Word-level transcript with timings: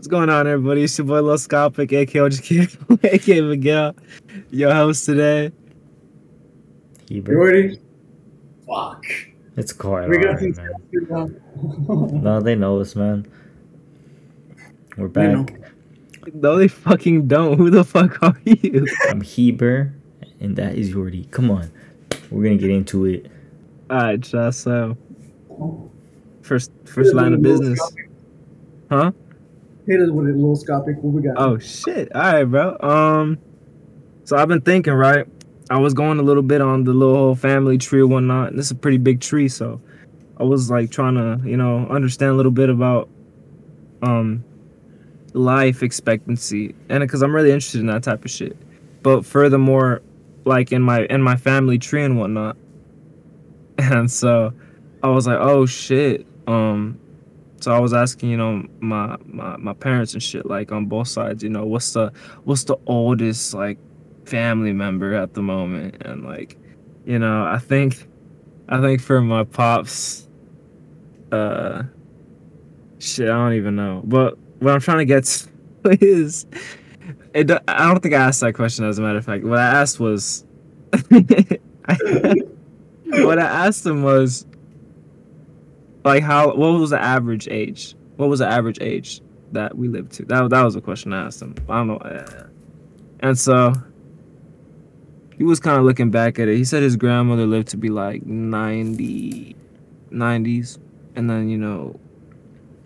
What's 0.00 0.08
going 0.08 0.30
on, 0.30 0.46
everybody? 0.46 0.84
It's 0.84 0.96
your 0.96 1.06
boy 1.06 1.20
Lil 1.20 1.36
Scopic, 1.36 1.92
aka 1.92 3.04
aka 3.04 3.40
Miguel, 3.42 3.94
your 4.50 4.72
host 4.72 5.04
today. 5.04 5.52
You 7.08 7.20
ready? 7.20 7.78
Fuck. 8.66 9.04
It's 9.58 9.74
quiet. 9.74 10.08
We 10.08 10.16
got 10.16 10.40
alright, 10.40 10.40
things 10.40 10.58
man. 11.10 11.42
No, 12.22 12.40
they 12.40 12.54
know 12.54 12.80
us, 12.80 12.96
man. 12.96 13.30
We're 14.96 15.08
back. 15.08 15.60
No, 16.32 16.56
they 16.56 16.68
fucking 16.68 17.28
don't. 17.28 17.58
Who 17.58 17.68
the 17.68 17.84
fuck 17.84 18.22
are 18.22 18.40
you? 18.46 18.86
I'm 19.10 19.20
Heber, 19.20 19.92
and 20.40 20.56
that 20.56 20.76
is 20.76 20.94
Jhordy. 20.94 21.30
Come 21.30 21.50
on, 21.50 21.70
we're 22.30 22.44
gonna 22.44 22.56
get 22.56 22.70
into 22.70 23.04
it. 23.04 23.30
Alright, 23.90 24.24
so 24.24 24.96
oh. 25.50 25.90
first 26.40 26.72
first 26.86 27.12
line 27.12 27.34
of 27.34 27.42
business, 27.42 27.78
huh? 28.88 29.12
Hit 29.90 30.00
us 30.00 30.10
with 30.10 30.28
it, 30.28 30.36
little 30.36 30.54
Scopic. 30.54 31.02
What 31.02 31.14
we 31.14 31.20
got? 31.20 31.34
Oh 31.36 31.58
shit! 31.58 32.14
All 32.14 32.22
right, 32.22 32.44
bro. 32.44 32.76
Um, 32.78 33.38
so 34.22 34.36
I've 34.36 34.46
been 34.46 34.60
thinking, 34.60 34.92
right? 34.92 35.26
I 35.68 35.78
was 35.78 35.94
going 35.94 36.20
a 36.20 36.22
little 36.22 36.44
bit 36.44 36.60
on 36.60 36.84
the 36.84 36.92
little 36.92 37.34
family 37.34 37.76
tree 37.76 38.00
or 38.00 38.06
whatnot. 38.06 38.50
And 38.50 38.58
this 38.58 38.66
is 38.66 38.70
a 38.70 38.76
pretty 38.76 38.98
big 38.98 39.20
tree, 39.20 39.48
so 39.48 39.80
I 40.36 40.44
was 40.44 40.70
like 40.70 40.92
trying 40.92 41.16
to, 41.16 41.40
you 41.44 41.56
know, 41.56 41.88
understand 41.88 42.30
a 42.30 42.34
little 42.34 42.52
bit 42.52 42.68
about 42.68 43.08
um 44.00 44.44
life 45.32 45.82
expectancy, 45.82 46.72
and 46.88 47.00
because 47.00 47.20
I'm 47.22 47.34
really 47.34 47.50
interested 47.50 47.80
in 47.80 47.88
that 47.88 48.04
type 48.04 48.24
of 48.24 48.30
shit. 48.30 48.56
But 49.02 49.26
furthermore, 49.26 50.02
like 50.44 50.70
in 50.70 50.82
my 50.82 51.00
in 51.06 51.20
my 51.20 51.34
family 51.34 51.80
tree 51.80 52.04
and 52.04 52.16
whatnot, 52.16 52.56
and 53.78 54.08
so 54.08 54.52
I 55.02 55.08
was 55.08 55.26
like, 55.26 55.38
oh 55.40 55.66
shit. 55.66 56.28
Um, 56.46 57.00
so 57.60 57.72
I 57.72 57.78
was 57.78 57.92
asking, 57.92 58.30
you 58.30 58.36
know, 58.36 58.64
my, 58.80 59.16
my 59.26 59.56
my 59.56 59.74
parents 59.74 60.14
and 60.14 60.22
shit, 60.22 60.46
like 60.46 60.72
on 60.72 60.86
both 60.86 61.08
sides, 61.08 61.42
you 61.42 61.50
know, 61.50 61.66
what's 61.66 61.92
the 61.92 62.12
what's 62.44 62.64
the 62.64 62.76
oldest 62.86 63.54
like 63.54 63.78
family 64.24 64.72
member 64.72 65.14
at 65.14 65.34
the 65.34 65.42
moment, 65.42 66.02
and 66.02 66.24
like, 66.24 66.56
you 67.04 67.18
know, 67.18 67.44
I 67.44 67.58
think, 67.58 68.06
I 68.68 68.80
think 68.80 69.00
for 69.00 69.20
my 69.20 69.44
pops, 69.44 70.28
uh, 71.32 71.82
shit, 72.98 73.28
I 73.28 73.32
don't 73.32 73.54
even 73.54 73.76
know, 73.76 74.02
but 74.04 74.38
what 74.60 74.74
I'm 74.74 74.80
trying 74.80 74.98
to 74.98 75.04
get 75.04 75.24
to 75.84 75.98
is, 76.00 76.46
it. 77.34 77.50
I 77.68 77.88
don't 77.88 78.02
think 78.02 78.14
I 78.14 78.18
asked 78.18 78.40
that 78.40 78.54
question. 78.54 78.84
As 78.84 78.98
a 78.98 79.02
matter 79.02 79.18
of 79.18 79.24
fact, 79.24 79.44
what 79.44 79.58
I 79.58 79.80
asked 79.80 80.00
was, 80.00 80.44
what 81.08 81.28
I 83.38 83.66
asked 83.66 83.84
him 83.84 84.02
was, 84.02 84.46
like 86.04 86.22
how 86.22 86.54
what 86.54 86.78
was 86.78 86.90
the 86.90 87.00
average 87.00 87.48
age? 87.48 87.94
What 88.16 88.28
was 88.28 88.40
the 88.40 88.46
average 88.48 88.78
age 88.80 89.20
that 89.52 89.76
we 89.76 89.88
lived 89.88 90.12
to? 90.12 90.24
That 90.24 90.50
that 90.50 90.62
was 90.62 90.76
a 90.76 90.80
question 90.80 91.12
I 91.12 91.26
asked 91.26 91.42
him. 91.42 91.54
I 91.68 91.78
don't 91.78 91.86
know. 91.88 91.96
uh, 91.96 92.46
And 93.20 93.38
so 93.38 93.72
he 95.36 95.44
was 95.44 95.58
kind 95.60 95.78
of 95.78 95.84
looking 95.84 96.10
back 96.10 96.38
at 96.38 96.48
it. 96.48 96.56
He 96.56 96.64
said 96.64 96.82
his 96.82 96.96
grandmother 96.96 97.46
lived 97.46 97.68
to 97.68 97.76
be 97.76 97.88
like 97.88 98.24
90 98.26 99.56
90s 100.12 100.78
and 101.16 101.30
then 101.30 101.48
you 101.48 101.56
know 101.56 101.98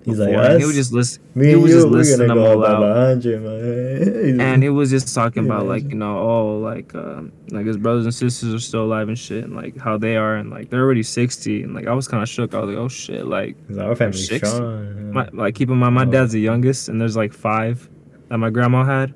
He's 0.05 0.19
like, 0.19 0.30
before, 0.30 0.42
us. 0.44 0.58
he 0.60 0.66
was 0.66 0.74
just 0.77 0.92
listen 0.92 1.22
Me 1.34 1.48
he 1.48 1.56
was 1.56 1.72
you, 1.72 1.91
just 1.91 2.19
gonna 2.19 2.28
them 2.28 2.38
all 2.38 2.64
out. 2.64 2.80
man. 2.80 4.41
and 4.41 4.62
he 4.62 4.69
was 4.69 4.91
just 4.91 5.14
talking 5.14 5.47
about 5.47 5.66
like 5.66 5.84
you 5.84 5.94
know 5.94 6.19
oh 6.19 6.58
like 6.58 6.94
um 6.94 7.33
like 7.50 7.64
his 7.66 7.77
brothers 7.78 8.05
and 8.05 8.14
sisters 8.14 8.52
are 8.52 8.58
still 8.58 8.84
alive 8.84 9.08
and 9.08 9.19
shit 9.19 9.44
and 9.44 9.56
like 9.56 9.78
how 9.78 9.97
they 9.97 10.16
are 10.16 10.36
and 10.36 10.50
like 10.50 10.69
they're 10.70 10.82
already 10.82 11.02
60 11.02 11.62
and 11.62 11.75
like 11.75 11.86
i 11.86 11.92
was 11.94 12.06
kind 12.06 12.22
of 12.22 12.28
shook 12.28 12.55
i 12.55 12.58
was 12.58 12.69
like 12.69 12.78
oh 12.78 12.88
shit 12.88 13.25
like 13.27 13.56
like, 13.70 13.86
our 13.86 13.97
family's 13.97 14.27
strong. 14.27 15.12
My, 15.12 15.28
like 15.32 15.55
keep 15.55 15.70
in 15.70 15.77
mind, 15.78 15.94
my 15.94 16.02
Oh. 16.02 16.10
dad's 16.10 16.32
the 16.32 16.41
youngest, 16.41 16.88
and 16.88 17.00
there's 17.00 17.16
like 17.16 17.32
five 17.32 17.88
that 18.28 18.38
my 18.38 18.50
grandma 18.50 18.84
had, 18.84 19.14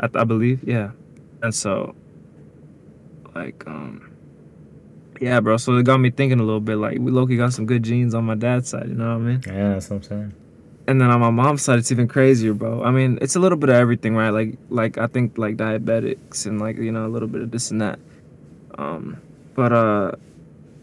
I, 0.00 0.08
I 0.14 0.24
believe, 0.24 0.62
yeah. 0.64 0.90
And 1.42 1.54
so, 1.54 1.94
like, 3.34 3.62
um, 3.66 4.13
yeah, 5.20 5.40
bro. 5.40 5.56
So 5.56 5.76
it 5.76 5.84
got 5.84 5.98
me 5.98 6.10
thinking 6.10 6.40
a 6.40 6.42
little 6.42 6.60
bit. 6.60 6.76
Like, 6.76 6.98
we 6.98 7.10
Loki 7.10 7.36
got 7.36 7.52
some 7.52 7.66
good 7.66 7.82
genes 7.82 8.14
on 8.14 8.24
my 8.24 8.34
dad's 8.34 8.68
side, 8.68 8.88
you 8.88 8.94
know 8.94 9.08
what 9.08 9.14
I 9.14 9.18
mean? 9.18 9.42
yeah, 9.46 9.70
that's 9.70 9.90
what 9.90 9.96
I'm 9.96 10.02
saying. 10.02 10.34
And 10.86 11.00
then 11.00 11.10
on 11.10 11.20
my 11.20 11.30
mom's 11.30 11.62
side, 11.62 11.78
it's 11.78 11.90
even 11.90 12.08
crazier, 12.08 12.52
bro. 12.52 12.82
I 12.84 12.90
mean, 12.90 13.18
it's 13.22 13.36
a 13.36 13.40
little 13.40 13.56
bit 13.56 13.70
of 13.70 13.76
everything, 13.76 14.14
right? 14.14 14.30
Like, 14.30 14.58
like 14.68 14.98
I 14.98 15.06
think 15.06 15.38
like 15.38 15.56
diabetics 15.56 16.44
and 16.44 16.60
like 16.60 16.76
you 16.76 16.92
know 16.92 17.06
a 17.06 17.08
little 17.08 17.28
bit 17.28 17.40
of 17.40 17.50
this 17.50 17.70
and 17.70 17.80
that. 17.80 17.98
Um, 18.76 19.18
but 19.54 19.72
uh, 19.72 20.12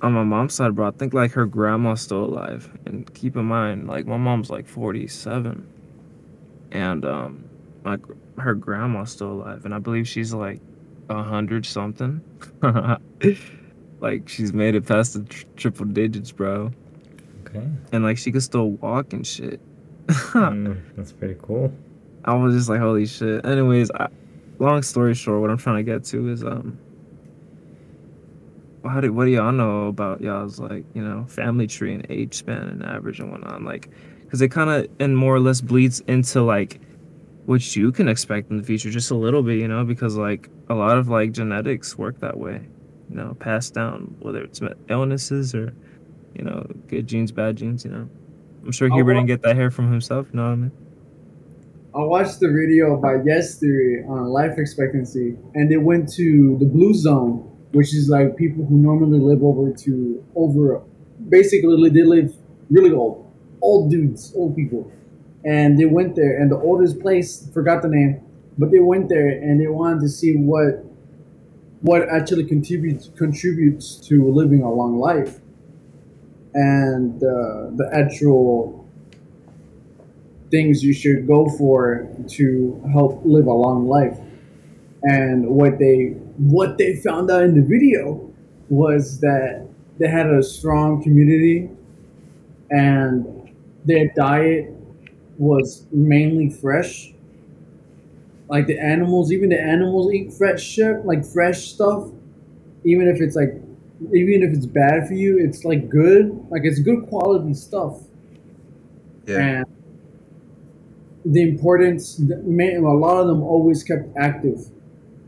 on 0.02 0.14
my 0.14 0.24
mom's 0.24 0.56
side, 0.56 0.76
bro, 0.76 0.88
I 0.88 0.92
think 0.92 1.14
like 1.14 1.34
her 1.34 1.46
grandma's 1.46 2.02
still 2.02 2.26
alive. 2.26 2.68
And 2.88 3.14
keep 3.14 3.36
in 3.36 3.46
mind, 3.46 3.88
like 3.88 4.08
my 4.08 4.18
mom's 4.18 4.50
like 4.50 4.68
forty 4.68 5.08
seven, 5.08 5.68
and 6.72 7.06
um, 7.06 7.44
like 7.86 8.00
her 8.40 8.56
grandma's 8.56 9.12
still 9.12 9.32
alive, 9.32 9.66
and 9.66 9.74
I 9.74 9.78
believe 9.78 10.08
she's 10.08 10.34
like 10.34 10.62
a 11.10 11.22
hundred 11.22 11.66
something. 11.66 12.22
like 14.02 14.28
she's 14.28 14.54
made 14.54 14.76
it 14.76 14.86
past 14.86 15.14
the 15.14 15.24
tr- 15.24 15.46
triple 15.56 15.86
digits, 15.86 16.32
bro, 16.32 16.72
Okay, 17.48 17.66
and 17.92 18.04
like 18.04 18.18
she 18.18 18.32
could 18.32 18.44
still 18.44 18.72
walk 18.72 19.14
and 19.14 19.26
shit. 19.26 19.60
Mm, 20.08 20.82
that's 20.96 21.12
pretty 21.12 21.38
cool. 21.42 21.74
I 22.26 22.36
was 22.36 22.56
just 22.56 22.70
like, 22.70 22.80
holy 22.80 23.06
shit. 23.06 23.46
Anyways, 23.46 23.90
I, 23.92 24.08
long 24.60 24.82
story 24.84 25.16
short, 25.16 25.42
what 25.42 25.50
I'm 25.50 25.58
trying 25.58 25.78
to 25.78 25.84
get 25.84 26.04
to 26.06 26.30
is 26.30 26.44
um, 26.44 26.78
how 28.84 29.00
do 29.00 29.14
what 29.14 29.26
do 29.26 29.32
y'all 29.32 29.52
know 29.52 29.88
about 29.88 30.22
y'all's 30.22 30.60
like 30.60 30.86
you 30.94 31.04
know 31.04 31.26
family 31.26 31.68
tree 31.68 31.94
and 31.94 32.06
age 32.10 32.34
span 32.34 32.68
and 32.68 32.84
average 32.84 33.20
and 33.20 33.32
whatnot 33.32 33.64
like, 33.64 33.90
because 34.22 34.42
it 34.42 34.50
kind 34.50 34.70
of 34.70 34.88
and 35.00 35.18
more 35.18 35.36
or 35.36 35.40
less 35.40 35.62
bleeds 35.62 36.02
into 36.08 36.42
like 36.42 36.80
what 37.46 37.76
you 37.76 37.92
can 37.92 38.08
expect 38.08 38.50
in 38.52 38.58
the 38.58 38.64
future 38.64 38.90
just 38.90 39.12
a 39.12 39.16
little 39.16 39.44
bit, 39.44 39.60
you 39.60 39.68
know, 39.68 39.84
because 39.84 40.16
like 40.16 40.50
a 40.70 40.76
lot 40.76 40.98
of 40.98 41.10
like 41.10 41.32
genetics 41.32 41.98
work 41.98 42.20
that 42.20 42.38
way, 42.38 42.62
you 43.12 43.18
know, 43.18 43.36
passed 43.40 43.74
down 43.74 44.16
whether 44.20 44.42
it's 44.42 44.62
illnesses 44.90 45.54
or 45.54 45.74
you 46.34 46.44
know 46.44 46.66
good 46.88 47.08
genes, 47.08 47.32
bad 47.32 47.58
genes, 47.58 47.84
you 47.84 47.92
know. 47.92 48.10
I'm 48.64 48.72
sure 48.72 48.90
Hubert 48.90 49.16
didn't 49.16 49.28
get 49.28 49.42
that 49.42 49.56
hair 49.56 49.70
from 49.70 49.92
himself. 49.92 50.28
You 50.32 50.38
know 50.38 50.46
what 50.46 50.52
I 50.52 50.56
mean? 50.56 50.72
I 51.94 52.00
watched 52.00 52.40
the 52.40 52.48
video 52.48 52.96
by 52.96 53.22
Yes 53.26 53.60
Theory 53.60 54.06
on 54.08 54.28
life 54.28 54.58
expectancy, 54.58 55.36
and 55.56 55.70
they 55.70 55.78
went 55.78 56.10
to 56.14 56.58
the 56.60 56.66
blue 56.66 56.94
zone, 56.94 57.52
which 57.74 57.94
is 57.94 58.08
like 58.08 58.38
people 58.38 58.66
who 58.66 58.78
normally 58.78 59.20
live 59.20 59.44
over 59.44 59.74
to 59.74 60.24
over, 60.36 60.82
basically 61.28 61.90
they 61.90 62.04
live 62.04 62.34
really 62.70 62.92
old, 62.92 63.30
old 63.62 63.92
dudes, 63.92 64.34
old 64.38 64.56
people, 64.56 64.90
and 65.44 65.78
they 65.78 65.86
went 65.86 66.16
there, 66.16 66.40
and 66.40 66.50
the 66.50 66.58
oldest 66.58 67.02
place 67.02 67.50
forgot 67.54 67.82
the 67.82 67.90
name, 67.90 68.22
but 68.58 68.72
they 68.72 68.80
went 68.80 69.10
there 69.10 69.28
and 69.28 69.60
they 69.60 69.68
wanted 69.68 70.00
to 70.00 70.08
see 70.08 70.36
what, 70.36 70.86
what 71.82 72.08
actually 72.10 72.46
contributes 72.46 73.10
contributes 73.18 73.96
to 74.08 74.32
living 74.32 74.64
a 74.64 74.72
long 74.72 75.00
life, 75.00 75.40
and 76.54 77.16
uh, 77.24 77.72
the 77.76 77.90
actual 77.94 78.88
things 80.52 80.84
you 80.84 80.94
should 80.94 81.28
go 81.28 81.48
for 81.48 82.08
to 82.28 82.82
help 82.92 83.22
live 83.24 83.48
a 83.48 83.54
long 83.54 83.88
life. 83.88 84.18
And 85.04 85.48
what 85.48 85.80
they 85.80 86.16
what 86.38 86.78
they 86.78 86.96
found 86.96 87.32
out 87.32 87.44
in 87.44 87.56
the 87.56 87.66
video 87.66 88.30
was 88.70 89.20
that 89.22 89.68
they 89.98 90.08
had 90.08 90.28
a 90.28 90.44
strong 90.44 91.02
community 91.02 91.70
and 92.70 93.52
their 93.86 94.12
diet 94.16 94.74
was 95.38 95.86
mainly 95.92 96.50
fresh. 96.50 97.14
Like 98.52 98.68
the 98.68 98.78
animals, 98.78 99.32
even 99.32 99.50
the 99.50 99.60
animals 99.60 100.14
eat 100.14 100.32
fresh 100.34 100.62
shit, 100.62 101.06
like 101.06 101.26
fresh 101.26 101.72
stuff. 101.74 102.10
Even 102.84 103.08
if 103.08 103.22
it's 103.22 103.36
like 103.36 103.54
even 104.14 104.44
if 104.44 104.52
it's 104.56 104.66
bad 104.68 105.08
for 105.08 105.14
you, 105.16 105.40
it's 105.40 105.64
like 105.64 105.90
good. 105.90 106.38
Like 106.52 106.62
it's 106.66 106.80
good 106.80 107.08
quality 107.08 107.54
stuff 107.56 108.02
and 109.40 109.66
the 111.26 111.42
importance 111.44 112.16
the, 112.18 112.38
ma- 112.44 112.90
a 112.90 112.98
lot 112.98 113.22
of 113.22 113.28
them 113.28 113.44
always 113.44 113.84
kept 113.84 114.10
active 114.18 114.58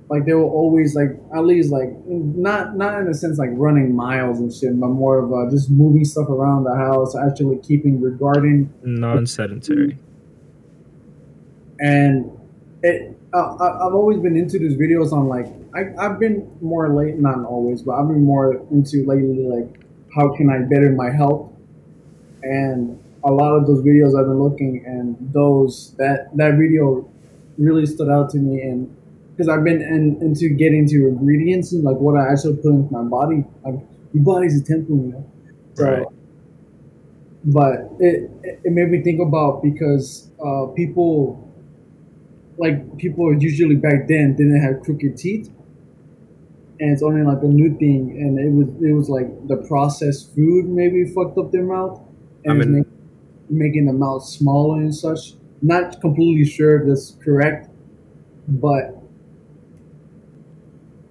like 0.09 0.25
they 0.25 0.33
were 0.33 0.43
always 0.43 0.95
like 0.95 1.11
at 1.35 1.45
least 1.45 1.71
like 1.71 1.89
not 2.07 2.75
not 2.75 2.99
in 2.99 3.07
a 3.07 3.13
sense 3.13 3.37
like 3.37 3.51
running 3.53 3.95
miles 3.95 4.39
and 4.39 4.51
shit 4.51 4.77
but 4.79 4.87
more 4.87 5.19
of 5.19 5.31
uh, 5.31 5.49
just 5.51 5.69
moving 5.69 6.03
stuff 6.03 6.27
around 6.29 6.63
the 6.63 6.75
house 6.75 7.15
actually 7.15 7.57
keeping 7.59 7.99
your 7.99 8.11
garden 8.11 8.73
Non-sedentary. 8.83 9.97
and 11.79 12.31
it 12.81 13.15
uh, 13.33 13.55
I, 13.59 13.87
I've 13.87 13.93
always 13.93 14.19
been 14.19 14.37
into 14.37 14.59
these 14.59 14.75
videos 14.77 15.11
on 15.11 15.27
like 15.27 15.47
I, 15.75 15.93
I've 16.05 16.19
been 16.19 16.49
more 16.61 16.93
late 16.95 17.17
not 17.19 17.43
always 17.45 17.81
but 17.81 17.93
I've 17.93 18.07
been 18.07 18.23
more 18.23 18.55
into 18.71 19.05
lately 19.05 19.47
like 19.47 19.81
how 20.15 20.35
can 20.35 20.49
I 20.49 20.59
better 20.59 20.91
my 20.91 21.09
health? 21.09 21.51
And 22.43 22.99
a 23.23 23.31
lot 23.31 23.55
of 23.55 23.65
those 23.67 23.83
videos 23.83 24.19
I've 24.19 24.27
been 24.27 24.41
looking 24.41 24.83
and 24.85 25.17
those 25.33 25.95
that 25.97 26.35
that 26.37 26.57
video 26.57 27.09
really 27.57 27.85
stood 27.85 28.09
out 28.09 28.29
to 28.31 28.37
me 28.37 28.61
and 28.61 28.95
because 29.31 29.49
I've 29.49 29.63
been 29.63 29.81
in, 29.81 30.17
into 30.21 30.49
getting 30.49 30.87
to 30.89 31.07
ingredients 31.07 31.73
and 31.73 31.83
like 31.83 31.97
what 31.97 32.17
I 32.19 32.31
actually 32.31 32.57
put 32.57 32.69
into 32.69 32.93
my 32.93 33.03
body. 33.03 33.45
Like 33.65 33.75
your 34.13 34.23
body's 34.23 34.61
a 34.61 34.63
temple 34.63 34.97
you 34.97 35.11
know? 35.13 35.31
So 35.75 35.85
Right. 35.85 36.05
but 37.45 37.91
it 37.99 38.29
it 38.43 38.59
it 38.63 38.71
made 38.71 38.89
me 38.89 39.01
think 39.01 39.19
about 39.21 39.63
because 39.63 40.29
uh, 40.45 40.67
people 40.75 41.42
like 42.57 42.97
people 42.97 43.33
usually 43.33 43.75
back 43.75 44.07
then 44.07 44.35
didn't 44.35 44.61
have 44.61 44.81
crooked 44.81 45.17
teeth. 45.17 45.51
And 46.79 46.91
it's 46.91 47.03
only 47.03 47.23
like 47.23 47.41
a 47.43 47.47
new 47.47 47.77
thing. 47.77 48.17
And 48.19 48.39
it 48.39 48.51
was 48.51 48.67
it 48.83 48.93
was 48.93 49.09
like 49.09 49.47
the 49.47 49.57
processed 49.67 50.33
food 50.35 50.67
maybe 50.67 51.05
fucked 51.05 51.37
up 51.37 51.51
their 51.51 51.63
mouth. 51.63 52.01
And 52.45 52.53
I 52.53 52.65
mean- 52.65 52.73
make, 52.73 52.87
making 53.49 53.85
the 53.85 53.93
mouth 53.93 54.23
smaller 54.25 54.81
and 54.81 54.93
such. 54.93 55.33
Not 55.61 56.01
completely 56.01 56.45
sure 56.45 56.81
if 56.81 56.87
that's 56.87 57.17
correct 57.23 57.69
but 58.47 59.01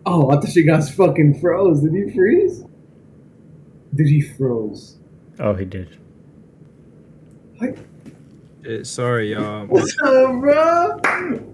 oh 0.04 0.30
i 0.30 0.34
thought 0.34 0.50
she 0.50 0.62
got 0.62 0.86
fucking 0.88 1.40
froze. 1.40 1.80
Did 1.80 1.94
he 1.94 2.10
freeze? 2.12 2.64
Did 3.94 4.06
he 4.08 4.20
froze? 4.20 4.96
Oh, 5.38 5.54
he 5.54 5.64
did. 5.64 5.98
Eh, 8.66 8.84
sorry, 8.84 9.32
y'all. 9.32 9.66
what's 9.68 9.96
up 10.02 10.40
bro 10.40 11.00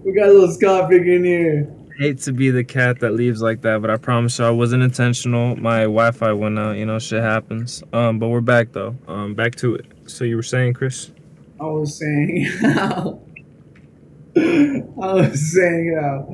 we 0.03 0.13
got 0.13 0.27
a 0.27 0.33
little 0.33 0.55
Scopic 0.55 1.05
in 1.07 1.23
here 1.23 1.75
hate 1.99 2.17
to 2.17 2.31
be 2.31 2.49
the 2.49 2.63
cat 2.63 3.01
that 3.01 3.11
leaves 3.11 3.41
like 3.41 3.61
that, 3.61 3.81
but 3.81 3.89
I 3.89 3.97
promise 3.97 4.39
you 4.39 4.45
I 4.45 4.51
wasn't 4.51 4.83
intentional. 4.83 5.57
My 5.57 5.81
Wi-Fi 5.81 6.31
went 6.31 6.57
out, 6.57 6.77
you 6.77 6.85
know, 6.85 6.97
shit 6.97 7.21
happens. 7.21 7.83
Um, 7.91 8.19
but 8.19 8.29
we're 8.29 8.39
back 8.39 8.71
though. 8.71 8.95
Um, 9.07 9.35
back 9.35 9.55
to 9.57 9.75
it. 9.75 9.85
So 10.05 10.23
you 10.23 10.37
were 10.37 10.43
saying, 10.43 10.73
Chris? 10.75 11.11
I 11.59 11.65
was 11.65 11.99
saying 11.99 12.45
how 12.61 13.21
I 14.37 15.13
was 15.13 15.53
saying 15.53 15.97
how 15.99 16.33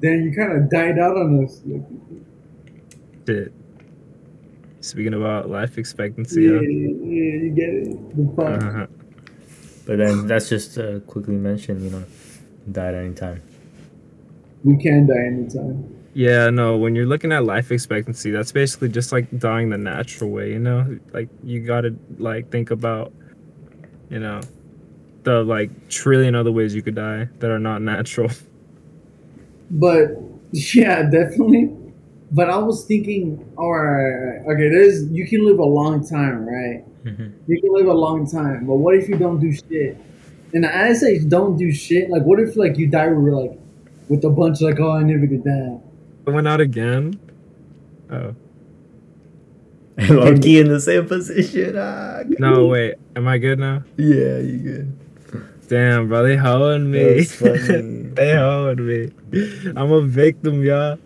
then 0.00 0.24
you 0.24 0.34
kind 0.34 0.60
of 0.60 0.68
died 0.68 0.98
out 0.98 1.16
on 1.16 1.44
us. 1.44 1.62
Shit. 3.24 3.52
Speaking 4.80 5.14
about 5.14 5.48
life 5.48 5.78
expectancy. 5.78 6.42
yeah, 6.42 6.56
huh? 6.56 6.60
yeah, 6.60 7.34
you 7.38 7.52
get 7.54 7.68
it. 7.68 8.16
The 8.16 8.32
fuck. 8.34 8.62
Uh-huh. 8.64 8.86
But 9.86 9.98
then 9.98 10.26
that's 10.26 10.48
just 10.48 10.78
uh, 10.78 11.00
quickly 11.00 11.34
mentioned, 11.34 11.82
you 11.82 11.90
know, 11.90 12.04
die 12.70 12.88
at 12.88 12.94
any 12.94 13.14
time. 13.14 13.42
We 14.64 14.76
can 14.76 15.06
die 15.06 15.26
anytime. 15.26 16.02
Yeah, 16.14 16.50
no, 16.50 16.76
when 16.76 16.94
you're 16.94 17.06
looking 17.06 17.32
at 17.32 17.44
life 17.44 17.72
expectancy, 17.72 18.30
that's 18.30 18.52
basically 18.52 18.90
just 18.90 19.12
like 19.12 19.38
dying 19.38 19.70
the 19.70 19.78
natural 19.78 20.30
way, 20.30 20.52
you 20.52 20.58
know? 20.58 20.98
Like 21.12 21.28
you 21.42 21.60
gotta 21.60 21.94
like 22.18 22.50
think 22.50 22.70
about, 22.70 23.12
you 24.10 24.20
know, 24.20 24.40
the 25.22 25.42
like 25.42 25.88
trillion 25.88 26.34
other 26.34 26.52
ways 26.52 26.74
you 26.74 26.82
could 26.82 26.94
die 26.94 27.28
that 27.38 27.50
are 27.50 27.58
not 27.58 27.82
natural. 27.82 28.30
But 29.70 30.20
yeah, 30.52 31.02
definitely. 31.04 31.74
But 32.34 32.48
I 32.48 32.56
was 32.58 32.84
thinking, 32.86 33.44
all 33.58 33.72
right, 33.72 34.40
okay, 34.52 34.68
there's 34.70 35.06
you 35.10 35.26
can 35.26 35.44
live 35.44 35.58
a 35.58 35.64
long 35.64 36.06
time, 36.06 36.46
right? 36.48 36.82
Mhm. 37.04 37.32
You 37.46 37.60
can 37.60 37.72
live 37.74 37.86
a 37.88 37.92
long 37.94 38.26
time, 38.30 38.66
but 38.66 38.76
what 38.76 38.94
if 38.96 39.08
you 39.08 39.16
don't 39.16 39.38
do 39.38 39.52
shit? 39.52 39.96
And 40.54 40.64
I 40.66 40.92
say 40.94 41.18
don't 41.18 41.56
do 41.56 41.70
shit. 41.72 42.08
Like, 42.10 42.22
what 42.22 42.38
if 42.40 42.56
like 42.56 42.78
you 42.78 42.86
die 42.86 43.08
with 43.08 43.32
like 43.34 43.58
with 44.08 44.24
a 44.24 44.30
bunch 44.30 44.60
like, 44.60 44.80
oh, 44.80 44.92
I 44.92 45.02
never 45.02 45.26
did 45.26 45.44
that. 45.44 45.80
I 46.26 46.30
went 46.30 46.46
out 46.48 46.60
again. 46.60 47.18
Oh. 48.10 48.34
Loki 50.08 50.58
in 50.58 50.68
the 50.68 50.80
same 50.80 51.06
position. 51.06 51.74
Ah, 51.76 52.22
No, 52.38 52.66
wait. 52.66 52.94
Am 53.14 53.28
I 53.28 53.36
good 53.38 53.58
now? 53.58 53.82
yeah, 53.96 54.38
you 54.38 54.58
good. 54.58 54.98
Damn, 55.68 56.08
bro, 56.08 56.22
they 56.22 56.36
hoeing 56.36 56.90
me. 56.90 57.24
That's 57.24 57.34
funny. 57.34 58.02
they 58.14 58.36
hoeing 58.36 58.86
me. 58.86 59.10
I'm 59.76 59.90
a 59.92 60.02
victim, 60.02 60.62
y'all. 60.64 60.98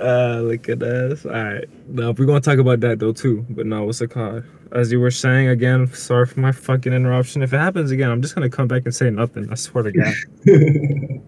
Uh, 0.00 0.40
look 0.44 0.68
at 0.68 0.82
us. 0.82 1.24
All 1.24 1.32
right. 1.32 1.68
Now, 1.88 2.12
we're 2.12 2.26
gonna 2.26 2.40
talk 2.40 2.58
about 2.58 2.80
that 2.80 2.98
though 2.98 3.12
too. 3.12 3.44
But 3.50 3.66
no, 3.66 3.84
what's 3.84 4.00
it 4.00 4.10
called? 4.10 4.44
As 4.70 4.92
you 4.92 5.00
were 5.00 5.10
saying 5.10 5.48
again, 5.48 5.86
sorry 5.92 6.26
for 6.26 6.40
my 6.40 6.52
fucking 6.52 6.92
interruption. 6.92 7.42
If 7.42 7.52
it 7.52 7.58
happens 7.58 7.90
again, 7.90 8.10
I'm 8.10 8.22
just 8.22 8.34
gonna 8.34 8.50
come 8.50 8.68
back 8.68 8.82
and 8.84 8.94
say 8.94 9.10
nothing. 9.10 9.50
I 9.50 9.54
swear 9.54 9.84
to 9.84 9.92
God. 9.92 10.14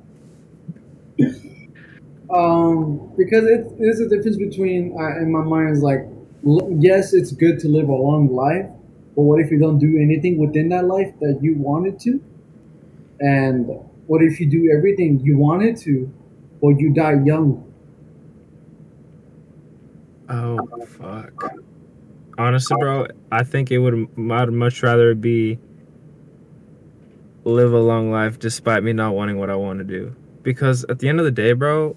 um, 2.35 3.13
because 3.17 3.45
it, 3.45 3.79
there's 3.79 4.01
a 4.01 4.09
difference 4.09 4.37
between, 4.37 4.97
uh, 4.99 5.21
in 5.21 5.33
my 5.33 5.43
mind, 5.43 5.71
is 5.71 5.83
like, 5.83 6.07
yes, 6.79 7.13
it's 7.13 7.33
good 7.33 7.59
to 7.61 7.69
live 7.69 7.89
a 7.89 7.95
long 7.95 8.33
life, 8.33 8.67
but 9.17 9.23
what 9.23 9.41
if 9.41 9.51
you 9.51 9.59
don't 9.59 9.79
do 9.79 9.99
anything 10.01 10.39
within 10.39 10.69
that 10.69 10.85
life 10.85 11.13
that 11.21 11.41
you 11.43 11.57
wanted 11.57 11.99
to? 12.01 12.23
And 13.21 13.69
what 14.07 14.23
if 14.23 14.41
you 14.41 14.47
do 14.49 14.73
everything 14.77 15.21
you 15.21 15.37
wanted 15.37 15.77
to, 15.79 16.13
but 16.63 16.79
you 16.79 16.93
die 16.95 17.17
young? 17.25 17.70
Oh 20.31 20.87
fuck. 20.87 21.55
Honestly, 22.39 22.77
bro, 22.79 23.07
I 23.33 23.43
think 23.43 23.71
it 23.71 23.79
would. 23.79 24.09
I'd 24.31 24.53
much 24.53 24.83
rather 24.83 25.15
be 25.15 25.59
live 27.45 27.73
a 27.73 27.79
long 27.79 28.11
life 28.11 28.39
despite 28.39 28.83
me 28.83 28.93
not 28.93 29.15
wanting 29.15 29.39
what 29.39 29.51
I 29.51 29.57
want 29.57 29.79
to 29.81 29.85
do. 29.85 30.15
Because 30.43 30.85
at 30.85 31.01
the 31.01 31.09
end 31.09 31.19
of 31.19 31.25
the 31.25 31.33
day, 31.33 31.53
bro, 31.53 31.97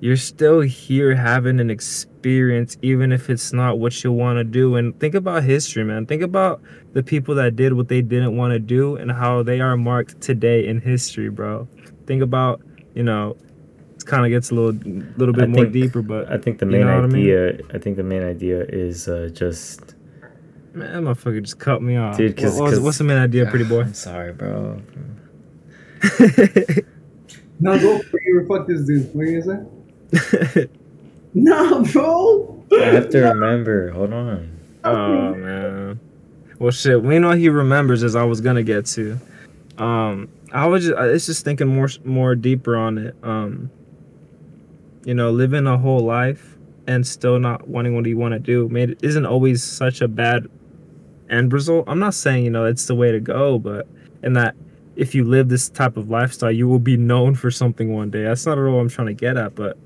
you're 0.00 0.16
still 0.16 0.60
here 0.60 1.14
having 1.14 1.60
an 1.60 1.70
experience, 1.70 2.76
even 2.82 3.12
if 3.12 3.30
it's 3.30 3.52
not 3.52 3.78
what 3.78 4.02
you 4.02 4.10
want 4.10 4.38
to 4.38 4.44
do. 4.44 4.76
And 4.76 4.98
think 4.98 5.14
about 5.14 5.44
history, 5.44 5.84
man. 5.84 6.06
Think 6.06 6.22
about 6.22 6.60
the 6.94 7.02
people 7.02 7.34
that 7.36 7.54
did 7.54 7.74
what 7.74 7.88
they 7.88 8.02
didn't 8.02 8.36
want 8.36 8.52
to 8.52 8.58
do 8.58 8.96
and 8.96 9.12
how 9.12 9.42
they 9.42 9.60
are 9.60 9.76
marked 9.76 10.20
today 10.20 10.66
in 10.66 10.80
history, 10.80 11.28
bro. 11.28 11.68
Think 12.06 12.22
about, 12.22 12.60
you 12.94 13.04
know, 13.04 13.36
it 14.00 14.06
kind 14.06 14.24
of 14.24 14.30
gets 14.30 14.50
a 14.50 14.54
little, 14.54 14.72
little 15.16 15.34
bit 15.34 15.44
I 15.44 15.46
more 15.46 15.62
think- 15.64 15.72
deeper, 15.72 16.02
but 16.02 16.30
I 16.32 16.38
think 16.38 16.58
the 16.58 16.66
You 16.66 16.72
main 16.72 16.80
know 16.86 16.96
what 16.96 17.04
I 17.04 17.08
mean? 17.08 17.22
idea. 17.22 17.60
I, 17.74 17.78
think 17.78 17.96
the 17.96 18.02
main 18.02 18.22
idea 18.24 18.64
is 18.68 19.08
uh, 19.08 19.30
just. 19.32 19.94
Man, 20.74 20.92
that 20.92 21.02
motherfucker 21.02 21.42
just 21.42 21.58
cut 21.58 21.82
me 21.82 21.96
off. 21.96 22.16
Dude, 22.16 22.36
'cause- 22.36 22.54
What- 22.54 22.62
what's, 22.62 22.74
'cause- 22.76 22.80
what's 22.84 22.98
the 22.98 23.04
main 23.04 23.18
idea, 23.18 23.46
pretty 23.46 23.64
boy? 23.64 23.82
I'm 23.82 23.94
sorry, 23.94 24.32
bro. 24.32 24.80
No, 27.62 27.78
go 27.78 27.98
for 27.98 28.18
you. 28.24 28.46
Fuck 28.48 28.66
this 28.66 28.86
dude. 28.86 29.14
What 29.14 29.22
are 29.22 29.30
you 29.30 29.42
gonna 29.42 29.66
say? 30.54 30.68
No, 31.34 31.84
bro. 31.84 32.64
I 32.72 32.84
have 32.86 33.08
to 33.10 33.20
remember. 33.20 33.90
Hold 33.90 34.12
on. 34.14 34.58
oh 34.82 35.34
man. 35.34 36.00
Well, 36.58 36.70
shit. 36.72 37.00
We 37.02 37.18
know 37.18 37.32
he 37.32 37.48
remembers 37.50 38.02
as 38.02 38.16
I 38.16 38.24
was 38.24 38.40
gonna 38.40 38.62
get 38.62 38.86
to. 38.86 39.18
Um, 39.78 40.28
I 40.52 40.66
was 40.66 40.86
just, 40.86 40.96
it's 40.98 41.26
just 41.26 41.44
thinking 41.44 41.68
more, 41.68 41.88
more 42.04 42.34
deeper 42.34 42.76
on 42.76 42.98
it. 42.98 43.14
Um, 43.22 43.70
you 45.04 45.14
know, 45.14 45.30
living 45.30 45.66
a 45.66 45.78
whole 45.78 46.04
life 46.04 46.56
and 46.86 47.06
still 47.06 47.38
not 47.38 47.68
wanting 47.68 47.94
what 47.94 48.06
you 48.06 48.16
want 48.16 48.32
to 48.32 48.38
do, 48.38 48.68
made 48.68 48.98
isn't 49.02 49.26
always 49.26 49.62
such 49.62 50.00
a 50.00 50.08
bad 50.08 50.46
end 51.28 51.52
result. 51.52 51.84
I'm 51.88 51.98
not 51.98 52.14
saying 52.14 52.44
you 52.44 52.50
know 52.50 52.64
it's 52.64 52.86
the 52.86 52.94
way 52.94 53.12
to 53.12 53.20
go, 53.20 53.58
but 53.58 53.86
in 54.22 54.32
that 54.34 54.54
if 54.96 55.14
you 55.14 55.24
live 55.24 55.48
this 55.48 55.68
type 55.68 55.96
of 55.96 56.10
lifestyle, 56.10 56.50
you 56.50 56.68
will 56.68 56.78
be 56.78 56.96
known 56.96 57.34
for 57.34 57.50
something 57.50 57.92
one 57.92 58.10
day. 58.10 58.24
That's 58.24 58.44
not 58.44 58.58
at 58.58 58.64
all 58.64 58.80
I'm 58.80 58.88
trying 58.88 59.06
to 59.06 59.14
get 59.14 59.36
at, 59.36 59.54
but 59.54 59.78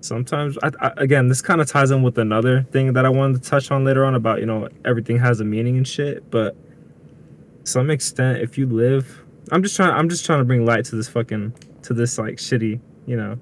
sometimes 0.00 0.56
I, 0.62 0.70
I, 0.80 0.92
again 0.96 1.28
this 1.28 1.42
kind 1.42 1.60
of 1.60 1.68
ties 1.68 1.90
in 1.90 2.02
with 2.02 2.18
another 2.18 2.62
thing 2.62 2.94
that 2.94 3.04
i 3.04 3.08
wanted 3.08 3.42
to 3.42 3.48
touch 3.48 3.70
on 3.70 3.84
later 3.84 4.04
on 4.04 4.14
about 4.14 4.40
you 4.40 4.46
know 4.46 4.68
everything 4.84 5.18
has 5.18 5.40
a 5.40 5.44
meaning 5.44 5.76
and 5.76 5.86
shit 5.86 6.28
but 6.30 6.56
some 7.64 7.90
extent 7.90 8.38
if 8.38 8.56
you 8.56 8.66
live 8.66 9.22
i'm 9.52 9.62
just 9.62 9.76
trying 9.76 9.90
i'm 9.90 10.08
just 10.08 10.24
trying 10.24 10.38
to 10.38 10.44
bring 10.44 10.64
light 10.64 10.84
to 10.86 10.96
this 10.96 11.08
fucking 11.08 11.52
to 11.82 11.92
this 11.92 12.18
like 12.18 12.36
shitty 12.36 12.80
you 13.06 13.16
know 13.16 13.38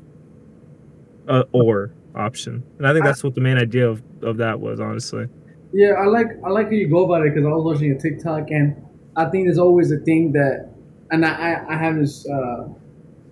uh, 1.29 1.45
or 1.53 1.93
option 2.15 2.63
and 2.79 2.87
i 2.87 2.93
think 2.93 3.05
that's 3.05 3.23
what 3.23 3.35
the 3.35 3.41
main 3.41 3.59
idea 3.59 3.89
of, 3.89 4.03
of 4.23 4.37
that 4.39 4.59
was 4.59 4.81
honestly 4.81 5.27
Yeah, 5.73 5.93
I 5.93 6.07
like 6.07 6.29
I 6.45 6.49
like 6.49 6.67
how 6.67 6.73
you 6.73 6.89
go 6.89 7.05
about 7.05 7.27
it 7.27 7.35
because 7.35 7.47
I 7.47 7.51
was 7.51 7.65
watching 7.65 7.93
a 7.93 7.99
TikTok 7.99 8.51
and 8.51 8.77
I 9.17 9.27
think 9.27 9.47
there's 9.47 9.59
always 9.59 9.93
a 9.93 9.99
thing 9.99 10.33
that, 10.33 10.71
and 11.11 11.27
I 11.27 11.63
I, 11.69 11.77
have 11.77 11.97
this 11.97 12.27
uh, 12.29 12.69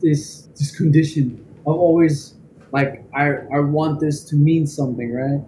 this 0.01 0.49
this 0.59 0.77
condition 0.77 1.45
of 1.67 1.77
always 1.77 2.35
like 2.73 3.05
I 3.15 3.29
I 3.55 3.61
want 3.61 4.01
this 4.01 4.25
to 4.25 4.37
mean 4.37 4.67
something, 4.67 5.13
right? 5.13 5.41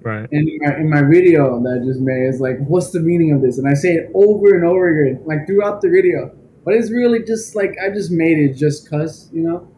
right 0.00 0.28
And 0.32 0.48
in 0.48 0.58
my, 0.60 0.76
in 0.76 0.90
my 0.90 1.02
video 1.02 1.62
that 1.62 1.80
I 1.80 1.84
just 1.84 2.00
made 2.00 2.26
is 2.26 2.40
like, 2.40 2.58
what's 2.66 2.90
the 2.90 3.00
meaning 3.00 3.32
of 3.32 3.40
this? 3.40 3.58
And 3.58 3.68
I 3.68 3.74
say 3.74 3.94
it 3.94 4.10
over 4.14 4.54
and 4.54 4.64
over 4.64 4.88
again, 4.88 5.22
like 5.24 5.46
throughout 5.46 5.80
the 5.80 5.90
video. 5.90 6.34
But 6.64 6.74
it's 6.74 6.90
really 6.90 7.22
just 7.22 7.54
like 7.54 7.76
I 7.84 7.90
just 7.90 8.10
made 8.10 8.38
it 8.38 8.54
just 8.54 8.88
cause, 8.90 9.28
you 9.32 9.42
know. 9.42 9.68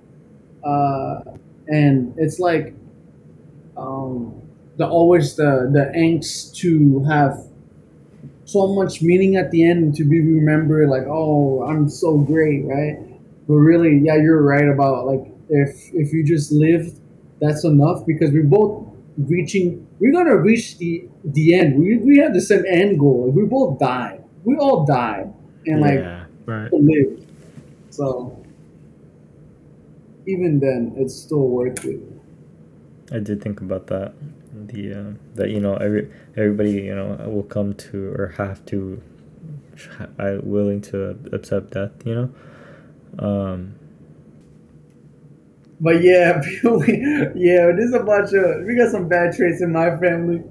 Uh, 0.65 1.37
and 1.69 2.15
it's 2.17 2.39
like, 2.39 2.75
um, 3.77 4.41
the 4.77 4.87
always 4.87 5.37
the 5.37 5.71
the 5.73 5.93
angst 5.97 6.55
to 6.57 7.05
have 7.05 7.47
so 8.45 8.69
much 8.69 9.03
meaning 9.03 9.37
at 9.37 9.51
the 9.51 9.65
end 9.69 9.95
to 9.97 10.05
be 10.05 10.21
remembered 10.21 10.89
like, 10.89 11.05
oh, 11.07 11.63
I'm 11.63 11.89
so 11.89 12.19
great, 12.19 12.65
right? 12.65 12.99
But 13.49 13.55
really, 13.55 13.99
yeah, 13.99 14.17
you're 14.17 14.43
right 14.43 14.69
about 14.69 15.07
like 15.07 15.33
if 15.49 15.93
if 15.95 16.13
you 16.13 16.25
just 16.25 16.53
lived, 16.53 16.99
that's 17.41 17.65
enough 17.65 18.07
because 18.07 18.31
we're 18.31 18.45
both 18.45 18.89
reaching. 19.17 19.87
We're 20.01 20.13
gonna 20.13 20.37
reach 20.37 20.79
the 20.79 21.09
the 21.25 21.55
end. 21.55 21.79
We 21.79 21.99
we 21.99 22.19
have 22.19 22.35
the 22.35 22.41
same 22.41 22.65
end 22.69 22.99
goal. 22.99 23.31
We 23.31 23.45
both 23.45 23.79
die. 23.79 24.21
We 24.45 24.57
all 24.57 24.85
die, 24.85 25.29
and 25.67 25.81
like 25.81 26.01
yeah. 26.01 26.25
right 26.47 26.73
live. 26.73 27.27
So 27.91 28.34
even 30.27 30.61
then, 30.61 30.95
it's 30.97 31.15
still 31.15 31.49
worth 31.49 31.85
it. 31.85 32.01
I 33.13 33.19
did 33.19 33.43
think 33.43 33.61
about 33.61 33.87
that. 33.89 34.15
the 34.67 34.95
uh, 34.95 35.13
that 35.35 35.51
you 35.51 35.61
know 35.61 35.75
every 35.77 36.11
everybody 36.37 36.73
you 36.73 36.95
know 36.95 37.17
will 37.29 37.43
come 37.43 37.75
to 37.75 38.15
or 38.19 38.35
have 38.39 38.65
to 38.67 39.01
I 40.19 40.39
willing 40.43 40.81
to 40.83 41.19
accept 41.33 41.73
death 41.73 41.91
you 42.05 42.15
know 42.15 42.31
um 43.19 43.75
But 45.81 46.03
yeah, 46.03 46.41
yeah, 47.35 47.73
there's 47.77 47.93
a 47.93 48.03
bunch 48.03 48.33
of 48.33 48.65
we 48.65 48.77
got 48.77 48.91
some 48.91 49.09
bad 49.09 49.35
traits 49.37 49.61
in 49.61 49.73
my 49.73 49.97
family. 49.99 50.43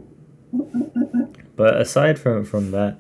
but 1.56 1.80
aside 1.80 2.20
from 2.20 2.44
from 2.46 2.72
that 2.72 2.98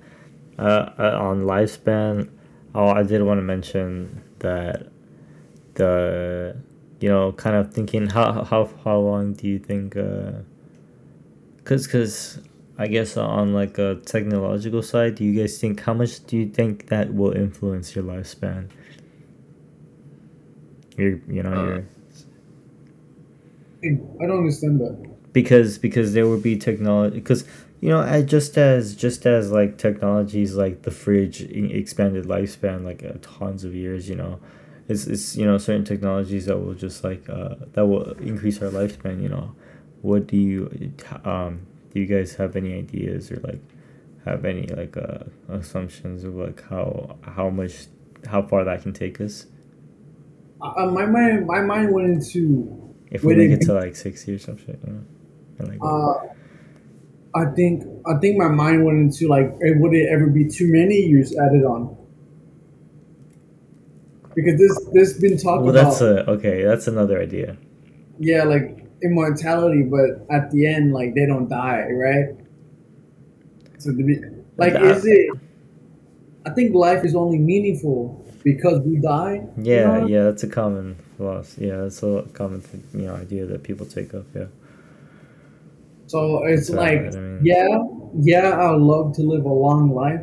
uh, 0.57 0.89
uh 0.97 1.17
on 1.19 1.43
lifespan 1.43 2.29
oh 2.73 2.87
i 2.87 3.03
did 3.03 3.21
want 3.21 3.37
to 3.37 3.43
mention 3.43 4.23
that 4.39 4.87
the 5.75 6.55
you 6.99 7.09
know 7.09 7.31
kind 7.33 7.55
of 7.55 7.73
thinking 7.73 8.07
how 8.07 8.43
how 8.43 8.69
how 8.83 8.97
long 8.97 9.33
do 9.33 9.47
you 9.47 9.59
think 9.59 9.95
uh 9.97 10.31
because 11.57 11.85
because 11.87 12.39
i 12.77 12.87
guess 12.87 13.17
on 13.17 13.53
like 13.53 13.77
a 13.77 13.95
technological 14.05 14.81
side 14.81 15.15
do 15.15 15.23
you 15.23 15.39
guys 15.39 15.59
think 15.59 15.79
how 15.81 15.93
much 15.93 16.25
do 16.27 16.37
you 16.37 16.47
think 16.47 16.87
that 16.87 17.13
will 17.13 17.31
influence 17.33 17.95
your 17.95 18.03
lifespan 18.03 18.69
your 20.97 21.19
you 21.27 21.43
know 21.43 21.53
Uh, 21.53 21.65
your 21.65 21.83
I 24.21 24.25
don't 24.27 24.37
understand 24.39 24.79
that. 24.79 24.95
because 25.33 25.77
because 25.77 26.13
there 26.13 26.25
will 26.27 26.39
be 26.39 26.57
technology 26.57 27.15
because 27.19 27.43
you 27.81 27.89
know 27.89 27.99
I, 27.99 28.21
just 28.21 28.57
as 28.57 28.95
just 28.95 29.25
as 29.25 29.51
like 29.51 29.77
technologies 29.77 30.55
like 30.55 30.83
the 30.83 30.91
fridge 30.91 31.41
expanded 31.41 32.25
lifespan 32.25 32.83
like 32.85 33.03
uh, 33.03 33.13
tons 33.21 33.63
of 33.65 33.75
years 33.75 34.07
you 34.07 34.15
know 34.15 34.39
it's, 34.87 35.07
it's 35.07 35.35
you 35.35 35.45
know 35.45 35.57
certain 35.57 35.85
technologies 35.85 36.45
that 36.47 36.57
will 36.57 36.73
just 36.73 37.03
like 37.03 37.27
uh, 37.29 37.55
that 37.73 37.85
will 37.85 38.11
increase 38.19 38.61
our 38.61 38.69
lifespan 38.69 39.21
you 39.21 39.29
know. 39.29 39.55
What 40.01 40.27
do 40.27 40.37
you 40.37 40.93
um 41.23 41.65
do 41.93 41.99
you 41.99 42.05
guys 42.05 42.35
have 42.35 42.55
any 42.55 42.73
ideas 42.73 43.31
or 43.31 43.37
like 43.37 43.61
have 44.25 44.45
any 44.45 44.67
like 44.67 44.97
uh 44.97 45.19
assumptions 45.49 46.23
of 46.23 46.35
like 46.35 46.61
how 46.69 47.17
how 47.23 47.49
much 47.49 47.87
how 48.27 48.41
far 48.41 48.63
that 48.65 48.81
can 48.83 48.93
take 48.93 49.21
us? 49.21 49.47
Uh, 50.61 50.85
my 50.87 51.05
mind, 51.05 51.45
my 51.45 51.61
mind 51.61 51.93
went 51.93 52.07
into 52.09 52.95
if 53.11 53.25
we 53.25 53.35
make 53.35 53.51
it 53.51 53.61
to 53.61 53.73
like 53.73 53.95
60 53.95 54.33
or 54.33 54.39
something 54.39 54.77
you 54.85 54.93
know? 54.93 55.69
Like 55.69 55.79
Uh, 55.81 56.33
I 57.35 57.45
think 57.55 57.83
I 58.05 58.17
think 58.19 58.37
my 58.37 58.47
mind 58.47 58.85
went 58.85 58.99
into 58.99 59.27
like, 59.27 59.51
would 59.59 59.93
it 59.93 60.09
ever 60.09 60.27
be 60.27 60.47
too 60.47 60.71
many 60.71 60.95
years 60.95 61.35
added 61.35 61.63
on? 61.63 61.97
Because 64.35 64.57
this 64.59 64.75
this 64.93 65.19
been 65.19 65.37
talked 65.37 65.63
well 65.63 65.75
about, 65.75 65.89
that's 65.89 66.01
a 66.01 66.29
okay 66.31 66.63
that's 66.63 66.87
another 66.87 67.21
idea 67.21 67.57
yeah, 68.19 68.43
like 68.43 68.85
immortality, 69.03 69.83
but 69.83 70.25
at 70.29 70.49
the 70.51 70.65
end, 70.67 70.93
like 70.93 71.13
they 71.15 71.25
don't 71.25 71.49
die, 71.49 71.89
right? 71.91 72.27
So 73.79 73.91
the, 73.91 74.03
like, 74.55 74.73
That- 74.73 74.83
is 74.83 75.05
it? 75.05 75.29
I 76.45 76.51
think 76.51 76.73
life 76.73 77.03
is 77.03 77.15
only 77.15 77.37
meaningful 77.39 78.23
because 78.43 78.79
we 78.81 78.97
die. 78.97 79.35
you 79.57 79.63
Yeah, 79.73 79.99
know? 79.99 80.07
yeah, 80.07 80.23
that's 80.25 80.43
a 80.43 80.47
common 80.47 80.95
loss 81.19 81.57
Yeah, 81.57 81.77
that's 81.81 82.01
a 82.03 82.23
common 82.33 82.61
you 82.93 83.07
know 83.07 83.15
idea 83.15 83.45
that 83.45 83.63
people 83.63 83.85
take 83.85 84.13
up. 84.13 84.25
Yeah, 84.35 84.45
So 86.07 86.43
it's 86.45 86.69
like, 86.69 86.99
I 86.99 87.09
mean- 87.19 87.39
yeah, 87.43 87.77
yeah, 88.21 88.49
I 88.51 88.71
would 88.71 88.81
love 88.81 89.15
to 89.15 89.21
live 89.23 89.45
a 89.45 89.53
long 89.53 89.93
life. 89.93 90.21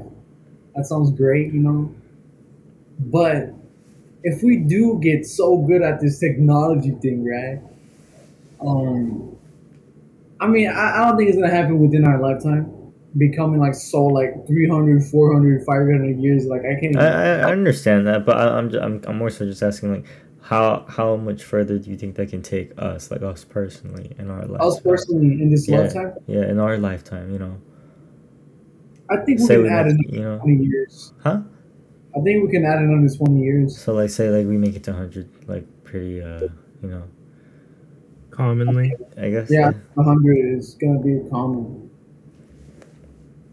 That 0.74 0.86
sounds 0.86 1.10
great, 1.10 1.52
you 1.52 1.60
know. 1.60 1.92
But 2.98 3.52
if 4.22 4.42
we 4.42 4.56
do 4.58 4.98
get 5.02 5.26
so 5.26 5.58
good 5.58 5.82
at 5.82 6.00
this 6.00 6.18
technology 6.18 6.92
thing, 7.02 7.24
right? 7.24 7.60
Um, 8.60 9.36
I 10.40 10.46
mean, 10.46 10.68
I, 10.68 11.02
I 11.02 11.08
don't 11.08 11.16
think 11.16 11.28
it's 11.30 11.38
gonna 11.38 11.50
happen 11.50 11.78
within 11.78 12.04
our 12.04 12.20
lifetime. 12.20 12.72
Becoming 13.16 13.58
like 13.60 13.74
so 13.74 14.04
like 14.06 14.46
300, 14.46 15.04
400, 15.04 15.64
500 15.64 16.18
years, 16.18 16.46
like 16.46 16.62
I 16.62 16.78
can't. 16.80 16.96
I, 16.96 17.40
I, 17.40 17.52
understand 17.52 18.06
that, 18.06 18.24
but 18.24 18.36
I, 18.36 18.56
I'm, 18.56 18.70
ju- 18.70 18.80
I'm 18.80 19.02
I'm 19.06 19.18
more 19.18 19.30
so 19.30 19.44
just 19.44 19.62
asking 19.62 19.92
like 19.92 20.06
how 20.42 20.84
how 20.88 21.16
much 21.16 21.42
further 21.42 21.78
do 21.78 21.90
you 21.90 21.96
think 21.96 22.14
that 22.16 22.30
can 22.30 22.42
take 22.42 22.72
us, 22.78 23.10
like 23.10 23.22
us 23.22 23.44
personally, 23.44 24.12
in 24.18 24.30
our 24.30 24.44
life? 24.46 24.60
us 24.62 24.80
personally 24.80 25.42
in 25.42 25.50
this 25.50 25.68
Yeah. 25.68 25.78
lifetime, 25.78 26.14
Yeah, 26.26 26.44
in 26.48 26.58
our 26.60 26.78
lifetime, 26.78 27.32
you 27.32 27.38
know. 27.38 27.56
I 29.10 29.16
think 29.18 29.40
we 29.40 29.46
Say 29.46 29.54
can 29.54 29.62
we 29.64 29.68
add 29.68 29.86
another 29.86 29.98
you 30.08 30.20
know, 30.22 30.38
20 30.38 30.64
years. 30.64 31.12
huh? 31.22 31.40
I 32.16 32.20
think 32.20 32.44
we 32.44 32.50
can 32.50 32.64
add 32.64 32.78
another 32.78 33.08
20 33.14 33.40
years. 33.40 33.78
So 33.78 33.94
like 33.94 34.10
say 34.10 34.30
like 34.30 34.46
we 34.46 34.56
make 34.56 34.74
it 34.74 34.84
to 34.84 34.92
hundred, 34.92 35.28
like 35.48 35.66
pretty, 35.84 36.20
uh, 36.20 36.48
you 36.82 36.88
know, 36.88 37.04
commonly. 38.30 38.94
I 39.16 39.30
guess. 39.30 39.50
Yeah, 39.50 39.72
100 39.94 40.36
is 40.58 40.74
gonna 40.74 41.00
be 41.00 41.20
common. 41.30 41.90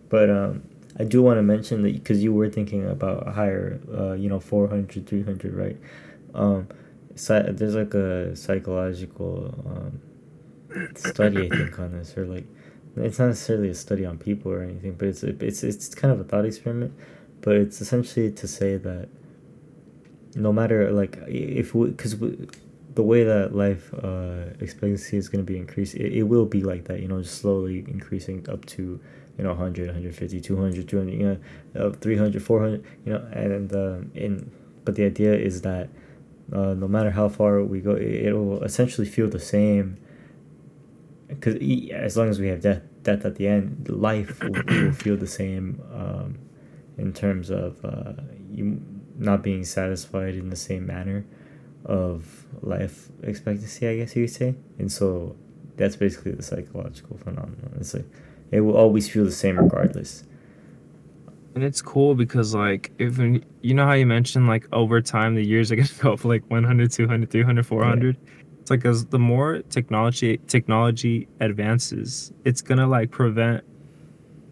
But 0.10 0.30
um, 0.30 0.64
I 1.00 1.04
do 1.04 1.22
want 1.22 1.38
to 1.38 1.44
mention 1.44 1.84
that 1.84 1.94
because 1.94 2.24
you 2.24 2.34
were 2.34 2.50
thinking 2.50 2.88
about 2.90 3.28
a 3.28 3.32
higher, 3.32 3.80
uh, 3.94 4.14
you 4.14 4.30
know, 4.30 4.40
400, 4.40 5.06
300, 5.08 5.54
right? 5.54 5.78
Um, 6.34 6.68
psy- 7.16 7.52
there's 7.52 7.76
like 7.76 7.94
a 7.94 8.36
psychological 8.36 9.54
um, 9.66 10.02
study, 10.96 11.48
I 11.48 11.50
think, 11.50 11.78
on 11.80 11.92
this, 11.92 12.18
or 12.18 12.26
like, 12.26 12.46
it's 12.96 13.20
not 13.20 13.28
necessarily 13.28 13.70
a 13.70 13.76
study 13.76 14.06
on 14.06 14.18
people 14.18 14.52
or 14.52 14.64
anything, 14.64 14.94
but 14.94 15.08
it's 15.10 15.24
it's 15.24 15.64
it's 15.64 15.94
kind 15.94 16.12
of 16.12 16.20
a 16.20 16.24
thought 16.24 16.46
experiment. 16.46 16.94
But 17.42 17.56
it's 17.56 17.82
essentially 17.82 18.32
to 18.32 18.48
say 18.48 18.78
that 18.78 19.10
no 20.36 20.52
matter 20.54 20.92
like 20.92 21.18
if 21.28 21.74
we 21.74 21.90
because 21.90 22.16
the 22.96 23.04
way 23.04 23.24
that 23.24 23.56
life 23.56 23.94
uh, 23.94 24.46
expectancy 24.60 25.18
is 25.18 25.30
going 25.30 25.46
to 25.46 25.52
be 25.52 25.58
increased, 25.58 25.96
it, 25.96 26.14
it 26.14 26.24
will 26.24 26.46
be 26.46 26.62
like 26.62 26.86
that, 26.86 27.00
you 27.00 27.08
know, 27.08 27.22
just 27.22 27.40
slowly 27.40 27.86
increasing 27.88 28.48
up 28.50 28.66
to 28.66 29.00
you 29.38 29.44
know 29.44 29.52
100 29.52 29.88
150 29.88 30.42
200 30.42 30.90
200 30.90 31.14
you 31.14 31.26
know 31.76 31.86
uh, 31.88 31.92
300 31.92 32.42
400 32.42 32.84
you 33.06 33.14
know 33.14 33.24
and 33.32 33.74
um, 33.74 34.12
in 34.16 34.52
but 34.84 34.96
the 34.96 35.06
idea 35.06 35.34
is 35.34 35.62
that 35.62 35.90
uh, 36.52 36.74
no 36.74 36.88
matter 36.88 37.12
how 37.12 37.30
far 37.30 37.62
we 37.64 37.80
go 37.80 37.92
it, 37.92 38.28
it 38.28 38.34
will 38.34 38.64
essentially 38.64 39.08
feel 39.08 39.30
the 39.30 39.40
same 39.40 39.98
because 41.28 41.56
as 41.92 42.18
long 42.18 42.30
as 42.30 42.40
we 42.40 42.48
have 42.48 42.62
death 42.62 42.82
death 43.04 43.26
at 43.26 43.36
the 43.36 43.48
end 43.48 43.88
life 43.90 44.42
will, 44.42 44.64
will 44.68 44.92
feel 44.92 45.18
the 45.18 45.28
same 45.28 45.82
um, 45.94 46.40
in 46.98 47.14
terms 47.14 47.50
of 47.50 47.84
uh, 47.84 48.14
you 48.52 48.82
not 49.18 49.44
being 49.44 49.64
satisfied 49.64 50.36
in 50.36 50.50
the 50.50 50.56
same 50.56 50.86
manner 50.86 51.26
of 51.86 52.46
life 52.62 53.10
expectancy 53.24 53.88
i 53.88 53.96
guess 53.96 54.16
you 54.16 54.26
could 54.26 54.34
say. 54.34 54.56
And 54.78 54.92
so 54.92 55.36
that's 55.78 55.96
basically 55.96 56.34
the 56.34 56.44
psychological 56.44 57.18
phenomenon. 57.18 57.78
It's 57.80 57.94
like 57.94 58.06
it 58.52 58.62
will 58.62 58.76
always 58.76 59.10
feel 59.10 59.26
the 59.26 59.32
same 59.32 59.58
regardless. 59.58 60.24
And 61.56 61.64
it's 61.64 61.82
cool 61.82 62.14
because 62.14 62.54
like 62.54 62.92
if 63.00 63.18
you 63.18 63.74
know 63.74 63.86
how 63.86 63.94
you 63.94 64.06
mentioned 64.06 64.48
like 64.48 64.68
over 64.72 65.02
time 65.02 65.36
the 65.36 65.46
years 65.46 65.72
are 65.72 65.76
gonna 65.76 65.90
go 66.02 66.14
up 66.14 66.26
like 66.26 66.44
100, 66.50 66.92
200, 66.92 67.30
300, 67.30 67.66
400. 67.66 68.18
It's 68.60 68.70
like 68.70 68.86
as 68.86 69.06
the 69.06 69.20
more 69.20 69.60
technology 69.70 70.40
technology 70.48 71.28
advances, 71.40 72.34
it's 72.44 72.62
gonna 72.62 72.88
like 72.88 73.12
prevent 73.12 73.64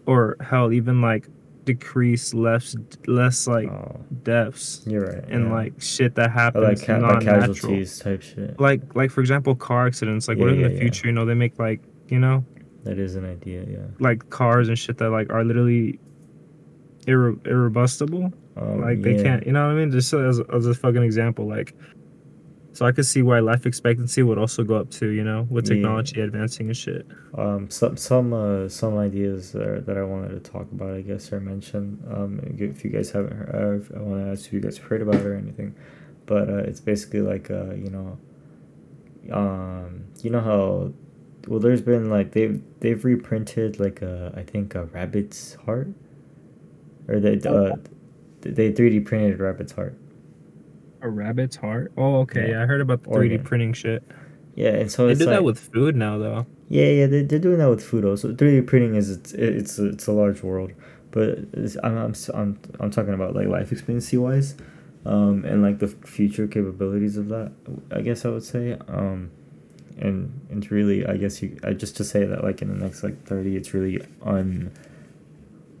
or 0.06 0.36
hell 0.40 0.72
even 0.72 1.00
like 1.00 1.28
decrease 1.66 2.32
less 2.32 2.74
less 3.06 3.46
like 3.46 3.68
oh 3.68 4.00
deaths 4.22 4.82
you're 4.86 5.04
right 5.04 5.24
and 5.28 5.46
yeah. 5.46 5.52
like 5.52 5.72
shit 5.78 6.14
that 6.14 6.30
Or 6.30 6.32
happens 6.32 6.64
like, 6.64 6.86
ca- 6.86 6.98
like 7.06 7.20
casualties 7.24 7.98
type 7.98 8.22
shit 8.22 8.58
Like 8.58 8.80
like 8.94 9.10
for 9.10 9.20
example 9.20 9.54
car 9.54 9.86
accidents. 9.86 10.28
Like 10.28 10.38
what 10.38 10.46
Yeah, 10.46 10.54
in 10.54 10.62
the 10.62 10.72
yeah. 10.72 10.80
future 10.80 11.06
you 11.08 11.12
know 11.12 11.24
they 11.26 11.34
make 11.34 11.58
like 11.58 11.80
you 12.08 12.18
know 12.18 12.44
that 12.84 12.98
is 12.98 13.16
an 13.16 13.26
idea 13.26 13.64
yeah 13.68 13.78
like 13.98 14.30
cars 14.30 14.68
and 14.68 14.78
shit 14.78 14.96
that 14.98 15.10
like 15.10 15.28
are 15.30 15.44
literally 15.44 15.98
irre- 17.06 17.44
irrebustible. 17.46 18.32
um, 18.56 18.80
like 18.80 19.02
they 19.02 19.16
yeah. 19.16 19.22
can't, 19.22 19.46
you 19.46 19.52
know 19.52 19.66
what 19.66 19.72
I 19.72 19.78
mean? 19.78 19.90
Just 19.90 20.12
as, 20.14 20.40
as 20.52 20.66
a 20.66 20.74
fucking 20.74 21.02
example, 21.02 21.46
like, 21.46 21.74
so 22.76 22.84
I 22.84 22.92
could 22.92 23.06
see 23.06 23.22
why 23.22 23.38
life 23.40 23.64
expectancy 23.64 24.22
would 24.22 24.36
also 24.36 24.62
go 24.62 24.74
up 24.76 24.90
too, 24.90 25.08
you 25.08 25.24
know, 25.24 25.46
with 25.50 25.64
Yeah. 25.66 25.74
technology 25.74 26.20
advancing 26.20 26.66
and 26.66 26.76
shit. 26.76 27.06
um 27.34 27.70
some 27.70 27.96
some 27.96 28.32
uh 28.32 28.68
some 28.68 28.94
ideas 28.98 29.52
that, 29.52 29.84
that 29.86 29.96
I 29.96 30.04
wanted 30.04 30.30
to 30.30 30.50
talk 30.52 30.66
about 30.72 30.90
I 30.94 31.00
guess 31.00 31.32
or 31.32 31.40
mention 31.40 31.82
um 32.14 32.40
if 32.58 32.84
you 32.84 32.90
guys 32.90 33.10
haven't 33.10 33.32
heard 33.36 33.54
uh, 33.54 33.80
if 33.80 33.86
I 33.96 34.00
want 34.08 34.24
to 34.24 34.30
ask 34.32 34.46
if 34.46 34.52
you 34.52 34.60
guys 34.60 34.76
have 34.78 34.86
heard 34.86 35.02
about 35.02 35.16
it 35.16 35.26
or 35.26 35.34
anything 35.34 35.74
but 36.26 36.48
uh, 36.50 36.56
it's 36.68 36.80
basically 36.80 37.20
like 37.32 37.50
uh 37.50 37.72
you 37.84 37.90
know 37.96 38.18
um 39.32 40.04
you 40.22 40.30
know 40.30 40.40
how 40.40 40.92
well 41.48 41.60
there's 41.60 41.82
been 41.82 42.10
like 42.10 42.32
they've 42.32 42.62
they've 42.80 43.04
reprinted 43.04 43.80
like 43.80 44.02
a 44.02 44.32
I 44.36 44.42
think 44.42 44.74
a 44.74 44.84
rabbit's 44.84 45.54
heart 45.66 45.88
or 47.08 47.20
they 47.20 47.34
uh 47.40 47.76
they 48.42 48.72
3D 48.72 49.04
printed 49.04 49.40
a 49.40 49.42
rabbit's 49.42 49.72
heart 49.72 49.94
A 51.02 51.08
rabbit's 51.08 51.56
heart? 51.56 51.92
Oh, 51.96 52.20
okay. 52.20 52.48
Yeah. 52.48 52.56
Yeah, 52.56 52.62
I 52.62 52.66
heard 52.66 52.80
about 52.80 53.02
the 53.04 53.10
3D 53.10 53.38
printing 53.44 53.72
shit. 53.72 54.02
yeah 54.54 54.70
and 54.70 54.90
so 54.90 55.06
They 55.06 55.12
it's 55.12 55.20
do 55.20 55.26
like, 55.26 55.34
that 55.34 55.44
with 55.44 55.58
food 55.58 55.94
now, 55.96 56.18
though. 56.18 56.46
Yeah, 56.68 56.86
yeah, 56.88 57.06
they, 57.06 57.22
they're 57.22 57.38
doing 57.38 57.58
that 57.58 57.68
with 57.70 57.84
food 57.84 58.04
also. 58.04 58.32
3D 58.32 58.66
printing 58.66 58.94
is 58.96 59.10
it's 59.10 59.32
it's 59.32 59.78
a, 59.78 59.86
it's 59.90 60.06
a 60.06 60.12
large 60.12 60.42
world, 60.42 60.72
but 61.12 61.38
it's, 61.52 61.76
I'm, 61.84 61.96
I'm 61.96 62.10
s- 62.10 62.30
I'm 62.34 62.58
I'm 62.80 62.90
talking 62.90 63.14
about 63.14 63.34
like 63.36 63.46
life 63.48 63.70
expectancy 63.70 64.16
wise, 64.16 64.56
um, 65.04 65.44
and 65.44 65.62
like 65.62 65.78
the 65.78 65.88
future 65.88 66.46
capabilities 66.48 67.16
of 67.16 67.28
that. 67.28 67.52
I 67.92 68.00
guess 68.00 68.24
I 68.24 68.30
would 68.30 68.42
say, 68.42 68.76
um, 68.88 69.30
and 69.98 70.32
it's 70.50 70.70
really 70.72 71.06
I 71.06 71.16
guess 71.18 71.40
you 71.42 71.56
I 71.62 71.72
just 71.72 71.96
to 71.98 72.04
say 72.04 72.24
that 72.24 72.42
like 72.42 72.62
in 72.62 72.68
the 72.68 72.74
next 72.84 73.04
like 73.04 73.22
thirty, 73.26 73.54
it's 73.56 73.72
really 73.74 74.00
un. 74.22 74.72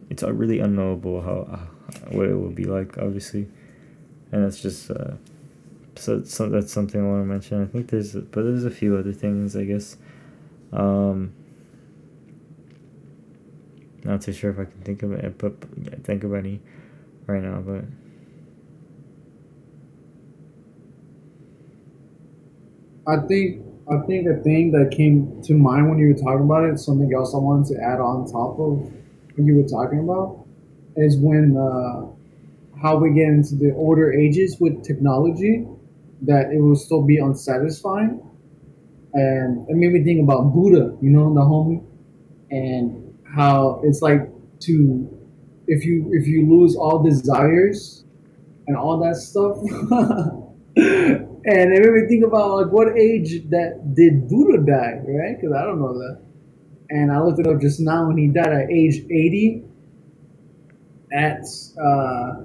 It's 0.08 0.22
uh, 0.22 0.32
really 0.32 0.60
unknowable 0.60 1.20
how 1.22 1.48
uh, 1.50 2.10
what 2.10 2.28
it 2.28 2.34
will 2.34 2.50
be 2.50 2.64
like, 2.64 2.96
obviously, 2.98 3.48
and 4.36 4.44
that's 4.44 4.60
just 4.60 4.90
uh, 4.90 5.14
so, 5.96 6.22
so 6.24 6.48
that's 6.48 6.72
something 6.72 7.00
I 7.00 7.08
want 7.08 7.22
to 7.22 7.26
mention. 7.26 7.62
I 7.62 7.66
think 7.66 7.88
there's 7.90 8.14
but 8.14 8.42
there's 8.44 8.64
a 8.64 8.70
few 8.70 8.96
other 8.96 9.12
things 9.12 9.56
I 9.56 9.64
guess. 9.64 9.96
Um, 10.72 11.32
not 14.04 14.22
too 14.22 14.32
sure 14.32 14.50
if 14.50 14.58
I 14.58 14.64
can 14.64 14.80
think 14.82 15.02
of 15.02 15.12
it, 15.12 15.38
but 15.38 15.54
think 16.04 16.24
of 16.24 16.34
any 16.34 16.60
right 17.26 17.42
now, 17.42 17.60
but. 17.60 17.84
I 23.06 23.18
think 23.26 23.64
I 23.90 23.98
think 24.06 24.26
a 24.28 24.36
thing 24.42 24.72
that 24.72 24.90
came 24.90 25.40
to 25.42 25.54
mind 25.54 25.88
when 25.88 25.98
you 25.98 26.08
were 26.08 26.14
talking 26.14 26.44
about 26.44 26.64
it, 26.64 26.78
something 26.78 27.12
else 27.14 27.34
I 27.34 27.38
wanted 27.38 27.74
to 27.76 27.82
add 27.82 28.00
on 28.00 28.26
top 28.26 28.58
of 28.58 28.80
what 28.80 29.46
you 29.46 29.56
were 29.56 29.68
talking 29.68 30.00
about, 30.00 30.44
is 30.96 31.16
when 31.16 31.56
uh, 31.56 32.06
how 32.80 32.96
we 32.98 33.14
get 33.14 33.28
into 33.28 33.56
the 33.56 33.74
older 33.76 34.12
ages 34.12 34.56
with 34.60 34.84
technology, 34.84 35.66
that 36.22 36.52
it 36.52 36.60
will 36.60 36.76
still 36.76 37.02
be 37.02 37.18
unsatisfying, 37.18 38.20
and 39.14 39.68
it 39.68 39.76
made 39.76 39.92
me 39.92 40.04
think 40.04 40.22
about 40.22 40.52
Buddha, 40.52 40.96
you 41.00 41.10
know, 41.10 41.32
the 41.34 41.40
homie, 41.40 41.84
and 42.50 43.14
how 43.34 43.80
it's 43.84 44.02
like 44.02 44.30
to 44.60 45.08
if 45.66 45.84
you 45.84 46.10
if 46.12 46.26
you 46.26 46.48
lose 46.48 46.76
all 46.76 47.02
desires 47.02 48.04
and 48.66 48.76
all 48.76 48.98
that 49.00 49.16
stuff. 49.16 49.58
And 51.46 51.72
it 51.72 51.80
made 51.80 52.02
me 52.02 52.08
think 52.08 52.24
about 52.24 52.56
like 52.56 52.72
what 52.72 52.98
age 52.98 53.48
that 53.50 53.94
did 53.94 54.28
Buddha 54.28 54.58
die, 54.66 55.00
right? 55.06 55.40
Because 55.40 55.54
I 55.56 55.62
don't 55.64 55.78
know 55.78 55.94
that. 55.94 56.20
And 56.90 57.12
I 57.12 57.20
looked 57.20 57.38
it 57.38 57.46
up 57.46 57.60
just 57.60 57.78
now, 57.80 58.10
and 58.10 58.18
he 58.18 58.28
died 58.28 58.52
at 58.52 58.70
age 58.70 59.04
eighty. 59.10 59.64
That's 61.10 61.76
uh, 61.78 62.44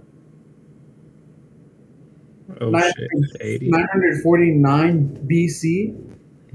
Oh 2.62 2.72
shit, 2.80 3.62
949 3.64 5.28
BC, 5.30 5.96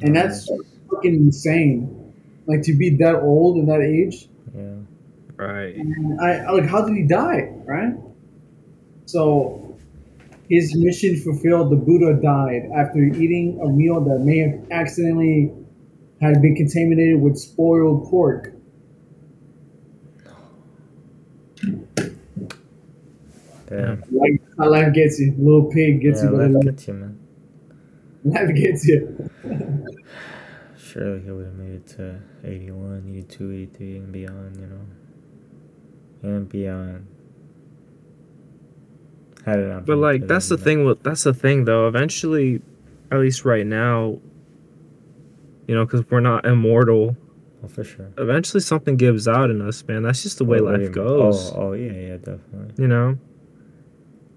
and 0.02 0.14
that's 0.16 0.48
fucking 0.90 1.14
insane. 1.14 2.14
Like 2.46 2.62
to 2.62 2.75
be 2.76 2.90
that 2.98 3.16
old 3.16 3.56
and 3.56 3.68
that 3.68 3.80
age. 3.80 4.28
Yeah. 4.54 4.75
Right. 5.36 5.75
And 5.75 6.20
I 6.20 6.36
I- 6.46 6.50
like, 6.52 6.66
how 6.68 6.86
did 6.86 6.96
he 6.96 7.02
die, 7.02 7.52
right? 7.66 7.94
So 9.06 9.76
his 10.48 10.75
mission 10.76 11.16
fulfilled. 11.16 11.70
The 11.72 11.76
Buddha 11.76 12.14
died 12.22 12.70
after 12.75 12.98
eating 13.00 13.58
a 13.60 13.68
meal 13.68 14.00
that 14.02 14.20
may 14.20 14.38
have 14.38 14.60
accidentally 14.70 15.52
had 16.20 16.40
been 16.40 16.54
contaminated 16.54 17.20
with 17.20 17.36
spoiled 17.36 18.08
pork. 18.08 18.52
Damn. 23.68 24.02
Like 24.12 24.36
how 24.58 24.70
life 24.70 24.92
gets 24.94 25.18
you, 25.20 25.34
little 25.38 25.70
pig 25.70 26.00
gets 26.00 26.22
Yeah, 26.22 26.30
you, 26.30 26.36
life 26.36 26.50
life, 26.52 26.64
gets 26.64 26.88
you, 26.88 26.94
man. 26.94 27.18
life 28.25 28.54
gets 28.54 28.86
you. 28.86 29.30
Surely 30.76 31.20
he 31.20 31.30
would 31.30 31.46
have 31.46 31.54
made 31.54 31.72
it 31.75 31.86
to 31.88 32.18
81, 32.44 33.04
82, 33.08 33.52
83, 33.52 33.96
and 33.96 34.12
beyond, 34.12 34.56
you 34.56 34.66
know. 34.66 34.80
And 36.22 36.48
beyond. 36.48 37.06
Had 39.44 39.58
it 39.60 39.68
not 39.68 39.84
But 39.86 39.98
like 39.98 40.26
that's 40.26 40.48
the 40.48 40.56
them, 40.56 40.64
thing 40.64 40.84
with 40.84 41.02
that's 41.02 41.22
the 41.25 41.34
thing 41.34 41.66
though. 41.66 41.86
Eventually, 41.86 42.62
at 43.12 43.18
least 43.20 43.44
right 43.44 43.64
now, 43.66 44.18
you 45.68 45.75
know, 45.75 45.84
because 45.84 46.04
we're 46.10 46.20
not 46.20 46.44
immortal. 46.46 47.16
Oh, 47.62 47.68
for 47.68 47.84
sure. 47.84 48.10
Eventually, 48.18 48.60
something 48.60 48.96
gives 48.96 49.28
out 49.28 49.50
in 49.50 49.60
us, 49.62 49.84
man. 49.86 50.02
That's 50.02 50.22
just 50.22 50.38
the 50.38 50.44
way 50.44 50.58
Oh, 50.58 50.64
what 50.64 50.76
do 50.76 50.80
you 50.82 50.86
life 50.86 50.94
goes. 50.94 51.52
Oh, 51.52 51.56
oh, 51.68 51.72
yeah, 51.75 51.92
yeah, 51.92 52.16
definitely. 52.16 52.75
You 52.82 52.88
know, 52.88 53.18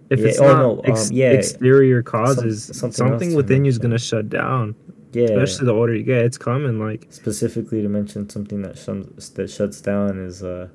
if 0.09 0.19
Yeah, 0.19 0.27
it's 0.27 0.39
oh, 0.39 0.47
not 0.47 0.59
no, 0.59 0.71
um, 0.79 0.81
ex- 0.85 1.11
yeah. 1.11 1.31
exterior 1.31 2.01
causes, 2.01 2.63
something 2.65 2.91
something, 2.93 3.35
within 3.35 3.65
you 3.65 3.69
is 3.69 3.77
gonna 3.77 3.99
shut 3.99 4.29
down. 4.29 4.75
Yeah. 5.11 5.25
Especially 5.25 5.65
the 5.65 5.73
older 5.73 5.95
you 5.95 6.03
get, 6.03 6.23
it's 6.25 6.37
coming. 6.37 6.79
Like 6.79 7.07
specifically 7.09 7.81
to 7.81 7.89
mention 7.89 8.29
something 8.29 8.61
that 8.61 8.77
shuns, 8.77 9.29
that 9.31 9.49
shuts 9.49 9.81
down 9.81 10.19
is 10.19 10.43
uh, 10.43 10.67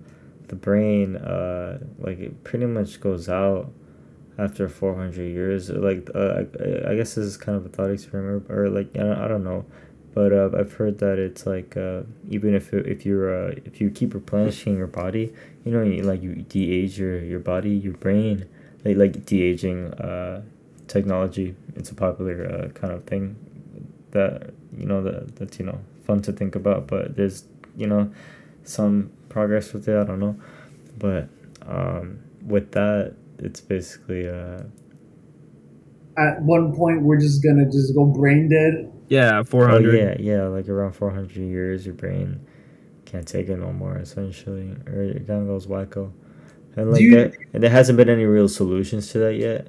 the 0.48 0.56
brain. 0.56 1.16
Uh, 1.16 1.78
like 1.98 2.18
it 2.18 2.42
pretty 2.44 2.66
much 2.66 3.00
goes 3.00 3.28
out 3.28 3.70
after 4.38 4.68
400 4.68 5.22
years. 5.22 5.70
Like 5.70 6.10
uh, 6.14 6.42
I, 6.88 6.90
I 6.90 6.94
guess 6.96 7.14
this 7.14 7.24
is 7.24 7.36
kind 7.36 7.56
of 7.56 7.64
a 7.64 7.68
thought 7.68 7.90
experiment, 7.90 8.50
or 8.50 8.68
like 8.70 8.88
I 8.96 9.00
don't, 9.00 9.18
I 9.18 9.28
don't 9.28 9.44
know, 9.44 9.64
but 10.14 10.32
uh, 10.32 10.50
I've 10.58 10.72
heard 10.72 10.98
that 10.98 11.18
it's 11.20 11.46
like 11.46 11.76
uh, 11.76 12.02
even 12.28 12.54
if 12.54 12.72
it, 12.72 12.86
if 12.86 13.06
you're 13.06 13.48
uh, 13.48 13.54
if 13.64 13.80
you 13.80 13.90
keep 13.90 14.14
replenishing 14.14 14.76
your 14.76 14.88
body, 14.88 15.32
you 15.64 15.70
know, 15.72 15.82
you, 15.82 16.02
like 16.02 16.22
you 16.22 16.34
de-age 16.36 16.98
your 16.98 17.20
your 17.22 17.40
body, 17.40 17.70
your 17.70 17.94
brain, 17.94 18.46
like 18.84 18.96
like 18.96 19.26
de-aging 19.26 19.92
uh, 19.94 20.42
technology. 20.88 21.54
It's 21.76 21.90
a 21.90 21.94
popular 21.94 22.46
uh, 22.46 22.68
kind 22.70 22.92
of 22.92 23.04
thing 23.04 23.36
that 24.12 24.52
you 24.76 24.86
know 24.86 25.02
that 25.02 25.36
that's 25.36 25.58
you 25.58 25.66
know 25.66 25.80
fun 26.04 26.22
to 26.22 26.32
think 26.32 26.54
about 26.54 26.86
but 26.86 27.16
there's 27.16 27.44
you 27.76 27.86
know 27.86 28.10
some 28.64 29.10
progress 29.28 29.72
with 29.72 29.88
it 29.88 29.96
i 29.98 30.04
don't 30.04 30.20
know 30.20 30.36
but 30.98 31.28
um 31.66 32.18
with 32.46 32.72
that 32.72 33.14
it's 33.38 33.60
basically 33.60 34.28
uh 34.28 34.60
At 36.18 36.42
one 36.42 36.74
point, 36.74 37.02
we're 37.02 37.20
just 37.20 37.40
gonna 37.42 37.66
just 37.70 37.94
go 37.94 38.04
brain 38.04 38.48
dead. 38.48 38.90
yeah, 39.08 39.42
four 39.42 39.68
oh 39.68 39.68
hundred. 39.68 39.94
yeah 39.94 40.16
yeah 40.18 40.42
like 40.44 40.68
around 40.68 40.92
400 40.92 41.36
years 41.36 41.84
your 41.86 41.94
brain 41.94 42.40
can't 43.04 43.26
take 43.28 43.48
it 43.48 43.56
no 43.58 43.72
more 43.72 43.96
essentially 43.98 44.72
or 44.86 45.02
it 45.02 45.26
kind 45.26 45.42
of 45.42 45.46
goes 45.48 45.66
wacko 45.66 46.12
and 46.76 46.90
like 46.92 47.00
you- 47.00 47.14
that 47.16 47.34
and 47.52 47.62
there 47.62 47.70
hasn't 47.70 47.96
been 47.96 48.08
any 48.08 48.24
real 48.24 48.48
solutions 48.48 49.10
to 49.12 49.18
that 49.18 49.34
yet 49.36 49.68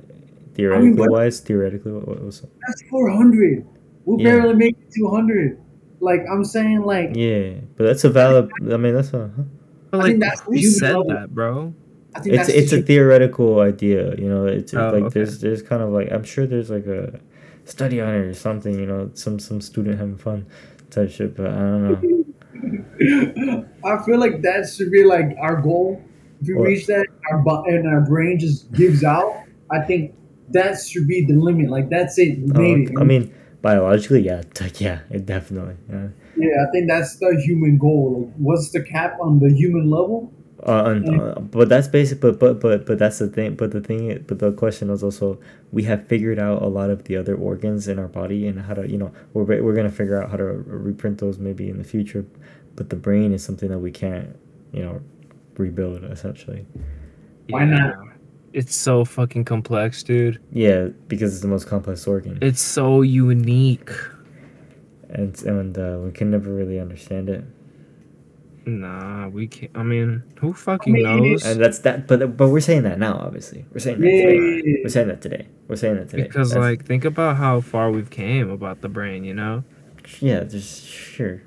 theoretically 0.56 0.94
what- 0.94 1.12
wise 1.12 1.40
theoretically 1.40 1.92
what, 1.92 2.08
what 2.08 2.24
was 2.24 2.42
That's 2.68 2.82
four 2.90 3.10
hundred. 3.10 3.66
We 4.06 4.24
Yeah. 4.24 4.30
barely 4.38 4.54
make 4.56 4.76
it 4.80 4.92
two 4.94 5.08
hundred. 5.10 5.60
Like 6.00 6.22
I'm 6.32 6.44
saying, 6.44 6.82
like 6.84 7.12
yeah 7.16 7.54
but 7.78 7.86
that's 7.86 8.04
a 8.04 8.10
valid 8.10 8.50
i 8.72 8.78
mean 8.78 8.94
that's 8.94 9.14
a 9.14 9.32
huh? 9.36 9.44
But 9.92 9.98
I 9.98 10.02
like, 10.04 10.12
think 10.12 10.24
that's 10.24 10.42
who 10.42 10.52
the 10.54 10.62
said 10.64 10.88
level. 10.96 11.08
that, 11.10 11.34
bro? 11.34 11.74
I 12.16 12.20
think 12.20 12.36
it's 12.36 12.48
that's 12.48 12.60
it's 12.60 12.72
the 12.72 12.80
a 12.80 12.82
theoretical 12.84 13.60
idea 13.62 14.16
you 14.16 14.30
know 14.30 14.46
it's 14.46 14.74
Oh, 14.74 14.90
like 14.92 15.04
okay. 15.04 15.14
there's 15.16 15.40
there's 15.42 15.62
kind 15.62 15.82
of 15.82 15.90
like 15.90 16.12
i'm 16.12 16.24
sure 16.24 16.46
there's 16.46 16.70
like 16.70 16.86
a 16.88 17.20
study 17.66 18.00
on 18.02 18.10
it 18.14 18.18
or 18.28 18.34
something 18.34 18.78
you 18.78 18.86
know 18.86 19.10
some 19.16 19.40
some 19.40 19.60
student 19.62 19.98
having 19.98 20.18
fun 20.18 20.46
type 20.92 21.10
shit 21.10 21.36
but 21.36 21.48
i 21.48 21.58
don't 21.60 21.84
know 21.90 22.00
I 23.84 24.04
feel 24.06 24.18
like 24.20 24.42
that 24.44 24.68
should 24.70 24.92
be 24.92 25.04
like 25.04 25.36
our 25.40 25.62
goal. 25.62 26.02
If 26.42 26.48
we 26.48 26.54
reach 26.54 26.86
that, 26.88 27.08
our 27.32 27.70
and 27.70 27.88
our 27.88 28.02
brain 28.02 28.40
just 28.40 28.72
gives 28.74 29.04
out. 29.04 29.44
I 29.72 29.80
think 29.82 30.14
that 30.50 30.80
should 30.80 31.08
be 31.08 31.26
the 31.26 31.34
limit. 31.34 31.70
Like 31.70 31.90
that's 31.90 32.18
it. 32.20 32.40
We 32.40 32.52
Oh, 32.56 32.62
made 32.62 32.90
it. 32.90 32.98
i 33.00 33.04
mean 33.04 33.34
biologically 33.62 34.22
yeah 34.22 34.44
yeah 34.78 35.00
it 35.10 35.26
definitely 35.26 35.76
yeah 35.90 36.08
yeah, 36.38 36.66
I 36.68 36.72
think 36.72 36.90
that's 36.90 37.16
the 37.16 37.42
human 37.46 37.78
goal. 37.78 38.26
Like, 38.26 38.34
what's 38.38 38.70
the 38.72 38.84
cap 38.84 39.18
on 39.22 39.40
the 39.40 39.50
human 39.54 39.90
level? 39.90 40.34
uh, 40.64 40.84
and, 40.88 41.22
uh, 41.22 41.40
but 41.40 41.70
that's 41.70 41.88
basic 41.88 42.20
but 42.20 42.40
but 42.40 42.60
but 42.60 42.86
but 42.86 42.98
that's 42.98 43.20
the 43.20 43.28
thing 43.28 43.56
but 43.56 43.72
the 43.72 43.82
thing 43.82 44.24
but 44.28 44.40
the 44.40 44.52
question 44.52 44.90
is 44.90 45.04
also 45.04 45.38
we 45.72 45.84
have 45.84 46.06
figured 46.08 46.40
out 46.40 46.62
a 46.62 46.68
lot 46.68 46.90
of 46.90 47.04
the 47.06 47.16
other 47.16 47.36
organs 47.36 47.88
in 47.88 48.00
our 48.00 48.08
body 48.08 48.48
and 48.48 48.60
how 48.62 48.74
to 48.74 48.90
you 48.90 48.98
know 48.98 49.12
we're, 49.34 49.44
we're 49.64 49.76
gonna 49.76 49.92
figure 49.92 50.22
out 50.22 50.30
how 50.32 50.38
to 50.38 50.44
reprint 50.44 51.20
those 51.20 51.38
maybe 51.38 51.70
in 51.70 51.78
the 51.78 51.84
future 51.84 52.26
but 52.76 52.90
the 52.90 52.96
brain 52.96 53.32
is 53.32 53.44
something 53.44 53.70
that 53.70 53.80
we 53.80 53.92
can't 53.92 54.36
you 54.74 54.82
know 54.84 55.02
rebuild 55.58 56.04
essentially 56.06 56.66
Why 57.50 57.66
not? 57.66 57.96
It's 58.54 58.74
so 58.76 59.04
fucking 59.04 59.44
complex, 59.46 60.02
dude. 60.02 60.42
Yeah, 60.52 60.88
because 61.10 61.34
it's 61.34 61.42
the 61.42 61.48
most 61.50 61.68
complex 61.68 62.08
organ, 62.08 62.38
It's 62.42 62.62
so 62.62 63.02
unique. 63.02 63.90
and 65.10 65.36
and 65.44 65.78
uh, 65.78 66.00
we 66.04 66.12
can 66.12 66.32
never 66.32 66.52
really 66.54 66.80
understand 66.80 67.30
it. 67.30 67.44
Nah, 68.68 69.28
we 69.28 69.46
can't. 69.48 69.72
I 69.76 69.84
mean, 69.84 70.24
who 70.40 70.52
fucking 70.54 70.96
I 70.96 70.98
mean, 71.16 71.32
knows? 71.34 71.46
And 71.46 71.62
that's 71.62 71.80
that. 71.80 72.08
But 72.08 72.36
but 72.36 72.48
we're 72.50 72.62
saying 72.62 72.82
that 72.84 72.98
now. 72.98 73.18
Obviously, 73.20 73.64
we're 73.72 73.80
saying 73.80 74.00
that 74.02 74.08
Yeah, 74.08 74.22
today. 74.26 74.36
yeah, 74.38 74.62
yeah. 74.66 74.78
We're 74.84 74.90
saying 74.90 75.08
that 75.10 75.22
today. 75.22 75.48
We're 75.68 75.76
saying 75.76 75.96
that 75.98 76.10
today. 76.10 76.24
Because 76.24 76.50
That's- 76.50 76.66
like, 76.72 76.86
think 76.86 77.06
about 77.06 77.36
how 77.38 77.62
far 77.62 77.92
we've 77.92 78.10
came 78.10 78.50
about 78.50 78.82
the 78.82 78.90
brain. 78.90 79.24
You 79.24 79.36
know, 79.36 79.64
yeah, 80.20 80.44
just 80.46 80.84
sure. 80.88 81.44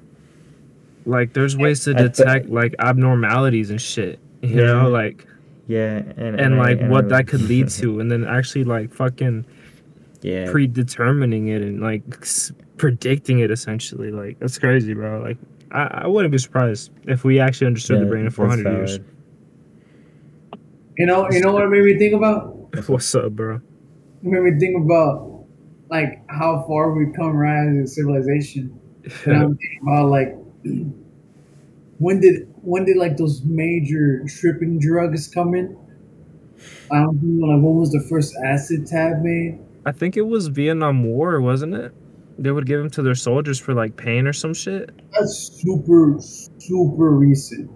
Like 1.08 1.32
there's 1.32 1.56
ways 1.56 1.84
to 1.84 1.90
I- 1.90 1.94
but- 1.94 2.14
detect 2.14 2.48
like 2.50 2.74
abnormalities 2.78 3.70
and 3.70 3.80
shit. 3.80 4.18
You 4.42 4.60
Yeah. 4.60 4.66
know, 4.66 4.88
like 4.90 5.26
Yeah, 5.66 6.02
and 6.16 6.40
and 6.40 6.54
I- 6.54 6.58
like 6.58 6.80
and 6.80 6.90
what 6.90 7.06
I- 7.06 7.08
that 7.08 7.26
could 7.26 7.42
lead 7.42 7.68
to, 7.80 8.00
and 8.00 8.10
then 8.10 8.24
actually 8.24 8.64
like 8.64 8.92
fucking 8.94 9.44
yeah, 10.22 10.46
predetermining 10.50 11.48
it 11.48 11.62
and 11.62 11.80
like 11.80 12.02
s- 12.22 12.52
predicting 12.76 13.38
it 13.40 13.50
essentially. 13.50 14.10
Like 14.10 14.38
that's 14.38 14.58
crazy, 14.58 14.94
bro. 14.94 15.20
Like 15.20 15.36
I, 15.70 16.02
I 16.04 16.06
wouldn't 16.06 16.32
be 16.32 16.38
surprised 16.38 16.90
if 17.06 17.24
we 17.24 17.38
actually 17.40 17.66
understood 17.68 18.00
the 18.00 18.06
brain 18.06 18.20
in 18.20 18.26
that's 18.26 18.36
400 18.36 18.72
years. 18.72 19.00
You 20.96 21.06
know, 21.06 21.28
you 21.30 21.40
know 21.40 21.52
what 21.52 21.62
it 21.64 21.68
made 21.68 21.84
me 21.84 21.98
think 21.98 22.14
about? 22.14 22.56
What's 22.88 23.14
up, 23.14 23.32
bro? 23.32 23.56
It 23.56 23.62
made 24.24 24.42
me 24.42 24.58
think 24.58 24.76
about 24.84 25.44
like 25.90 26.22
how 26.28 26.64
far 26.66 26.92
we've 26.92 27.14
come 27.14 27.36
right 27.36 27.66
as 27.68 27.90
a 27.90 27.94
civilization. 27.94 28.78
And 29.24 29.36
I'm 29.36 29.56
thinking 29.56 29.78
about 29.82 30.08
like 30.10 30.34
when 31.98 32.20
did 32.20 32.48
when 32.62 32.84
did 32.84 32.96
like 32.96 33.16
those 33.16 33.42
major 33.44 34.24
tripping 34.26 34.78
drugs 34.78 35.28
come 35.28 35.54
in? 35.54 35.76
I 36.90 36.96
don't 37.02 37.22
know 37.22 37.46
like 37.46 37.62
what 37.62 37.74
was 37.74 37.92
the 37.92 38.04
first 38.08 38.34
acid 38.44 38.86
tab 38.86 39.22
made? 39.22 39.58
I 39.86 39.92
think 39.92 40.16
it 40.16 40.22
was 40.22 40.48
Vietnam 40.48 41.04
War, 41.04 41.40
wasn't 41.40 41.74
it? 41.74 41.94
They 42.38 42.50
would 42.50 42.66
give 42.66 42.78
them 42.80 42.90
to 42.90 43.02
their 43.02 43.14
soldiers 43.14 43.58
for 43.58 43.74
like 43.74 43.96
pain 43.96 44.26
or 44.26 44.32
some 44.32 44.54
shit. 44.54 44.90
That's 45.12 45.36
super 45.62 46.16
super 46.58 47.10
recent. 47.10 47.70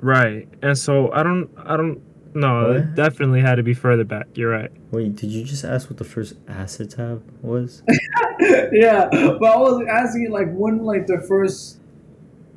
Right. 0.00 0.48
And 0.62 0.76
so 0.76 1.12
I 1.12 1.22
don't 1.22 1.50
I 1.58 1.76
don't 1.76 2.00
no, 2.34 2.68
What? 2.68 2.76
it 2.76 2.94
definitely 2.94 3.40
had 3.40 3.56
to 3.56 3.62
be 3.62 3.74
further 3.74 4.04
back. 4.04 4.26
You're 4.34 4.50
right. 4.50 4.70
Wait, 4.90 5.14
did 5.16 5.30
you 5.30 5.44
just 5.44 5.64
ask 5.64 5.88
what 5.88 5.98
the 5.98 6.04
first 6.04 6.34
acid 6.48 6.90
tab 6.90 7.22
was? 7.42 7.82
yeah, 8.72 9.08
but 9.10 9.44
I 9.44 9.56
was 9.56 9.84
asking 9.88 10.30
like 10.30 10.52
when 10.52 10.82
like 10.84 11.06
the 11.06 11.18
first 11.28 11.78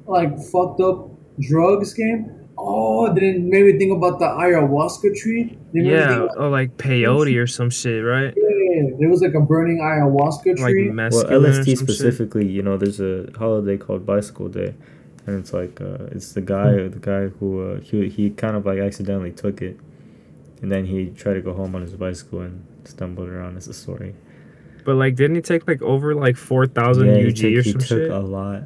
like 0.07 0.39
fucked 0.39 0.81
up 0.81 1.09
drugs 1.39 1.93
came. 1.93 2.31
Oh, 2.57 3.11
didn't 3.13 3.49
made 3.49 3.65
me 3.65 3.77
think 3.77 3.91
about 3.95 4.19
the 4.19 4.25
ayahuasca 4.25 5.15
tree. 5.17 5.57
They 5.73 5.81
made 5.81 5.91
me 5.93 5.97
think 5.97 6.09
Yeah, 6.09 6.27
or 6.37 6.49
like 6.49 6.77
peyote 6.77 7.35
or 7.41 7.47
some 7.47 7.69
shit, 7.69 8.03
right? 8.03 8.33
yeah, 8.35 8.83
there 8.99 9.09
was 9.09 9.21
like 9.21 9.33
a 9.33 9.39
burning 9.41 9.79
ayahuasca 9.79 10.59
Like 10.59 10.71
tree. 10.71 10.89
well, 10.89 10.95
mescaline 11.09 11.31
or 11.31 11.39
LSD 11.39 11.55
some 11.55 11.65
shit. 11.65 11.77
specifically, 11.79 12.47
you 12.47 12.61
know, 12.61 12.77
there's 12.77 12.99
a 12.99 13.27
holiday 13.37 13.77
called 13.77 14.05
Bicycle 14.05 14.49
Day, 14.49 14.73
and 15.25 15.39
it's 15.39 15.51
like 15.53 15.81
uh, 15.81 16.05
it's 16.11 16.33
the 16.33 16.41
guy, 16.41 16.73
the 16.87 16.99
guy 17.01 17.27
who 17.39 17.73
uh, 17.73 17.79
he 17.81 18.07
he 18.07 18.29
kind 18.29 18.55
of 18.55 18.65
like 18.67 18.79
accidentally 18.79 19.31
took 19.31 19.61
it, 19.63 19.79
and 20.63 20.71
then 20.71 20.85
he 20.85 21.09
tried 21.09 21.33
to 21.33 21.41
go 21.41 21.53
home 21.53 21.75
on 21.75 21.81
his 21.81 21.93
bicycle 21.93 22.39
and 22.41 22.65
stumbled 22.85 23.27
around. 23.27 23.57
It's 23.57 23.67
a 23.67 23.73
story. 23.73 24.15
But 24.85 24.95
like, 24.95 25.15
didn't 25.15 25.35
he 25.35 25.41
take 25.41 25.67
like 25.67 25.81
over 25.81 26.15
like 26.15 26.37
four 26.37 26.65
thousand 26.65 27.07
yeah, 27.07 27.27
UG 27.27 27.35
took, 27.35 27.45
or 27.45 27.61
he 27.61 27.73
took 27.73 28.11
a 28.11 28.15
lot. 28.19 28.63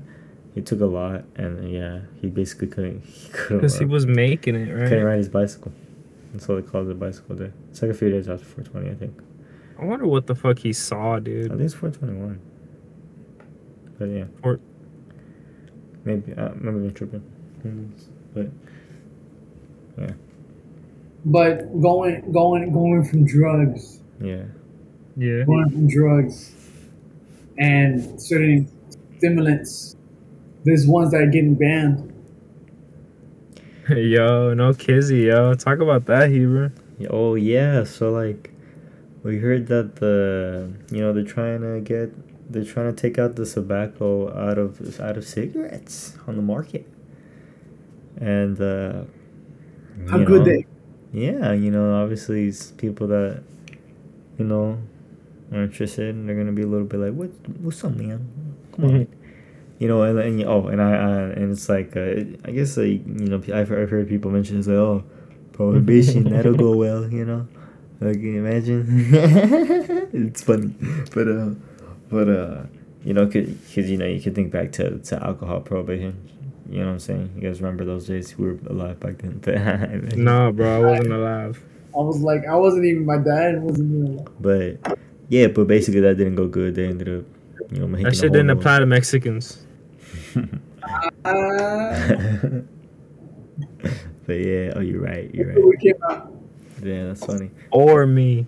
He 0.56 0.62
took 0.62 0.80
a 0.82 0.86
lot, 0.86 1.26
and 1.36 1.72
yeah, 1.72 2.02
he 2.22 2.28
basically 2.28 2.68
couldn't. 2.68 3.04
He 3.06 3.30
couldn't. 3.30 3.58
Because 3.58 3.78
he 3.78 3.86
was 3.86 4.06
making 4.06 4.56
it, 4.56 4.72
right? 4.72 4.88
couldn't 4.88 5.04
ride 5.04 5.18
his 5.18 5.30
bicycle, 5.30 5.72
and 6.32 6.42
so 6.42 6.56
they 6.56 6.62
called 6.62 6.90
it 6.90 7.00
Bicycle 7.00 7.36
Day. 7.36 7.52
It's 7.72 7.82
like 7.82 7.92
a 7.92 7.94
few 7.96 8.10
days 8.10 8.30
after 8.30 8.46
420, 8.46 8.90
I 8.90 8.96
think. 8.96 9.20
I 9.80 9.86
wonder 9.86 10.08
what 10.08 10.26
the 10.28 10.36
fuck 10.36 10.60
he 10.60 10.74
saw, 10.74 11.16
I 11.16 11.20
dude. 11.20 11.50
think 11.50 11.62
it's 11.62 11.74
421. 11.74 12.40
But 14.00 14.06
yeah. 14.06 14.26
Or- 14.44 14.60
Maybe 16.06 16.34
uh, 16.34 16.52
maybe 16.56 16.78
I'm 16.88 16.94
tripping. 16.94 17.24
Who 17.64 17.70
knows? 17.70 18.10
But 21.26 21.72
But 21.82 21.82
going 21.82 22.32
going 22.32 22.72
going 22.74 23.04
from 23.06 23.26
drugs, 23.26 24.00
yeah, 24.20 24.46
Yeah. 25.18 25.46
going 25.46 25.70
from 25.70 25.88
drugs, 25.88 26.54
and 27.58 28.22
certain 28.22 28.70
stimulants. 29.18 29.96
There's 30.64 30.88
ones 30.88 31.12
that 31.12 31.22
are 31.22 31.28
getting 31.32 31.56
banned. 31.56 32.14
yo, 33.90 34.54
no 34.54 34.74
kizzy, 34.74 35.24
yo. 35.24 35.54
Talk 35.56 35.80
about 35.80 36.06
that, 36.06 36.30
Heber. 36.30 36.74
Yeah, 36.98 37.08
Oh 37.12 37.36
yeah, 37.36 37.84
so 37.84 38.12
like 38.12 38.52
we 39.24 39.38
heard 39.40 39.68
that 39.68 39.98
the 39.98 40.72
you 40.92 41.02
know 41.02 41.14
they're 41.14 41.24
trying 41.24 41.62
to 41.62 41.82
get 41.82 42.12
they're 42.52 42.66
trying 42.66 42.94
to 42.94 43.02
take 43.02 43.18
out 43.20 43.36
the 43.36 43.46
tobacco 43.46 44.30
out 44.38 44.58
of 44.58 45.00
out 45.00 45.18
of 45.18 45.26
cigarettes 45.26 46.18
on 46.28 46.36
the 46.36 46.42
market. 46.42 46.88
And 48.20 48.60
uh 48.62 49.04
How 50.10 50.18
you 50.18 50.26
good 50.26 50.44
know, 50.44 50.46
they? 50.46 50.66
Yeah, 51.14 51.54
you 51.54 51.72
know, 51.72 52.02
obviously 52.02 52.48
it's 52.48 52.72
people 52.72 53.08
that 53.08 53.42
you 54.38 54.46
know 54.46 54.78
are 55.52 55.64
interested 55.64 56.14
and 56.14 56.28
they're 56.28 56.36
gonna 56.36 56.52
be 56.52 56.64
a 56.64 56.68
little 56.68 56.86
bit 56.88 57.00
like, 57.00 57.14
What 57.14 57.30
what's 57.62 57.84
up 57.84 57.96
man? 57.96 58.28
Come 58.76 58.86
on. 58.86 58.92
Mhm. 58.92 59.08
You 59.80 59.88
know, 59.88 60.02
and, 60.04 60.18
and 60.20 60.44
oh, 60.44 60.68
and 60.68 60.82
I, 60.82 60.92
I 60.94 61.12
and 61.38 61.52
it's 61.52 61.70
like 61.70 61.96
uh, 61.96 62.26
I 62.46 62.52
guess 62.52 62.78
like 62.78 63.06
you 63.06 63.28
know 63.30 63.38
I've, 63.54 63.72
I've 63.72 63.90
heard 63.90 64.10
people 64.10 64.32
mention 64.32 64.58
it's 64.58 64.68
like 64.68 64.76
oh 64.78 65.04
prohibition 65.54 66.24
that'll 66.32 66.56
go 66.56 66.76
well 66.76 67.08
you 67.12 67.26
know 67.26 67.48
like 68.02 68.14
can 68.16 68.34
you 68.36 68.46
imagine 68.46 68.86
it's 70.14 70.44
funny 70.44 70.74
but 71.16 71.28
uh 71.28 71.50
but 72.10 72.30
uh 72.30 72.64
you 73.04 73.14
know 73.14 73.26
cause, 73.26 73.48
because 73.48 73.90
you 73.90 73.98
know 73.98 74.06
you 74.06 74.22
could 74.22 74.36
think 74.36 74.52
back 74.52 74.72
to, 74.74 75.00
to 75.00 75.24
alcohol 75.24 75.62
prohibition 75.62 76.14
you 76.70 76.80
know 76.80 76.88
what 76.88 76.92
I'm 76.94 77.00
saying 77.00 77.32
you 77.36 77.42
guys 77.42 77.62
remember 77.62 77.86
those 77.86 78.08
days 78.08 78.38
we 78.38 78.48
were 78.48 78.60
alive 78.68 79.00
back 79.00 79.18
then 79.20 79.40
Nah, 80.18 80.52
bro, 80.52 80.76
I 80.76 80.80
wasn't 80.92 81.14
alive. 81.14 81.64
I 81.96 82.00
was 82.02 82.22
like, 82.22 82.46
I 82.46 82.56
wasn't 82.56 82.86
even 82.86 83.06
my 83.06 83.18
dad 83.18 83.62
wasn't 83.64 83.92
even. 83.92 84.28
but 84.40 84.98
yeah 85.30 85.48
but 85.48 85.68
basically 85.68 86.00
that 86.02 86.16
didn't 86.16 86.36
go 86.36 86.48
good 86.48 86.76
they 86.76 86.86
ended 86.88 87.08
up 87.10 87.26
you 87.72 87.80
know 87.80 87.88
making 87.88 88.04
That 88.06 88.14
a 88.14 88.16
shit 88.16 88.32
didn't 88.32 88.48
new 88.48 88.54
apply 88.54 88.80
to 88.80 88.86
Mexicans. 88.86 89.66
Uh, 90.36 90.42
but 94.26 94.34
yeah 94.40 94.74
oh 94.76 94.80
you're 94.82 95.02
right 95.02 95.34
you're 95.34 95.48
right 95.48 95.58
we 95.66 95.76
came 95.78 95.96
out. 96.10 96.32
yeah 96.84 97.08
that's 97.08 97.26
funny 97.26 97.50
Or 97.72 98.06
me. 98.06 98.46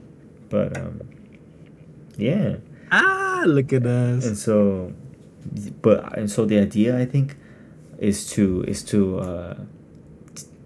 but 0.49 0.77
um 0.77 1.01
yeah 2.17 2.57
Ah, 2.91 3.43
look 3.45 3.71
at 3.73 3.85
us. 3.85 4.25
and 4.25 4.37
so 4.37 4.93
but 5.81 6.17
and 6.17 6.29
so 6.29 6.45
the 6.45 6.59
idea 6.59 6.97
i 6.97 7.05
think 7.05 7.37
is 7.99 8.29
to 8.31 8.63
is 8.67 8.83
to 8.83 9.19
uh, 9.19 9.57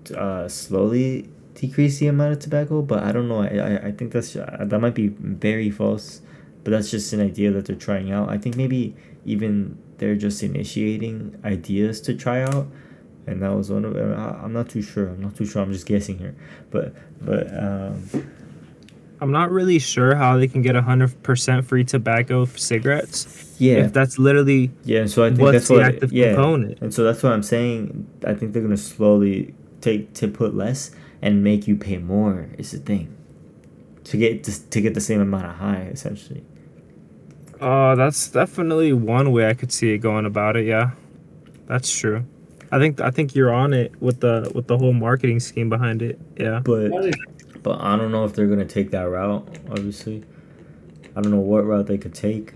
t- 0.04 0.16
uh 0.16 0.48
slowly 0.48 1.30
decrease 1.56 2.00
the 2.00 2.08
amount 2.08 2.34
of 2.34 2.40
tobacco 2.40 2.82
but 2.82 3.04
i 3.04 3.12
don't 3.12 3.28
know 3.28 3.42
i 3.42 3.48
i, 3.48 3.88
I 3.88 3.92
think 3.92 4.12
that's 4.12 4.36
uh, 4.36 4.58
that 4.62 4.80
might 4.80 4.96
be 4.96 5.08
very 5.08 5.70
false 5.70 6.22
but 6.64 6.72
that's 6.72 6.90
just 6.90 7.14
an 7.14 7.20
idea 7.22 7.52
that 7.52 7.66
they're 7.66 7.76
trying 7.76 8.12
out. 8.12 8.30
I 8.30 8.38
think 8.38 8.56
maybe 8.56 8.96
even 9.26 9.78
they're 9.98 10.16
just 10.16 10.42
initiating 10.44 11.40
ideas 11.44 12.00
to 12.02 12.14
try 12.16 12.42
out 12.42 12.68
and 13.28 13.42
that 13.42 13.54
was 13.54 13.70
one 13.70 13.86
of 13.86 13.96
I- 13.96 14.40
i'm 14.44 14.52
not 14.54 14.70
too 14.70 14.82
sure 14.82 15.08
i'm 15.08 15.22
not 15.22 15.36
too 15.36 15.46
sure 15.46 15.62
i'm 15.62 15.72
just 15.72 15.86
guessing 15.86 16.18
here. 16.18 16.36
But 16.72 16.94
but 17.22 17.48
um 17.58 18.10
I'm 19.24 19.32
not 19.32 19.52
really 19.52 19.80
sure 19.80 20.16
how 20.16 20.38
they 20.38 20.50
can 20.50 20.62
get 20.62 20.76
100% 20.76 21.64
free 21.64 21.86
tobacco 21.86 22.44
cigarettes. 22.44 23.56
yeah 23.58 23.86
If 23.86 23.94
that's 23.94 24.20
literally 24.20 24.70
Yeah, 24.84 25.06
so 25.06 25.24
I 25.24 25.30
think 25.30 25.50
that's 25.50 25.70
the 25.70 25.76
what 25.76 25.84
active 25.86 26.12
yeah, 26.12 26.34
component. 26.34 26.82
and 26.82 26.94
so 26.94 27.06
that's 27.06 27.24
what 27.24 27.32
I'm 27.32 27.42
saying. 27.42 28.06
I 28.28 28.34
think 28.34 28.52
they're 28.52 28.62
gonna 28.62 28.76
slowly 28.76 29.54
take 29.80 30.14
to 30.16 30.28
put 30.28 30.56
less 30.56 30.92
and 31.22 31.42
make 31.42 31.70
you 31.70 31.78
pay 31.78 31.98
more 32.00 32.50
is 32.58 32.72
the 32.72 32.80
thing. 32.80 33.16
To 34.04 34.18
get 34.18 34.44
to, 34.44 34.70
to 34.72 34.82
get 34.82 34.94
the 34.94 35.00
same 35.00 35.22
amount 35.22 35.46
of 35.46 35.56
high, 35.56 35.88
essentially. 35.90 36.44
Oh, 37.62 37.96
that's 37.96 38.28
definitely 38.28 38.92
one 38.92 39.32
way 39.32 39.48
I 39.48 39.54
could 39.54 39.72
see 39.72 39.94
it 39.94 40.00
going 40.00 40.26
about 40.26 40.58
it. 40.58 40.66
Yeah, 40.66 40.92
that's 41.66 41.90
true. 41.98 42.26
I 42.74 42.80
think 42.80 43.00
I 43.02 43.12
think 43.12 43.36
you're 43.36 43.54
on 43.54 43.72
it 43.72 43.94
with 44.02 44.20
the 44.22 44.52
with 44.56 44.66
the 44.66 44.80
whole 44.80 44.94
marketing 44.94 45.40
scheme 45.40 45.70
behind 45.70 46.02
it. 46.02 46.20
Yeah. 46.38 46.60
But 46.60 46.90
but 47.62 47.80
I 47.80 47.96
don't 47.96 48.12
know 48.12 48.26
if 48.26 48.34
they're 48.34 48.48
gonna 48.48 48.66
take 48.66 48.90
that 48.92 49.04
route. 49.04 49.48
Obviously, 49.70 50.24
I 51.16 51.22
don't 51.22 51.32
know 51.32 51.38
what 51.38 51.68
route 51.68 51.86
they 51.86 52.00
could 52.00 52.16
take. 52.16 52.54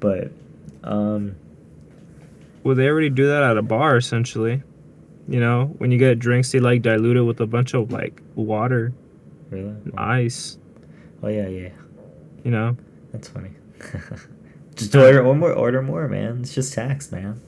But 0.00 0.32
um, 0.82 1.36
Well, 2.64 2.74
they 2.74 2.88
already 2.88 3.08
do 3.08 3.28
that 3.28 3.44
at 3.44 3.56
a 3.56 3.62
bar 3.62 3.96
essentially. 3.96 4.64
You 5.28 5.38
know, 5.38 5.74
when 5.78 5.92
you 5.92 5.98
get 5.98 6.18
drinks, 6.18 6.50
they 6.50 6.58
like 6.58 6.82
dilute 6.82 7.16
it 7.16 7.22
with 7.22 7.40
a 7.40 7.46
bunch 7.46 7.72
of 7.72 7.92
like 7.92 8.20
water, 8.34 8.92
really? 9.50 9.68
and 9.68 9.92
ice. 9.96 10.58
Oh 11.22 11.28
yeah, 11.28 11.46
yeah. 11.46 11.70
You 12.42 12.50
know. 12.50 12.76
That's 13.12 13.28
funny. 13.28 13.50
just 14.74 14.94
order 14.96 15.22
one 15.22 15.38
more. 15.38 15.52
Order 15.52 15.82
more, 15.82 16.08
man. 16.08 16.40
It's 16.40 16.52
just 16.52 16.72
tax, 16.72 17.12
man. 17.12 17.40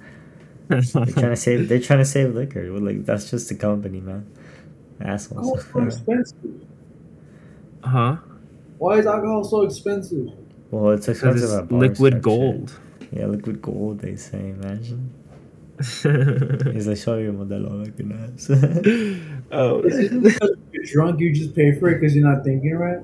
They're 0.68 0.82
trying 0.82 1.06
to 1.30 1.36
save. 1.46 1.68
They're 1.68 1.80
trying 1.80 2.00
to 2.00 2.04
save 2.04 2.34
liquor. 2.34 2.72
Well, 2.72 2.82
like 2.82 3.04
that's 3.04 3.30
just 3.30 3.48
the 3.48 3.54
company, 3.54 4.00
man. 4.00 4.26
Assholes. 5.00 5.46
Alcohol 5.48 5.60
so 5.70 5.86
expensive. 5.86 6.66
huh? 7.84 8.16
Why 8.78 8.98
is 8.98 9.06
alcohol 9.06 9.44
so 9.44 9.62
expensive? 9.62 10.28
well, 10.70 10.90
it's 10.90 11.06
Because 11.06 11.40
expensive 11.40 11.50
it's 11.50 11.52
at 11.52 11.72
liquid 11.72 12.12
type 12.14 12.22
gold. 12.22 12.70
shit. 12.70 13.18
Yeah, 13.18 13.26
liquid 13.26 13.62
gold. 13.62 14.00
They 14.00 14.16
say. 14.16 14.50
Imagine. 14.50 15.12
He's 15.78 16.86
like, 16.88 16.96
show 16.98 17.18
you 17.18 17.32
modelo 17.32 17.84
like 17.84 17.98
an 18.00 18.12
ass. 18.12 18.50
oh 19.52 19.80
Is 19.82 19.98
it 20.10 20.22
because 20.22 20.50
you're 20.72 20.84
drunk, 20.92 21.20
you 21.20 21.32
just 21.32 21.54
pay 21.54 21.72
for 21.78 21.88
it 21.88 22.00
because 22.00 22.16
you're 22.16 22.28
not 22.28 22.42
thinking 22.44 22.74
right? 22.76 22.98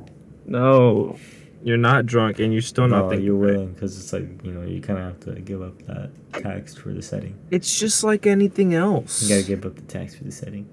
no, 0.46 1.16
you're 1.64 1.76
not 1.78 2.06
drunk 2.06 2.38
and 2.38 2.52
you're 2.52 2.62
still 2.62 2.86
not 2.86 3.04
no, 3.04 3.08
thinking. 3.10 3.26
you're 3.26 3.36
willing 3.36 3.72
because 3.72 3.98
it's 3.98 4.12
like 4.12 4.28
you 4.44 4.52
know 4.52 4.62
you 4.62 4.80
kind 4.80 4.98
of 4.98 5.04
have 5.06 5.20
to 5.20 5.40
give 5.40 5.62
up 5.62 5.76
that 5.86 6.10
tax 6.32 6.74
for 6.74 6.90
the 6.92 7.02
setting. 7.02 7.36
It's 7.50 7.78
just 7.78 8.04
like 8.04 8.26
anything 8.26 8.74
else. 8.74 9.22
You 9.22 9.30
gotta 9.34 9.46
give 9.46 9.64
up 9.64 9.74
the 9.74 9.82
tax 9.82 10.14
for 10.14 10.24
the 10.24 10.30
setting. 10.32 10.68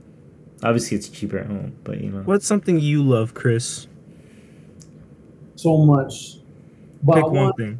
Obviously, 0.63 0.97
it's 0.97 1.10
cheaper 1.10 1.39
at 1.39 1.47
home, 1.47 1.73
but 1.84 1.99
you 2.01 2.12
know. 2.12 2.21
What's 2.21 2.45
something 2.45 2.80
you 2.80 3.01
love, 3.04 3.34
Chris? 3.34 3.88
So 5.56 5.77
much. 5.77 6.38
But 7.04 7.15
Pick 7.15 7.23
I 7.23 7.27
one 7.27 7.36
want 7.36 7.58
thing. 7.58 7.80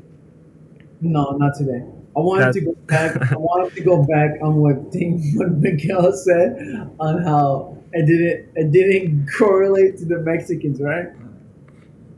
no, 1.02 1.32
not 1.38 1.56
today. 1.56 1.84
I 2.16 2.20
wanted 2.20 2.46
That- 2.48 2.54
to 2.54 2.62
go 2.62 2.74
back. 2.88 3.32
I 3.32 3.36
wanted 3.38 3.74
to 3.76 3.82
go 3.84 4.04
back 4.06 4.32
on 4.42 4.56
what 4.58 4.92
thing 4.92 5.22
what 5.36 5.52
Miguel 5.52 6.12
said 6.14 6.90
on 7.00 7.22
how 7.24 7.78
it 7.94 8.06
didn't 8.06 8.50
it 8.56 8.72
didn't 8.72 9.28
correlate 9.38 9.98
to 9.98 10.06
the 10.06 10.20
Mexicans, 10.20 10.82
right? 10.82 11.08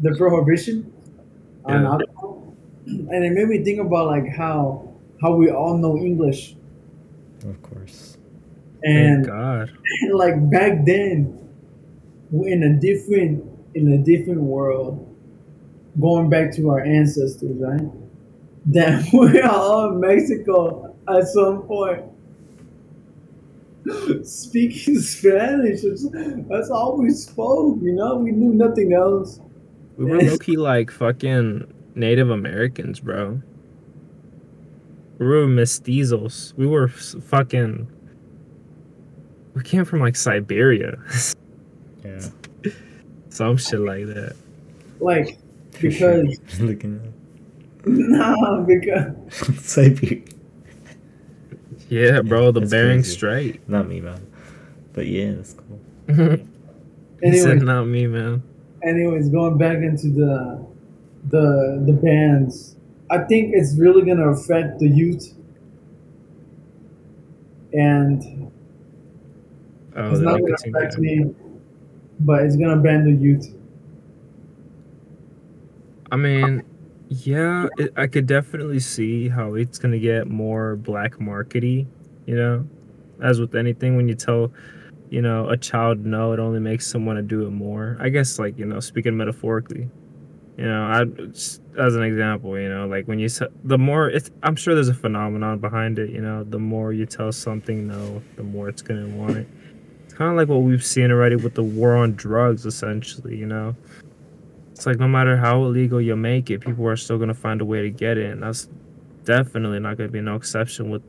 The 0.03 0.15
prohibition. 0.17 0.91
on 1.65 1.85
alcohol, 1.85 2.55
and 2.85 3.23
it 3.23 3.31
made 3.31 3.47
me 3.47 3.63
think 3.63 3.79
about 3.79 4.07
like 4.07 4.27
how 4.35 4.93
how 5.21 5.35
we 5.35 5.49
all 5.49 5.77
know 5.77 5.97
English, 5.97 6.55
Of 7.47 7.61
course. 7.63 8.17
and 8.83 9.25
God. 9.25 9.71
like 10.13 10.35
back 10.51 10.85
then, 10.85 11.39
we're 12.31 12.49
in 12.51 12.63
a 12.63 12.73
different 12.79 13.43
in 13.75 13.93
a 13.93 13.97
different 13.97 14.41
world, 14.41 15.07
going 15.99 16.29
back 16.29 16.51
to 16.55 16.69
our 16.69 16.81
ancestors, 16.81 17.57
right? 17.59 17.81
That 18.67 19.03
we 19.11 19.41
are 19.41 19.49
all 19.51 19.89
in 19.93 19.99
Mexico 19.99 20.95
at 21.07 21.27
some 21.27 21.63
point. 21.63 22.03
Speaking 24.23 24.99
Spanish, 24.99 25.81
that's 26.49 26.69
all 26.69 26.97
we 26.97 27.09
spoke, 27.09 27.79
you 27.81 27.93
know. 27.93 28.15
We 28.15 28.31
knew 28.31 28.53
nothing 28.53 28.93
else. 28.93 29.41
We 29.97 30.05
were 30.05 30.21
low 30.21 30.37
key 30.37 30.57
like 30.57 30.91
fucking 30.91 31.71
Native 31.95 32.29
Americans, 32.29 32.99
bro. 32.99 33.41
We 35.19 35.25
were 35.27 35.45
mestizos. 35.47 36.53
We 36.57 36.65
were 36.67 36.87
fucking. 36.87 37.87
We 39.53 39.61
came 39.61 39.85
from 39.85 39.99
like 39.99 40.15
Siberia, 40.15 40.97
Yeah. 42.03 42.19
some 43.29 43.57
shit 43.57 43.79
like 43.79 44.07
that. 44.07 44.35
Like 44.99 45.37
For 45.73 45.91
sure. 45.91 46.23
because 46.25 46.59
Looking 46.59 47.13
nah, 47.85 48.61
because 48.61 49.47
at 49.49 49.55
Siberia. 49.59 50.23
Yeah, 51.89 52.21
bro, 52.21 52.51
the 52.51 52.61
That's 52.61 52.71
Bering 52.71 52.99
crazy. 53.01 53.11
Strait. 53.11 53.69
Not 53.69 53.87
me, 53.87 54.01
man. 54.01 54.25
But 54.93 55.05
yeah, 55.07 55.33
that's 55.33 55.53
cool. 55.53 56.37
he 57.21 57.37
said, 57.39 57.61
"Not 57.61 57.85
me, 57.85 58.07
man." 58.07 58.41
Anyways, 58.83 59.29
going 59.29 59.57
back 59.57 59.77
into 59.77 60.09
the 60.09 60.65
the 61.29 61.83
the 61.85 61.93
bands, 61.93 62.75
I 63.09 63.19
think 63.19 63.53
it's 63.53 63.75
really 63.77 64.03
gonna 64.05 64.29
affect 64.29 64.79
the 64.79 64.87
youth, 64.87 65.33
and 67.73 68.51
Oh, 69.95 70.09
it's 70.11 70.21
not 70.21 70.39
gonna 70.39 70.55
affect 70.55 70.97
me, 70.97 71.35
but 72.19 72.43
it's 72.43 72.55
gonna 72.55 72.81
ban 72.81 73.05
the 73.05 73.11
youth. 73.11 73.53
I 76.11 76.15
mean, 76.15 76.63
yeah, 77.09 77.67
it, 77.77 77.93
I 77.95 78.07
could 78.07 78.27
definitely 78.27 78.79
see 78.79 79.29
how 79.29 79.55
it's 79.55 79.79
gonna 79.79 79.99
get 79.99 80.27
more 80.27 80.75
black 80.75 81.15
markety. 81.15 81.87
You 82.25 82.35
know, 82.35 82.67
as 83.21 83.39
with 83.39 83.55
anything, 83.55 83.95
when 83.95 84.07
you 84.07 84.15
tell, 84.15 84.51
you 85.09 85.21
know, 85.21 85.49
a 85.49 85.57
child 85.57 86.05
no, 86.05 86.33
it 86.33 86.39
only 86.39 86.59
makes 86.59 86.91
them 86.91 87.05
want 87.05 87.17
to 87.17 87.23
do 87.23 87.45
it 87.45 87.51
more. 87.51 87.97
I 87.99 88.09
guess, 88.09 88.39
like 88.39 88.57
you 88.57 88.65
know, 88.65 88.79
speaking 88.79 89.15
metaphorically, 89.15 89.89
you 90.57 90.65
know, 90.65 90.83
I 90.83 91.05
as 91.79 91.95
an 91.95 92.03
example, 92.03 92.57
you 92.59 92.69
know, 92.69 92.87
like 92.87 93.07
when 93.07 93.19
you 93.19 93.29
the 93.63 93.77
more 93.77 94.07
it's, 94.09 94.31
I'm 94.43 94.55
sure 94.55 94.75
there's 94.75 94.89
a 94.89 94.93
phenomenon 94.93 95.59
behind 95.59 95.99
it. 95.99 96.09
You 96.09 96.21
know, 96.21 96.43
the 96.43 96.59
more 96.59 96.93
you 96.93 97.05
tell 97.05 97.31
something 97.31 97.87
no, 97.87 98.21
the 98.35 98.43
more 98.43 98.69
it's 98.69 98.81
gonna 98.81 99.07
want 99.07 99.37
it. 99.37 99.47
It's 100.05 100.13
kind 100.13 100.31
of 100.31 100.37
like 100.37 100.47
what 100.47 100.61
we've 100.61 100.85
seen 100.85 101.11
already 101.11 101.35
with 101.35 101.55
the 101.55 101.63
war 101.63 101.95
on 101.95 102.13
drugs, 102.13 102.65
essentially. 102.65 103.35
You 103.35 103.47
know. 103.47 103.75
It's 104.71 104.87
like 104.87 104.97
no 104.97 105.07
matter 105.07 105.37
how 105.37 105.63
illegal 105.63 106.01
you 106.01 106.15
make 106.15 106.49
it, 106.49 106.61
people 106.61 106.87
are 106.87 106.97
still 106.97 107.19
gonna 107.19 107.33
find 107.33 107.61
a 107.61 107.65
way 107.65 107.81
to 107.83 107.89
get 107.89 108.17
it, 108.17 108.31
and 108.31 108.41
that's 108.41 108.67
definitely 109.23 109.79
not 109.79 109.97
gonna 109.97 110.09
be 110.09 110.21
no 110.21 110.35
exception 110.35 110.89
with 110.89 111.03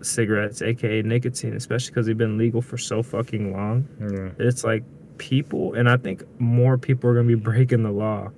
cigarettes, 0.00 0.62
aka 0.62 1.02
nicotine, 1.02 1.54
especially 1.54 1.90
because 1.90 2.06
they've 2.06 2.16
been 2.18 2.38
legal 2.38 2.62
for 2.62 2.78
so 2.78 3.02
fucking 3.02 3.52
long. 3.52 3.86
Yeah. 4.00 4.30
It's 4.38 4.64
like 4.64 4.84
people, 5.18 5.74
and 5.74 5.88
I 5.88 5.96
think 5.96 6.22
more 6.40 6.78
people 6.78 7.10
are 7.10 7.14
gonna 7.14 7.28
be 7.28 7.34
breaking 7.50 7.82
the 7.82 7.90
law 7.90 8.30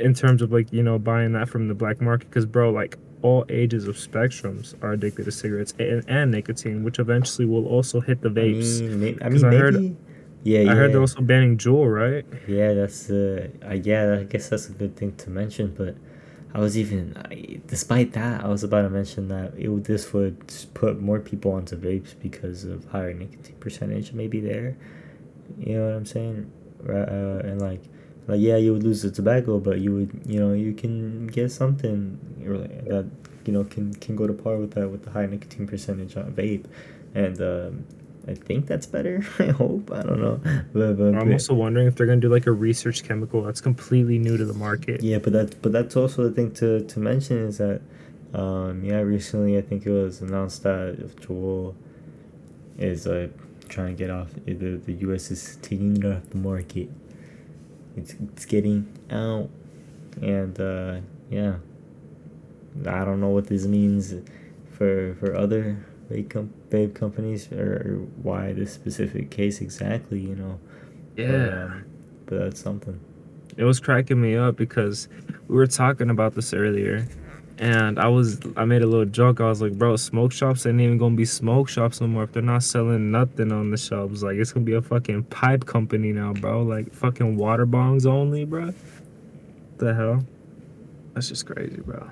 in 0.00 0.14
terms 0.14 0.42
of 0.42 0.52
like 0.52 0.72
you 0.72 0.82
know 0.82 0.98
buying 0.98 1.32
that 1.32 1.48
from 1.48 1.68
the 1.68 1.74
black 1.74 2.00
market. 2.00 2.28
Because 2.28 2.46
bro, 2.46 2.70
like 2.70 2.96
all 3.22 3.44
ages 3.48 3.88
of 3.88 3.96
spectrums 3.96 4.74
are 4.82 4.92
addicted 4.92 5.24
to 5.24 5.32
cigarettes 5.32 5.72
and, 5.78 6.04
and 6.08 6.30
nicotine, 6.30 6.84
which 6.84 6.98
eventually 6.98 7.46
will 7.46 7.66
also 7.66 8.00
hit 8.00 8.20
the 8.20 8.28
I 8.28 8.32
vapes. 8.32 8.80
mean, 8.80 9.00
may- 9.00 9.16
I 9.22 9.28
mean, 9.30 9.44
I 9.44 9.54
heard- 9.54 9.74
maybe. 9.74 9.96
yeah, 10.42 10.60
yeah. 10.60 10.72
I 10.72 10.74
heard 10.74 10.92
they're 10.92 11.00
also 11.00 11.22
banning 11.22 11.56
Juul, 11.56 11.90
right? 11.92 12.24
Yeah, 12.46 12.74
that's 12.74 13.08
uh, 13.10 13.48
uh, 13.66 13.72
yeah. 13.74 14.18
I 14.20 14.24
guess 14.24 14.48
that's 14.50 14.68
a 14.68 14.72
good 14.72 14.94
thing 14.96 15.14
to 15.16 15.30
mention. 15.30 15.74
But 15.76 15.96
I 16.54 16.60
was 16.60 16.78
even, 16.78 17.16
I, 17.16 17.60
despite 17.66 18.12
that, 18.12 18.44
I 18.44 18.48
was 18.48 18.62
about 18.62 18.82
to 18.82 18.90
mention 18.90 19.26
that 19.28 19.54
it 19.58 19.84
this 19.84 20.12
would 20.12 20.38
put 20.72 21.00
more 21.00 21.18
people 21.18 21.52
onto 21.52 21.76
vapes 21.76 22.14
because 22.22 22.64
of 22.64 22.84
higher 22.86 23.12
nicotine 23.12 23.56
percentage, 23.58 24.12
maybe 24.12 24.40
there. 24.40 24.76
You 25.58 25.78
know 25.78 25.88
what 25.88 25.96
I'm 25.96 26.06
saying? 26.06 26.50
Uh, 26.88 27.40
and 27.44 27.60
like, 27.60 27.82
like 28.28 28.40
yeah, 28.40 28.56
you 28.56 28.72
would 28.72 28.84
lose 28.84 29.02
the 29.02 29.10
tobacco, 29.10 29.58
but 29.58 29.80
you 29.80 29.94
would, 29.94 30.20
you 30.26 30.38
know, 30.38 30.52
you 30.52 30.72
can 30.74 31.26
get 31.26 31.50
something 31.50 32.18
that 32.86 33.10
you 33.44 33.52
know 33.52 33.64
can 33.64 33.92
can 33.94 34.14
go 34.14 34.26
to 34.26 34.32
par 34.32 34.56
with 34.56 34.72
that 34.72 34.88
with 34.88 35.04
the 35.04 35.10
high 35.10 35.26
nicotine 35.26 35.66
percentage 35.66 36.16
on 36.16 36.32
vape, 36.32 36.66
and. 37.14 37.40
Um, 37.40 37.84
I 38.26 38.34
think 38.34 38.66
that's 38.66 38.86
better. 38.86 39.24
I 39.38 39.46
hope. 39.46 39.90
I 39.92 40.02
don't 40.02 40.20
know. 40.20 40.40
But, 40.72 40.94
but, 40.94 41.14
I'm 41.14 41.32
also 41.32 41.54
wondering 41.54 41.86
if 41.86 41.94
they're 41.94 42.06
gonna 42.06 42.20
do 42.20 42.28
like 42.28 42.46
a 42.46 42.52
research 42.52 43.04
chemical 43.04 43.42
that's 43.42 43.60
completely 43.60 44.18
new 44.18 44.36
to 44.36 44.44
the 44.44 44.54
market. 44.54 45.02
Yeah, 45.02 45.18
but 45.18 45.32
that 45.32 45.62
but 45.62 45.72
that's 45.72 45.96
also 45.96 46.24
the 46.28 46.30
thing 46.30 46.52
to, 46.52 46.84
to 46.84 46.98
mention 46.98 47.38
is 47.38 47.58
that 47.58 47.80
um 48.32 48.84
yeah 48.84 48.98
recently 48.98 49.56
I 49.58 49.62
think 49.62 49.86
it 49.86 49.90
was 49.90 50.20
announced 50.20 50.62
that 50.64 50.96
if 50.98 51.16
Juul 51.16 51.74
is 52.78 53.06
uh, 53.06 53.28
trying 53.68 53.96
to 53.96 53.98
get 53.98 54.10
off 54.10 54.28
the 54.46 54.54
the 54.54 54.92
U.S. 55.06 55.30
is 55.30 55.56
taking 55.62 55.96
it 55.96 56.04
off 56.04 56.28
the 56.30 56.38
market. 56.38 56.88
It's 57.96 58.14
it's 58.32 58.44
getting 58.44 58.86
out, 59.10 59.50
and 60.20 60.58
uh, 60.60 60.96
yeah, 61.30 61.56
I 62.86 63.04
don't 63.04 63.20
know 63.20 63.28
what 63.28 63.46
this 63.46 63.66
means 63.66 64.14
for 64.72 65.14
for 65.20 65.36
other 65.36 65.84
vape, 66.10 66.30
com- 66.30 66.52
vape 66.70 66.94
companies 66.94 67.50
or, 67.52 67.74
or 67.74 67.94
why 68.22 68.52
this 68.52 68.72
specific 68.72 69.30
case 69.30 69.60
exactly. 69.60 70.20
You 70.20 70.34
know. 70.36 70.60
But, 71.16 71.22
Yeah. 71.22 71.64
um, 71.64 71.84
but 72.26 72.38
that's 72.40 72.60
something. 72.60 72.98
It 73.56 73.64
was 73.64 73.78
cracking 73.80 74.20
me 74.20 74.36
up 74.36 74.56
because 74.56 75.08
we 75.48 75.54
were 75.54 75.66
talking 75.68 76.10
about 76.10 76.34
this 76.34 76.52
earlier. 76.52 77.06
And 77.58 78.00
I 78.00 78.08
was 78.08 78.40
I 78.56 78.64
made 78.64 78.82
a 78.82 78.86
little 78.86 79.04
joke. 79.06 79.40
I 79.40 79.48
was 79.48 79.62
like, 79.62 79.74
bro, 79.74 79.94
smoke 79.94 80.32
shops 80.32 80.66
ain't 80.66 80.80
even 80.80 80.98
gonna 80.98 81.14
be 81.14 81.24
smoke 81.24 81.68
shops 81.68 82.00
no 82.00 82.08
more 82.08 82.24
if 82.24 82.32
they're 82.32 82.42
not 82.42 82.64
selling 82.64 83.12
nothing 83.12 83.52
on 83.52 83.70
the 83.70 83.76
shelves. 83.76 84.24
Like 84.24 84.38
it's 84.38 84.52
gonna 84.52 84.66
be 84.66 84.74
a 84.74 84.82
fucking 84.82 85.22
pipe 85.24 85.64
company 85.64 86.12
now, 86.12 86.32
bro. 86.32 86.64
Like 86.64 86.92
fucking 86.92 87.36
water 87.36 87.64
bongs 87.64 88.06
only, 88.06 88.44
bro. 88.44 88.74
The 89.78 89.94
hell? 89.94 90.24
That's 91.12 91.28
just 91.28 91.46
crazy, 91.46 91.76
bro. 91.80 92.10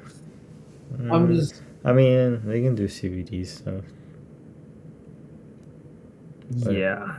I'm 1.11 1.35
just 1.35 1.61
I 1.84 1.92
mean, 1.92 2.42
they 2.44 2.62
can 2.62 2.74
do 2.74 2.86
CBD 2.86 3.44
stuff. 3.46 3.84
But- 6.64 6.72
Yeah. 6.74 7.18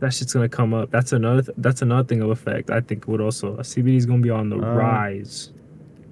That 0.00 0.12
shit's 0.12 0.34
gonna 0.34 0.48
come 0.48 0.74
up. 0.74 0.90
That's 0.90 1.12
another 1.12 1.40
th- 1.42 1.56
that's 1.56 1.80
another 1.80 2.06
thing 2.06 2.20
of 2.20 2.28
effect. 2.30 2.70
I 2.70 2.80
think 2.82 3.08
would 3.08 3.20
also 3.22 3.56
CBD 3.62 3.96
is 3.96 4.04
gonna 4.04 4.20
be 4.22 4.28
on 4.30 4.50
the 4.50 4.56
Um, 4.56 4.76
rise. 4.76 5.52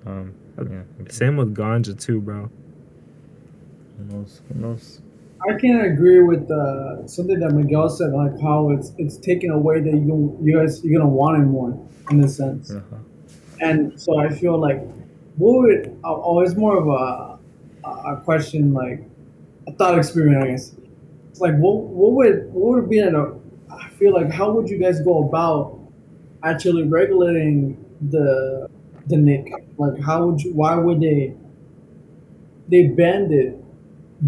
Um, 0.07 0.33
Uh, 0.59 0.64
yeah. 0.70 0.83
okay. 1.02 1.11
Same 1.11 1.37
with 1.37 1.54
ganja 1.54 1.98
too, 1.98 2.20
bro. 2.20 2.48
Who 3.98 4.16
knows? 4.16 4.40
Who 4.48 4.61
knows? 4.61 5.02
I 5.46 5.59
can 5.59 5.80
agree 5.80 6.22
with 6.22 6.50
uh, 6.50 7.07
something 7.07 7.38
that 7.40 7.52
Miguel 7.52 7.90
said, 7.90 8.12
like 8.12 8.40
how 8.40 8.70
it's 8.70 8.92
it's 8.96 9.18
taken 9.18 9.50
away 9.50 9.80
that 9.80 9.94
you 9.94 10.38
you 10.40 10.57
guys 10.59 10.83
you're 10.83 10.98
gonna 10.98 11.11
want 11.12 11.42
it 11.42 11.46
more 11.46 11.78
in 12.11 12.24
a 12.24 12.28
sense. 12.28 12.70
Uh-huh. 12.74 12.96
And 13.61 14.00
so 14.00 14.16
I 14.18 14.30
feel 14.30 14.59
like 14.59 14.80
what 15.37 15.59
would 15.59 15.94
oh, 16.04 16.22
oh 16.24 16.40
it's 16.40 16.57
more 16.57 16.78
of 16.78 16.88
a 16.88 17.34
a 17.87 18.20
question 18.25 18.73
like 18.73 19.03
a 19.66 19.73
thought 19.73 19.99
experiment 19.99 20.42
I 20.44 20.47
guess. 20.49 20.75
It's 21.31 21.40
like 21.40 21.57
what 21.57 21.77
what 21.85 22.12
would 22.12 22.53
what 22.53 22.81
would 22.81 22.90
be 22.90 22.99
an 23.01 23.14
a 23.14 23.35
I 23.73 23.88
feel 23.99 24.12
like 24.14 24.31
how 24.31 24.53
would 24.53 24.68
you 24.68 24.79
guys 24.79 25.01
go 25.01 25.27
about 25.29 25.79
actually 26.42 26.85
regulating 26.85 27.77
the 28.11 28.68
the 29.07 29.16
nick? 29.16 29.51
Like 29.79 30.01
how 30.01 30.27
would 30.27 30.40
you 30.42 30.53
why 30.55 30.75
would 30.77 31.01
they 31.01 31.35
they 32.68 32.88
banned 32.88 33.33
it? 33.33 33.57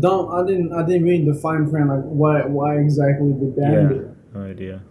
Don't 0.00 0.30
I 0.32 0.46
didn't 0.46 0.72
I 0.72 0.84
didn't 0.84 1.04
read 1.04 1.26
the 1.26 1.34
fine 1.34 1.70
print 1.70 1.88
like 1.88 2.04
why 2.04 2.44
why 2.46 2.78
exactly 2.78 3.32
they 3.32 3.46
banned 3.60 3.90
Yeah. 3.90 3.96
it. 4.02 4.34
No 4.34 4.40
idea. 4.42 4.82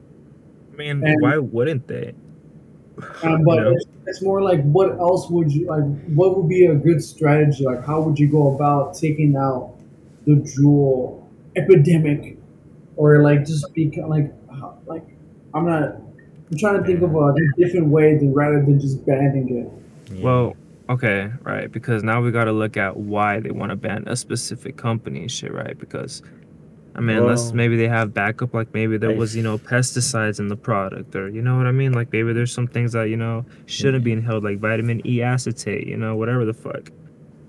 I 0.74 0.76
mean, 0.78 1.04
And- 1.06 1.22
why 1.22 1.38
wouldn't 1.38 1.88
they? 1.88 2.14
Um, 3.24 3.44
but 3.44 3.58
You 3.58 3.74
it's, 3.74 3.86
it's 4.08 4.22
more 4.22 4.42
like 4.42 4.64
what 4.64 4.92
else 4.92 5.30
would 5.30 5.52
you 5.52 5.68
like? 5.68 5.84
What 6.10 6.38
would 6.38 6.48
be 6.48 6.66
a 6.66 6.76
good 6.76 7.04
strategy? 7.04 7.66
Like 7.66 7.86
how 7.86 8.02
would 8.02 8.18
you 8.18 8.28
go 8.28 8.56
about 8.56 8.94
taking 8.94 9.36
out 9.36 9.74
the 10.26 10.36
Juul 10.36 11.24
epidemic, 11.56 12.38
or 12.96 13.22
like 13.22 13.46
just 13.46 13.74
be 13.74 13.92
like 14.08 14.32
like 14.86 15.04
I'm 15.54 15.66
not. 15.66 16.02
I'm 16.52 16.58
trying 16.60 16.80
to 16.80 16.86
think 16.86 17.02
of 17.02 17.16
a 17.16 17.34
different 17.58 17.88
way 17.88 18.18
than 18.18 18.34
rather 18.34 18.64
than 18.64 18.80
just 18.80 19.04
banning 19.04 19.58
it. 19.58 20.22
Well, 20.22 20.56
okay, 20.90 21.32
right. 21.42 21.72
Because 21.72 22.04
now 22.04 22.22
we 22.22 22.30
got 22.32 22.44
to 22.44 22.52
look 22.52 22.78
at 22.78 22.98
why 22.98 23.40
they 23.40 23.50
want 23.50 23.72
to 23.72 23.76
ban 23.76 24.04
a 24.06 24.16
specific 24.16 24.78
company 24.78 25.22
and 25.22 25.32
shit, 25.32 25.52
right? 25.52 25.78
Because 25.78 26.22
I 26.96 27.02
mean, 27.02 27.18
unless 27.18 27.52
maybe 27.52 27.76
they 27.76 27.90
have 27.90 28.14
backup, 28.14 28.54
like 28.54 28.74
maybe 28.74 28.98
there 28.98 29.14
was, 29.14 29.36
you 29.36 29.44
know, 29.44 29.58
pesticides 29.58 30.40
in 30.40 30.48
the 30.48 30.56
product, 30.56 31.14
or 31.14 31.28
you 31.28 31.42
know 31.42 31.58
what 31.58 31.68
I 31.68 31.72
mean? 31.72 31.92
Like 31.92 32.12
maybe 32.14 32.32
there's 32.32 32.54
some 32.54 32.68
things 32.68 32.94
that, 32.94 33.10
you 33.10 33.18
know, 33.18 33.46
shouldn't 33.66 34.06
be 34.06 34.14
inhaled, 34.14 34.46
like 34.46 34.60
vitamin 34.60 35.06
E 35.06 35.22
acetate, 35.22 35.88
you 35.88 35.98
know, 35.98 36.16
whatever 36.16 36.46
the 36.46 36.54
fuck. 36.54 36.92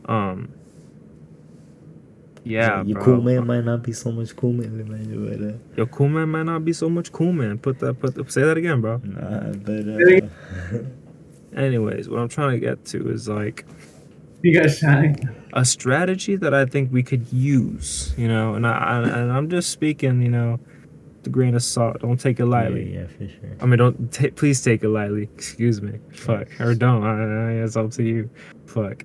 Um, 0.06 0.52
yeah, 2.42 2.82
your 2.82 2.96
bro. 2.96 3.04
cool 3.04 3.22
man 3.22 3.46
might 3.46 3.64
not 3.64 3.84
be 3.84 3.92
so 3.92 4.10
much 4.10 4.34
cool 4.34 4.52
man, 4.52 4.88
man, 4.88 5.28
but 5.28 5.48
uh, 5.48 5.76
Your 5.76 5.86
cool 5.86 6.08
man 6.08 6.28
might 6.28 6.44
not 6.44 6.64
be 6.64 6.72
so 6.72 6.88
much 6.88 7.12
cool 7.12 7.32
man. 7.32 7.58
Put 7.58 7.78
that, 7.80 8.00
put 8.00 8.16
the, 8.16 8.28
say 8.30 8.42
that 8.42 8.56
again, 8.56 8.80
bro. 8.80 9.00
nah, 9.04 9.52
but 9.52 9.88
uh, 9.88 10.82
Anyways, 11.60 12.08
what 12.08 12.18
I'm 12.18 12.28
trying 12.28 12.52
to 12.52 12.58
get 12.58 12.84
to 12.86 13.10
is 13.10 13.28
like 13.28 13.64
You 14.42 14.60
guys 14.60 14.78
shine. 14.78 15.16
a 15.54 15.64
strategy 15.64 16.36
that 16.36 16.54
I 16.54 16.66
think 16.66 16.92
we 16.92 17.02
could 17.02 17.32
use, 17.32 18.14
you 18.16 18.28
know, 18.28 18.54
and 18.54 18.66
I, 18.66 18.72
I 18.72 19.02
and 19.02 19.32
I'm 19.32 19.48
just 19.50 19.70
speaking, 19.70 20.22
you 20.22 20.28
know, 20.28 20.60
the 21.22 21.30
grain 21.30 21.54
of 21.54 21.62
salt. 21.62 22.00
Don't 22.00 22.20
take 22.20 22.38
it 22.38 22.46
lightly. 22.46 22.92
yeah, 22.94 23.00
yeah 23.00 23.06
for 23.06 23.28
sure. 23.28 23.56
I 23.60 23.66
mean, 23.66 23.78
don't 23.78 24.12
ta 24.12 24.26
please 24.36 24.62
take 24.62 24.84
it 24.84 24.88
lightly. 24.88 25.24
Excuse 25.34 25.82
me. 25.82 25.98
Fuck. 26.12 26.48
Or 26.60 26.74
don't. 26.74 27.02
I, 27.02 27.50
I, 27.50 27.52
it's 27.64 27.76
up 27.76 27.90
to 27.92 28.02
you. 28.02 28.30
Fuck. 28.66 29.04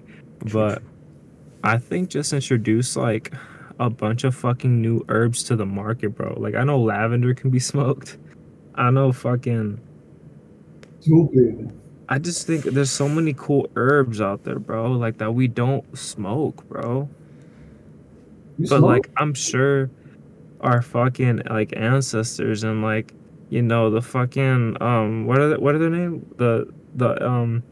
But 0.51 0.83
I 1.63 1.77
think 1.77 2.09
just 2.09 2.33
introduce 2.33 2.95
like 2.95 3.33
a 3.79 3.89
bunch 3.89 4.23
of 4.23 4.35
fucking 4.35 4.81
new 4.81 5.03
herbs 5.09 5.43
to 5.45 5.55
the 5.55 5.65
market, 5.65 6.09
bro. 6.09 6.35
Like 6.39 6.55
I 6.55 6.63
know 6.63 6.79
lavender 6.79 7.33
can 7.33 7.49
be 7.49 7.59
smoked. 7.71 8.17
I 8.75 8.91
know 8.91 9.11
fucking. 9.11 9.79
Stupid. 10.99 11.73
I 12.11 12.19
just 12.19 12.45
think 12.47 12.65
there's 12.65 12.91
so 12.91 13.09
many 13.09 13.33
cool 13.33 13.69
herbs 13.77 14.21
out 14.21 14.43
there, 14.43 14.59
bro. 14.59 14.91
Like 14.93 15.17
that 15.19 15.33
we 15.33 15.47
don't 15.47 15.97
smoke, 15.97 16.67
bro. 16.69 17.09
You 18.59 18.67
But 18.67 18.79
smoke? 18.79 18.83
like 18.83 19.11
I'm 19.17 19.33
sure 19.33 19.89
our 20.61 20.81
fucking 20.81 21.43
like 21.49 21.73
ancestors 21.75 22.63
and 22.63 22.83
like 22.83 23.13
you 23.49 23.61
know 23.63 23.89
the 23.89 24.01
fucking 24.01 24.77
um 24.81 25.25
what 25.25 25.39
are 25.39 25.49
the, 25.49 25.59
what 25.59 25.75
are 25.75 25.79
their 25.79 25.89
name 25.89 26.25
the 26.37 26.71
the 26.95 27.25
um 27.27 27.63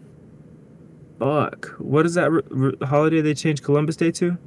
fuck 1.19 1.67
what 1.79 2.05
is 2.05 2.15
that 2.15 2.31
r- 2.31 2.43
r- 2.57 2.87
holiday 2.87 3.21
they 3.21 3.33
changed 3.33 3.63
Columbus 3.63 3.97
Day 3.97 4.11
to 4.11 4.37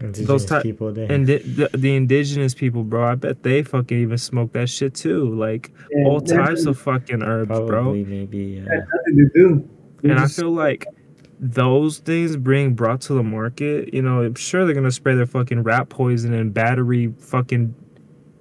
Indigenous 0.00 0.44
type- 0.44 0.62
people 0.62 0.92
there. 0.92 1.10
and 1.10 1.26
the, 1.26 1.38
the 1.38 1.76
the 1.76 1.96
indigenous 1.96 2.54
people 2.54 2.84
bro 2.84 3.04
I 3.04 3.14
bet 3.16 3.42
they 3.42 3.62
fucking 3.62 3.98
even 3.98 4.18
smoke 4.18 4.52
that 4.52 4.68
shit 4.68 4.94
too 4.94 5.34
like 5.34 5.72
And 5.90 6.06
all 6.06 6.20
types 6.20 6.66
of 6.66 6.78
fucking 6.78 7.22
herbs 7.22 7.48
bro 7.48 7.66
Probably 7.66 8.04
maybe. 8.04 8.60
Nothing 8.60 8.86
to 9.16 9.30
do. 9.34 9.68
You 10.02 10.10
and 10.10 10.20
I 10.20 10.26
feel 10.28 10.50
like 10.50 10.86
those 11.40 11.98
things 11.98 12.36
being 12.36 12.74
brought 12.74 13.00
to 13.02 13.14
the 13.14 13.22
market, 13.22 13.92
you 13.94 14.02
know, 14.02 14.22
I'm 14.22 14.34
sure 14.34 14.64
they're 14.64 14.74
gonna 14.74 14.90
spray 14.90 15.14
their 15.14 15.26
fucking 15.26 15.62
rat 15.62 15.88
poison 15.88 16.32
and 16.34 16.52
battery 16.54 17.12
fucking 17.18 17.74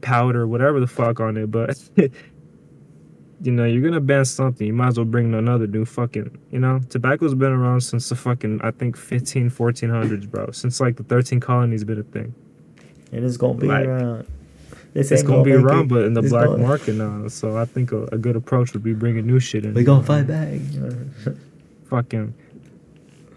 powder, 0.01 0.47
whatever 0.47 0.79
the 0.79 0.87
fuck 0.87 1.19
on 1.19 1.37
it, 1.37 1.49
but 1.51 1.79
you 3.41 3.51
know, 3.51 3.65
you're 3.65 3.81
gonna 3.83 3.99
ban 4.01 4.25
something. 4.25 4.65
You 4.65 4.73
might 4.73 4.87
as 4.87 4.97
well 4.97 5.05
bring 5.05 5.33
another 5.33 5.67
new 5.67 5.85
fucking, 5.85 6.37
you 6.51 6.59
know, 6.59 6.79
tobacco's 6.89 7.35
been 7.35 7.51
around 7.51 7.81
since 7.81 8.09
the 8.09 8.15
fucking, 8.15 8.61
I 8.63 8.71
think 8.71 8.97
15, 8.97 9.49
1400s, 9.51 10.29
bro. 10.29 10.51
Since 10.51 10.79
like 10.81 10.95
the 10.97 11.03
13 11.03 11.39
colonies 11.39 11.83
been 11.83 11.99
a 11.99 12.03
thing. 12.03 12.33
and 13.11 13.23
it's 13.23 13.37
gonna 13.37 13.57
be 13.59 13.67
Like, 13.67 13.85
around. 13.85 14.25
This 14.93 15.11
It's 15.11 15.21
ain't 15.21 15.27
gonna 15.27 15.43
be 15.43 15.51
around, 15.53 15.85
it. 15.85 15.89
but 15.89 16.03
in 16.05 16.13
the 16.13 16.23
black 16.23 16.47
gonna- 16.47 16.63
market 16.63 16.95
now. 16.95 17.27
So 17.27 17.55
I 17.57 17.65
think 17.65 17.91
a, 17.91 18.05
a 18.05 18.17
good 18.17 18.35
approach 18.35 18.73
would 18.73 18.83
be 18.83 18.93
bringing 18.93 19.27
new 19.27 19.39
shit 19.39 19.63
in. 19.65 19.73
We 19.75 19.83
gonna 19.83 20.03
fight 20.03 20.25
back. 20.27 20.59
fucking 21.89 22.33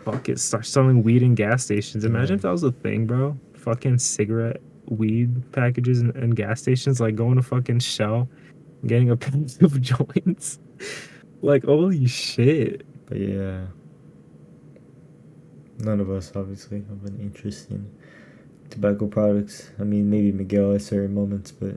fuck 0.04 0.28
it 0.28 0.40
start 0.40 0.66
selling 0.66 1.02
weed 1.02 1.22
in 1.22 1.34
gas 1.34 1.62
stations 1.64 2.04
imagine 2.04 2.34
if 2.36 2.42
that 2.42 2.50
was 2.50 2.62
a 2.64 2.72
thing 2.72 3.06
bro 3.06 3.36
fucking 3.54 3.98
cigarette 3.98 4.60
weed 4.88 5.30
packages 5.52 6.00
and, 6.00 6.16
in 6.16 6.30
gas 6.30 6.60
stations 6.60 7.00
like 7.00 7.14
going 7.14 7.36
to 7.36 7.42
fucking 7.42 7.78
shell 7.78 8.20
and 8.22 8.28
getting 8.86 9.10
a 9.10 9.16
pack 9.24 9.34
of 9.62 9.80
joints. 9.80 10.58
Like 11.42 11.64
holy 11.64 12.06
shit. 12.06 12.84
But 13.06 13.18
yeah, 13.18 13.66
none 15.78 16.00
of 16.00 16.10
us 16.10 16.32
obviously 16.34 16.78
have 16.88 17.04
an 17.04 17.18
interest 17.20 17.70
in 17.70 17.90
tobacco 18.70 19.06
products. 19.06 19.70
I 19.80 19.84
mean, 19.84 20.10
maybe 20.10 20.32
Miguel 20.32 20.74
at 20.74 20.82
certain 20.82 21.14
moments, 21.14 21.50
but 21.50 21.76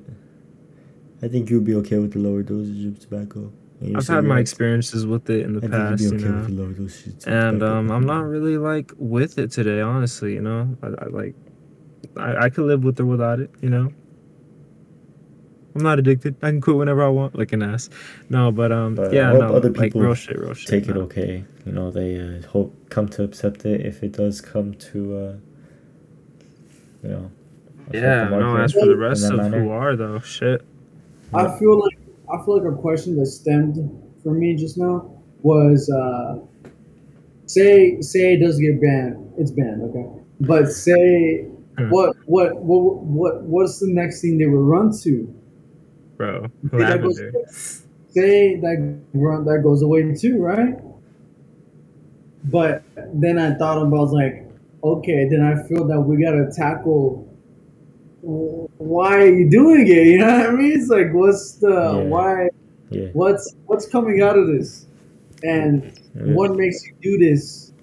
I 1.23 1.27
think 1.27 1.49
you'd 1.49 1.63
be 1.65 1.75
okay 1.75 1.97
with 1.99 2.13
the 2.13 2.19
lower 2.19 2.43
dosage 2.43 2.85
of 2.85 2.99
tobacco. 2.99 3.51
i've 3.95 4.07
had 4.07 4.23
my 4.25 4.39
experiences 4.39 5.05
with 5.05 5.29
it 5.29 5.43
in 5.45 5.53
the 5.59 5.65
I 5.65 5.69
past 5.69 6.01
you'd 6.03 6.21
you 6.21 6.27
know 6.27 6.35
with 6.37 6.47
the 6.47 6.53
lower 6.61 6.71
dosage. 6.73 7.23
of 7.25 7.27
and 7.27 7.63
um 7.63 7.91
i'm 7.91 8.05
not 8.05 8.23
really 8.25 8.57
like 8.57 8.91
with 8.97 9.37
it 9.37 9.51
today 9.51 9.81
honestly 9.81 10.33
you 10.33 10.41
know. 10.41 10.77
I, 10.81 10.87
I 10.87 11.05
like 11.07 11.35
I, 12.15 12.45
I 12.45 12.49
could 12.49 12.65
live 12.65 12.83
with 12.83 12.99
or 12.99 13.05
without 13.05 13.39
it 13.41 13.49
you 13.61 13.69
know 13.69 13.91
i'm 15.75 15.83
not 15.83 15.99
addicted 15.99 16.35
i 16.41 16.49
can 16.49 16.61
quit 16.61 16.75
whenever 16.75 17.03
i 17.03 17.07
want 17.09 17.37
like 17.37 17.51
an 17.53 17.63
ass 17.63 17.89
no 18.29 18.51
but 18.51 18.71
um 18.71 18.95
But 18.95 19.11
I 19.11 19.15
yeah 19.15 19.31
hope 19.31 19.41
no 19.41 19.55
other 19.55 19.69
like 19.69 19.81
people 19.81 20.01
real 20.01 20.13
shit 20.15 20.39
real 20.39 20.53
shit 20.53 20.69
take 20.69 20.89
it 20.89 20.97
okay. 20.97 21.43
You 21.65 21.71
know, 21.71 21.91
they 21.91 22.19
uh, 22.19 22.45
hope 22.47 22.75
come 22.89 23.07
to 23.09 23.23
accept 23.23 23.65
it 23.65 23.85
if 23.85 24.03
it 24.03 24.11
does 24.11 24.41
come 24.41 24.73
to, 24.91 25.15
uh, 25.17 25.33
you 27.01 27.09
know. 27.09 27.31
affect 27.87 27.93
Yeah, 27.93 28.25
the 28.25 28.25
no. 28.31 28.51
market 28.51 28.63
As 28.65 28.73
for 28.73 28.85
the 28.85 28.97
rest 28.97 29.31
of 29.31 29.37
manner. 29.37 29.63
who 29.63 29.69
are 29.69 29.95
though, 29.95 30.19
shit. 30.19 30.61
I 31.33 31.57
feel 31.57 31.79
like 31.79 31.97
I 32.33 32.43
feel 32.43 32.57
like 32.61 32.71
a 32.73 32.75
question 32.75 33.15
that 33.17 33.27
stemmed 33.27 33.77
for 34.23 34.33
me 34.33 34.55
just 34.57 34.77
now 34.77 35.23
was 35.41 35.89
uh, 35.89 36.39
say 37.45 38.01
say 38.01 38.33
it 38.33 38.39
does 38.39 38.59
get 38.59 38.81
banned, 38.81 39.31
it's 39.37 39.51
banned, 39.51 39.81
okay. 39.83 40.05
But 40.41 40.67
say 40.67 41.47
Hmm. 41.77 41.89
what 41.89 42.15
what 42.25 42.61
what 42.61 43.03
what 43.03 43.43
what's 43.43 43.79
the 43.79 43.87
next 43.87 44.21
thing 44.21 44.37
they 44.37 44.45
would 44.47 44.57
run 44.57 44.91
to? 45.03 45.33
Bro. 46.23 46.79
that 46.79 47.01
goes- 47.01 47.83
Say 48.09 48.59
that 48.59 48.95
that 49.45 49.59
goes 49.63 49.81
away 49.81 50.13
too, 50.13 50.39
right? 50.39 50.79
But 52.45 52.83
then 53.13 53.39
I 53.39 53.55
thought 53.55 53.81
about 53.81 54.11
like, 54.11 54.45
okay, 54.83 55.27
then 55.29 55.41
I 55.41 55.63
feel 55.67 55.85
that 55.87 55.99
we 56.01 56.17
gotta 56.21 56.51
tackle. 56.55 57.27
Why 58.21 59.17
are 59.17 59.27
you 59.33 59.49
doing 59.49 59.87
it? 59.87 60.07
You 60.13 60.19
know 60.19 60.37
what 60.37 60.47
I 60.47 60.51
mean? 60.51 60.79
It's 60.79 60.89
like, 60.89 61.11
what's 61.13 61.53
the 61.55 61.69
Yeah. 61.69 62.03
why? 62.03 62.49
Yeah. 62.89 63.07
what's 63.13 63.55
what's 63.65 63.87
coming 63.87 64.21
out 64.21 64.37
of 64.37 64.45
this 64.47 64.85
and 65.43 65.81
Yeah. 66.15 66.33
what 66.35 66.55
makes 66.55 66.85
you 66.85 66.93
do 67.01 67.17
this 67.17 67.73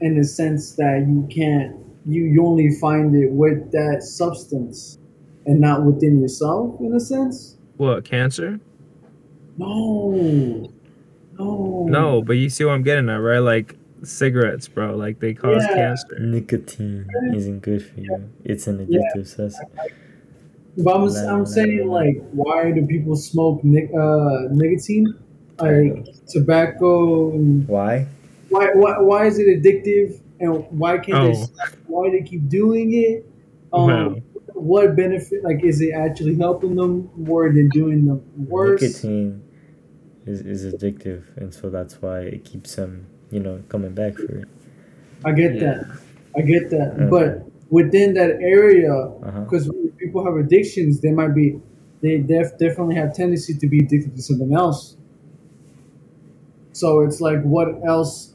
in 0.00 0.16
the 0.16 0.24
sense 0.24 0.72
that 0.76 1.06
you 1.06 1.26
can't 1.30 1.76
you, 2.06 2.22
you 2.24 2.46
only 2.46 2.70
find 2.80 3.14
it 3.14 3.30
with 3.32 3.70
that 3.72 4.02
substance 4.02 4.98
and 5.44 5.60
not 5.60 5.84
within 5.84 6.20
yourself 6.20 6.80
in 6.80 6.94
a 6.94 7.00
sense 7.00 7.55
What 7.76 8.04
cancer? 8.04 8.60
no 9.58 10.70
no 11.38 11.86
No, 11.88 12.22
but 12.22 12.34
you 12.34 12.48
see 12.50 12.64
what 12.64 12.72
I'm 12.72 12.82
getting 12.82 13.08
at, 13.08 13.16
right? 13.16 13.38
Like 13.38 13.76
cigarettes, 14.02 14.68
bro. 14.68 14.96
Like 14.96 15.18
they 15.20 15.32
cause 15.34 15.62
Yeah. 15.70 15.74
cancer. 15.74 16.18
Nicotine 16.20 17.06
isn't 17.34 17.60
good 17.60 17.84
for 17.84 18.00
you. 18.00 18.30
It's 18.44 18.66
an 18.66 18.78
addictive 18.86 19.26
substance. 19.26 19.58
but 20.78 20.94
i'm, 20.94 21.06
La- 21.06 21.32
I'm 21.34 21.46
saying 21.46 21.88
like 21.88 22.22
why 22.32 22.70
do 22.70 22.84
people 22.86 23.16
smoke 23.16 23.64
nic- 23.64 23.90
uh, 23.98 24.48
nicotine 24.50 25.06
like 25.58 26.04
tobacco 26.28 27.30
and 27.32 27.66
Why? 27.66 28.06
why, 28.50 28.72
why 28.74 28.98
why 29.00 29.26
is 29.26 29.38
it 29.38 29.46
addictive 29.48 30.20
and 30.38 30.66
why 30.70 30.98
can't 30.98 31.32
they 31.32 31.38
Oh. 31.40 31.44
stop? 31.44 31.68
why 31.86 32.10
they 32.10 32.20
keep 32.22 32.46
doing 32.50 32.92
it 32.92 33.24
um 33.72 33.86
Well. 33.86 34.16
What 34.56 34.96
benefit 34.96 35.44
like 35.44 35.62
is 35.62 35.80
it 35.80 35.92
actually 35.92 36.36
helping 36.36 36.74
them 36.76 37.10
more 37.16 37.52
than 37.52 37.68
doing 37.70 38.06
them 38.06 38.22
worse 38.48 38.82
Nicotine 38.82 39.42
is, 40.24 40.40
is 40.40 40.74
addictive, 40.74 41.22
and 41.36 41.52
so 41.54 41.70
that's 41.70 42.00
why 42.02 42.20
it 42.20 42.44
keeps 42.44 42.74
them, 42.74 43.06
you 43.30 43.38
know, 43.40 43.62
coming 43.68 43.94
back 43.94 44.14
for 44.14 44.38
it. 44.40 44.48
i 45.24 45.32
get 45.32 45.54
Yeah. 45.54 45.60
that 45.60 45.86
i 46.36 46.40
get 46.40 46.70
that 46.70 46.92
Okay. 46.94 47.06
but 47.08 47.28
within 47.70 48.14
that 48.14 48.32
area 48.40 48.92
Uh-huh. 48.94 49.40
because 49.42 49.70
people 49.98 50.24
have 50.24 50.36
addictions 50.36 51.00
they 51.00 51.10
might 51.12 51.34
be 51.34 51.60
they 52.02 52.18
def- 52.18 52.56
definitely 52.58 52.94
have 52.96 53.14
tendency 53.14 53.54
to 53.54 53.66
be 53.68 53.78
addicted 53.80 54.14
to 54.16 54.22
something 54.22 54.52
else 54.54 54.96
so 56.72 57.00
it's 57.00 57.20
like 57.20 57.42
what 57.42 57.68
else 57.86 58.34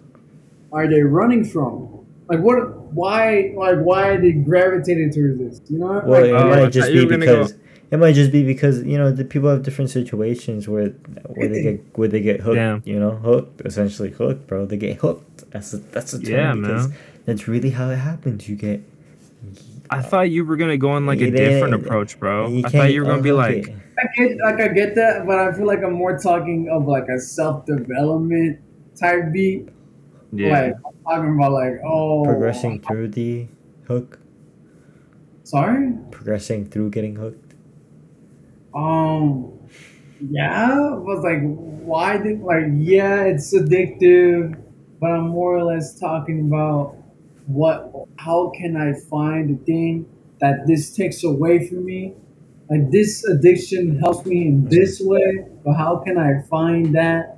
are 0.72 0.88
they 0.88 1.02
running 1.04 1.44
from 1.44 2.01
like 2.32 2.40
what 2.40 2.58
why 2.94 3.54
like 3.56 3.80
why 3.80 4.08
are 4.10 4.22
they 4.22 4.32
gravitated 4.32 5.14
towards 5.14 5.38
this 5.40 5.62
you 5.70 5.78
know 5.80 6.02
Well, 6.06 6.22
like, 6.22 6.26
it 6.30 6.34
Oh, 6.34 6.48
might 6.50 6.60
thought 6.62 6.72
just 6.72 6.92
be 6.92 7.06
were 7.06 7.10
go- 7.12 7.18
because 7.18 7.54
it 7.92 7.98
might 8.00 8.14
just 8.16 8.32
be 8.32 8.44
because 8.46 8.84
you 8.84 8.98
know 8.98 9.12
the 9.12 9.26
people 9.26 9.50
have 9.50 9.64
different 9.64 9.90
situations 9.92 10.68
where 10.68 10.90
where 11.36 11.48
they 11.50 11.62
get 11.62 11.98
where 11.98 12.08
they 12.08 12.22
get 12.22 12.40
hooked. 12.40 12.56
Damn. 12.56 12.82
You 12.86 13.00
know, 13.02 13.12
hooked 13.12 13.62
essentially 13.66 14.12
hooked, 14.12 14.48
bro. 14.48 14.66
They 14.66 14.78
get 14.78 14.98
hooked. 14.98 15.52
That's 15.52 15.74
a, 15.74 15.78
that's 15.78 16.14
a 16.14 16.20
term 16.22 16.32
Yeah, 16.32 16.54
because 16.56 16.88
man. 16.88 16.98
that's 17.26 17.50
really 17.50 17.72
how 17.72 17.90
it 17.90 17.98
happens. 17.98 18.48
You 18.48 18.56
get. 18.56 18.80
I 19.90 20.02
thought 20.02 20.30
you 20.30 20.46
were 20.46 20.56
gonna 20.56 20.78
go 20.78 20.92
on 20.92 21.06
like 21.06 21.20
a 21.20 21.26
It 21.28 21.32
different 21.32 21.74
ain't- 21.74 21.86
approach, 21.86 22.18
bro. 22.18 22.46
I 22.64 22.70
thought 22.70 22.94
you 22.94 23.02
were 23.02 23.08
gonna 23.08 23.22
be 23.22 23.34
like, 23.34 23.68
it. 23.68 23.76
I 24.00 24.04
get 24.16 24.38
like 24.38 24.62
I 24.62 24.68
get 24.70 24.96
that, 24.96 25.28
but 25.28 25.38
I 25.40 25.52
feel 25.52 25.68
like 25.68 25.84
I'm 25.84 25.92
more 25.94 26.18
talking 26.18 26.70
of 26.72 26.88
like 26.88 27.10
a 27.10 27.20
self 27.20 27.66
development 27.66 28.60
type 28.98 29.34
beat. 29.34 29.68
Yeah, 30.32 30.50
Like 30.50 30.76
I'm 30.86 31.04
talking 31.04 31.36
about 31.36 31.52
like 31.52 31.82
oh 31.86 32.24
progressing 32.24 32.82
through 32.82 33.10
the 33.10 33.48
hook. 33.88 34.20
Sorry. 35.44 35.94
Progressing 36.12 36.70
through 36.70 36.92
getting 36.92 37.16
hooked. 37.16 37.56
Um. 38.74 39.52
Yeah, 40.30 41.00
but 41.04 41.24
like, 41.24 41.42
why 41.42 42.18
did 42.18 42.42
like? 42.42 42.66
Yeah, 42.76 43.24
it's 43.24 43.54
addictive, 43.54 44.56
but 45.00 45.12
I'm 45.12 45.30
more 45.30 45.58
or 45.58 45.64
less 45.64 46.00
talking 46.00 46.48
about 46.48 46.96
what. 47.48 47.92
How 48.18 48.52
can 48.56 48.78
I 48.78 48.94
find 49.10 49.50
the 49.50 49.66
thing 49.66 50.06
that 50.40 50.68
this 50.68 50.96
takes 50.96 51.24
away 51.24 51.68
from 51.68 51.86
me? 51.86 52.14
Like 52.70 52.92
this 52.92 53.26
addiction 53.26 54.00
helps 54.00 54.26
me 54.26 54.48
in 54.48 54.70
this 54.70 55.02
way, 55.02 55.48
but 55.66 55.74
how 55.74 55.98
can 55.98 56.18
I 56.18 56.44
find 56.50 56.96
that 56.96 57.31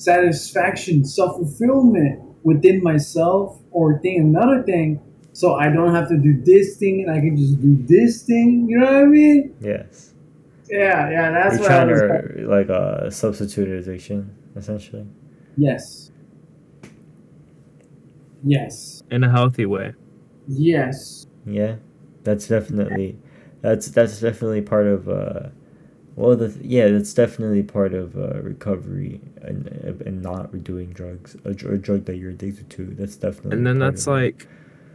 satisfaction, 0.00 1.04
self 1.04 1.36
fulfillment 1.36 2.22
within 2.42 2.82
myself, 2.82 3.60
or 3.70 4.00
thing 4.00 4.18
another 4.18 4.62
thing, 4.62 5.00
so 5.32 5.54
I 5.54 5.68
don't 5.68 5.94
have 5.94 6.08
to 6.08 6.16
do 6.16 6.42
this 6.42 6.76
thing 6.78 7.04
and 7.06 7.10
I 7.16 7.20
can 7.20 7.36
just 7.36 7.60
do 7.60 7.76
this 7.86 8.22
thing. 8.22 8.66
You 8.68 8.78
know 8.78 8.86
what 8.86 8.94
I 8.94 9.04
mean? 9.04 9.54
Yes. 9.60 10.14
Yeah, 10.68 11.10
yeah, 11.10 11.30
that's 11.30 11.54
You're 11.54 11.62
what 11.62 11.72
I 11.72 11.84
trying 11.84 11.90
was. 11.90 12.34
to 12.36 12.48
like 12.48 12.70
uh, 12.70 13.10
substitute 13.10 13.68
addiction, 13.68 14.34
essentially. 14.56 15.06
Yes. 15.56 16.10
Yes. 18.42 19.02
in 19.10 19.22
a 19.22 19.30
healthy 19.30 19.66
way. 19.66 19.94
Yes. 20.48 21.26
Yeah, 21.44 21.76
that's 22.24 22.48
definitely 22.48 23.18
that's 23.60 23.88
that's 23.88 24.20
definitely 24.20 24.62
part 24.62 24.86
of 24.86 25.08
uh, 25.08 25.48
well 26.20 26.36
the 26.36 26.48
yeah 26.62 26.86
that's 26.88 27.14
definitely 27.14 27.62
part 27.62 27.92
of 27.94 28.16
uh, 28.16 28.40
recovery 28.42 29.20
and 29.42 29.66
and 30.06 30.22
not 30.22 30.62
doing 30.62 30.90
drugs 30.90 31.36
a, 31.44 31.50
a 31.50 31.78
drug 31.78 32.04
that 32.04 32.16
you're 32.16 32.30
addicted 32.30 32.68
to. 32.70 32.82
That's 32.98 33.16
definitely 33.16 33.52
And 33.56 33.66
then 33.66 33.78
that's 33.78 34.06
like, 34.06 34.46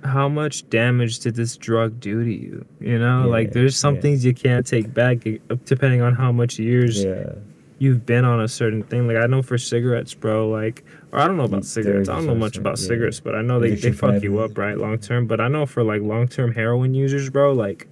how 0.03 0.29
much 0.29 0.69
damage 0.69 1.19
did 1.19 1.35
this 1.35 1.57
drug 1.57 1.99
do 1.99 2.23
to 2.23 2.31
you? 2.31 2.65
You 2.79 2.99
know, 2.99 3.23
Yeah, 3.23 3.31
like 3.37 3.51
there's 3.53 3.75
some 3.75 3.95
yeah. 3.95 4.01
things 4.01 4.23
you 4.23 4.33
can't 4.33 4.65
take 4.65 4.93
back 4.93 5.17
depending 5.65 6.01
on 6.01 6.13
how 6.13 6.31
much 6.31 6.59
years 6.59 7.03
yeah 7.03 7.33
you've 7.77 8.05
been 8.05 8.23
on 8.23 8.39
a 8.39 8.47
certain 8.47 8.83
thing. 8.83 9.07
Like 9.07 9.17
I 9.17 9.25
know 9.25 9.41
for 9.41 9.57
cigarettes, 9.57 10.13
bro, 10.13 10.47
like 10.49 10.83
or 11.11 11.19
I 11.19 11.27
don't 11.27 11.37
know 11.37 11.43
about 11.43 11.61
Mm, 11.61 11.65
cigarettes. 11.65 12.09
I 12.09 12.15
don't 12.15 12.27
know 12.27 12.35
much 12.35 12.57
about 12.57 12.77
cigarettes, 12.79 13.19
but 13.19 13.35
I 13.35 13.41
know 13.41 13.59
they, 13.59 13.75
they 13.75 13.91
fuck 13.91 14.21
you 14.23 14.39
up, 14.39 14.57
right? 14.57 14.77
Long 14.77 14.97
term. 14.97 15.27
But 15.27 15.41
I 15.41 15.47
know 15.47 15.65
for 15.65 15.83
like 15.83 16.01
long 16.01 16.27
term 16.27 16.53
heroin 16.53 16.93
users, 16.93 17.29
bro, 17.29 17.53
like 17.53 17.87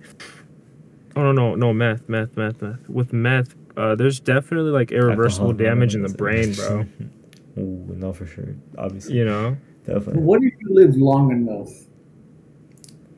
oh 1.15 1.21
no 1.23 1.31
no 1.31 1.55
no 1.55 1.73
meth, 1.73 2.07
meth, 2.09 2.35
meth, 2.37 2.61
meth. 2.61 2.89
With 2.89 3.13
meth, 3.13 3.55
uh 3.77 3.95
there's 3.95 4.19
definitely 4.19 4.71
like 4.71 4.91
irreversible 4.91 5.51
Alcohol, 5.51 5.65
damage 5.65 5.95
in 5.95 6.03
the 6.03 6.09
brain, 6.09 6.53
bro. 6.53 6.85
Ooh, 7.57 7.95
no, 7.95 8.11
for 8.13 8.25
sure. 8.25 8.55
Obviously, 8.77 9.15
You 9.15 9.25
know? 9.25 9.57
But 9.85 9.93
definitely. 9.95 10.23
what 10.23 10.41
if 10.43 10.53
you 10.59 10.73
live 10.73 10.95
long 10.95 11.31
enough? 11.31 11.69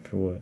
For 0.03 0.17
what? 0.17 0.41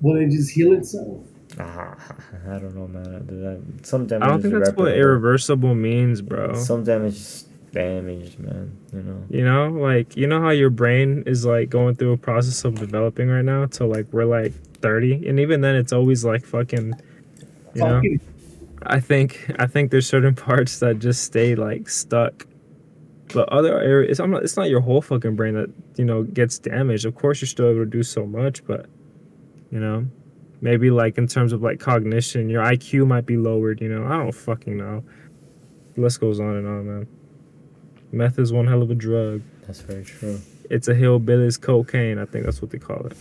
Will 0.00 0.16
it 0.16 0.30
just 0.30 0.50
heal 0.50 0.72
itself? 0.72 1.24
Ah, 1.60 1.96
I 2.48 2.58
don't 2.58 2.74
know, 2.74 2.88
man. 2.88 3.80
Some 3.84 4.06
damage. 4.06 4.26
I 4.26 4.30
don't 4.30 4.42
think 4.42 4.54
that's 4.54 4.76
what 4.76 4.92
irreversible 4.96 5.74
means, 5.74 6.22
bro. 6.22 6.54
Some 6.54 6.84
damage 6.84 7.14
is 7.14 7.48
damaged, 7.72 8.38
man. 8.38 8.76
You 8.92 9.02
know. 9.02 9.24
You 9.28 9.44
know, 9.44 9.68
like 9.80 10.16
you 10.16 10.26
know 10.26 10.40
how 10.40 10.50
your 10.50 10.70
brain 10.70 11.24
is 11.26 11.44
like 11.44 11.68
going 11.70 11.96
through 11.96 12.12
a 12.12 12.16
process 12.16 12.64
of 12.64 12.76
developing 12.76 13.28
right 13.28 13.44
now 13.44 13.66
till 13.66 13.88
like 13.88 14.06
we're 14.12 14.24
like 14.24 14.52
30 14.80 15.28
and 15.28 15.40
even 15.40 15.60
then 15.60 15.74
it's 15.74 15.92
always 15.92 16.24
like 16.24 16.44
fucking 16.44 16.92
you 17.74 17.82
know 17.82 18.00
I 18.82 19.00
think 19.00 19.50
I 19.58 19.66
think 19.66 19.90
there's 19.90 20.06
certain 20.06 20.34
parts 20.34 20.78
that 20.80 20.98
just 20.98 21.22
stay 21.24 21.54
like 21.54 21.88
stuck. 21.88 22.46
But 23.32 23.48
other 23.50 23.78
areas 23.78 24.20
I'm 24.20 24.30
not 24.30 24.42
it's 24.42 24.56
not 24.56 24.70
your 24.70 24.80
whole 24.80 25.02
fucking 25.02 25.36
brain 25.36 25.54
that, 25.54 25.70
you 25.96 26.04
know, 26.04 26.22
gets 26.22 26.58
damaged. 26.58 27.04
Of 27.04 27.14
course 27.14 27.40
you're 27.40 27.48
still 27.48 27.68
able 27.68 27.80
to 27.80 27.86
do 27.86 28.02
so 28.02 28.26
much, 28.26 28.64
but 28.66 28.86
you 29.70 29.80
know, 29.80 30.06
maybe 30.60 30.90
like 30.90 31.18
in 31.18 31.26
terms 31.26 31.52
of 31.52 31.62
like 31.62 31.80
cognition, 31.80 32.48
your 32.48 32.62
IQ 32.62 33.06
might 33.06 33.26
be 33.26 33.36
lowered, 33.36 33.80
you 33.80 33.88
know. 33.88 34.06
I 34.06 34.16
don't 34.16 34.32
fucking 34.32 34.76
know. 34.76 35.04
The 35.94 36.00
list 36.00 36.20
goes 36.20 36.40
on 36.40 36.56
and 36.56 36.66
on, 36.66 36.86
man. 36.86 37.06
Meth 38.12 38.38
is 38.38 38.52
one 38.52 38.66
hell 38.66 38.80
of 38.80 38.90
a 38.90 38.94
drug. 38.94 39.42
That's 39.66 39.80
very 39.82 40.04
true. 40.04 40.40
It's 40.70 40.88
a 40.88 40.94
hillbilly's 40.94 41.58
cocaine. 41.58 42.18
I 42.18 42.24
think 42.24 42.46
that's 42.46 42.62
what 42.62 42.70
they 42.70 42.78
call 42.78 43.06
it. 43.06 43.16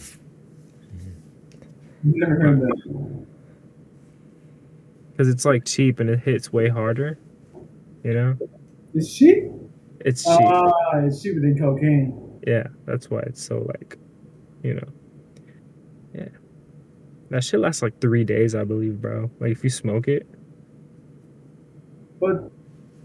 Never 2.04 2.36
heard 2.36 2.62
that. 2.62 3.26
Because 5.12 5.30
it's 5.30 5.46
like 5.46 5.66
cheap 5.66 6.00
and 6.00 6.10
it 6.10 6.20
hits 6.20 6.54
way 6.54 6.70
harder. 6.70 7.18
You 8.04 8.14
know? 8.14 8.38
Is 8.94 9.10
she? 9.10 9.50
It's 10.02 10.24
cheap. 10.24 10.40
Ah, 10.42 10.72
it's 11.04 11.22
cheaper 11.22 11.40
than 11.40 11.58
cocaine. 11.58 12.40
yeah, 12.46 12.68
that's 12.86 13.10
why 13.10 13.20
it's 13.22 13.44
so 13.44 13.66
like, 13.68 13.98
you 14.64 14.76
know. 14.76 14.88
Yeah. 16.14 16.30
That 17.30 17.44
shit 17.44 17.60
lasts 17.60 17.82
like 17.82 18.00
three 18.00 18.24
days, 18.24 18.56
I 18.56 18.64
believe, 18.64 19.02
bro. 19.02 19.30
Like 19.40 19.52
if 19.52 19.64
you 19.64 19.70
smoke 19.70 20.08
it. 20.08 20.28
But 22.20 22.50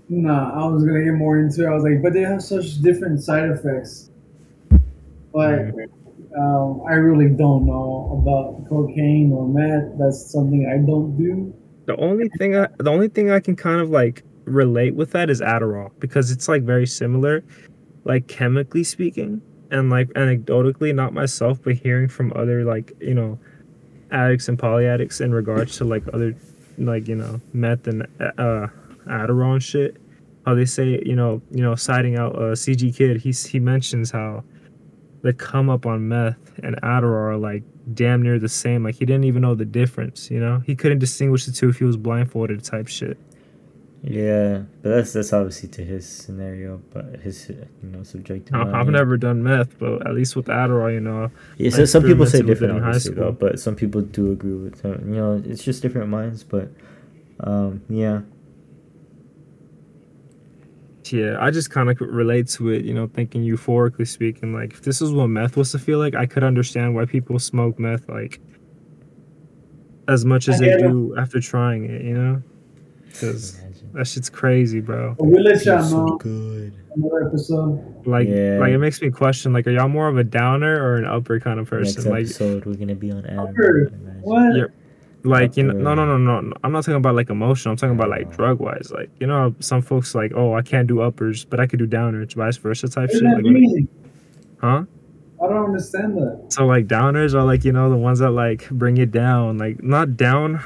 nah, 0.08 0.52
I 0.52 0.68
was 0.68 0.84
gonna 0.84 1.02
get 1.02 1.14
more 1.14 1.38
into 1.38 1.64
it. 1.64 1.68
I 1.68 1.74
was 1.74 1.82
like, 1.82 2.02
but 2.02 2.12
they 2.12 2.22
have 2.22 2.42
such 2.42 2.80
different 2.82 3.22
side 3.22 3.50
effects. 3.50 4.10
But 5.32 5.72
um, 6.38 6.82
I 6.88 6.94
really 6.94 7.28
don't 7.28 7.66
know 7.66 8.18
about 8.22 8.68
cocaine 8.68 9.32
or 9.32 9.48
meth. 9.48 9.98
That's 9.98 10.32
something 10.32 10.66
I 10.66 10.84
don't 10.86 11.16
do. 11.16 11.54
The 11.86 11.96
only 11.96 12.28
thing 12.38 12.56
I, 12.56 12.68
the 12.78 12.90
only 12.90 13.08
thing 13.08 13.30
I 13.30 13.40
can 13.40 13.56
kind 13.56 13.80
of 13.80 13.90
like 13.90 14.22
relate 14.44 14.94
with 14.94 15.10
that 15.12 15.30
is 15.30 15.40
Adderall 15.40 15.90
because 15.98 16.30
it's 16.30 16.48
like 16.48 16.62
very 16.62 16.86
similar, 16.86 17.44
like 18.04 18.28
chemically 18.28 18.84
speaking, 18.84 19.42
and 19.70 19.90
like 19.90 20.08
anecdotally, 20.10 20.94
not 20.94 21.12
myself, 21.12 21.58
but 21.62 21.74
hearing 21.74 22.08
from 22.08 22.32
other 22.34 22.64
like 22.64 22.92
you 23.00 23.14
know, 23.14 23.38
addicts 24.10 24.48
and 24.48 24.58
polyaddicts 24.58 25.20
in 25.20 25.32
regards 25.34 25.76
to 25.78 25.84
like 25.84 26.04
other, 26.14 26.34
like 26.78 27.08
you 27.08 27.16
know, 27.16 27.40
meth 27.52 27.86
and 27.86 28.02
uh, 28.20 28.68
Adderall 29.06 29.54
and 29.54 29.62
shit. 29.62 29.96
How 30.46 30.54
they 30.54 30.64
say 30.64 31.00
you 31.04 31.14
know 31.14 31.42
you 31.50 31.62
know 31.62 31.74
citing 31.74 32.16
out 32.16 32.36
uh, 32.36 32.54
CG 32.54 32.96
Kid, 32.96 33.20
he's 33.20 33.44
he 33.44 33.58
mentions 33.60 34.10
how 34.10 34.44
the 35.22 35.32
come 35.32 35.70
up 35.70 35.86
on 35.86 36.08
meth 36.08 36.36
and 36.62 36.76
Adderall 36.82 37.30
are 37.32 37.36
like 37.36 37.62
damn 37.94 38.22
near 38.22 38.38
the 38.38 38.48
same. 38.48 38.84
Like 38.84 38.96
he 38.96 39.04
didn't 39.04 39.24
even 39.24 39.42
know 39.42 39.54
the 39.54 39.64
difference. 39.64 40.30
You 40.30 40.40
know, 40.40 40.62
he 40.66 40.74
couldn't 40.76 40.98
distinguish 40.98 41.46
the 41.46 41.52
two 41.52 41.68
if 41.68 41.78
he 41.78 41.84
was 41.84 41.96
blindfolded 41.96 42.62
type 42.64 42.88
shit. 42.88 43.16
Yeah, 44.04 44.62
but 44.82 44.88
that's 44.90 45.12
that's 45.12 45.32
obviously 45.32 45.68
to 45.70 45.84
his 45.84 46.08
scenario, 46.08 46.82
but 46.92 47.20
his 47.20 47.48
you 47.48 47.66
know 47.88 48.02
subjective. 48.02 48.52
I, 48.52 48.80
I've 48.80 48.88
never 48.88 49.16
done 49.16 49.44
meth, 49.44 49.78
but 49.78 50.04
at 50.04 50.12
least 50.14 50.34
with 50.34 50.46
Adderall, 50.46 50.92
you 50.92 50.98
know, 50.98 51.30
Yeah, 51.56 51.70
so 51.70 51.84
some 51.84 52.02
people 52.02 52.26
say 52.26 52.38
experimented 52.40 52.48
with 52.48 52.50
it 52.50 52.66
different, 52.66 52.76
in 52.78 52.82
high 52.82 52.88
obviously, 52.88 53.14
though, 53.14 53.20
school. 53.26 53.32
but 53.48 53.60
some 53.60 53.76
people 53.76 54.00
do 54.00 54.32
agree 54.32 54.54
with 54.56 54.80
him. 54.82 55.14
You 55.14 55.20
know, 55.20 55.42
it's 55.46 55.62
just 55.62 55.82
different 55.82 56.08
minds, 56.08 56.42
but 56.42 56.68
um, 57.38 57.82
yeah, 57.88 58.22
yeah, 61.10 61.36
I 61.40 61.50
just 61.50 61.70
kind 61.70 61.90
of 61.90 62.00
relate 62.00 62.48
to 62.50 62.70
it. 62.70 62.84
You 62.84 62.94
know, 62.94 63.06
thinking 63.06 63.42
euphorically 63.42 64.06
speaking, 64.06 64.52
like 64.52 64.72
if 64.72 64.82
this 64.82 65.00
is 65.02 65.10
what 65.12 65.28
meth 65.28 65.56
was 65.56 65.72
to 65.72 65.78
feel 65.78 65.98
like, 65.98 66.14
I 66.14 66.26
could 66.26 66.44
understand 66.44 66.94
why 66.94 67.04
people 67.06 67.38
smoke 67.38 67.78
meth 67.78 68.08
like 68.08 68.40
as 70.08 70.24
much 70.24 70.48
as 70.48 70.58
they 70.58 70.66
get 70.66 70.80
it. 70.80 70.88
do 70.88 71.16
after 71.18 71.40
trying 71.40 71.84
it. 71.84 72.02
You 72.02 72.14
know, 72.14 72.42
because 73.06 73.60
that 73.94 74.06
shit's 74.06 74.30
crazy, 74.30 74.80
bro. 74.80 75.14
But 75.18 75.24
we'll 75.26 75.42
let 75.42 75.64
y'all 75.64 75.78
Feels 75.78 75.90
so 75.90 76.06
know 76.06 76.16
good. 76.18 76.72
another 76.96 77.28
episode. 77.28 78.06
Like, 78.06 78.28
Yeah. 78.28 78.58
like 78.60 78.70
it 78.72 78.78
makes 78.78 79.00
me 79.02 79.10
question, 79.10 79.52
like, 79.52 79.66
are 79.66 79.70
y'all 79.70 79.88
more 79.88 80.08
of 80.08 80.16
a 80.18 80.24
downer 80.24 80.82
or 80.82 80.96
an 80.96 81.04
upper 81.04 81.38
kind 81.40 81.60
of 81.60 81.70
Next 81.70 81.94
person? 81.96 82.10
Like, 82.10 82.24
episode, 82.24 82.64
we're 82.64 82.74
gonna 82.74 82.94
be 82.94 83.10
on 83.12 83.24
Adam. 83.26 83.38
Upper. 83.40 83.78
imagine. 83.88 84.20
What? 84.22 84.70
Like 85.24 85.56
you 85.56 85.62
know 85.64 85.72
no 85.74 85.94
no 85.94 86.04
no 86.04 86.40
no 86.40 86.52
i'm 86.64 86.72
not 86.72 86.80
talking 86.84 86.96
about 86.96 87.14
like 87.14 87.30
emotional. 87.30 87.70
i'm 87.72 87.76
talking 87.76 87.94
about 87.94 88.08
like 88.10 88.26
Oh. 88.26 88.32
drug 88.32 88.58
wise 88.60 88.90
like 88.92 89.08
you 89.20 89.26
know 89.26 89.54
some 89.60 89.80
folks 89.80 90.14
like 90.16 90.32
oh 90.34 90.54
i 90.54 90.62
can't 90.62 90.88
do 90.88 91.00
uppers 91.00 91.44
but 91.44 91.60
i 91.60 91.66
could 91.66 91.78
do 91.78 91.86
downers 91.86 92.34
vice 92.34 92.56
versa 92.56 92.88
type 92.88 93.08
shit 93.10 93.22
that 93.22 93.36
like, 93.36 93.44
mean? 93.44 93.88
huh 94.60 94.84
I 95.42 95.48
don't 95.48 95.64
understand 95.66 96.16
that. 96.18 96.46
so 96.52 96.66
like 96.66 96.86
downers 96.88 97.34
are 97.34 97.44
like 97.44 97.64
you 97.64 97.72
know 97.72 97.88
the 97.90 97.96
ones 97.96 98.18
that 98.20 98.30
like 98.30 98.68
bring 98.70 98.96
you 98.96 99.06
down 99.06 99.58
like 99.58 99.80
not 99.82 100.16
down 100.16 100.56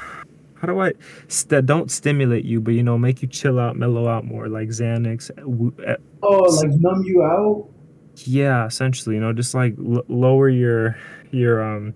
how 0.55 0.65
do 0.67 0.79
i 0.79 0.91
st- 1.27 1.65
don't 1.67 1.91
stimulate 1.91 2.43
you 2.45 2.59
but 2.59 2.73
you 2.73 2.81
know 2.83 2.97
make 2.97 3.21
you 3.21 3.27
chill 3.27 3.59
out 3.59 3.75
mellow 3.75 4.07
out 4.07 4.25
more 4.25 4.47
like 4.49 4.69
xanax 4.69 5.29
Oh, 6.23 6.39
like 6.61 6.71
numb 6.79 7.03
you 7.03 7.21
out? 7.23 7.69
yeah 8.25 8.65
essentially 8.65 9.15
you 9.15 9.21
know 9.21 9.33
just 9.33 9.53
like 9.53 9.75
l- 9.77 10.03
lower 10.07 10.49
your 10.49 10.97
your 11.31 11.63
um 11.63 11.93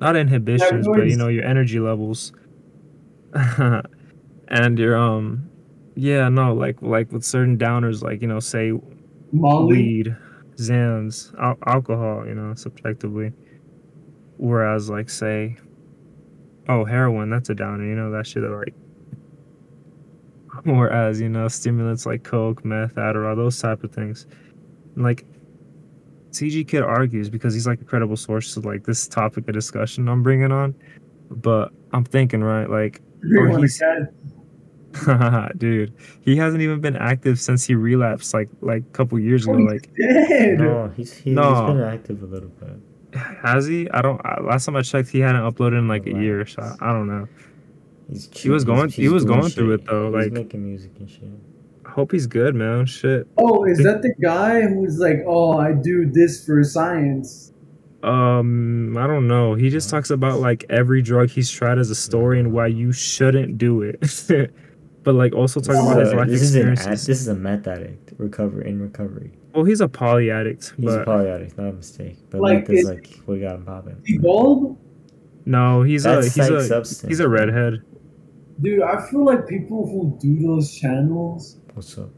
not 0.00 0.16
inhibitions 0.16 0.86
but 0.86 1.06
you 1.08 1.16
know 1.16 1.28
your 1.28 1.44
energy 1.44 1.80
levels. 1.80 2.32
And 4.50 4.78
your 4.78 4.96
um 4.96 5.50
yeah 5.94 6.28
no 6.28 6.54
like 6.54 6.80
like 6.80 7.12
with 7.12 7.24
certain 7.24 7.58
downers 7.58 8.02
like 8.02 8.22
you 8.22 8.28
know 8.28 8.40
say 8.40 8.72
Molly? 9.32 9.76
weed 9.76 10.16
xans 10.56 11.38
al- 11.38 11.58
alcohol 11.66 12.26
you 12.26 12.34
know 12.34 12.54
subjectively. 12.54 13.32
Whereas 14.38 14.88
like 14.88 15.10
say 15.10 15.56
oh 16.68 16.84
heroin 16.84 17.30
that's 17.30 17.50
a 17.50 17.54
downer 17.54 17.84
you 17.84 17.94
know 17.94 18.10
that 18.10 18.26
shit 18.26 18.42
like 18.42 18.74
whereas 20.64 21.20
you 21.20 21.28
know 21.28 21.48
stimulants 21.48 22.06
like 22.06 22.24
coke 22.24 22.64
meth 22.64 22.94
adderall 22.94 23.36
those 23.36 23.60
type 23.60 23.84
of 23.84 23.92
things. 23.92 24.26
Like 24.96 25.26
CG 26.30 26.66
Kid 26.68 26.82
argues 26.82 27.28
because 27.30 27.54
he's 27.54 27.66
like 27.66 27.80
a 27.80 27.84
credible 27.84 28.16
source 28.16 28.54
to 28.54 28.60
like 28.60 28.84
this 28.84 29.08
topic 29.08 29.48
of 29.48 29.54
discussion 29.54 30.08
I'm 30.08 30.22
bringing 30.22 30.52
on. 30.52 30.74
But 31.30 31.72
I'm 31.92 32.04
thinking, 32.04 32.42
right, 32.42 32.68
like, 32.68 33.00
You 33.24 33.40
Or 33.40 33.48
oh, 33.48 33.50
wanna 33.52 33.62
he's- 33.62 33.80
dude, 35.58 35.92
he 36.22 36.36
hasn't 36.36 36.62
even 36.62 36.80
been 36.80 36.96
active 36.96 37.38
since 37.38 37.64
he 37.66 37.74
relapsed, 37.74 38.32
like 38.34 38.48
like 38.62 38.82
a 38.82 38.90
couple 38.92 39.18
years 39.18 39.44
ago. 39.44 39.54
Oh, 39.58 39.62
Like, 39.62 39.88
dead. 39.94 40.58
No, 40.58 40.90
he's 40.96 41.12
he, 41.12 41.30
No. 41.32 41.50
he's 41.66 41.74
been 41.74 41.82
active 41.84 42.22
a 42.22 42.26
little 42.26 42.48
bit. 42.48 42.80
has 43.42 43.66
he? 43.66 43.88
I 43.90 44.00
don't. 44.02 44.20
I, 44.24 44.40
last 44.40 44.64
time 44.66 44.76
I 44.76 44.82
checked, 44.82 45.08
he 45.10 45.20
hadn't 45.20 45.42
uploaded 45.42 45.78
in 45.78 45.88
like 45.88 46.06
a 46.06 46.12
year. 46.14 46.46
So 46.46 46.62
Relax. 46.62 46.78
I 46.82 46.92
don't 46.92 47.06
know. 47.06 47.28
He's 48.10 48.28
He 48.32 48.48
was 48.48 48.62
he's- 48.62 48.64
going- 48.64 48.88
he 48.90 49.08
was 49.08 49.24
doing 49.24 49.40
going 49.40 49.50
through 49.52 49.72
it, 49.74 49.84
though, 49.86 50.06
He's 50.16 50.24
like- 50.24 50.32
making 50.32 50.64
music 50.64 50.92
and 50.98 51.08
shit. 51.10 51.22
I 51.98 52.00
hope 52.00 52.12
he's 52.12 52.28
good, 52.28 52.54
man. 52.54 52.86
Shit. 52.86 53.26
Oh, 53.38 53.64
is 53.64 53.78
that 53.78 54.02
the 54.02 54.14
guy 54.22 54.60
who's 54.62 55.00
like, 55.00 55.24
oh, 55.26 55.58
I 55.58 55.72
do 55.72 56.08
this 56.08 56.46
for 56.46 56.62
science? 56.62 57.52
Um, 58.04 58.96
I 58.96 59.08
don't 59.08 59.26
know. 59.26 59.54
He 59.56 59.68
just 59.68 59.90
talks 59.90 60.10
about 60.10 60.38
like 60.38 60.64
every 60.70 61.02
drug 61.02 61.28
he's 61.28 61.50
tried 61.50 61.76
as 61.80 61.90
a 61.90 61.96
story 61.96 62.38
and 62.38 62.52
why 62.52 62.68
you 62.68 62.92
shouldn't 62.92 63.58
do 63.58 63.82
it. 63.82 63.98
but 65.02 65.16
like 65.16 65.34
also 65.34 65.58
talking 65.58 65.80
about 65.90 65.98
his 66.00 66.12
Uh, 66.12 66.18
life 66.18 66.28
this 66.28 66.40
is 66.42 66.54
an 66.54 66.70
experiences. 66.70 67.06
this 67.08 67.20
is 67.20 67.26
a 67.26 67.34
meth 67.34 67.66
addict 67.66 68.12
recover 68.16 68.62
in 68.62 68.80
recovery. 68.80 69.32
well, 69.52 69.64
he's 69.64 69.80
a 69.80 69.88
poly 69.88 70.30
addict, 70.30 70.74
He's 70.76 70.94
a 70.94 71.02
poly 71.02 71.28
addict, 71.28 71.58
not 71.58 71.70
a 71.70 71.72
mistake. 71.72 72.18
But 72.30 72.40
Like, 72.42 72.60
meth 72.60 72.70
is 72.70 72.78
is- 72.84 72.88
like 72.90 73.18
what 73.24 73.40
got 73.40 73.56
him 73.56 73.64
popping. 73.64 73.96
He 74.06 74.18
bald? 74.18 74.78
no, 75.46 75.82
he's 75.82 76.06
a 76.06 76.22
he's 76.22 76.38
a 76.38 76.62
substance. 76.64 77.08
he's 77.08 77.18
a 77.18 77.28
redhead. 77.28 77.82
Dude, 78.60 78.82
I 78.82 79.04
feel 79.10 79.24
like 79.24 79.48
people 79.48 79.84
who 79.88 80.16
do 80.20 80.46
those 80.46 80.72
channels, 80.76 81.57
What's 81.78 81.96
up? 81.96 82.10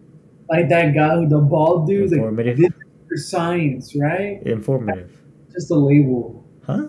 like 0.49 0.69
that 0.71 0.95
guy 0.95 1.15
who 1.17 1.29
the 1.29 1.39
bald 1.39 1.87
dude, 1.87 2.11
like 2.11 2.19
Informative. 2.19 2.57
this 2.59 2.71
for 3.09 3.17
science, 3.17 3.95
right? 3.95 4.43
Informative. 4.47 5.11
Just 5.53 5.71
a 5.71 5.75
label. 5.75 6.45
Huh? 6.65 6.89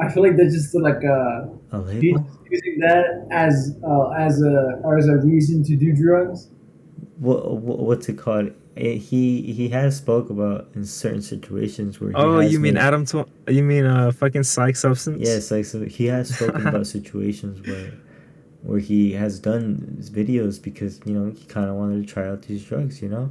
I 0.00 0.10
feel 0.10 0.22
like 0.24 0.36
they're 0.36 0.50
just 0.50 0.74
like 0.74 1.02
uh 1.04 1.46
A 1.72 1.92
he's 1.92 2.02
label? 2.12 2.28
using 2.50 2.78
that 2.80 3.28
as 3.30 3.78
uh, 3.86 4.08
as 4.10 4.42
a 4.42 4.80
or 4.82 4.98
as 4.98 5.06
a 5.08 5.16
reason 5.18 5.62
to 5.64 5.76
do 5.76 5.94
drugs. 5.94 6.48
What, 7.18 7.56
what 7.62 7.78
what's 7.78 8.08
it 8.08 8.18
called? 8.18 8.50
Eh, 8.76 8.94
he 8.96 9.40
he 9.58 9.68
has 9.70 9.96
spoke 9.96 10.28
about 10.28 10.68
in 10.74 10.84
certain 10.84 11.22
situations 11.22 11.98
where 12.00 12.10
he 12.10 12.16
Oh, 12.16 12.40
has 12.40 12.52
you 12.52 12.58
mean 12.58 12.74
made- 12.74 12.80
Adam? 12.82 13.06
Tw- 13.06 13.30
you 13.48 13.62
mean 13.62 13.86
uh 13.86 14.10
fucking 14.10 14.42
PsycheSubstance? 14.42 15.18
Yes, 15.24 15.50
like 15.52 15.64
so 15.64 15.84
he 15.84 16.06
has 16.06 16.34
spoken 16.34 16.66
about 16.66 16.86
situations 16.98 17.66
where 17.66 17.92
where 18.62 18.78
he 18.80 19.12
has 19.12 19.38
done 19.38 19.96
videos 20.00 20.60
because 20.62 21.00
you 21.04 21.14
know 21.14 21.30
he 21.32 21.44
kind 21.46 21.68
of 21.70 21.76
wanted 21.76 22.06
to 22.06 22.12
try 22.12 22.26
out 22.28 22.42
these 22.42 22.64
drugs, 22.64 23.00
you 23.02 23.08
know. 23.08 23.30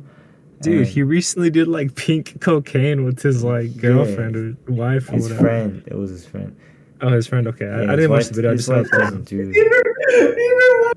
Dude, 0.61 0.77
And 0.79 0.87
he 0.87 1.03
recently 1.03 1.49
did 1.49 1.67
like 1.67 1.95
pink 1.95 2.39
cocaine 2.41 3.03
with 3.03 3.21
his 3.21 3.43
like 3.43 3.75
Yeah. 3.75 3.81
girlfriend 3.81 4.35
or 4.37 4.55
wife 4.71 5.09
or 5.09 5.13
his 5.13 5.23
whatever. 5.23 5.41
friend, 5.41 5.83
it 5.87 5.95
was 5.95 6.09
his 6.11 6.25
friend. 6.25 6.55
Oh, 7.01 7.09
his 7.09 7.27
friend. 7.27 7.45
Okay, 7.47 7.65
Yeah, 7.65 7.81
I, 7.89 7.93
I 7.93 7.95
didn't 7.97 8.11
watch 8.11 8.27
the 8.27 8.33
video. 8.35 8.51
I 8.51 8.53
his 8.53 8.65
just 8.65 8.67
saw 8.69 8.77
wife 8.77 8.87
it. 8.87 8.97
doesn't 8.97 9.25
do. 9.25 9.51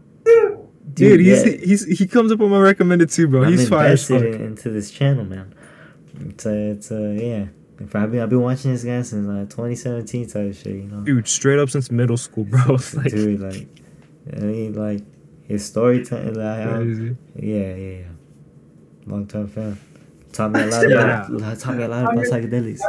Dude, 0.95 1.21
he's, 1.21 1.47
yeah, 1.47 1.53
he's 1.59 1.99
he 1.99 2.07
comes 2.09 2.33
up 2.33 2.41
on 2.41 2.51
my 2.51 2.59
recommended 2.59 3.11
too, 3.11 3.29
bro. 3.29 3.45
I'm 3.45 3.53
he's 3.53 3.69
fire 3.69 3.89
as 3.93 4.09
invested 4.11 4.33
fuck. 4.33 4.41
in, 4.41 4.47
into 4.49 4.71
this 4.71 4.91
channel, 4.91 5.25
man. 5.25 5.55
It's 6.21 6.45
a, 6.47 6.71
it's 6.73 6.91
a, 6.91 7.15
yeah. 7.15 7.47
If 7.79 7.95
I've 7.95 8.11
been, 8.11 8.21
I've 8.21 8.31
been 8.31 8.41
watching 8.43 8.73
this 8.73 8.83
guy 8.83 9.03
since 9.03 9.29
uh, 9.29 9.45
2017 9.45 10.27
type 10.29 10.55
shit, 10.55 10.67
you 10.67 10.83
know. 10.83 11.03
Dude, 11.03 11.29
straight 11.29 11.61
up 11.61 11.71
since 11.71 11.93
middle 11.93 12.17
school, 12.17 12.45
bro. 12.45 12.79
like, 12.95 13.11
Dude, 13.13 13.39
like, 13.41 13.69
I 14.37 14.41
mean, 14.41 14.75
like 14.75 15.01
his 15.47 15.65
storytelling, 15.65 16.35
like, 16.35 16.67
um, 16.67 16.75
crazy. 16.75 17.17
yeah, 17.37 17.75
yeah, 17.75 17.99
yeah. 17.99 18.05
Long 19.07 19.27
time 19.27 19.49
fan. 19.49 19.79
Taught 20.33 20.53
me 20.53 20.61
a 20.63 20.67
lot 20.71 20.91
Yeah. 20.91 21.55
taught 21.55 21.77
me 21.77 21.85
a 21.85 21.89
lot 21.89 22.05
about 22.13 22.25
psychedelics. 22.27 22.81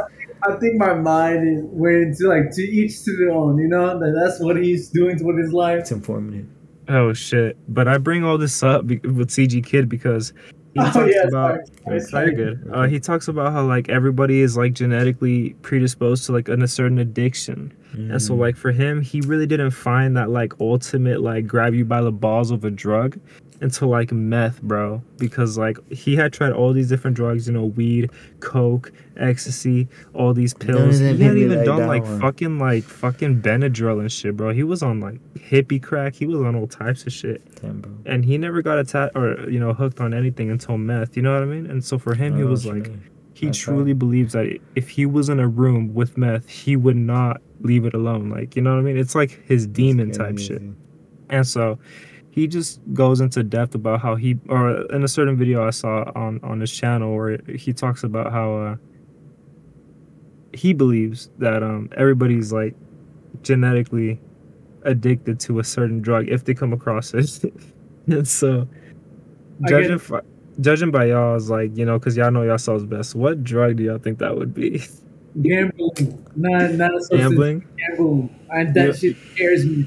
I 0.48 0.52
think 0.56 0.76
my 0.76 0.94
mind 0.94 1.48
is 1.48 1.62
went 1.64 1.96
into 1.96 2.28
like 2.28 2.50
to 2.52 2.62
each 2.62 3.02
to 3.04 3.16
their 3.16 3.30
own. 3.30 3.58
You 3.58 3.68
know 3.68 3.98
that 3.98 4.12
that's 4.14 4.40
what 4.40 4.56
he's 4.62 4.88
doing 4.90 5.22
with 5.24 5.38
his 5.38 5.52
life. 5.52 5.80
It's 5.80 5.92
informative. 5.92 6.46
Oh 6.88 7.12
shit! 7.12 7.56
But 7.68 7.88
I 7.88 7.98
bring 7.98 8.24
all 8.24 8.36
this 8.38 8.62
up 8.62 8.86
be- 8.86 8.98
with 8.98 9.28
CG 9.30 9.64
Kid 9.64 9.88
because 9.88 10.32
he 10.74 10.80
Oh, 10.80 10.90
talks 10.92 11.12
yeah, 11.14 11.26
about. 11.26 11.58
sorry. 11.84 12.00
Oh, 12.12 12.20
you're 12.26 12.32
good. 12.54 12.70
Uh, 12.72 12.82
he 12.86 13.00
talks 13.00 13.28
about 13.28 13.52
how 13.52 13.64
like 13.66 13.88
everybody 13.88 14.40
is 14.40 14.56
like 14.56 14.72
genetically 14.74 15.54
predisposed 15.62 16.26
to 16.26 16.32
like 16.32 16.48
a 16.48 16.68
certain 16.68 16.98
addiction, 16.98 17.72
and 17.92 18.22
so 18.22 18.34
Mm. 18.34 18.38
like 18.38 18.56
for 18.56 18.70
him, 18.70 19.00
he 19.00 19.20
really 19.22 19.46
didn't 19.46 19.72
find 19.72 20.16
that 20.16 20.30
like 20.30 20.52
ultimate 20.60 21.20
like 21.22 21.46
grab 21.46 21.74
you 21.74 21.84
by 21.84 22.00
the 22.00 22.12
balls 22.12 22.50
of 22.52 22.64
a 22.64 22.70
drug 22.70 23.18
until 23.60 23.88
like 23.88 24.12
meth, 24.12 24.62
bro. 24.62 25.02
Because 25.18 25.58
like 25.58 25.78
he 25.92 26.16
had 26.16 26.32
tried 26.32 26.52
all 26.52 26.72
these 26.72 26.88
different 26.88 27.16
drugs, 27.16 27.46
you 27.46 27.52
know, 27.52 27.66
weed, 27.66 28.10
coke, 28.40 28.92
ecstasy, 29.16 29.88
all 30.14 30.32
these 30.32 30.54
pills. 30.54 30.98
He 30.98 31.06
hadn't 31.06 31.38
even 31.38 31.58
like 31.58 31.66
done 31.66 31.86
like 31.86 32.02
one. 32.04 32.20
fucking 32.20 32.58
like 32.58 32.84
fucking 32.84 33.42
Benadryl 33.42 34.00
and 34.00 34.10
shit, 34.10 34.36
bro. 34.36 34.52
He 34.52 34.62
was 34.62 34.82
on 34.82 35.00
like 35.00 35.20
hippie 35.34 35.82
crack. 35.82 36.14
He 36.14 36.26
was 36.26 36.40
on 36.40 36.54
all 36.56 36.66
types 36.66 37.06
of 37.06 37.12
shit 37.12 37.40
Damn, 37.60 38.02
and 38.06 38.24
he 38.24 38.38
never 38.38 38.62
got 38.62 38.78
attached 38.78 39.16
or 39.16 39.48
you 39.50 39.60
know 39.60 39.72
hooked 39.72 40.00
on 40.00 40.14
anything 40.14 40.50
until 40.50 40.78
meth 40.78 41.16
you 41.16 41.22
know 41.22 41.34
what 41.34 41.42
i 41.42 41.46
mean 41.46 41.66
and 41.66 41.84
so 41.84 41.98
for 41.98 42.14
him 42.14 42.36
he 42.36 42.42
oh, 42.42 42.46
was 42.46 42.66
like 42.66 42.88
mean. 42.88 43.02
he 43.34 43.46
That's 43.46 43.58
truly 43.58 43.92
believes 43.92 44.32
that 44.32 44.58
if 44.74 44.88
he 44.88 45.06
was 45.06 45.28
in 45.28 45.40
a 45.40 45.48
room 45.48 45.94
with 45.94 46.16
meth 46.16 46.48
he 46.48 46.76
would 46.76 46.96
not 46.96 47.40
leave 47.60 47.84
it 47.84 47.94
alone 47.94 48.30
like 48.30 48.56
you 48.56 48.62
know 48.62 48.72
what 48.72 48.80
i 48.80 48.82
mean 48.82 48.96
it's 48.96 49.14
like 49.14 49.44
his 49.46 49.66
demon 49.66 50.12
type 50.12 50.38
shit 50.38 50.62
and 51.28 51.46
so 51.46 51.78
he 52.30 52.46
just 52.46 52.80
goes 52.94 53.20
into 53.20 53.42
depth 53.42 53.74
about 53.74 54.00
how 54.00 54.14
he 54.14 54.38
or 54.48 54.82
in 54.94 55.02
a 55.04 55.08
certain 55.08 55.36
video 55.36 55.66
i 55.66 55.70
saw 55.70 56.10
on 56.14 56.38
on 56.42 56.60
his 56.60 56.70
channel 56.72 57.14
where 57.14 57.38
he 57.48 57.72
talks 57.72 58.04
about 58.04 58.32
how 58.32 58.54
uh 58.54 58.76
he 60.52 60.72
believes 60.72 61.30
that 61.38 61.62
um 61.62 61.88
everybody's 61.96 62.52
like 62.52 62.74
genetically 63.42 64.20
addicted 64.84 65.38
to 65.40 65.58
a 65.58 65.64
certain 65.64 66.00
drug 66.00 66.28
if 66.28 66.44
they 66.44 66.54
come 66.54 66.72
across 66.72 67.14
it 67.14 67.42
and 68.06 68.26
so 68.26 68.66
judging 69.68 69.98
fr- 69.98 70.18
judging 70.60 70.90
by 70.90 71.06
y'all 71.06 71.36
is 71.36 71.50
like 71.50 71.76
you 71.76 71.84
know 71.84 71.98
because 71.98 72.16
y'all 72.16 72.30
know 72.30 72.42
yourselves 72.42 72.84
best 72.84 73.14
what 73.14 73.42
drug 73.44 73.76
do 73.76 73.82
y'all 73.84 73.98
think 73.98 74.18
that 74.18 74.34
would 74.36 74.54
be 74.54 74.82
Gambling, 75.42 76.24
not 76.34 76.72
not 76.72 76.90
a 76.94 77.00
substance. 77.00 77.20
gambling 77.20 77.64
Gambling, 77.78 78.34
and 78.50 78.74
that 78.74 78.86
Yeah. 78.86 78.92
shit 78.92 79.16
scares 79.34 79.64
me. 79.64 79.86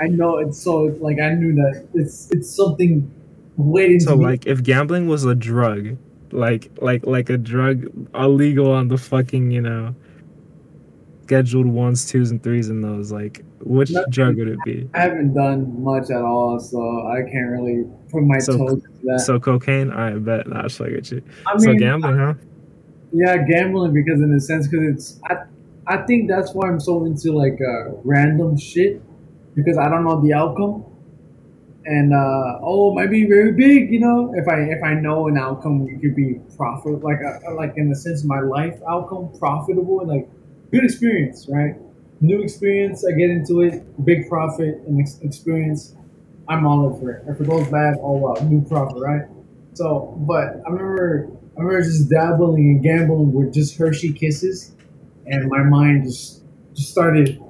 I 0.00 0.06
know 0.08 0.38
it's 0.38 0.60
so 0.62 0.84
like 1.00 1.18
I 1.20 1.34
knew 1.34 1.54
that 1.54 1.88
it's 1.94 2.30
it's 2.30 2.50
something 2.54 3.10
waiting 3.56 4.00
so 4.00 4.12
to 4.12 4.16
be. 4.18 4.24
like 4.24 4.46
if 4.46 4.62
gambling 4.62 5.08
was 5.08 5.24
a 5.24 5.34
drug 5.34 5.96
like 6.30 6.70
like 6.80 7.04
like 7.06 7.30
a 7.30 7.38
drug 7.38 7.86
illegal 8.14 8.70
on 8.70 8.88
the 8.88 8.98
fucking 8.98 9.50
you 9.50 9.60
know 9.60 9.94
scheduled 11.24 11.66
ones 11.66 12.06
twos 12.06 12.30
and 12.30 12.42
threes 12.42 12.68
and 12.70 12.82
those 12.82 13.12
like 13.12 13.44
which 13.60 13.90
Nothing. 13.90 14.10
drug 14.10 14.36
would 14.38 14.48
it 14.48 14.58
be 14.64 14.88
I 14.94 15.00
haven't 15.00 15.34
done 15.34 15.82
much 15.82 16.10
at 16.10 16.22
all, 16.22 16.58
so 16.60 16.78
I 17.08 17.22
can't 17.30 17.50
really 17.50 17.84
put 18.10 18.22
my 18.22 18.38
So- 18.38 18.56
toes 18.56 18.72
into 18.84 18.88
that. 19.04 19.20
so 19.20 19.38
cocaine 19.40 19.90
i 19.90 20.12
bet 20.14 20.46
nah, 20.48 20.62
like 20.78 20.92
at 20.92 21.10
you 21.10 21.22
I 21.46 21.58
so 21.58 21.68
mean, 21.70 21.78
gambling 21.78 22.16
huh 22.16 22.34
yeah, 23.10 23.38
gambling 23.38 23.94
because 23.94 24.20
in 24.20 24.30
a 24.34 24.38
sense, 24.40 24.68
because 24.68 24.84
it's 24.86 25.20
I, 25.30 25.44
I 25.86 25.96
think 26.06 26.28
that's 26.28 26.52
why 26.52 26.68
I'm 26.68 26.78
so 26.78 27.06
into 27.06 27.32
like 27.32 27.58
uh, 27.58 27.92
random 28.04 28.58
shit 28.58 29.00
because 29.54 29.78
I 29.78 29.88
don't 29.88 30.04
know 30.04 30.20
the 30.20 30.32
outcome, 30.34 30.84
and 31.84 32.12
uh, 32.12 32.58
oh, 32.62 32.92
might 32.94 33.10
be 33.10 33.26
very 33.26 33.52
big, 33.52 33.90
you 33.90 34.00
know. 34.00 34.32
If 34.34 34.46
I 34.48 34.60
if 34.62 34.82
I 34.82 34.94
know 34.94 35.28
an 35.28 35.38
outcome, 35.38 35.86
it 35.88 36.00
could 36.00 36.14
be 36.14 36.40
profit, 36.56 37.02
like 37.02 37.18
uh, 37.24 37.54
like 37.54 37.74
in 37.76 37.88
the 37.88 37.96
sense 37.96 38.22
of 38.22 38.28
my 38.28 38.40
life 38.40 38.78
outcome, 38.88 39.30
profitable, 39.38 40.00
and 40.00 40.08
like 40.10 40.28
good 40.70 40.84
experience, 40.84 41.46
right? 41.48 41.76
New 42.20 42.42
experience, 42.42 43.06
I 43.06 43.12
get 43.12 43.30
into 43.30 43.62
it, 43.62 43.84
big 44.04 44.28
profit 44.28 44.82
and 44.86 45.00
ex- 45.00 45.18
experience. 45.22 45.94
I'm 46.48 46.66
all 46.66 46.86
over 46.86 47.12
it. 47.12 47.24
If 47.28 47.40
it 47.40 47.48
goes 47.48 47.68
bad, 47.68 47.96
oh 48.00 48.18
well, 48.18 48.44
new 48.44 48.62
profit, 48.66 49.00
right? 49.00 49.22
So, 49.74 50.14
but 50.26 50.60
I 50.66 50.70
remember, 50.70 51.30
I 51.56 51.60
remember 51.62 51.82
just 51.82 52.10
dabbling 52.10 52.70
and 52.70 52.82
gambling 52.82 53.32
with 53.32 53.54
just 53.54 53.76
Hershey 53.78 54.12
Kisses, 54.12 54.72
and 55.26 55.48
my 55.48 55.62
mind 55.62 56.04
just 56.04 56.42
just 56.74 56.90
started 56.90 57.40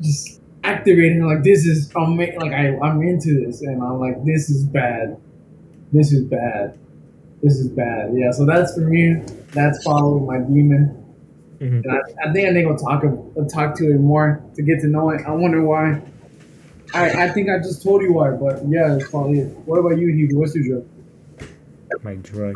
just 0.00 0.35
activating. 0.66 1.24
Like 1.24 1.42
this 1.42 1.66
is, 1.66 1.90
I'm 1.96 2.16
like 2.16 2.36
I 2.52 2.76
I'm 2.78 3.02
into 3.02 3.46
this, 3.46 3.62
and 3.62 3.82
I'm 3.82 3.98
like 4.00 4.24
this 4.24 4.50
is 4.50 4.64
bad, 4.64 5.16
this 5.92 6.12
is 6.12 6.24
bad, 6.24 6.78
this 7.42 7.56
is 7.58 7.68
bad. 7.68 8.12
Yeah, 8.14 8.30
so 8.32 8.44
that's 8.46 8.74
for 8.74 8.80
me. 8.80 9.22
That's 9.52 9.82
following 9.82 10.26
my 10.26 10.38
demon. 10.38 11.02
Mhm. 11.58 11.84
And 11.84 11.90
I, 11.90 12.28
I 12.28 12.32
think 12.32 12.48
I 12.48 12.52
need 12.52 12.64
to 12.64 12.76
talk 12.76 13.02
talk 13.48 13.76
to 13.78 13.90
it 13.90 14.00
more 14.00 14.42
to 14.54 14.62
get 14.62 14.80
to 14.80 14.88
know 14.88 15.10
it. 15.10 15.22
I 15.26 15.30
wonder 15.30 15.62
why. 15.62 16.02
I, 16.94 17.24
I 17.24 17.28
think 17.30 17.50
I 17.50 17.58
just 17.58 17.82
told 17.82 18.02
you 18.02 18.12
why, 18.12 18.30
but 18.30 18.62
yeah, 18.68 18.88
that's 18.88 19.10
probably 19.10 19.40
it. 19.40 19.48
What 19.64 19.78
about 19.78 19.98
you, 19.98 20.08
Hugo? 20.08 20.38
What's 20.38 20.54
your 20.54 20.64
drug 20.64 20.86
my 22.02 22.14
drug. 22.16 22.54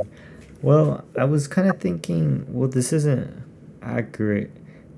Well, 0.62 1.04
I 1.18 1.24
was 1.24 1.48
kind 1.48 1.68
of 1.68 1.80
thinking, 1.80 2.46
well, 2.48 2.68
this 2.68 2.92
isn't 2.92 3.42
accurate. 3.82 4.50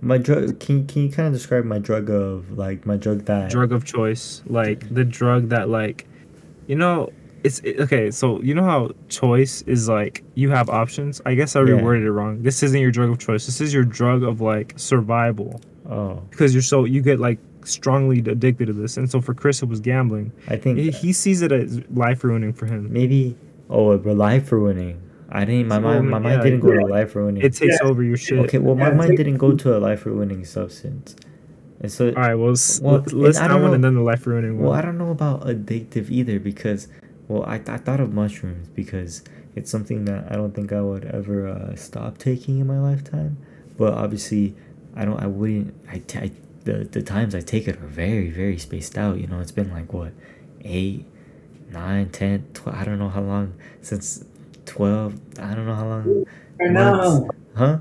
My 0.05 0.19
drug. 0.19 0.59
Can 0.61 0.87
can 0.87 1.03
you 1.05 1.11
kind 1.11 1.29
of 1.29 1.33
describe 1.33 1.65
my 1.65 1.79
drug 1.79 2.11
of 2.11 2.59
like 2.59 2.85
my 2.85 2.97
drug 2.97 3.25
that? 3.27 3.51
drug 3.51 3.73
of 3.73 3.85
choice 3.85 4.43
like 4.47 4.93
the 4.93 5.05
drug 5.05 5.49
that 5.51 5.69
like 5.69 6.07
you 6.67 6.75
know 6.77 7.13
it's 7.45 7.61
it, 7.61 7.79
okay. 7.81 8.11
So 8.11 8.41
you 8.43 8.53
know 8.55 8.65
how 8.65 8.91
choice 9.09 9.63
is 9.63 9.89
like 9.89 10.25
you 10.35 10.51
have 10.51 10.69
options. 10.69 11.21
I 11.25 11.35
guess 11.35 11.55
I 11.57 11.61
Yeah. 11.61 11.67
reworded 11.75 12.03
it 12.05 12.11
wrong. 12.13 12.43
This 12.43 12.63
isn't 12.65 12.81
your 12.81 12.91
drug 12.91 13.11
of 13.11 13.19
choice. 13.19 13.47
This 13.47 13.61
is 13.61 13.73
your 13.73 13.85
drug 13.85 14.23
of 14.25 14.41
like 14.41 14.75
survival 14.77 15.61
Oh, 15.89 16.23
because 16.31 16.53
you're 16.55 16.63
so 16.63 16.85
you 16.85 17.01
get 17.01 17.19
like 17.21 17.39
strongly 17.65 18.19
addicted 18.19 18.67
to 18.67 18.73
this. 18.73 18.97
And 18.97 19.09
so 19.11 19.21
for 19.21 19.35
Chris, 19.35 19.63
it 19.63 19.69
was 19.69 19.79
gambling. 19.81 20.33
I 20.49 20.57
think 20.57 20.79
He, 20.79 20.91
he 20.91 21.13
sees 21.13 21.43
it 21.43 21.53
as 21.53 21.81
life 21.91 22.25
ruining 22.25 22.53
for 22.53 22.67
him. 22.67 22.93
maybe. 22.93 23.37
Oh, 23.71 23.95
life 23.97 24.51
ruining. 24.53 25.01
I 25.35 25.45
didn't. 25.47 25.69
My 25.69 25.79
Well, 25.79 25.95
mind. 25.95 26.11
My 26.11 26.19
mind 26.19 26.43
didn't 26.43 26.61
go 26.61 26.73
yeah. 26.73 26.81
to 26.81 26.87
life 26.87 27.17
ruining. 27.17 27.43
It 27.43 27.55
takes 27.55 27.79
Yeah. 27.83 27.89
over 27.89 28.03
your 28.03 28.17
shit. 28.19 28.39
Okay, 28.41 28.59
well, 28.59 28.75
my 28.75 28.89
Yeah, 28.89 28.95
mind 28.95 29.17
didn't 29.17 29.39
go 29.39 29.53
to 29.57 29.77
a 29.77 29.79
life 29.79 30.05
ruining 30.05 30.45
substance, 30.45 31.17
and 31.81 31.91
so 31.91 32.09
All 32.09 32.15
right. 32.15 32.35
Well, 32.35 32.53
s- 32.53 32.81
Well, 32.83 33.03
let's 33.13 33.39
I 33.39 33.43
that 33.43 33.49
don't 33.49 33.63
one 33.63 33.71
know- 33.71 33.75
and 33.77 33.85
then 33.85 33.95
the 33.95 34.03
life 34.03 34.27
ruining 34.27 34.57
one. 34.59 34.65
Well, 34.65 34.73
I 34.73 34.83
don't 34.83 34.99
know 34.99 35.11
about 35.11 35.47
addictive 35.47 36.11
either 36.11 36.39
because, 36.39 36.89
well, 37.29 37.45
I, 37.45 37.55
I 37.67 37.79
thought 37.79 37.99
of 38.01 38.13
mushrooms 38.13 38.69
because 38.75 39.23
it's 39.57 39.71
something 39.71 40.05
that 40.05 40.27
I 40.31 40.35
don't 40.37 40.55
think 40.55 40.71
I 40.73 40.83
would 40.83 41.07
ever 41.07 41.49
uh, 41.49 41.75
stop 41.77 42.19
taking 42.19 42.59
in 42.59 42.67
my 42.67 42.79
lifetime. 42.79 43.39
But 43.79 43.95
obviously, 43.95 44.55
I 44.95 45.05
don't. 45.07 45.19
I 45.21 45.27
wouldn't. 45.29 45.73
I, 45.91 45.99
t- 46.07 46.19
I 46.19 46.31
the 46.65 46.85
the 46.85 47.01
times 47.03 47.35
I 47.35 47.41
take 47.41 47.67
it 47.67 47.77
are 47.83 47.87
very 47.87 48.29
very 48.29 48.59
spaced 48.59 48.99
out. 48.99 49.19
You 49.19 49.27
know, 49.29 49.41
it's 49.41 49.51
been 49.51 49.71
like 49.71 49.93
what, 49.95 50.13
eight, 50.63 51.07
nine, 51.73 52.11
ten, 52.11 52.45
twelve. 52.53 52.79
I 52.79 52.85
don't 52.85 52.99
know 52.99 53.09
how 53.09 53.23
long 53.23 53.55
since 53.81 54.25
twelve. 54.67 55.15
I 55.39 55.55
don't 55.55 55.67
know 55.67 55.75
how 55.75 55.87
long. 55.87 56.25
Right 56.61 56.71
now. 56.71 57.29
Huh? 57.55 57.79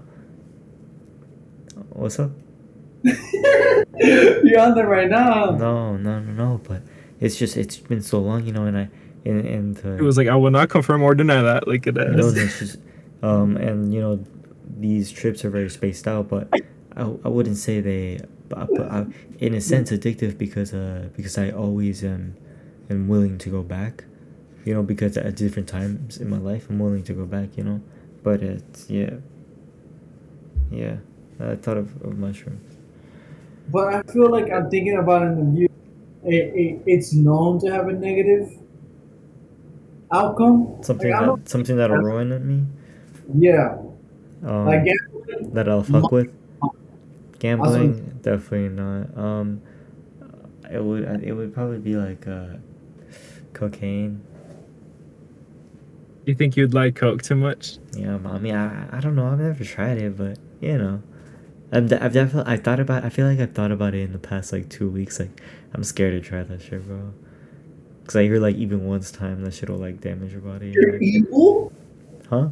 What's 1.89 2.19
up? 2.19 2.31
you're 3.03 4.59
on 4.59 4.75
there 4.75 4.87
right 4.87 5.09
now. 5.09 5.51
No, 5.51 5.97
no, 5.97 6.19
no, 6.19 6.31
no. 6.31 6.61
But 6.63 6.83
it's 7.19 7.37
just 7.37 7.57
it's 7.57 7.77
been 7.77 8.01
so 8.01 8.19
long, 8.19 8.45
you 8.45 8.51
know, 8.51 8.65
and 8.65 8.77
I 8.77 8.89
and 9.25 9.45
and 9.45 9.85
uh, 9.85 9.89
It 9.91 10.01
was 10.01 10.17
like 10.17 10.27
I 10.27 10.35
will 10.35 10.51
not 10.51 10.69
confirm 10.69 11.03
or 11.03 11.15
deny 11.15 11.41
that. 11.41 11.67
Like 11.67 11.87
it 11.87 11.95
no, 11.95 12.03
is. 12.03 12.37
it's 12.37 12.59
just 12.59 12.77
um 13.21 13.57
and 13.57 13.93
you 13.93 14.01
know 14.01 14.23
these 14.77 15.11
trips 15.11 15.45
are 15.45 15.49
very 15.49 15.69
spaced 15.69 16.07
out, 16.07 16.27
but 16.27 16.47
I, 16.95 17.01
I 17.01 17.27
wouldn't 17.27 17.57
say 17.57 17.81
they 17.81 18.19
but, 18.49 18.67
but 18.75 18.91
I, 18.91 19.05
in 19.39 19.53
a 19.53 19.61
sense 19.61 19.91
addictive 19.91 20.37
because 20.37 20.73
uh 20.73 21.09
because 21.15 21.37
I 21.37 21.51
always 21.51 22.03
am 22.03 22.35
am 22.89 23.07
willing 23.07 23.37
to 23.39 23.49
go 23.49 23.61
back, 23.61 24.05
you 24.65 24.73
know, 24.73 24.83
because 24.83 25.17
at 25.17 25.35
different 25.35 25.67
times 25.67 26.17
in 26.17 26.29
my 26.29 26.37
life 26.37 26.69
I'm 26.69 26.79
willing 26.79 27.03
to 27.03 27.13
go 27.13 27.25
back, 27.25 27.57
you 27.57 27.63
know, 27.63 27.81
but 28.23 28.41
it's 28.43 28.89
yeah, 28.89 29.15
yeah. 30.69 30.97
I 31.39 31.55
thought 31.55 31.77
of, 31.77 32.01
of 32.03 32.17
mushrooms. 32.17 32.77
But 33.69 33.93
I 33.93 34.01
feel 34.03 34.29
like 34.29 34.51
I'm 34.51 34.69
thinking 34.69 34.97
about 34.97 35.23
it 35.23 35.25
in 35.27 35.37
the 35.45 35.51
view. 35.51 35.69
It, 36.23 36.53
it, 36.55 36.81
it's 36.85 37.13
known 37.13 37.59
to 37.61 37.71
have 37.71 37.87
a 37.87 37.93
negative 37.93 38.57
outcome. 40.11 40.77
Something 40.81 41.11
Like, 41.11 41.35
that 41.35 41.49
something 41.49 41.75
that'll 41.77 41.97
ruin 41.97 42.29
me. 42.47 42.65
Yeah, 43.33 43.77
Um, 44.43 44.65
like 44.65 44.83
gambling, 44.85 45.53
that 45.53 45.69
I'll 45.69 45.83
fuck 45.83 46.11
with. 46.11 46.29
Gambling, 47.39 48.19
definitely 48.21 48.69
not. 48.69 49.17
Um, 49.17 49.61
it 50.71 50.83
would 50.83 51.03
it 51.23 51.33
would 51.33 51.53
probably 51.53 51.79
be 51.79 51.95
like 51.95 52.27
uh, 52.27 52.57
cocaine. 53.53 54.21
You 56.25 56.35
think 56.35 56.55
you'd 56.55 56.73
like 56.73 56.95
coke 56.95 57.21
too 57.23 57.35
much? 57.35 57.77
Yeah, 57.95 58.17
mommy. 58.17 58.51
I, 58.53 58.85
I 58.95 58.99
don't 58.99 59.15
know. 59.15 59.27
I've 59.27 59.39
never 59.39 59.63
tried 59.63 59.97
it, 59.97 60.17
but 60.17 60.37
you 60.59 60.77
know, 60.77 61.01
I've, 61.71 61.87
de- 61.89 62.03
I've 62.03 62.13
definitely 62.13 62.51
I 62.53 62.57
thought 62.57 62.79
about. 62.79 63.03
I 63.03 63.09
feel 63.09 63.25
like 63.27 63.39
I've 63.39 63.53
thought 63.53 63.71
about 63.71 63.95
it 63.95 64.01
in 64.01 64.11
the 64.13 64.19
past 64.19 64.51
like 64.53 64.69
two 64.69 64.89
weeks. 64.89 65.19
Like, 65.19 65.41
I'm 65.73 65.83
scared 65.83 66.13
to 66.21 66.27
try 66.27 66.43
that 66.43 66.61
shit, 66.61 66.85
bro. 66.87 67.13
Cause 68.05 68.15
I 68.17 68.23
hear 68.23 68.39
like 68.39 68.55
even 68.57 68.85
once 68.85 69.09
time 69.11 69.41
that 69.43 69.53
shit 69.53 69.69
will 69.69 69.77
like 69.77 70.01
damage 70.01 70.31
your 70.31 70.41
body. 70.41 70.69
you're 70.71 70.93
like- 70.93 71.01
evil. 71.01 71.71
huh? 72.29 72.49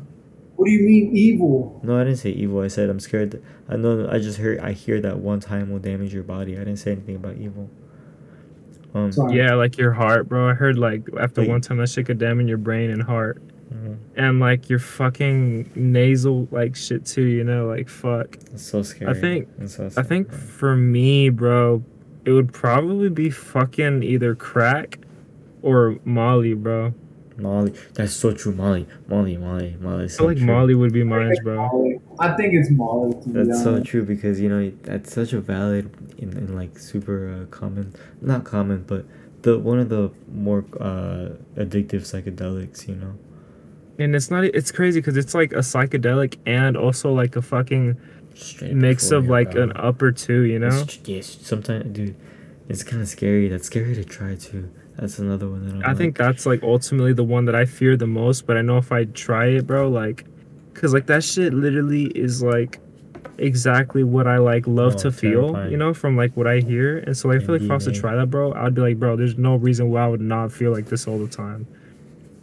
What 0.55 0.65
do 0.65 0.71
you 0.71 0.81
mean 0.85 1.15
evil? 1.15 1.79
No, 1.83 1.97
I 1.99 2.03
didn't 2.03 2.17
say 2.19 2.31
evil. 2.31 2.61
I 2.61 2.67
said 2.67 2.89
I'm 2.89 2.99
scared. 2.99 3.31
That, 3.31 3.43
I 3.69 3.75
know. 3.77 4.09
I 4.11 4.19
just 4.19 4.39
heard. 4.39 4.59
I 4.59 4.71
hear 4.73 4.99
that 5.01 5.19
one 5.19 5.39
time 5.39 5.71
will 5.71 5.79
damage 5.79 6.13
your 6.13 6.23
body. 6.23 6.55
I 6.55 6.59
didn't 6.59 6.77
say 6.77 6.91
anything 6.91 7.15
about 7.15 7.37
evil. 7.37 7.69
Um. 8.93 9.11
Sorry. 9.11 9.37
Yeah, 9.37 9.53
like 9.53 9.77
your 9.77 9.91
heart, 9.93 10.27
bro. 10.27 10.49
I 10.49 10.53
heard 10.53 10.77
like 10.77 11.03
after 11.19 11.41
Wait. 11.41 11.49
one 11.49 11.61
time 11.61 11.77
that 11.77 11.89
shit 11.89 12.07
could 12.07 12.17
damage 12.17 12.47
your 12.47 12.57
brain 12.57 12.89
and 12.89 13.01
heart. 13.03 13.41
Mhm. 13.73 13.97
And 14.15 14.39
like 14.39 14.69
your 14.69 14.79
fucking 14.79 15.71
nasal 15.75 16.47
like 16.51 16.75
shit 16.75 17.05
too, 17.05 17.23
you 17.23 17.43
know, 17.43 17.67
like 17.67 17.89
fuck. 17.89 18.35
It's 18.53 18.63
so 18.65 18.81
scary. 18.81 19.11
I 19.11 19.13
think- 19.19 19.47
It's 19.59 19.75
so 19.75 19.89
I 19.97 20.03
think 20.03 20.27
scary. 20.27 20.41
for 20.41 20.75
me, 20.75 21.29
bro, 21.29 21.83
it 22.25 22.31
would 22.31 22.51
probably 22.53 23.09
be 23.09 23.29
fucking 23.29 24.03
either 24.03 24.35
crack 24.35 24.99
or 25.61 25.97
Molly, 26.05 26.53
bro. 26.53 26.93
Molly. 27.37 27.73
That's 27.93 28.11
so 28.11 28.33
true. 28.33 28.51
Molly. 28.53 28.85
Molly. 29.07 29.37
Molly. 29.37 29.77
Molly. 29.79 30.03
I 30.03 30.07
So 30.07 30.17
feel 30.19 30.27
like 30.27 30.37
true. 30.37 30.45
Molly 30.47 30.75
would 30.75 30.91
be 30.91 31.03
mine, 31.05 31.33
bro. 31.43 31.55
Molly. 31.55 31.99
I 32.19 32.35
think 32.35 32.53
it's 32.53 32.69
Molly. 32.69 33.13
To 33.21 33.29
be 33.29 33.43
That's 33.43 33.63
so 33.63 33.81
true 33.81 34.03
because 34.03 34.41
you 34.41 34.49
know 34.49 34.69
that's 34.83 35.13
such 35.13 35.31
a 35.31 35.39
valid 35.39 35.89
in, 36.17 36.35
in 36.37 36.53
like 36.55 36.77
super 36.77 37.29
uh, 37.33 37.45
common, 37.49 37.93
not 38.21 38.43
common, 38.43 38.83
but 38.85 39.05
the 39.43 39.57
one 39.57 39.79
of 39.79 39.87
the 39.87 40.11
more 40.33 40.65
uh, 40.81 41.29
addictive 41.55 42.03
psychedelics. 42.03 42.87
You 42.89 42.95
know. 42.95 43.13
And 43.99 44.15
it's 44.15 44.31
not 44.31 44.43
it's 44.45 44.71
crazy 44.71 45.01
cuz 45.01 45.17
it's 45.17 45.33
like 45.35 45.51
a 45.51 45.57
psychedelic 45.57 46.37
and 46.45 46.75
also 46.77 47.11
like 47.13 47.35
a 47.35 47.41
fucking 47.41 47.97
Straight 48.33 48.73
mix 48.73 49.11
of 49.11 49.27
like 49.27 49.53
an 49.55 49.73
upper 49.75 50.11
two, 50.11 50.41
you 50.43 50.59
know? 50.59 50.67
It's, 50.69 50.99
yes. 51.05 51.37
Sometimes, 51.41 51.85
dude, 51.91 52.15
it's 52.69 52.83
kind 52.83 53.01
of 53.01 53.07
scary. 53.09 53.49
That's 53.49 53.65
scary 53.67 53.93
to 53.95 54.03
try 54.05 54.35
too. 54.35 54.69
That's 54.97 55.19
another 55.19 55.49
one 55.49 55.65
that 55.67 55.75
I'm 55.85 55.91
I 55.91 55.93
think 55.93 56.17
that's 56.17 56.45
like 56.45 56.63
ultimately 56.63 57.13
the 57.13 57.23
one 57.23 57.45
that 57.45 57.55
I 57.55 57.65
fear 57.65 57.97
the 57.97 58.07
most, 58.07 58.45
but 58.47 58.55
I 58.57 58.61
know 58.61 58.77
if 58.77 58.91
I 58.91 59.05
try 59.05 59.47
it, 59.47 59.67
bro, 59.67 59.89
like, 59.89 60.25
cause 60.73 60.93
like 60.93 61.05
that 61.07 61.23
shit 61.23 61.53
literally 61.53 62.05
is 62.07 62.41
like 62.41 62.79
exactly 63.37 64.03
what 64.03 64.27
I 64.27 64.37
like 64.37 64.67
love 64.67 64.95
Oh, 64.95 64.99
to 64.99 65.11
feel, 65.11 65.41
terrifying. 65.53 65.71
you 65.71 65.77
know, 65.77 65.93
from 65.93 66.15
like 66.17 66.35
what 66.35 66.47
I 66.47 66.59
hear. 66.59 66.97
And 66.99 67.15
so 67.15 67.29
like, 67.29 67.41
I 67.41 67.45
feel 67.45 67.55
like 67.55 67.61
if 67.63 67.71
I 67.71 67.75
was 67.75 67.85
to 67.85 67.91
try 67.91 68.15
that, 68.15 68.29
bro, 68.29 68.53
I'd 68.53 68.73
be 68.75 68.81
like, 68.81 68.97
bro, 68.99 69.15
there's 69.15 69.37
no 69.37 69.55
reason 69.55 69.89
why 69.89 70.03
I 70.05 70.07
would 70.07 70.21
not 70.21 70.51
feel 70.51 70.71
like 70.71 70.85
this 70.87 71.07
all 71.07 71.17
the 71.19 71.27
time. 71.27 71.67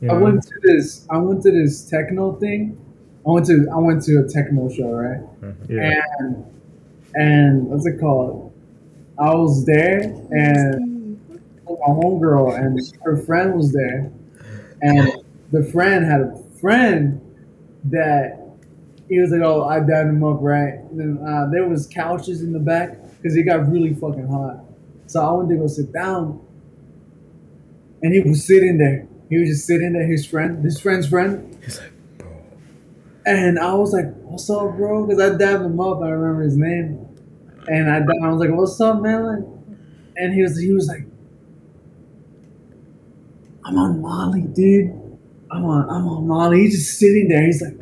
You 0.00 0.10
I 0.10 0.14
went 0.14 0.42
to 0.42 0.54
this. 0.62 1.06
I 1.10 1.18
went 1.18 1.42
to 1.44 1.50
this 1.50 1.88
techno 1.88 2.32
thing. 2.34 2.78
I 3.26 3.30
went 3.30 3.46
to. 3.46 3.66
I 3.72 3.78
went 3.78 4.02
to 4.04 4.18
a 4.18 4.28
techno 4.28 4.68
show, 4.68 4.90
right? 4.92 5.20
yeah. 5.68 6.02
And 6.18 6.44
and 7.14 7.66
what's 7.66 7.86
it 7.86 7.98
called? 7.98 8.52
I 9.18 9.34
was 9.34 9.64
there, 9.64 10.00
and 10.30 11.18
my 11.66 11.86
homegirl 11.88 12.58
and 12.58 12.78
her 13.04 13.16
friend 13.16 13.54
was 13.54 13.72
there, 13.72 14.12
and 14.82 15.12
the 15.50 15.64
friend 15.64 16.04
had 16.04 16.20
a 16.20 16.42
friend 16.60 17.20
that 17.84 18.38
he 19.08 19.18
was 19.18 19.30
like, 19.30 19.40
"Oh, 19.42 19.64
I 19.64 19.80
dabbed 19.80 20.10
him 20.10 20.22
up, 20.22 20.38
right?" 20.40 20.74
And 20.74 21.00
then 21.00 21.26
uh, 21.26 21.48
there 21.50 21.66
was 21.66 21.86
couches 21.86 22.42
in 22.42 22.52
the 22.52 22.58
back 22.58 22.98
because 23.16 23.36
it 23.36 23.44
got 23.44 23.70
really 23.70 23.94
fucking 23.94 24.28
hot. 24.28 24.60
So 25.06 25.24
I 25.24 25.32
went 25.32 25.48
to 25.50 25.56
go 25.56 25.66
sit 25.66 25.92
down, 25.92 26.40
and 28.02 28.12
he 28.12 28.20
was 28.20 28.44
sitting 28.44 28.76
there. 28.78 29.08
He 29.28 29.38
was 29.38 29.48
just 29.48 29.66
sitting 29.66 29.92
there. 29.94 30.06
His 30.06 30.26
friend, 30.26 30.64
his 30.64 30.80
friend's 30.80 31.08
friend, 31.08 31.56
He's 31.64 31.78
like, 31.80 31.92
bro. 32.18 32.28
and 33.26 33.58
I 33.58 33.74
was 33.74 33.92
like, 33.92 34.12
"What's 34.22 34.48
up, 34.50 34.76
bro?" 34.76 35.06
Because 35.06 35.20
I 35.20 35.36
dabbed 35.36 35.64
him 35.64 35.80
up. 35.80 36.02
I 36.02 36.10
remember 36.10 36.42
his 36.42 36.56
name, 36.56 37.06
and 37.68 37.90
I, 37.90 37.98
I 37.98 38.30
was 38.30 38.40
like, 38.40 38.50
"What's 38.56 38.80
up, 38.80 39.02
man?" 39.02 39.24
Like, 39.26 39.44
and 40.16 40.34
he 40.34 40.42
was 40.42 40.58
he 40.58 40.72
was 40.72 40.86
like, 40.88 41.06
"I'm 43.64 43.76
on 43.78 44.00
Molly, 44.00 44.42
dude. 44.42 44.92
I'm 45.50 45.64
on 45.64 45.88
I'm 45.90 46.06
on 46.08 46.26
Molly." 46.26 46.60
He's 46.62 46.76
just 46.76 46.98
sitting 46.98 47.28
there. 47.28 47.44
He's 47.44 47.62
like, 47.62 47.76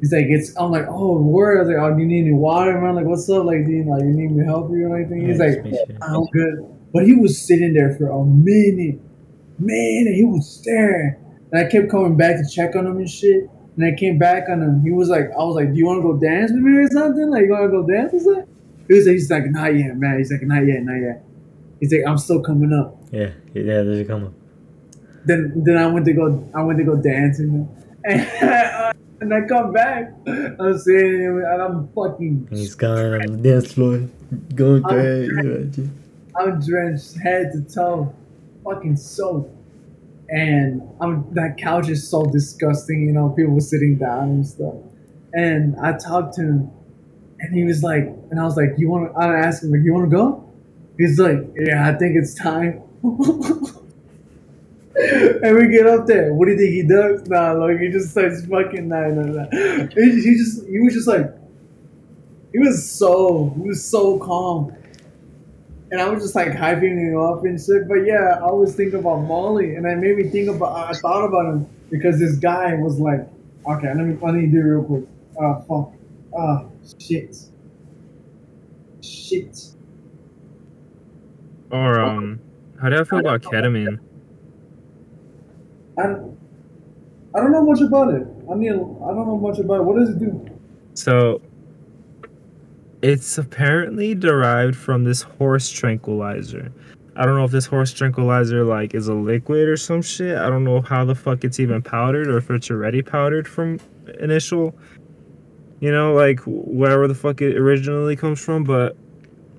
he's 0.00 0.12
like, 0.12 0.26
"It's." 0.28 0.56
I'm 0.58 0.70
like, 0.70 0.86
"Oh, 0.88 1.20
word." 1.20 1.58
I 1.58 1.60
was 1.62 1.68
like, 1.68 1.78
"Oh, 1.78 1.94
do 1.94 2.00
you 2.02 2.08
need 2.08 2.22
any 2.22 2.32
water, 2.32 2.80
man?" 2.80 2.94
Like, 2.94 3.06
"What's 3.06 3.28
up?" 3.30 3.44
Like, 3.46 3.66
do 3.66 3.72
you 3.72 3.84
like 3.84 4.02
you 4.02 4.10
need 4.12 4.32
me 4.32 4.40
to 4.40 4.46
help 4.46 4.70
you 4.70 4.88
or 4.88 4.96
anything? 4.98 5.28
He's 5.28 5.38
Yeah, 5.38 5.44
like, 5.46 5.54
just 5.64 5.64
make 5.64 5.74
sure. 5.76 5.98
"I'm 6.02 6.24
good." 6.32 6.66
But 6.92 7.06
he 7.06 7.14
was 7.14 7.40
sitting 7.40 7.74
there 7.74 7.94
for 7.96 8.08
a 8.08 8.24
minute, 8.24 9.00
man. 9.58 10.04
And 10.06 10.14
he 10.14 10.24
was 10.24 10.48
staring, 10.48 11.16
and 11.52 11.66
I 11.66 11.70
kept 11.70 11.90
coming 11.90 12.16
back 12.16 12.36
to 12.36 12.48
check 12.48 12.76
on 12.76 12.86
him 12.86 12.98
and 12.98 13.08
shit. 13.10 13.48
And 13.76 13.84
I 13.84 13.98
came 13.98 14.18
back 14.18 14.48
on 14.48 14.62
him. 14.62 14.82
He 14.82 14.92
was 14.92 15.08
like, 15.08 15.30
I 15.32 15.42
was 15.42 15.56
like, 15.56 15.72
do 15.72 15.78
you 15.78 15.86
want 15.86 15.98
to 15.98 16.02
go 16.02 16.16
dance 16.16 16.52
with 16.52 16.60
me 16.60 16.78
or 16.78 16.88
something? 16.90 17.28
Like, 17.30 17.42
you 17.46 17.50
want 17.50 17.64
to 17.64 17.68
go 17.70 17.86
dance 17.86 18.14
or 18.14 18.20
something? 18.20 18.54
He 18.86 18.94
was 18.94 19.06
like, 19.06 19.12
he's 19.14 19.30
like, 19.30 19.46
not 19.46 19.74
yet, 19.74 19.96
man. 19.96 20.18
He's 20.18 20.30
like, 20.30 20.42
not 20.42 20.64
yet, 20.64 20.82
not 20.82 20.96
yet. 20.96 21.24
He's 21.80 21.92
like, 21.92 22.02
I'm 22.06 22.18
still 22.18 22.40
coming 22.40 22.72
up. 22.72 22.96
Yeah, 23.10 23.30
yeah. 23.52 23.82
There's 23.82 24.00
a 24.00 24.04
come 24.04 24.26
up. 24.26 24.32
Then, 25.24 25.62
then 25.64 25.76
I 25.76 25.86
went 25.86 26.04
to 26.06 26.12
go, 26.12 26.48
I 26.54 26.62
went 26.62 26.78
to 26.78 26.84
go 26.84 26.96
dancing, 26.96 27.68
and, 28.04 28.20
uh, 28.42 28.92
and 29.20 29.32
I 29.32 29.46
come 29.48 29.72
back. 29.72 30.12
I'm 30.26 30.78
sitting 30.78 31.42
and 31.46 31.62
I'm 31.62 31.88
fucking, 31.94 32.48
he's 32.50 32.74
gone 32.74 33.22
on 33.22 33.42
the 33.42 33.50
dance 33.50 33.72
floor, 33.72 34.06
going 34.54 34.82
crazy. 34.82 35.88
I'm 36.36 36.60
drenched 36.60 37.16
head 37.22 37.52
to 37.52 37.74
toe, 37.74 38.14
fucking 38.64 38.96
soaked. 38.96 39.50
And 40.28 40.82
I'm 41.00 41.32
that 41.34 41.58
couch 41.58 41.88
is 41.88 42.08
so 42.08 42.24
disgusting, 42.24 43.02
you 43.02 43.12
know, 43.12 43.30
people 43.30 43.60
sitting 43.60 43.96
down 43.96 44.30
and 44.30 44.46
stuff. 44.46 44.74
And 45.34 45.76
I 45.80 45.96
talked 45.98 46.34
to 46.36 46.42
him 46.42 46.70
and 47.40 47.54
he 47.54 47.64
was 47.64 47.82
like 47.82 48.04
and 48.30 48.40
I 48.40 48.44
was 48.44 48.56
like, 48.56 48.74
You 48.78 48.88
wanna 48.88 49.12
I 49.12 49.36
asked 49.36 49.62
him 49.62 49.70
like, 49.70 49.82
You 49.84 49.92
wanna 49.92 50.08
go? 50.08 50.48
He's 50.98 51.18
like, 51.18 51.38
Yeah, 51.56 51.88
I 51.88 51.92
think 51.94 52.16
it's 52.16 52.34
time. 52.34 52.82
and 54.96 55.56
we 55.56 55.68
get 55.68 55.86
up 55.86 56.06
there. 56.06 56.32
What 56.32 56.46
do 56.46 56.52
you 56.52 56.58
think 56.58 56.70
he 56.72 56.82
does? 56.82 57.26
Nah, 57.28 57.52
like 57.52 57.78
he 57.78 57.88
just 57.90 58.10
starts 58.10 58.46
fucking 58.46 58.88
nah, 58.88 59.08
nah, 59.08 59.44
nah. 59.44 59.46
He, 59.94 60.22
he 60.22 60.34
just 60.36 60.66
he 60.66 60.78
was 60.80 60.94
just 60.94 61.08
like 61.08 61.30
he 62.52 62.58
was 62.58 62.88
so 62.90 63.52
he 63.56 63.68
was 63.68 63.84
so 63.84 64.18
calm. 64.18 64.74
And 65.94 66.02
I 66.02 66.08
was 66.08 66.24
just 66.24 66.34
like 66.34 66.48
hyping 66.48 66.98
him 66.98 67.16
up 67.20 67.44
and 67.44 67.56
shit. 67.56 67.86
But 67.86 68.04
yeah, 68.04 68.40
I 68.42 68.50
was 68.50 68.74
thinking 68.74 68.98
about 68.98 69.18
Molly 69.18 69.76
and 69.76 69.86
it 69.86 69.96
made 69.98 70.16
me 70.16 70.24
think 70.24 70.48
about 70.48 70.90
I 70.90 70.92
thought 70.98 71.24
about 71.24 71.46
him 71.46 71.68
because 71.88 72.18
this 72.18 72.34
guy 72.34 72.74
was 72.74 72.98
like, 72.98 73.20
okay, 73.64 73.94
let 73.94 74.04
me 74.04 74.18
let 74.20 74.34
me 74.34 74.48
do 74.48 74.60
real 74.60 74.82
quick. 74.82 75.04
Ah 75.40 75.60
fuck. 75.68 75.92
Ah 76.36 76.64
shit. 76.98 77.36
Shit. 79.02 79.66
Or 81.70 82.00
um, 82.00 82.40
how 82.82 82.88
do 82.88 82.98
I 82.98 83.04
feel 83.04 83.20
about 83.20 83.42
ketamine? 83.42 84.00
I 85.96 86.02
don't, 86.02 86.36
I 87.36 87.38
don't 87.38 87.52
know 87.52 87.62
much 87.62 87.82
about 87.82 88.12
it. 88.12 88.26
I 88.50 88.54
mean, 88.56 88.72
I 88.72 89.14
don't 89.14 89.28
know 89.28 89.38
much 89.38 89.60
about 89.60 89.82
it. 89.82 89.84
What 89.84 90.00
does 90.00 90.08
it 90.08 90.18
do? 90.18 90.44
So, 90.94 91.40
it's 93.04 93.36
apparently 93.36 94.14
derived 94.14 94.74
from 94.74 95.04
this 95.04 95.20
horse 95.20 95.68
tranquilizer. 95.68 96.72
I 97.16 97.26
don't 97.26 97.36
know 97.36 97.44
if 97.44 97.50
this 97.50 97.66
horse 97.66 97.92
tranquilizer 97.92 98.64
like 98.64 98.94
is 98.94 99.08
a 99.08 99.14
liquid 99.14 99.68
or 99.68 99.76
some 99.76 100.00
shit. 100.00 100.38
I 100.38 100.48
don't 100.48 100.64
know 100.64 100.80
how 100.80 101.04
the 101.04 101.14
fuck 101.14 101.44
it's 101.44 101.60
even 101.60 101.82
powdered 101.82 102.28
or 102.28 102.38
if 102.38 102.50
it's 102.50 102.70
already 102.70 103.02
powdered 103.02 103.46
from 103.46 103.78
initial. 104.20 104.74
You 105.80 105.92
know, 105.92 106.14
like 106.14 106.40
wherever 106.46 107.06
the 107.06 107.14
fuck 107.14 107.42
it 107.42 107.58
originally 107.58 108.16
comes 108.16 108.42
from. 108.42 108.64
But 108.64 108.96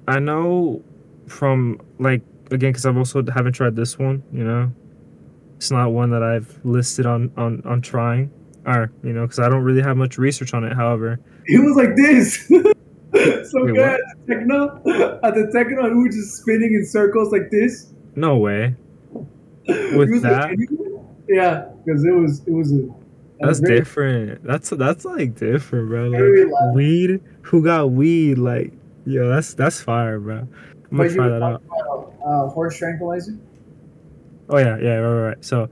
I 0.08 0.18
know 0.18 0.84
from 1.28 1.80
like 2.00 2.24
again 2.50 2.72
because 2.72 2.88
I've 2.88 2.98
also 2.98 3.24
haven't 3.32 3.54
tried 3.54 3.76
this 3.76 4.00
one. 4.00 4.24
You 4.34 4.44
know, 4.44 4.74
it's 5.58 5.70
not 5.70 5.92
one 5.92 6.10
that 6.10 6.24
I've 6.24 6.60
listed 6.66 7.06
on 7.06 7.32
on 7.38 7.62
on 7.64 7.80
trying. 7.84 8.32
Or 8.66 8.92
you 9.04 9.14
know, 9.14 9.22
because 9.22 9.38
I 9.38 9.50
don't 9.50 9.62
really 9.62 9.84
have 9.84 9.98
much 9.98 10.18
research 10.18 10.56
on 10.56 10.64
it. 10.64 10.74
However, 10.74 11.20
it 11.46 11.60
was 11.60 11.76
like 11.76 11.96
this. 11.96 12.52
so 13.50 13.66
Wait, 13.66 13.76
good 13.76 13.80
at 13.80 14.00
the 14.28 14.34
techno. 14.36 15.20
At 15.24 15.36
the 15.36 15.50
techno, 15.54 15.90
was 15.94 16.16
just 16.16 16.42
spinning 16.42 16.74
in 16.74 16.86
circles 16.86 17.32
like 17.32 17.50
this. 17.52 17.92
no 18.16 18.38
way. 18.38 18.76
With 19.68 20.10
was 20.12 20.22
that? 20.22 20.52
yeah, 21.28 21.66
because 21.84 22.06
it 22.06 22.12
was 22.12 22.42
it 22.46 22.52
was 22.52 22.72
a 22.72 22.88
That's 23.40 23.60
very- 23.60 23.80
different. 23.80 24.44
That's 24.44 24.70
that's 24.70 25.06
like 25.06 25.36
different, 25.36 25.90
bro. 25.90 26.10
Like 26.10 26.76
weed. 26.76 27.22
Who 27.44 27.64
got 27.64 27.92
weed? 27.92 28.38
Like 28.38 28.74
yo, 29.06 29.30
that's 29.30 29.54
that's 29.56 29.82
fire, 29.82 30.20
bro. 30.20 30.48
I'm 30.92 30.98
gonna 30.98 31.14
try 31.14 31.28
that 31.30 31.42
out. 31.42 31.64
about 31.66 32.14
uh, 32.26 32.48
horse 32.50 32.78
tranquilizer. 32.78 33.38
Oh 34.50 34.58
yeah, 34.60 34.78
yeah, 34.78 34.96
right, 34.98 35.14
right, 35.22 35.28
right. 35.30 35.46
So, 35.46 35.70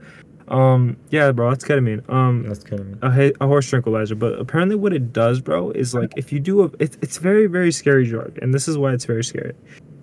um, 0.48 0.96
yeah, 1.10 1.32
bro, 1.32 1.50
that's 1.50 1.64
ketamine. 1.64 2.08
Um, 2.10 2.42
That's 2.46 2.64
ketamine. 2.64 3.02
a, 3.02 3.44
a 3.44 3.46
horse 3.46 3.68
tranquilizer. 3.68 4.14
But 4.14 4.38
apparently, 4.38 4.76
what 4.76 4.92
it 4.92 5.12
does, 5.12 5.40
bro, 5.40 5.70
is 5.70 5.94
like 5.94 6.12
if 6.16 6.32
you 6.32 6.40
do 6.40 6.62
a, 6.64 6.70
it's 6.78 6.98
it's 7.00 7.18
very 7.18 7.46
very 7.46 7.72
scary 7.72 8.06
drug, 8.06 8.38
and 8.42 8.52
this 8.52 8.68
is 8.68 8.76
why 8.76 8.92
it's 8.92 9.04
very 9.06 9.24
scary. 9.24 9.54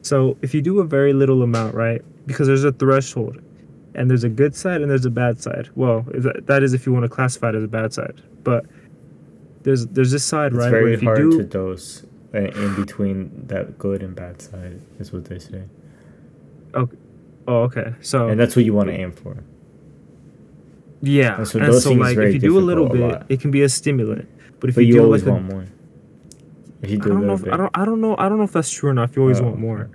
So 0.01 0.37
if 0.41 0.53
you 0.53 0.61
do 0.61 0.79
a 0.79 0.83
very 0.83 1.13
little 1.13 1.43
amount, 1.43 1.75
right, 1.75 2.01
because 2.25 2.47
there's 2.47 2.63
a 2.63 2.71
threshold, 2.71 3.39
and 3.93 4.09
there's 4.09 4.23
a 4.23 4.29
good 4.29 4.55
side 4.55 4.81
and 4.81 4.89
there's 4.89 5.05
a 5.05 5.11
bad 5.11 5.41
side. 5.41 5.69
Well, 5.75 6.05
that, 6.07 6.47
that 6.47 6.63
is 6.63 6.73
if 6.73 6.85
you 6.85 6.93
want 6.93 7.03
to 7.03 7.09
classify 7.09 7.49
it 7.49 7.55
as 7.55 7.63
a 7.63 7.67
bad 7.67 7.93
side, 7.93 8.21
but 8.43 8.65
there's 9.63 9.85
there's 9.87 10.11
this 10.11 10.23
side, 10.23 10.53
It's 10.53 10.57
right, 10.59 10.71
where 10.71 10.81
very 10.81 10.93
if 10.95 11.01
you 11.01 11.07
hard 11.07 11.19
do 11.19 11.37
to 11.37 11.43
dose 11.43 12.03
in 12.33 12.75
between 12.75 13.29
that 13.47 13.77
good 13.77 14.01
and 14.01 14.15
bad 14.15 14.41
side. 14.41 14.81
Is 14.99 15.13
what 15.13 15.25
they 15.25 15.37
say, 15.37 15.63
Oh, 16.73 16.89
okay. 17.47 17.93
So 18.01 18.29
and 18.29 18.39
that's 18.39 18.55
what 18.55 18.65
you 18.65 18.73
want 18.73 18.89
to 18.89 18.95
aim 18.95 19.11
for. 19.11 19.43
Yeah, 21.01 21.37
and 21.37 21.47
so 21.47 21.59
and 21.59 21.73
so 21.75 21.91
like 21.93 22.17
if 22.17 22.33
you 22.33 22.39
do 22.39 22.57
a 22.57 22.59
little 22.59 22.87
difficult, 22.87 23.13
a 23.13 23.19
bit, 23.19 23.25
it 23.29 23.41
can 23.41 23.51
be 23.51 23.61
a 23.63 23.69
stimulant. 23.69 24.27
But 24.59 24.69
if 24.69 24.75
But 24.75 24.81
you, 24.85 24.87
you 24.89 24.93
do 24.99 25.03
always 25.05 25.23
like 25.23 25.29
a, 25.29 25.33
want 25.33 25.45
more. 25.51 25.65
If 26.81 26.89
you 26.91 26.97
I 26.97 27.01
do 27.01 27.09
a 27.09 27.13
don't 27.13 27.27
know. 27.27 27.33
If, 27.33 27.43
bit, 27.43 27.53
I 27.53 27.57
don't. 27.57 27.71
I 27.75 27.85
don't 27.85 28.01
know. 28.01 28.15
I 28.17 28.29
don't 28.29 28.37
know 28.37 28.43
if 28.43 28.51
that's 28.53 28.71
true 28.71 28.89
or 28.89 28.93
not. 28.93 29.09
If 29.09 29.15
you 29.15 29.21
always 29.23 29.39
Oh, 29.39 29.45
want 29.45 29.59
more, 29.59 29.89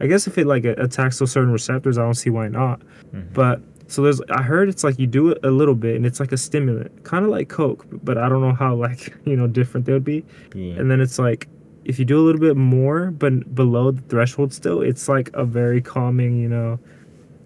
I 0.00 0.06
guess 0.06 0.26
if 0.26 0.38
it 0.38 0.46
like 0.46 0.64
attacks 0.64 1.18
those 1.18 1.32
certain 1.32 1.52
receptors, 1.52 1.98
I 1.98 2.02
don't 2.02 2.14
see 2.14 2.30
why 2.30 2.48
not. 2.48 2.80
Mhm. 3.14 3.32
But 3.34 3.60
so 3.88 4.02
there's. 4.02 4.20
I 4.30 4.42
heard 4.42 4.68
it's 4.68 4.84
like 4.84 4.98
you 4.98 5.06
do 5.06 5.30
it 5.30 5.38
a 5.44 5.50
little 5.50 5.74
bit, 5.74 5.96
and 5.96 6.06
it's 6.06 6.20
like 6.20 6.32
a 6.32 6.36
stimulant, 6.36 7.04
kind 7.04 7.24
of 7.24 7.30
like 7.30 7.48
Coke, 7.48 7.86
but 8.02 8.16
I 8.18 8.28
don't 8.28 8.40
know 8.40 8.54
how 8.54 8.74
like 8.86 9.14
you 9.24 9.36
know 9.36 9.46
different 9.46 9.86
they 9.86 9.92
would 9.92 10.04
be. 10.04 10.24
yeah. 10.54 10.74
And 10.74 10.90
then 10.90 11.00
it's 11.00 11.18
like 11.18 11.48
if 11.84 11.98
you 11.98 12.04
do 12.04 12.18
a 12.18 12.24
little 12.24 12.40
bit 12.40 12.56
more, 12.56 13.10
but 13.10 13.54
below 13.54 13.90
the 13.90 14.00
threshold 14.02 14.52
still, 14.54 14.80
it's 14.80 15.06
like 15.08 15.30
a 15.34 15.44
very 15.44 15.82
calming, 15.82 16.40
you 16.40 16.48
know, 16.48 16.78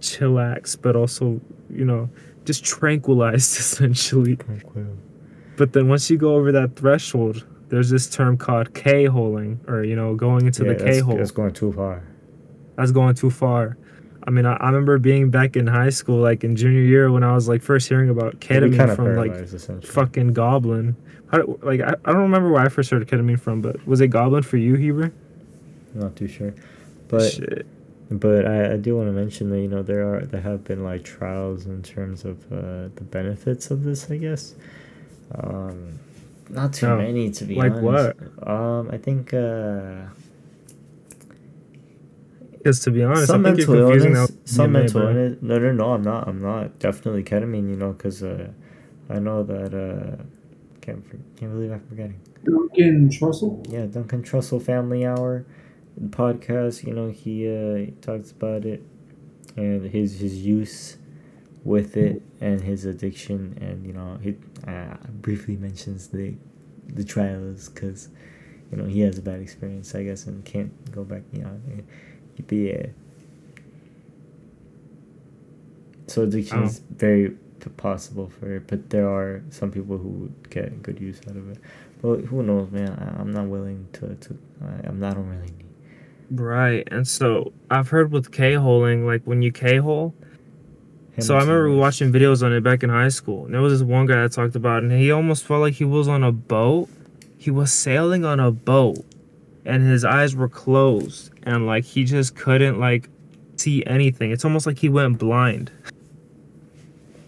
chillax, 0.00 0.76
but 0.80 0.94
also 0.96 1.40
you 1.70 1.84
know 1.84 2.08
just 2.48 2.64
tranquilized 2.64 3.56
essentially. 3.60 4.38
But 5.56 5.72
then 5.74 5.88
once 5.88 6.10
you 6.10 6.16
go 6.16 6.34
over 6.34 6.50
that 6.52 6.74
threshold, 6.74 7.46
there's 7.68 7.90
this 7.90 8.08
term 8.08 8.36
called 8.36 8.74
K 8.74 9.04
holing, 9.04 9.60
or 9.68 9.84
you 9.84 9.94
know, 9.94 10.14
going 10.14 10.46
into 10.46 10.64
yeah, 10.64 10.72
the 10.72 10.84
K 10.84 10.98
hole. 11.00 11.16
that's 11.16 11.30
going 11.30 11.52
too 11.52 11.72
far. 11.72 12.02
That's 12.76 12.90
going 12.90 13.14
too 13.14 13.30
far. 13.30 13.76
I 14.26 14.30
mean, 14.30 14.46
I, 14.46 14.54
I 14.54 14.66
remember 14.66 14.98
being 14.98 15.30
back 15.30 15.56
in 15.56 15.66
high 15.66 15.90
school, 15.90 16.18
like 16.18 16.42
in 16.42 16.56
junior 16.56 16.80
year, 16.80 17.10
when 17.12 17.22
I 17.22 17.34
was 17.34 17.48
like 17.48 17.62
first 17.62 17.88
hearing 17.88 18.08
about 18.08 18.40
ketamine 18.40 18.96
from 18.96 19.14
like 19.14 19.84
fucking 19.84 20.32
Goblin. 20.32 20.96
Do- 21.32 21.58
like 21.62 21.80
I, 21.82 21.94
I 22.06 22.12
don't 22.12 22.22
remember 22.22 22.50
where 22.50 22.62
I 22.62 22.68
first 22.68 22.90
heard 22.90 23.06
ketamine 23.06 23.38
from, 23.38 23.60
but 23.60 23.86
was 23.86 24.00
it 24.00 24.08
Goblin 24.08 24.42
for 24.42 24.56
you, 24.56 24.74
Heber? 24.74 25.12
Not 25.94 26.16
too 26.16 26.28
sure, 26.28 26.54
but 27.08 27.30
Shit. 27.32 27.66
But 28.10 28.46
I, 28.46 28.74
I 28.74 28.76
do 28.76 28.96
want 28.96 29.08
to 29.08 29.12
mention 29.12 29.50
that 29.50 29.60
you 29.60 29.68
know 29.68 29.82
there 29.82 30.14
are 30.14 30.20
there 30.26 30.40
have 30.40 30.64
been 30.64 30.84
like 30.84 31.04
trials 31.04 31.66
in 31.66 31.82
terms 31.82 32.24
of 32.24 32.50
uh, 32.52 32.88
the 32.94 33.04
benefits 33.10 33.70
of 33.70 33.84
this. 33.84 34.10
I 34.10 34.16
guess. 34.18 34.54
Um, 35.34 35.98
not 36.48 36.72
too 36.72 36.86
Oh, 36.86 36.96
many 36.96 37.30
to 37.30 37.44
be 37.44 37.56
like 37.56 37.72
honest. 37.82 38.12
Um, 38.42 38.90
I 38.90 38.98
think 38.98 39.34
uh, 39.34 40.06
Because 42.62 42.80
to 42.80 42.90
be 42.90 43.02
honest, 43.02 43.26
some 43.26 43.42
I 43.44 43.52
think 43.52 43.58
mental 43.58 43.74
you're 43.74 43.76
confusing 43.76 44.14
illness. 44.14 44.26
that 44.26 44.32
Some 44.44 44.72
DMA, 44.72 44.72
mental 44.72 45.02
bro. 45.02 45.08
illness. 45.08 45.38
No, 45.40 45.58
no, 45.58 45.72
no. 45.72 45.92
I'm 45.92 46.02
not. 46.02 46.28
I'm 46.28 46.40
not. 46.42 46.78
Definitely 46.78 47.24
ketamine. 47.24 47.68
You 47.68 47.76
know, 47.76 47.92
because 47.92 48.22
uh, 48.22 48.48
I 49.08 49.18
know 49.18 49.42
that. 49.42 49.74
Uh, 49.74 50.22
can't 50.80 51.04
can't 51.36 51.52
believe 51.52 51.72
I'm 51.72 51.80
forgetting. 51.88 52.20
Duncan 52.44 53.08
Trussell. 53.10 53.64
Yeah, 53.68 53.86
Duncan 53.86 54.22
Trussell 54.22 54.60
Family 54.62 55.04
Hour 55.06 55.44
podcast. 56.00 56.84
You 56.86 56.94
know, 56.94 57.10
he 57.10 57.48
uh, 57.48 57.74
he 57.76 57.90
talks 58.00 58.30
about 58.30 58.64
it 58.64 58.82
and 59.56 59.90
his 59.90 60.20
his 60.20 60.44
use 60.44 60.96
with 61.64 61.96
it 61.96 62.22
and 62.40 62.60
his 62.60 62.84
addiction, 62.84 63.58
and 63.60 63.84
you 63.86 63.92
know, 63.92 64.18
he 64.22 64.36
uh, 64.66 64.96
briefly 65.20 65.56
mentions 65.56 66.08
the 66.08 66.34
the 66.86 67.04
trials 67.04 67.68
because 67.68 68.08
you 68.70 68.78
know 68.78 68.84
he 68.86 69.00
has 69.00 69.18
a 69.18 69.22
bad 69.22 69.40
experience, 69.40 69.94
I 69.94 70.04
guess, 70.04 70.26
and 70.26 70.44
can't 70.44 70.72
go 70.92 71.04
back. 71.04 71.22
You 71.32 71.42
know, 71.42 71.60
but 72.46 72.52
yeah. 72.56 72.86
So 76.06 76.22
addiction 76.22 76.60
Oh. 76.60 76.64
is 76.64 76.78
very 76.78 77.36
possible 77.76 78.28
for 78.30 78.56
it, 78.56 78.66
but 78.66 78.88
there 78.90 79.08
are 79.08 79.42
some 79.50 79.70
people 79.70 79.98
who 79.98 80.30
get 80.48 80.82
good 80.82 81.00
use 81.00 81.20
out 81.28 81.36
of 81.36 81.50
it. 81.50 81.58
But 82.00 82.20
who 82.20 82.42
knows, 82.42 82.70
man? 82.70 82.90
I, 82.92 83.20
I'm 83.20 83.32
not 83.32 83.46
willing 83.48 83.88
to. 83.94 84.14
to 84.14 84.38
I, 84.62 84.88
I'm 84.88 85.00
not. 85.00 85.12
I 85.12 85.14
don't 85.14 85.28
really 85.28 85.42
need. 85.58 85.67
Right, 86.30 86.86
and 86.90 87.08
so 87.08 87.52
I've 87.70 87.88
heard 87.88 88.12
with 88.12 88.30
K 88.32 88.54
holing, 88.54 89.06
like 89.06 89.22
when 89.24 89.42
you 89.42 89.50
K 89.52 89.78
hole. 89.78 90.14
So 91.20 91.34
I 91.34 91.40
remember 91.40 91.72
watching 91.72 92.12
videos 92.12 92.44
on 92.44 92.52
it 92.52 92.62
back 92.62 92.84
in 92.84 92.90
high 92.90 93.08
school. 93.08 93.44
And 93.44 93.52
there 93.52 93.60
was 93.60 93.72
this 93.72 93.82
one 93.82 94.06
guy 94.06 94.22
that 94.22 94.30
talked 94.30 94.54
about 94.54 94.84
and 94.84 94.92
he 94.92 95.10
almost 95.10 95.44
felt 95.44 95.60
like 95.60 95.74
he 95.74 95.84
was 95.84 96.06
on 96.06 96.22
a 96.22 96.30
boat. 96.30 96.88
He 97.38 97.50
was 97.50 97.72
sailing 97.72 98.24
on 98.24 98.38
a 98.40 98.52
boat, 98.52 99.04
and 99.64 99.82
his 99.82 100.04
eyes 100.04 100.36
were 100.36 100.48
closed, 100.48 101.30
and 101.44 101.66
like 101.66 101.84
he 101.84 102.04
just 102.04 102.36
couldn't 102.36 102.78
like 102.78 103.08
see 103.56 103.84
anything. 103.86 104.30
It's 104.30 104.44
almost 104.44 104.66
like 104.66 104.78
he 104.78 104.88
went 104.88 105.18
blind. 105.18 105.72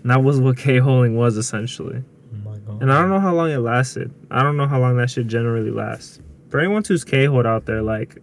And 0.03 0.11
that 0.11 0.23
was 0.23 0.41
what 0.41 0.57
K 0.57 0.79
holing 0.79 1.17
was 1.17 1.37
essentially. 1.37 2.03
Oh 2.33 2.51
my 2.51 2.59
god. 2.59 2.83
And 2.83 2.93
I 2.93 3.01
don't 3.01 3.11
know 3.11 3.21
how 3.21 3.35
long 3.35 3.51
it 3.51 3.59
lasted. 3.59 4.13
I 4.31 4.43
don't 4.43 4.57
know 4.57 4.67
how 4.67 4.81
long 4.81 4.97
that 4.99 5.11
should 5.11 5.29
generally 5.29 5.71
last. 5.71 6.21
For 6.49 6.59
anyone 6.59 6.85
who's 6.85 7.05
K 7.05 7.27
holed 7.27 7.47
out 7.47 7.67
there, 7.67 7.83
like, 7.83 8.19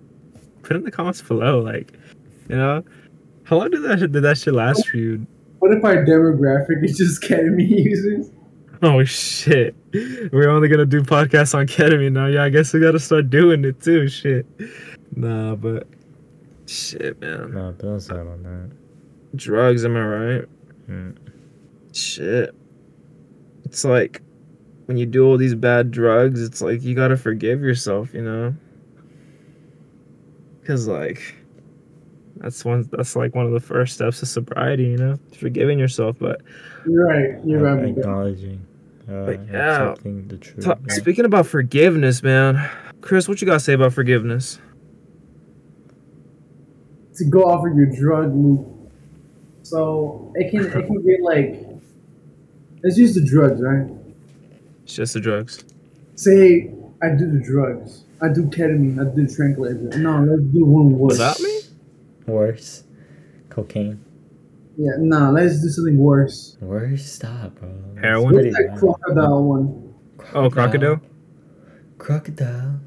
put 0.68 0.76
in 0.76 0.84
the 0.84 0.92
comments 0.92 1.22
below, 1.22 1.60
like, 1.60 1.94
you 2.50 2.58
know, 2.58 2.84
how 3.46 3.58
long 3.58 3.72
did 3.72 3.84
that 3.84 4.00
did 4.00 4.12
that 4.12 4.38
shit 4.38 4.54
last 4.54 4.88
for 4.88 4.98
you? 4.98 5.26
What 5.60 5.72
if 5.72 5.84
our 5.84 6.06
demographic 6.06 6.84
is 6.84 6.98
just 6.98 7.22
ketamine 7.22 7.70
users? 7.70 8.30
Oh 8.84 9.04
shit. 9.06 9.76
We're 9.94 10.50
only 10.50 10.68
gonna 10.68 10.86
do 10.86 11.02
podcasts 11.02 11.56
on 11.56 11.66
ketamine 11.66 12.12
now. 12.12 12.28
Yeah, 12.28 12.44
I 12.44 12.50
guess 12.50 12.74
we 12.74 12.80
gotta 12.80 13.00
start 13.00 13.30
doing 13.30 13.64
it 13.64 13.82
too. 13.82 14.08
Shit. 14.10 14.46
Nah, 15.16 15.56
but 15.56 15.88
shit, 16.68 17.20
man. 17.22 17.54
No, 17.54 17.74
but 17.76 17.80
don't 17.80 18.00
start 18.02 18.28
on 18.28 18.44
that. 18.44 19.38
Drugs, 19.38 19.86
am 19.86 19.96
I 19.96 20.06
right? 20.06 20.46
Mm. 20.90 21.18
Shit. 21.94 22.54
It's 23.64 23.84
like 23.84 24.22
when 24.86 24.98
you 24.98 25.06
do 25.06 25.26
all 25.26 25.38
these 25.38 25.56
bad 25.56 25.90
drugs, 25.92 26.42
it's 26.42 26.62
like 26.62 26.84
you 26.84 26.94
gotta 26.94 27.18
forgive 27.18 27.62
yourself, 27.62 28.14
you 28.14 28.22
know? 28.22 28.54
Cause 30.68 30.88
like 30.88 31.34
That's 32.36 32.64
one. 32.66 32.88
That's 32.92 33.16
like 33.16 33.34
one 33.34 33.46
of 33.46 33.54
the 33.54 33.60
first 33.62 33.94
steps 33.94 34.22
of 34.22 34.28
sobriety. 34.28 34.84
You 34.84 34.98
know, 34.98 35.20
forgiving 35.34 35.80
yourself. 35.80 36.18
But 36.20 36.42
You're 36.86 37.08
right. 37.08 37.46
You're 37.46 37.62
right. 37.62 37.86
acknowledging, 37.86 38.66
uh, 39.10 39.26
But 39.26 39.48
yeah. 39.48 39.92
accepting 39.92 40.28
the 40.28 40.38
truth. 40.38 40.66
Ta- 40.66 40.76
yeah. 40.88 40.94
speaking 40.94 41.24
about 41.24 41.48
forgiveness, 41.48 42.22
man, 42.22 42.70
Chris, 43.00 43.30
what 43.30 43.40
you 43.42 43.48
gotta 43.48 43.62
say 43.62 43.74
about 43.74 43.94
forgiveness? 43.94 44.60
to 47.16 47.26
go 47.26 47.46
off 47.46 47.66
of 47.66 47.76
your 47.76 47.88
drug 47.88 48.32
loop. 48.36 48.68
So 49.64 50.32
it 50.36 50.52
can 50.52 50.66
it 50.66 50.86
can 50.86 51.04
get 51.04 51.22
like 51.22 51.66
let's 52.84 52.98
use 52.98 53.16
the 53.16 53.26
drugs, 53.26 53.60
right? 53.62 53.88
It's 54.84 54.94
just 54.94 55.14
the 55.16 55.20
drugs. 55.20 55.64
Say 56.16 56.72
I 57.02 57.10
do 57.10 57.32
the 57.32 57.40
drugs. 57.44 58.04
I 58.22 58.30
do 58.30 58.44
ketamine, 58.46 59.00
I 59.00 59.16
do 59.16 59.28
tranquilizer. 59.28 60.00
No, 60.00 60.24
let's 60.24 60.42
do 60.54 60.66
one 60.66 60.98
worse. 60.98 61.14
Without 61.14 61.40
me? 61.40 61.60
Worse, 62.26 62.84
cocaine. 63.50 64.04
Yeah, 64.78 64.92
no, 65.00 65.32
let's 65.32 65.62
do 65.62 65.70
something 65.70 65.98
worse. 65.98 66.58
Worse, 66.62 67.06
stop, 67.06 67.56
bro. 67.56 67.70
Heroin? 68.02 68.36
What's 68.36 68.56
that 68.58 68.68
bad. 68.70 68.80
crocodile 68.80 69.44
one? 69.44 69.94
Oh, 70.34 70.50
crocodile. 70.50 71.02
Crocodile. 71.98 72.80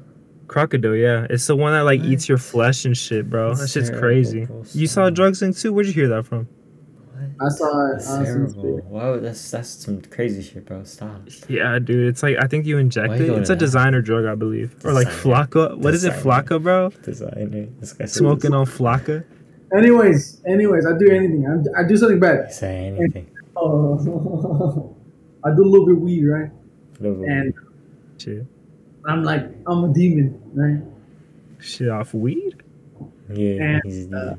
Crocodile, 0.47 0.95
yeah, 0.95 1.27
it's 1.29 1.47
the 1.47 1.55
one 1.55 1.71
that 1.73 1.81
like 1.85 2.01
eats 2.01 2.27
your 2.27 2.37
flesh 2.37 2.83
and 2.85 2.97
shit, 2.97 3.29
bro. 3.29 3.49
That's 3.49 3.61
that 3.61 3.67
shit's 3.69 3.89
terrible, 3.89 4.07
crazy. 4.07 4.45
bro. 4.45 4.63
You 4.73 4.87
saw 4.87 5.05
Stop. 5.05 5.13
drugs 5.13 5.39
thing 5.39 5.53
too? 5.53 5.71
Where'd 5.73 5.87
you 5.87 5.93
hear 5.93 6.09
that 6.09 6.25
from? 6.25 6.47
I 7.43 7.49
saw 7.49 7.87
it. 7.91 7.93
That's 7.93 8.09
I 8.09 8.23
terrible. 8.23 8.81
Wow, 8.89 9.19
that's 9.19 9.49
that's 9.51 9.69
some 9.69 10.01
crazy 10.01 10.43
shit, 10.43 10.65
bro. 10.65 10.83
Stop. 10.83 11.21
Yeah, 11.49 11.79
dude. 11.79 12.07
It's 12.07 12.21
like 12.21 12.37
I 12.39 12.47
think 12.47 12.65
you 12.65 12.77
inject 12.77 13.09
Why 13.09 13.15
it. 13.15 13.25
you 13.25 13.35
It's 13.35 13.49
a 13.49 13.53
that? 13.53 13.59
designer 13.59 14.01
drug, 14.01 14.25
I 14.25 14.35
believe, 14.35 14.75
or 14.85 14.93
like 14.93 15.07
Designer. 15.07 15.45
Flocka. 15.47 15.77
What 15.77 15.93
is 15.93 16.03
it, 16.03 16.11
Designer. 16.13 16.43
Flocka, 16.43 16.61
bro? 16.63 16.89
Designer. 17.03 17.67
This 17.79 17.93
guy 17.93 18.05
Smoking 18.05 18.53
on 18.53 18.65
Flocka. 18.65 19.23
Anyways, 19.75 20.41
anyways, 20.45 20.85
I 20.85 20.97
do 20.97 21.09
anything. 21.09 21.47
I, 21.47 21.81
I 21.81 21.87
do 21.87 21.95
something 21.97 22.19
bad. 22.19 22.53
Say 22.53 22.93
anything. 22.97 23.29
Oh, 23.55 24.95
I 25.45 25.55
do 25.55 25.63
a 25.63 25.69
little 25.69 25.85
bit 25.85 25.95
of 25.95 26.01
weed, 26.01 26.25
right? 26.25 26.51
Little- 26.99 27.23
And 27.23 27.53
Shit, 28.17 28.45
I'm 29.07 29.23
like, 29.23 29.49
I'm 29.65 29.83
a 29.85 29.93
demon, 29.93 30.39
right? 30.53 30.83
shit 31.59 31.89
off 31.89 32.13
weed. 32.13 32.61
yeah, 33.33 33.53
and, 33.61 33.81
he's 33.85 34.11
uh, 34.13 34.35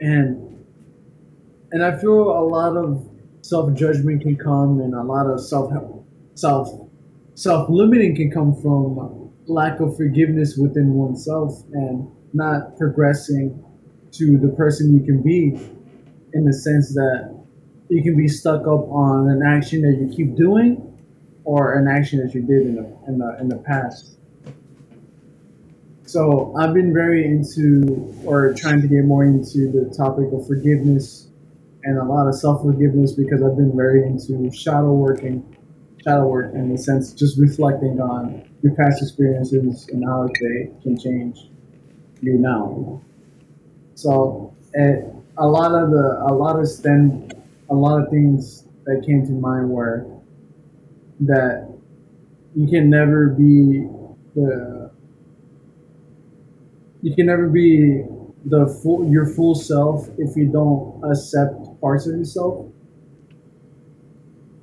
and 0.00 0.51
and 1.72 1.82
I 1.82 1.96
feel 1.96 2.30
a 2.38 2.44
lot 2.44 2.76
of 2.76 3.08
self 3.40 3.74
judgment 3.74 4.22
can 4.22 4.36
come, 4.36 4.80
and 4.80 4.94
a 4.94 5.02
lot 5.02 5.26
of 5.26 5.40
self 5.40 5.72
self 6.34 6.88
self 7.34 7.68
limiting 7.68 8.14
can 8.14 8.30
come 8.30 8.54
from 8.54 9.32
lack 9.46 9.80
of 9.80 9.96
forgiveness 9.96 10.56
within 10.56 10.92
oneself 10.94 11.64
and 11.72 12.08
not 12.34 12.76
progressing 12.76 13.64
to 14.12 14.38
the 14.38 14.48
person 14.48 14.94
you 14.94 15.04
can 15.04 15.22
be, 15.22 15.58
in 16.34 16.44
the 16.44 16.52
sense 16.52 16.94
that 16.94 17.34
you 17.88 18.02
can 18.02 18.16
be 18.16 18.28
stuck 18.28 18.60
up 18.62 18.88
on 18.90 19.28
an 19.30 19.42
action 19.42 19.80
that 19.82 19.98
you 19.98 20.14
keep 20.14 20.36
doing, 20.36 20.98
or 21.44 21.74
an 21.74 21.88
action 21.88 22.24
that 22.24 22.34
you 22.34 22.42
did 22.42 22.66
in 22.66 22.74
the 22.76 22.96
in 23.08 23.18
the 23.18 23.40
in 23.40 23.48
the 23.48 23.56
past. 23.56 24.10
So 26.04 26.54
I've 26.58 26.74
been 26.74 26.92
very 26.92 27.24
into, 27.24 28.14
or 28.26 28.52
trying 28.52 28.82
to 28.82 28.88
get 28.88 29.04
more 29.04 29.24
into 29.24 29.72
the 29.72 29.94
topic 29.96 30.30
of 30.30 30.46
forgiveness 30.46 31.21
and 31.84 31.98
a 31.98 32.04
lot 32.04 32.28
of 32.28 32.34
self 32.34 32.62
forgiveness 32.62 33.12
because 33.12 33.42
I've 33.42 33.56
been 33.56 33.76
very 33.76 34.04
into 34.06 34.50
shadow 34.52 34.92
working, 34.92 35.44
shadow 36.04 36.26
work 36.26 36.54
in 36.54 36.70
the 36.70 36.78
sense 36.78 37.12
just 37.12 37.38
reflecting 37.38 38.00
on 38.00 38.48
your 38.62 38.74
past 38.74 39.02
experiences 39.02 39.88
and 39.88 40.04
how 40.04 40.28
they 40.40 40.70
can 40.82 40.98
change 40.98 41.50
you 42.20 42.38
now. 42.38 43.00
So 43.94 44.54
eh, 44.74 45.02
a 45.38 45.46
lot 45.46 45.72
of 45.74 45.90
the, 45.90 46.24
a 46.28 46.32
lot 46.32 46.58
of 46.58 46.68
stem, 46.68 47.28
a 47.70 47.74
lot 47.74 48.02
of 48.02 48.10
things 48.10 48.64
that 48.84 49.02
came 49.06 49.26
to 49.26 49.32
mind 49.32 49.70
were 49.70 50.06
that 51.20 51.72
you 52.54 52.68
can 52.68 52.90
never 52.90 53.28
be 53.28 53.86
the 54.34 54.90
you 57.02 57.14
can 57.14 57.26
never 57.26 57.48
be 57.48 58.04
the 58.46 58.66
full 58.82 59.08
your 59.10 59.26
full 59.26 59.54
self 59.54 60.08
if 60.18 60.36
you 60.36 60.46
don't 60.46 61.00
accept 61.10 61.61
parts 61.82 62.06
of 62.06 62.16
yourself 62.16 62.66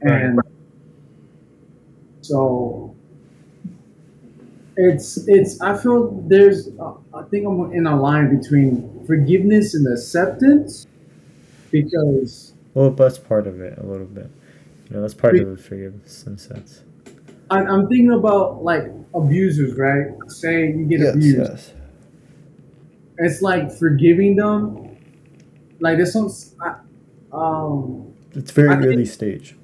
and 0.01 0.39
so 2.21 2.95
it's 4.77 5.27
it's 5.27 5.61
i 5.61 5.75
feel 5.77 6.23
there's 6.27 6.69
uh, 6.79 6.93
i 7.13 7.21
think 7.23 7.45
i'm 7.45 7.71
in 7.73 7.85
a 7.85 7.99
line 7.99 8.35
between 8.39 9.05
forgiveness 9.05 9.75
and 9.75 9.85
acceptance 9.91 10.87
because 11.71 12.53
well, 12.73 12.91
that's 12.91 13.17
part 13.17 13.47
of 13.47 13.61
it 13.61 13.77
a 13.77 13.85
little 13.85 14.05
bit. 14.05 14.29
You 14.89 14.95
know, 14.95 15.01
that's 15.01 15.13
part 15.13 15.33
Be- 15.33 15.41
of 15.41 15.49
the 15.49 15.57
forgiveness 15.57 16.23
in 16.25 16.33
a 16.33 16.37
sense. 16.37 16.83
I- 17.51 17.63
i'm 17.63 17.87
thinking 17.87 18.11
about 18.11 18.63
like 18.63 18.83
abusers 19.15 19.75
right 19.75 20.07
say 20.27 20.67
you 20.67 20.85
get 20.85 21.15
abused 21.15 21.37
yes. 21.37 21.73
it's 23.17 23.41
like 23.41 23.71
forgiving 23.71 24.35
them 24.35 24.95
like 25.79 25.97
this 25.97 26.13
one's 26.13 26.55
I- 26.61 26.75
um 27.33 28.13
It's 28.33 28.51
very 28.51 28.69
I 28.69 28.73
think- 28.73 28.85
early 28.87 29.05
stage. 29.05 29.55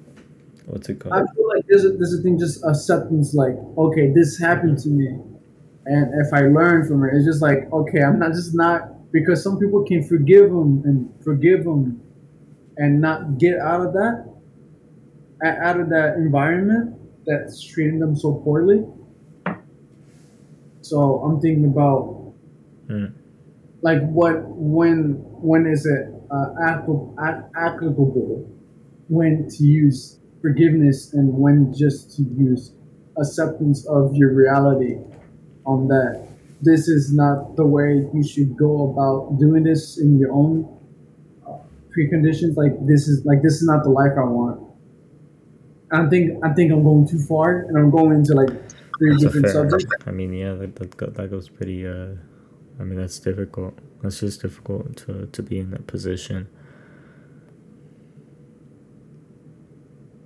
What's 0.66 0.88
it 0.88 0.98
called? 0.98 1.14
I 1.14 1.18
feel 1.32 1.48
like 1.48 1.64
there's 1.68 1.84
a, 1.84 1.90
there's 1.90 2.12
a 2.12 2.20
thing 2.22 2.38
just 2.38 2.64
acceptance 2.64 3.34
like 3.34 3.54
okay 3.78 4.10
this 4.10 4.36
happened 4.38 4.78
to 4.80 4.88
me 4.88 5.06
and 5.86 6.26
if 6.26 6.32
I 6.32 6.40
learn 6.48 6.84
from 6.88 7.04
it 7.04 7.14
it's 7.14 7.24
just 7.24 7.40
like 7.40 7.70
okay 7.72 8.02
I'm 8.02 8.18
not 8.18 8.32
just 8.32 8.52
not 8.54 9.10
because 9.12 9.42
some 9.44 9.60
people 9.60 9.84
can 9.84 10.02
forgive 10.02 10.50
them 10.50 10.82
and 10.84 11.12
forgive 11.22 11.62
them 11.64 12.00
and 12.78 13.00
not 13.00 13.38
get 13.38 13.60
out 13.60 13.80
of 13.86 13.92
that 13.92 14.26
out 15.44 15.78
of 15.78 15.88
that 15.90 16.16
environment 16.16 16.96
that's 17.26 17.62
treating 17.62 18.00
them 18.00 18.16
so 18.16 18.34
poorly 18.34 18.84
so 20.82 21.20
I'm 21.20 21.40
thinking 21.40 21.66
about 21.66 22.14
Hmm. 22.88 23.06
like 23.82 24.00
what 24.10 24.46
when 24.48 25.14
when 25.42 25.66
is 25.66 25.86
it 25.86 26.08
uh, 26.30 26.54
applicable, 27.56 28.50
when 29.08 29.48
to 29.48 29.64
use 29.64 30.18
forgiveness 30.42 31.12
and 31.14 31.32
when 31.32 31.72
just 31.72 32.16
to 32.16 32.22
use 32.22 32.72
acceptance 33.18 33.86
of 33.86 34.14
your 34.14 34.32
reality 34.32 34.98
on 35.64 35.88
that 35.88 36.28
this 36.62 36.88
is 36.88 37.12
not 37.12 37.56
the 37.56 37.64
way 37.64 38.04
you 38.14 38.22
should 38.22 38.56
go 38.56 38.90
about 38.90 39.38
doing 39.38 39.62
this 39.62 39.98
in 39.98 40.18
your 40.18 40.32
own 40.32 40.68
uh, 41.46 41.56
preconditions 41.96 42.56
like 42.56 42.72
this 42.86 43.08
is 43.08 43.24
like 43.24 43.42
this 43.42 43.54
is 43.54 43.66
not 43.66 43.82
the 43.84 43.90
life 43.90 44.12
i 44.18 44.24
want 44.24 44.60
i 45.92 46.06
think 46.08 46.38
i 46.44 46.52
think 46.52 46.70
i'm 46.70 46.82
going 46.82 47.08
too 47.08 47.18
far 47.18 47.60
and 47.68 47.76
i'm 47.76 47.90
going 47.90 48.12
into 48.12 48.34
like 48.34 48.50
three 48.98 49.10
That's 49.10 49.22
different 49.22 49.46
fair. 49.46 49.54
subjects 49.54 49.86
I 50.06 50.10
mean, 50.10 50.32
yeah, 50.32 50.54
that, 50.54 50.74
that 50.76 51.14
that 51.14 51.30
goes 51.30 51.48
pretty. 51.48 51.86
Uh, 51.86 52.14
I 52.78 52.84
mean, 52.84 52.98
that's 52.98 53.18
difficult. 53.18 53.78
That's 54.02 54.20
just 54.20 54.42
difficult 54.42 54.96
to 54.98 55.26
to 55.26 55.42
be 55.42 55.58
in 55.58 55.70
that 55.70 55.86
position. 55.86 56.48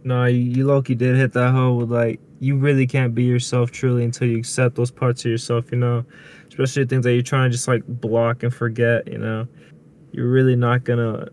No, 0.03 0.25
you, 0.25 0.39
you 0.39 0.67
Loki 0.67 0.95
did 0.95 1.17
hit 1.17 1.33
that 1.35 1.53
hole 1.53 1.77
with 1.77 1.93
like 1.93 2.21
you 2.41 2.57
really 2.57 2.87
can't 2.87 3.15
be 3.15 3.25
yourself 3.25 3.71
truly 3.71 4.03
until 4.05 4.29
you 4.29 4.39
accept 4.39 4.75
those 4.75 4.91
parts 4.91 5.25
of 5.25 5.31
yourself, 5.31 5.71
you 5.71 5.79
know. 5.79 6.05
Especially 6.49 6.85
things 6.87 7.05
that 7.05 7.13
you're 7.13 7.23
trying 7.23 7.51
to 7.51 7.53
just 7.53 7.69
like 7.69 7.87
block 7.87 8.43
and 8.43 8.53
forget, 8.53 9.07
you 9.07 9.19
know. 9.19 9.47
You're 10.13 10.31
really 10.31 10.57
not 10.57 10.85
gonna 10.85 11.29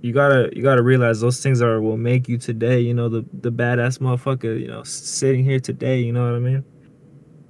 you 0.00 0.12
gotta 0.12 0.50
you 0.54 0.62
gotta 0.62 0.82
realize 0.82 1.20
those 1.20 1.42
things 1.42 1.60
are 1.60 1.80
will 1.80 1.96
make 1.96 2.28
you 2.28 2.38
today, 2.38 2.80
you 2.80 2.94
know, 2.94 3.08
the 3.08 3.24
the 3.40 3.50
badass 3.50 3.98
motherfucker, 3.98 4.58
you 4.58 4.68
know, 4.68 4.82
sitting 4.84 5.44
here 5.44 5.60
today, 5.60 6.00
you 6.00 6.12
know 6.12 6.24
what 6.24 6.34
I 6.34 6.38
mean? 6.38 6.64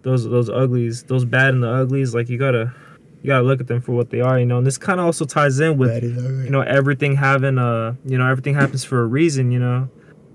Those 0.02 0.24
those 0.24 0.48
uglies, 0.48 1.04
those 1.04 1.24
bad 1.24 1.54
and 1.54 1.62
the 1.62 1.70
uglies, 1.70 2.14
like 2.14 2.28
you 2.28 2.38
gotta 2.38 2.74
you 3.22 3.26
gotta 3.26 3.44
look 3.44 3.60
at 3.60 3.66
them 3.66 3.80
for 3.80 3.92
what 3.92 4.10
they 4.10 4.20
are, 4.20 4.38
you 4.38 4.46
know. 4.46 4.58
And 4.58 4.66
this 4.66 4.78
kinda 4.78 5.02
also 5.02 5.24
ties 5.24 5.60
in 5.60 5.78
with 5.78 6.02
you 6.02 6.50
know 6.50 6.60
everything 6.60 7.16
having 7.16 7.58
a 7.58 7.96
you 8.04 8.18
know 8.18 8.28
everything 8.28 8.54
happens 8.54 8.84
for 8.84 9.00
a 9.00 9.06
reason 9.06 9.50
you 9.50 9.58
know 9.58 9.88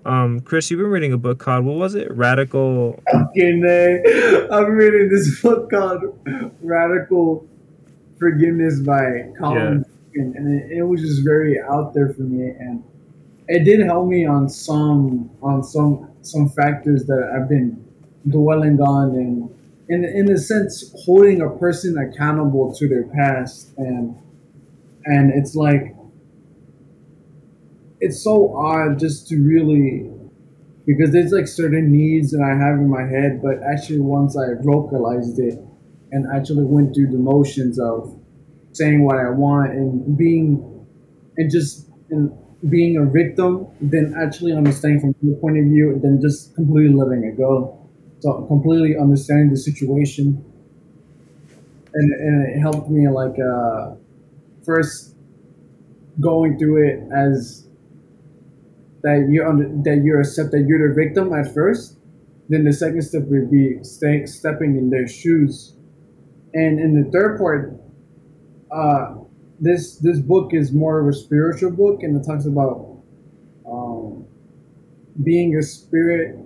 um 0.05 0.41
chris 0.41 0.69
you've 0.69 0.79
been 0.79 0.88
reading 0.88 1.13
a 1.13 1.17
book 1.17 1.39
called 1.39 1.63
what 1.63 1.77
was 1.77 1.95
it 1.95 2.11
radical 2.11 3.01
fucking 3.09 3.63
A. 3.65 4.47
I'm 4.51 4.65
reading 4.65 5.09
this 5.09 5.41
book 5.41 5.69
called 5.69 6.01
Radical 6.61 7.47
Forgiveness 8.19 8.79
by 8.81 9.31
Colin, 9.39 9.86
Friedman, 10.13 10.38
and 10.38 10.71
it, 10.71 10.77
it 10.79 10.84
was 10.84 11.01
just 11.01 11.23
very 11.23 11.59
out 11.61 11.93
there 11.93 12.13
for 12.13 12.21
me, 12.21 12.49
and 12.59 12.84
it 13.47 13.63
did 13.63 13.79
help 13.81 14.07
me 14.07 14.25
on 14.25 14.49
some 14.49 15.29
on 15.41 15.63
some 15.63 16.09
some 16.21 16.49
factors 16.49 17.05
that 17.05 17.31
I've 17.36 17.49
been 17.49 17.84
dwelling 18.29 18.79
on, 18.79 19.09
and 19.15 19.52
in 19.89 20.05
in 20.05 20.31
a 20.31 20.38
sense, 20.38 20.93
holding 21.05 21.41
a 21.41 21.49
person 21.49 21.97
accountable 21.97 22.73
to 22.75 22.88
their 22.88 23.03
past, 23.03 23.73
and 23.77 24.15
and 25.05 25.31
it's 25.34 25.55
like 25.55 25.95
it's 27.99 28.23
so 28.23 28.55
odd 28.55 28.99
just 28.99 29.27
to 29.29 29.38
really 29.38 30.09
because 30.86 31.11
there's 31.11 31.31
like 31.31 31.47
certain 31.47 31.91
needs 31.91 32.31
that 32.31 32.41
I 32.41 32.49
have 32.49 32.77
in 32.79 32.89
my 32.89 33.03
head, 33.03 33.41
but 33.41 33.63
actually 33.63 33.99
once 33.99 34.38
I 34.38 34.61
vocalized 34.61 35.39
it 35.39 35.57
and 36.11 36.25
actually 36.36 36.65
went 36.65 36.93
through 36.93 37.11
the 37.11 37.17
motions 37.17 37.79
of 37.79 38.19
saying 38.73 39.03
what 39.03 39.17
I 39.17 39.29
want 39.29 39.71
and 39.71 40.17
being 40.17 40.88
and 41.38 41.49
just 41.49 41.89
and 42.09 42.31
being 42.69 42.97
a 42.97 43.05
victim 43.05 43.67
then 43.81 44.13
actually 44.17 44.53
understanding 44.53 45.01
from 45.01 45.15
your 45.21 45.38
point 45.38 45.57
of 45.57 45.65
view 45.65 45.91
and 45.91 46.01
then 46.01 46.19
just 46.21 46.55
completely 46.55 46.93
letting 46.93 47.23
it 47.23 47.38
go. 47.38 47.82
So 48.24 48.41
completely 48.43 48.95
understanding 48.97 49.49
the 49.49 49.57
situation. 49.57 50.45
And, 51.93 52.13
and 52.13 52.55
it 52.55 52.61
helped 52.61 52.89
me 52.89 53.09
like 53.09 53.36
uh, 53.38 53.95
first 54.65 55.17
going 56.21 56.57
through 56.57 56.88
it 56.88 57.03
as 57.13 57.67
that 59.01 59.28
you 59.30 59.45
under, 59.45 59.67
that 59.84 60.03
you 60.05 60.17
accept 60.17 60.51
that 60.51 60.63
you're 60.69 60.88
the 60.88 60.95
victim 60.95 61.34
at 61.34 61.53
first. 61.53 61.97
Then 62.47 62.63
the 62.63 62.71
second 62.71 63.01
step 63.01 63.24
would 63.26 63.51
be 63.51 63.84
stay, 63.84 64.26
stepping 64.26 64.78
in 64.78 64.89
their 64.89 65.05
shoes. 65.05 65.76
And 66.53 66.80
in 66.80 67.03
the 67.03 67.11
third 67.11 67.38
part, 67.38 67.78
uh, 68.71 69.15
this 69.59 69.97
this 69.97 70.19
book 70.19 70.53
is 70.53 70.71
more 70.71 71.01
of 71.01 71.09
a 71.09 71.13
spiritual 71.13 71.71
book, 71.71 72.03
and 72.03 72.15
it 72.15 72.26
talks 72.26 72.45
about 72.45 73.03
um, 73.69 74.26
being 75.21 75.57
a 75.57 75.61
spirit 75.61 76.39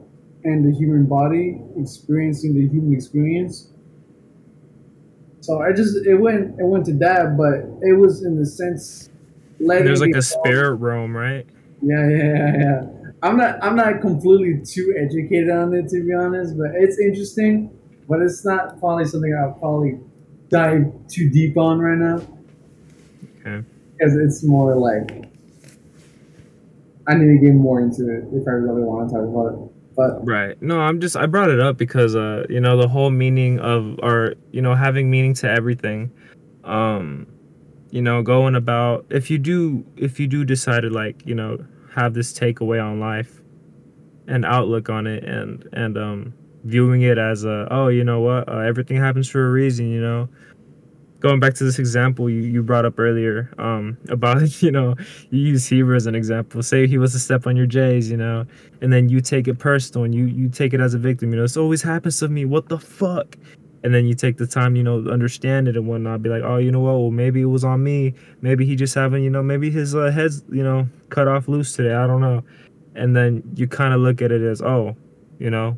and 0.47 0.65
the 0.65 0.77
human 0.77 1.05
body, 1.05 1.59
experiencing 1.77 2.55
the 2.55 2.67
human 2.67 2.93
experience. 2.93 3.67
So 5.41 5.61
I 5.61 5.73
just 5.73 6.05
it 6.05 6.15
went 6.15 6.59
it 6.59 6.65
went 6.65 6.85
to 6.85 6.93
that, 6.95 7.37
but 7.37 7.67
it 7.87 7.93
was 7.93 8.23
in 8.23 8.37
the 8.37 8.45
sense. 8.45 9.09
There's 9.59 10.01
like 10.01 10.15
a 10.15 10.21
spirit 10.21 10.75
realm, 10.75 11.15
right? 11.15 11.45
Yeah, 11.81 12.09
yeah, 12.09 12.57
yeah. 12.57 12.81
I'm 13.23 13.37
not 13.37 13.61
I'm 13.61 13.75
not 13.75 14.01
completely 14.01 14.61
too 14.65 14.95
educated 14.97 15.49
on 15.49 15.73
it 15.73 15.89
to 15.89 16.03
be 16.03 16.13
honest, 16.13 16.57
but 16.57 16.71
it's 16.75 16.99
interesting. 16.99 17.71
But 18.07 18.21
it's 18.21 18.45
not 18.45 18.79
probably 18.79 19.05
something 19.05 19.33
I'll 19.35 19.53
probably 19.53 19.99
dive 20.49 20.93
too 21.09 21.29
deep 21.29 21.57
on 21.57 21.79
right 21.79 21.97
now. 21.97 22.21
Okay. 23.41 23.67
Because 23.93 24.15
it's 24.15 24.43
more 24.43 24.75
like 24.75 25.25
I 27.07 27.15
need 27.15 27.39
to 27.39 27.45
get 27.45 27.53
more 27.53 27.81
into 27.81 28.09
it 28.09 28.25
if 28.33 28.47
I 28.47 28.51
really 28.51 28.83
want 28.83 29.09
to 29.09 29.15
talk 29.15 29.23
about 29.23 29.53
it. 29.53 29.76
But 29.97 30.25
right. 30.25 30.61
No, 30.61 30.79
I'm 30.79 31.01
just 31.01 31.17
I 31.17 31.25
brought 31.25 31.49
it 31.49 31.59
up 31.59 31.77
because 31.77 32.15
uh, 32.15 32.45
you 32.49 32.61
know, 32.61 32.77
the 32.77 32.87
whole 32.87 33.09
meaning 33.09 33.59
of 33.59 33.99
or 34.03 34.35
you 34.51 34.61
know, 34.61 34.75
having 34.75 35.09
meaning 35.09 35.33
to 35.35 35.49
everything. 35.49 36.11
Um, 36.63 37.27
you 37.89 38.01
know, 38.01 38.21
going 38.21 38.55
about 38.55 39.05
if 39.09 39.31
you 39.31 39.39
do 39.39 39.85
if 39.97 40.19
you 40.19 40.27
do 40.27 40.45
decide 40.45 40.81
to 40.81 40.89
like, 40.89 41.25
you 41.25 41.33
know, 41.33 41.57
have 41.95 42.13
this 42.13 42.31
takeaway 42.31 42.83
on 42.83 42.99
life 42.99 43.41
and 44.27 44.45
outlook 44.45 44.89
on 44.89 45.07
it 45.07 45.23
and 45.23 45.67
and 45.73 45.97
um 45.97 46.33
viewing 46.63 47.01
it 47.01 47.17
as 47.17 47.43
a 47.43 47.67
oh, 47.71 47.87
you 47.87 48.03
know 48.03 48.19
what, 48.19 48.47
uh, 48.47 48.59
everything 48.59 48.97
happens 48.97 49.27
for 49.27 49.47
a 49.47 49.51
reason, 49.51 49.89
you 49.89 50.01
know 50.01 50.29
going 51.19 51.39
back 51.39 51.53
to 51.55 51.63
this 51.63 51.79
example 51.79 52.29
you, 52.29 52.41
you 52.41 52.61
brought 52.61 52.85
up 52.85 52.99
earlier 52.99 53.53
um, 53.57 53.97
about 54.09 54.61
you 54.61 54.71
know 54.71 54.95
you 55.29 55.39
use 55.39 55.67
Heber 55.67 55.95
as 55.95 56.05
an 56.05 56.15
example. 56.15 56.61
Say 56.63 56.87
he 56.87 56.97
was 56.97 57.13
to 57.13 57.19
step 57.19 57.47
on 57.47 57.55
your 57.55 57.65
J's 57.65 58.09
you 58.09 58.17
know 58.17 58.45
and 58.81 58.91
then 58.91 59.09
you 59.09 59.21
take 59.21 59.47
it 59.47 59.55
personal 59.59 60.05
and 60.05 60.13
you 60.13 60.25
you 60.25 60.49
take 60.49 60.73
it 60.73 60.79
as 60.79 60.93
a 60.93 60.97
victim 60.97 61.31
you 61.31 61.37
know 61.37 61.43
this 61.43 61.57
always 61.57 61.81
happens 61.81 62.19
to 62.19 62.27
me. 62.27 62.45
What 62.45 62.69
the 62.69 62.79
fuck? 62.79 63.37
And 63.83 63.93
then 63.93 64.05
you 64.05 64.15
take 64.15 64.37
the 64.37 64.47
time 64.47 64.75
you 64.75 64.83
know 64.83 65.03
to 65.03 65.11
understand 65.11 65.67
it 65.67 65.77
and 65.77 65.87
whatnot 65.87 66.21
be 66.21 66.29
like 66.29 66.43
oh 66.43 66.57
you 66.57 66.71
know 66.71 66.81
what? 66.81 66.93
Well 66.93 67.11
maybe 67.11 67.41
it 67.41 67.45
was 67.45 67.63
on 67.63 67.83
me. 67.83 68.13
Maybe 68.41 68.65
he 68.65 68.75
just 68.75 68.95
having 68.95 69.23
you 69.23 69.29
know 69.29 69.43
maybe 69.43 69.69
his 69.69 69.95
uh, 69.95 70.11
head's 70.11 70.43
you 70.51 70.63
know 70.63 70.87
cut 71.09 71.27
off 71.27 71.47
loose 71.47 71.75
today. 71.75 71.93
I 71.93 72.07
don't 72.07 72.21
know. 72.21 72.43
And 72.95 73.15
then 73.15 73.43
you 73.55 73.67
kind 73.67 73.93
of 73.93 74.01
look 74.01 74.21
at 74.21 74.31
it 74.31 74.41
as 74.41 74.61
oh 74.61 74.95
you 75.39 75.49
know 75.49 75.77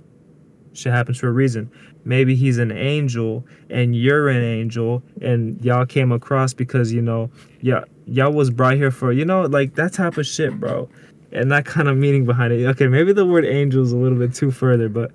shit 0.74 0.94
happens 0.94 1.18
for 1.18 1.28
a 1.28 1.32
reason 1.32 1.70
maybe 2.06 2.36
he's 2.36 2.58
an 2.58 2.72
angel 2.72 3.46
and 3.70 3.96
you're 3.96 4.30
an 4.30 4.42
angel 4.42 5.04
and 5.22 5.64
y'all 5.64 5.86
came 5.86 6.12
across 6.12 6.54
because 6.54 6.92
you 6.92 7.02
know 7.02 7.30
yeah 7.62 7.84
y'all 8.06 8.32
was 8.32 8.50
brought 8.50 8.76
here 8.76 8.92
for 8.92 9.12
you 9.12 9.26
know 9.26 9.44
like 9.44 9.76
that 9.76 9.94
type 9.94 10.18
of 10.18 10.26
shit 10.26 10.60
bro. 10.60 10.90
And 11.32 11.52
that 11.52 11.64
kind 11.64 11.88
of 11.88 11.96
meaning 11.96 12.26
behind 12.26 12.52
it. 12.54 12.66
Okay 12.66 12.88
maybe 12.88 13.14
the 13.14 13.26
word 13.26 13.46
angel 13.46 13.84
is 13.84 13.92
a 13.92 13.98
little 13.98 14.18
bit 14.18 14.34
too 14.34 14.50
further 14.50 14.90
but 14.90 15.12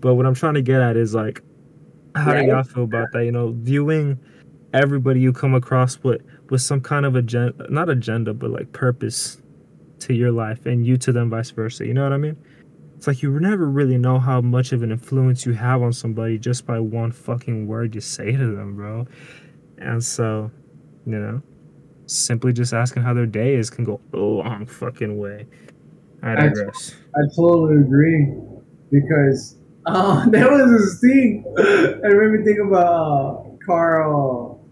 but 0.00 0.14
what 0.14 0.24
i'm 0.24 0.34
trying 0.34 0.54
to 0.54 0.62
get 0.62 0.80
at 0.80 0.96
is 0.96 1.14
like 1.14 1.42
how 2.14 2.32
do 2.32 2.44
y'all 2.44 2.62
feel 2.64 2.84
about 2.84 3.08
that? 3.12 3.24
You 3.24 3.32
know 3.32 3.54
viewing 3.58 4.18
everybody 4.72 5.20
you 5.20 5.32
come 5.32 5.54
across 5.54 6.02
with 6.02 6.22
with 6.50 6.62
some 6.62 6.80
kind 6.80 7.04
of 7.04 7.16
agenda 7.16 7.66
not 7.68 7.88
agenda 7.88 8.32
but 8.32 8.50
like 8.50 8.72
purpose 8.72 9.42
to 10.00 10.14
your 10.14 10.30
life 10.30 10.64
and 10.66 10.86
you 10.86 10.96
to 10.96 11.12
them 11.12 11.28
vice 11.28 11.50
versa. 11.50 11.86
You 11.86 11.94
know 11.94 12.02
what 12.02 12.12
i 12.12 12.16
mean 12.16 12.36
it's 12.98 13.06
like 13.06 13.22
you 13.22 13.38
never 13.38 13.64
really 13.64 13.96
know 13.96 14.18
how 14.18 14.40
much 14.40 14.72
of 14.72 14.82
an 14.82 14.90
influence 14.90 15.46
you 15.46 15.52
have 15.52 15.82
on 15.82 15.92
somebody 15.92 16.36
just 16.36 16.66
by 16.66 16.80
one 16.80 17.12
fucking 17.12 17.68
word 17.68 17.94
you 17.94 18.00
say 18.00 18.32
to 18.32 18.56
them, 18.56 18.74
bro. 18.74 19.06
And 19.76 20.02
so, 20.02 20.50
you 21.06 21.16
know, 21.16 21.40
simply 22.06 22.52
just 22.52 22.72
asking 22.72 23.04
how 23.04 23.14
their 23.14 23.24
day 23.24 23.54
is 23.54 23.70
can 23.70 23.84
go 23.84 24.00
a 24.12 24.16
long 24.16 24.66
fucking 24.66 25.16
way. 25.16 25.46
I 26.24 26.34
digress. 26.34 26.96
I, 27.14 27.20
I 27.20 27.22
totally 27.36 27.82
agree 27.82 28.34
because 28.90 29.58
uh, 29.86 30.28
that 30.30 30.50
was 30.50 30.96
a 30.96 31.06
thing. 31.06 31.44
I 31.56 32.08
remember 32.08 32.44
thinking 32.44 32.66
about 32.66 33.46
uh, 33.46 33.64
Carl. 33.64 34.68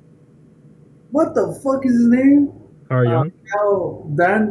What 1.13 1.33
the 1.37 1.61
fuck 1.63 1.87
is 1.87 1.93
his 1.93 2.09
name? 2.09 2.53
Carl 2.89 3.05
Jung. 3.05 3.29
Uh, 3.29 3.57
Carl 3.57 4.15
Dan. 4.19 4.47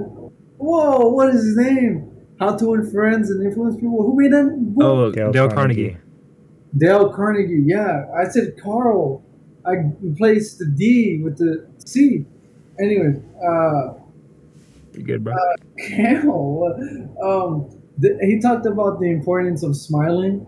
Whoa, 0.59 1.09
what 1.09 1.35
is 1.35 1.43
his 1.43 1.57
name? 1.57 2.04
How 2.39 2.55
to 2.55 2.65
Win 2.67 2.89
Friends 2.91 3.29
and 3.29 3.45
Influence 3.45 3.75
People. 3.75 4.03
Who 4.03 4.15
made 4.19 4.31
that 4.33 4.55
book? 4.75 4.83
Oh, 4.83 5.11
Dale, 5.11 5.31
Dale 5.31 5.49
Carnegie. 5.49 5.89
Carnegie. 5.91 6.05
Dale 6.77 7.13
Carnegie. 7.13 7.63
Yeah, 7.65 8.05
I 8.15 8.27
said 8.27 8.59
Carl. 8.61 9.23
I 9.65 9.91
replaced 10.01 10.59
the 10.59 10.65
D 10.65 11.21
with 11.23 11.37
the 11.37 11.67
C. 11.85 12.25
Anyways, 12.79 13.17
uh, 13.41 13.93
you 14.93 15.03
good, 15.03 15.23
bro? 15.23 15.33
Uh, 15.33 15.55
Camel. 15.87 17.15
Um, 17.23 17.81
th- 18.01 18.17
he 18.21 18.39
talked 18.39 18.65
about 18.65 18.99
the 18.99 19.09
importance 19.09 19.63
of 19.63 19.75
smiling, 19.75 20.45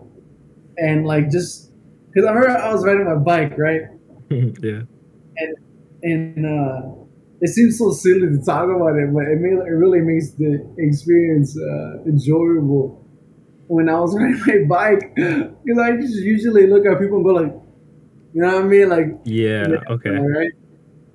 and 0.76 1.06
like 1.06 1.30
just 1.30 1.70
because 2.08 2.26
I 2.28 2.32
remember 2.32 2.58
I 2.58 2.72
was 2.72 2.84
riding 2.84 3.06
my 3.06 3.16
bike, 3.16 3.56
right? 3.58 3.82
yeah. 4.30 4.82
And 5.36 5.56
and 6.02 6.46
uh, 6.46 6.82
it 7.40 7.48
seems 7.48 7.78
so 7.78 7.92
silly 7.92 8.28
to 8.28 8.38
talk 8.44 8.64
about 8.64 8.96
it, 8.96 9.12
but 9.12 9.24
it, 9.24 9.38
may, 9.40 9.50
it 9.50 9.74
really 9.74 10.00
makes 10.00 10.30
the 10.32 10.66
experience 10.78 11.56
uh, 11.56 12.02
enjoyable. 12.04 13.04
When 13.68 13.88
I 13.88 14.00
was 14.00 14.14
riding 14.18 14.40
my 14.46 14.64
bike, 14.68 15.14
because 15.14 15.78
I 15.78 15.96
just 15.96 16.14
usually 16.16 16.66
look 16.66 16.86
at 16.86 16.98
people 16.98 17.16
and 17.16 17.24
go 17.24 17.32
like, 17.32 17.54
you 18.32 18.42
know 18.42 18.54
what 18.54 18.64
I 18.64 18.66
mean, 18.66 18.88
like 18.88 19.06
yeah, 19.24 19.66
okay, 19.90 20.10
right. 20.10 20.50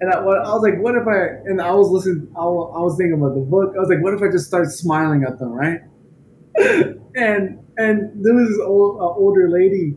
And 0.02 0.12
I, 0.12 0.20
what, 0.20 0.38
I 0.38 0.54
was 0.54 0.62
like, 0.62 0.80
what 0.82 0.96
if 0.96 1.08
I? 1.08 1.50
And 1.50 1.62
I 1.62 1.72
was 1.74 1.90
listening. 1.90 2.28
I, 2.36 2.42
I 2.42 2.82
was 2.82 2.98
thinking 2.98 3.14
about 3.14 3.36
the 3.36 3.42
book. 3.42 3.74
I 3.76 3.80
was 3.80 3.90
like, 3.90 4.04
what 4.04 4.14
if 4.14 4.22
I 4.22 4.32
just 4.32 4.48
start 4.48 4.68
smiling 4.68 5.24
at 5.24 5.40
them, 5.40 5.50
right? 5.50 5.80
and 7.16 7.60
and 7.78 8.24
there 8.24 8.34
was 8.34 8.50
this 8.50 8.60
old 8.66 9.00
uh, 9.00 9.16
older 9.18 9.50
lady, 9.50 9.96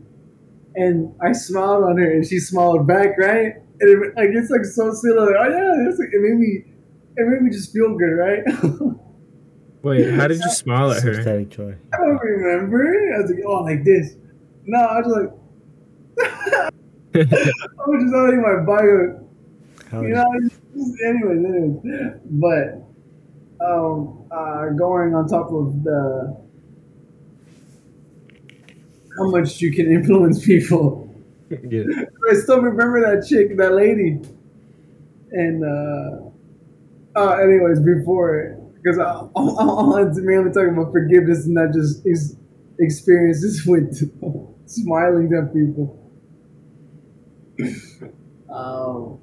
and 0.75 1.13
I 1.21 1.33
smiled 1.33 1.83
on 1.83 1.97
her, 1.97 2.09
and 2.09 2.25
she 2.25 2.39
smiled 2.39 2.87
back, 2.87 3.17
right? 3.17 3.55
And 3.79 3.89
it, 3.89 4.15
like 4.15 4.29
it's 4.33 4.49
like 4.49 4.65
so 4.65 4.93
silly. 4.93 5.19
Like, 5.19 5.35
oh 5.39 5.49
yeah, 5.49 5.89
it's 5.89 5.99
like 5.99 6.09
it 6.11 6.21
made 6.21 6.37
me, 6.37 6.63
it 7.15 7.27
made 7.27 7.41
me 7.41 7.51
just 7.51 7.71
feel 7.73 7.95
good, 7.97 8.13
right? 8.13 8.43
Wait, 9.83 10.11
how 10.11 10.27
did 10.27 10.39
you 10.39 10.49
smile 10.49 10.91
at 10.91 11.03
her? 11.03 11.13
Sympathetic 11.13 11.49
joy. 11.49 11.75
I 11.93 11.97
don't 11.97 12.21
remember. 12.21 12.83
I 13.15 13.21
was 13.21 13.31
like, 13.31 13.43
oh, 13.45 13.63
like 13.63 13.83
this. 13.83 14.15
No, 14.65 14.79
I 14.79 14.99
was 14.99 15.07
like, 15.15 15.31
I 17.15 17.29
was 17.87 18.01
just 18.01 18.13
holding 18.13 18.41
my 18.41 18.65
bio. 18.65 19.23
You 20.01 20.09
know, 20.09 20.25
just, 20.43 20.59
anyways, 21.07 21.45
anyways. 21.45 22.19
But 22.25 22.83
um, 23.65 24.25
uh, 24.31 24.69
going 24.77 25.15
on 25.15 25.27
top 25.27 25.51
of 25.51 25.83
the 25.83 26.37
how 29.17 29.29
much 29.29 29.61
you 29.61 29.71
can 29.71 29.91
influence 29.91 30.45
people 30.45 31.06
yeah. 31.49 31.83
I 32.29 32.33
still 32.35 32.61
remember 32.61 33.01
that 33.01 33.27
chick, 33.27 33.57
that 33.57 33.73
lady. 33.73 34.19
And 35.31 35.63
uh, 35.63 37.19
uh 37.19 37.37
anyways, 37.37 37.79
before 37.81 38.57
because 38.87 38.99
I'm 39.35 40.25
mainly 40.25 40.51
talking 40.51 40.73
about 40.77 40.91
forgiveness 40.91 41.45
and 41.45 41.55
not 41.55 41.73
just 41.73 42.05
ex- 42.07 42.35
experiences 42.79 43.63
with 43.67 44.11
smiling 44.65 45.33
at 45.33 45.53
people. 45.53 46.03
um, 48.53 49.19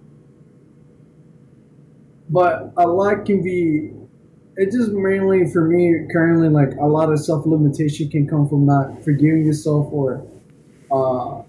but 2.28 2.72
a 2.76 2.86
lot 2.86 3.24
can 3.24 3.42
be. 3.42 3.92
It 4.56 4.70
just 4.70 4.92
mainly 4.92 5.50
for 5.52 5.66
me 5.66 6.06
currently 6.12 6.48
like 6.48 6.76
a 6.80 6.86
lot 6.86 7.12
of 7.12 7.18
self 7.18 7.44
limitation 7.44 8.08
can 8.08 8.28
come 8.28 8.48
from 8.48 8.66
not 8.66 9.02
forgiving 9.02 9.44
yourself 9.44 9.88
or 9.90 10.24
uh, 10.92 11.42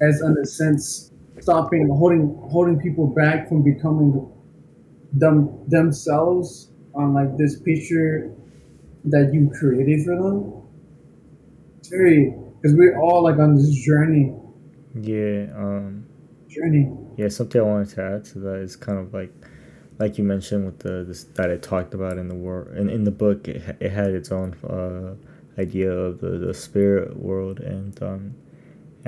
as 0.00 0.20
in 0.20 0.36
a 0.42 0.46
sense 0.46 1.12
stopping 1.40 1.88
holding 1.88 2.34
holding 2.50 2.78
people 2.78 3.06
back 3.06 3.48
from 3.48 3.62
becoming 3.62 4.30
them 5.12 5.58
themselves 5.68 6.70
on 6.94 7.14
like 7.14 7.36
this 7.36 7.60
picture 7.60 8.34
that 9.04 9.32
you 9.32 9.50
created 9.58 10.04
for 10.04 10.16
them. 10.16 10.62
It's 11.78 11.88
very 11.88 12.34
because 12.60 12.76
we're 12.76 12.98
all 12.98 13.22
like 13.22 13.38
on 13.38 13.56
this 13.56 13.70
journey. 13.70 14.34
Yeah. 15.00 15.46
Um. 15.56 16.06
Journey. 16.48 16.90
yeah, 17.18 17.28
something 17.28 17.60
I 17.60 17.64
wanted 17.64 17.90
to 17.90 18.02
add 18.02 18.24
to 18.26 18.38
that 18.40 18.56
is 18.56 18.74
kind 18.74 18.98
of 18.98 19.12
like, 19.12 19.30
like 19.98 20.16
you 20.16 20.24
mentioned 20.24 20.64
with 20.64 20.78
the 20.78 21.04
this, 21.06 21.24
that 21.34 21.50
I 21.50 21.56
talked 21.56 21.92
about 21.92 22.16
in 22.16 22.28
the 22.28 22.34
war 22.34 22.72
in, 22.74 22.88
in 22.88 23.04
the 23.04 23.10
book. 23.10 23.48
It, 23.48 23.76
it 23.80 23.90
had 23.90 24.10
its 24.12 24.32
own 24.32 24.54
uh, 24.64 25.14
idea 25.60 25.90
of 25.90 26.20
the, 26.20 26.30
the 26.30 26.54
spirit 26.54 27.16
world 27.16 27.60
and 27.60 28.02
um, 28.02 28.34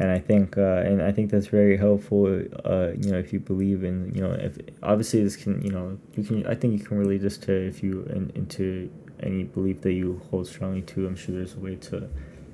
and 0.01 0.11
I 0.11 0.19
think 0.19 0.57
uh, 0.57 0.83
and 0.89 1.03
I 1.03 1.13
think 1.13 1.31
that's 1.31 1.49
very 1.49 1.77
helpful. 1.77 2.25
Uh, 2.65 2.93
you 2.99 3.13
know, 3.13 3.19
if 3.19 3.35
you 3.35 3.39
believe 3.39 3.85
in 3.85 4.13
you 4.15 4.23
know, 4.23 4.33
if 4.33 4.57
obviously 4.83 5.23
this 5.23 5.37
can 5.37 5.61
you 5.63 5.71
know 5.71 5.99
you 6.17 6.25
can 6.25 6.47
I 6.47 6.55
think 6.55 6.81
you 6.81 6.85
can 6.85 6.97
relate 6.99 7.21
this 7.21 7.37
to 7.39 7.53
if 7.53 7.83
you 7.83 8.05
in, 8.05 8.33
into 8.35 8.91
any 9.23 9.45
belief 9.45 9.83
that 9.83 9.93
you 9.93 10.23
hold 10.31 10.47
strongly 10.47 10.81
to. 10.83 11.07
I'm 11.07 11.17
sure 11.17 11.35
there's 11.35 11.55
a 11.55 11.61
way 11.61 11.77
to, 11.77 12.09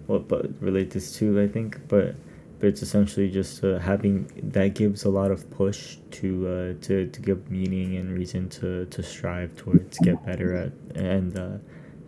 well, 0.09 0.19
but 0.19 0.61
relate 0.61 0.91
this 0.91 1.17
to 1.19 1.41
I 1.41 1.47
think, 1.47 1.87
but 1.87 2.17
but 2.59 2.69
it's 2.69 2.83
essentially 2.83 3.31
just 3.31 3.63
uh, 3.63 3.79
having 3.79 4.29
that 4.43 4.75
gives 4.75 5.05
a 5.05 5.11
lot 5.11 5.31
of 5.31 5.49
push 5.49 5.99
to 6.19 6.49
uh, 6.49 6.85
to 6.85 7.07
to 7.07 7.21
give 7.21 7.49
meaning 7.49 7.97
and 7.97 8.13
reason 8.13 8.49
to 8.59 8.87
to 8.87 9.05
strive 9.05 9.55
towards 9.55 9.99
get 9.99 10.27
better 10.27 10.57
at 10.57 10.73
and 10.97 11.39
uh, 11.39 11.59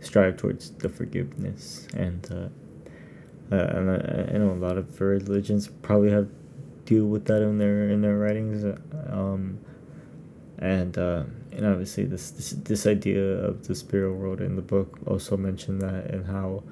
strive 0.01 0.37
towards 0.37 0.73
the 0.73 0.89
forgiveness 0.89 1.87
and. 1.95 2.51
Uh, 3.51 3.55
uh, 3.55 3.73
and 3.75 3.91
I, 3.91 4.35
I 4.35 4.39
know 4.39 4.53
a 4.53 4.55
lot 4.55 4.77
of 4.77 5.01
religions 5.01 5.69
probably 5.83 6.11
have 6.11 6.29
deal 6.85 7.07
with 7.07 7.27
that 7.27 7.43
in 7.43 7.59
their 7.59 7.89
in 7.91 8.01
their 8.01 8.19
writings, 8.19 8.65
um, 9.11 9.59
and 10.59 10.97
uh, 10.97 11.25
and 11.53 11.67
obviously 11.67 12.05
this, 12.05 12.31
this 12.31 12.51
this 12.51 12.87
idea 12.87 13.23
of 13.23 13.67
the 13.67 13.75
spirit 13.75 14.15
world 14.15 14.41
in 14.41 14.57
the 14.57 14.63
book 14.63 14.99
also 15.07 15.37
mentioned 15.37 15.81
that 15.83 16.07
and 16.11 16.27
how, 16.27 16.63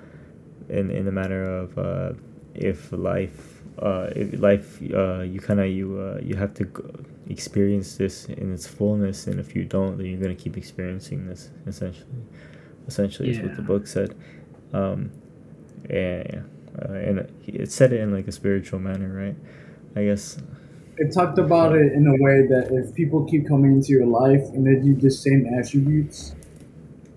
in 0.69 0.91
in 0.91 1.05
the 1.05 1.13
matter 1.13 1.45
of 1.45 1.79
uh, 1.79 2.13
if 2.55 2.93
life 2.93 3.63
uh, 3.79 4.09
if 4.17 4.41
life 4.41 4.81
uh, 4.95 5.21
you 5.21 5.41
kind 5.41 5.61
of 5.61 5.69
you 5.69 5.99
uh, 5.99 6.19
you 6.23 6.35
have 6.35 6.55
to 6.55 6.65
experience 7.29 7.97
this 7.97 8.25
in 8.27 8.53
its 8.53 8.67
fullness, 8.67 9.27
and 9.27 9.39
if 9.39 9.55
you 9.55 9.65
don't, 9.65 9.99
then 9.99 10.07
you're 10.07 10.21
gonna 10.21 10.35
keep 10.35 10.57
experiencing 10.57 11.27
this 11.27 11.51
essentially. 11.67 12.07
Essentially, 12.87 13.29
yeah. 13.29 13.41
is 13.41 13.43
what 13.43 13.57
the 13.57 13.63
book 13.63 13.87
said. 13.87 14.15
Um, 14.73 15.11
and 15.91 16.45
uh, 16.79 16.93
and 16.93 17.29
it 17.47 17.71
said 17.71 17.93
it 17.93 18.01
in 18.01 18.13
like 18.13 18.29
a 18.29 18.33
spiritual 18.33 18.79
manner, 18.79 19.09
right? 19.09 19.37
I 19.95 20.05
guess. 20.05 20.39
It 20.99 21.13
talked 21.13 21.39
about 21.39 21.77
it 21.77 21.93
in 21.93 22.07
a 22.07 22.13
way 22.23 22.47
that 22.47 22.71
if 22.73 22.95
people 22.95 23.25
keep 23.25 23.47
coming 23.47 23.73
into 23.73 23.93
your 23.93 24.07
life 24.07 24.43
and 24.55 24.67
they 24.67 24.83
do 24.83 24.95
the 24.95 25.11
same 25.11 25.47
attributes, 25.59 26.35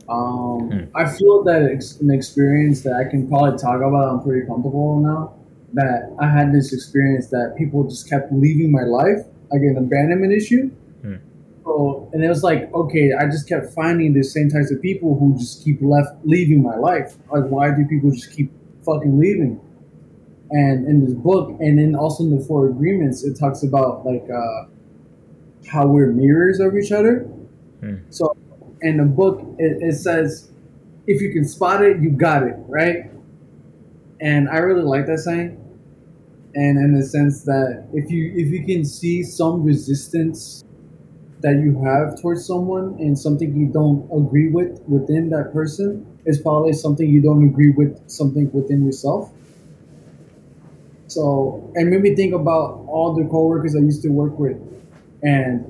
um, 0.10 0.70
hmm. 0.72 0.98
I 0.98 1.08
feel 1.08 1.44
that 1.44 1.62
it's 1.62 2.00
an 2.00 2.12
experience 2.12 2.82
that 2.82 2.94
I 2.94 3.10
can 3.10 3.28
probably 3.28 3.58
talk 3.58 3.78
about. 3.78 4.10
I'm 4.10 4.22
pretty 4.22 4.46
comfortable 4.48 5.00
now. 5.00 5.36
That 5.74 6.16
I 6.20 6.28
had 6.28 6.52
this 6.52 6.74
experience 6.74 7.28
that 7.28 7.56
people 7.58 7.88
just 7.88 8.10
kept 8.10 8.34
leaving 8.34 8.72
my 8.72 8.84
life, 8.84 9.20
like 9.52 9.62
an 9.62 9.78
abandonment 9.78 10.34
issue. 10.34 10.70
Hmm. 11.02 11.16
So, 11.64 12.10
and 12.12 12.24
it 12.24 12.28
was 12.28 12.44
like, 12.44 12.74
okay, 12.74 13.12
I 13.14 13.26
just 13.26 13.48
kept 13.48 13.74
finding 13.74 14.14
the 14.14 14.24
same 14.24 14.50
types 14.50 14.72
of 14.72 14.82
people 14.82 15.18
who 15.20 15.38
just 15.38 15.64
keep 15.64 15.80
left 15.82 16.10
leaving 16.26 16.64
my 16.64 16.76
life. 16.76 17.16
Like, 17.32 17.46
why 17.46 17.70
do 17.70 17.86
people 17.86 18.12
just 18.12 18.36
keep 18.36 18.52
fucking 18.86 19.20
leaving. 19.20 19.60
And 20.52 20.88
in 20.88 21.06
this 21.06 21.14
book, 21.14 21.56
and 21.60 21.78
then 21.78 21.96
also 21.96 22.24
in 22.24 22.38
the 22.38 22.44
Four 22.44 22.70
Agreements, 22.70 23.24
it 23.24 23.38
talks 23.38 23.64
about 23.64 24.06
like 24.06 24.28
uh, 24.30 24.66
how 25.68 25.86
we're 25.86 26.12
mirrors 26.12 26.60
of 26.60 26.76
each 26.76 26.92
other. 26.92 27.20
Hmm. 27.82 27.98
So 28.10 28.36
in 28.82 28.98
the 28.98 29.06
book, 29.06 29.42
it, 29.60 29.78
it 29.82 29.96
says, 29.96 30.52
if 31.06 31.22
you 31.22 31.32
can 31.32 31.48
spot 31.48 31.84
it, 31.84 32.00
you 32.02 32.10
got 32.10 32.44
it, 32.44 32.56
right? 32.68 33.12
And 34.22 34.50
I 34.50 34.58
really 34.58 34.84
like 34.84 35.06
that 35.08 35.20
saying. 35.20 35.56
And 36.56 36.78
in 36.78 37.00
the 37.00 37.06
sense 37.06 37.44
that 37.44 37.88
if 37.94 38.10
you 38.10 38.34
if 38.36 38.52
you 38.52 38.66
can 38.66 38.84
see 38.84 39.22
some 39.22 39.64
resistance 39.64 40.64
that 41.42 41.60
you 41.60 41.82
have 41.84 42.20
towards 42.22 42.46
someone 42.46 42.96
and 43.00 43.18
something 43.18 43.56
you 43.56 43.68
don't 43.68 44.06
agree 44.12 44.50
with 44.50 44.82
within 44.88 45.30
that 45.30 45.54
person, 45.54 46.06
is 46.26 46.40
probably 46.40 46.74
something 46.74 47.10
you 47.10 47.22
don't 47.22 47.44
agree 47.44 47.70
with 47.70 48.10
something 48.10 48.52
within 48.52 48.86
yourself. 48.86 49.32
So, 51.08 51.72
and 51.76 51.90
made 51.90 52.02
me 52.02 52.16
think 52.16 52.34
about 52.34 52.86
all 52.88 53.16
the 53.16 53.28
coworkers 53.30 53.76
I 53.76 53.80
used 53.80 54.04
to 54.04 54.10
work 54.10 54.38
with, 54.38 54.58
and 55.24 55.66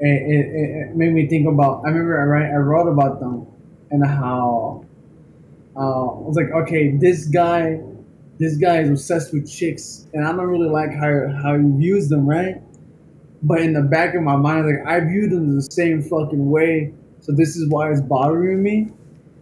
it, 0.00 0.08
it, 0.08 0.46
it 0.54 0.96
made 0.96 1.12
me 1.12 1.28
think 1.28 1.46
about. 1.46 1.82
I 1.84 1.90
remember 1.90 2.20
I 2.20 2.24
write, 2.24 2.50
I 2.50 2.56
wrote 2.56 2.88
about 2.88 3.20
them 3.20 3.46
and 3.90 4.04
how 4.04 4.84
uh, 5.76 5.80
I 5.80 6.18
was 6.20 6.36
like, 6.36 6.50
okay, 6.64 6.96
this 6.96 7.26
guy, 7.26 7.80
this 8.38 8.56
guy 8.56 8.80
is 8.80 8.90
obsessed 8.90 9.32
with 9.32 9.48
chicks, 9.50 10.06
and 10.12 10.26
I 10.26 10.32
don't 10.32 10.46
really 10.46 10.68
like 10.68 10.92
how 10.92 11.28
how 11.40 11.56
he 11.56 11.70
views 11.78 12.08
them, 12.08 12.28
right? 12.28 12.60
But 13.42 13.62
in 13.62 13.72
the 13.72 13.82
back 13.82 14.14
of 14.14 14.22
my 14.22 14.36
mind, 14.36 14.66
like 14.66 14.86
I 14.86 15.00
view 15.00 15.28
them 15.28 15.56
the 15.56 15.62
same 15.62 16.02
fucking 16.02 16.50
way, 16.50 16.92
so 17.20 17.32
this 17.32 17.56
is 17.56 17.68
why 17.68 17.90
it's 17.90 18.00
bothering 18.00 18.62
me 18.62 18.90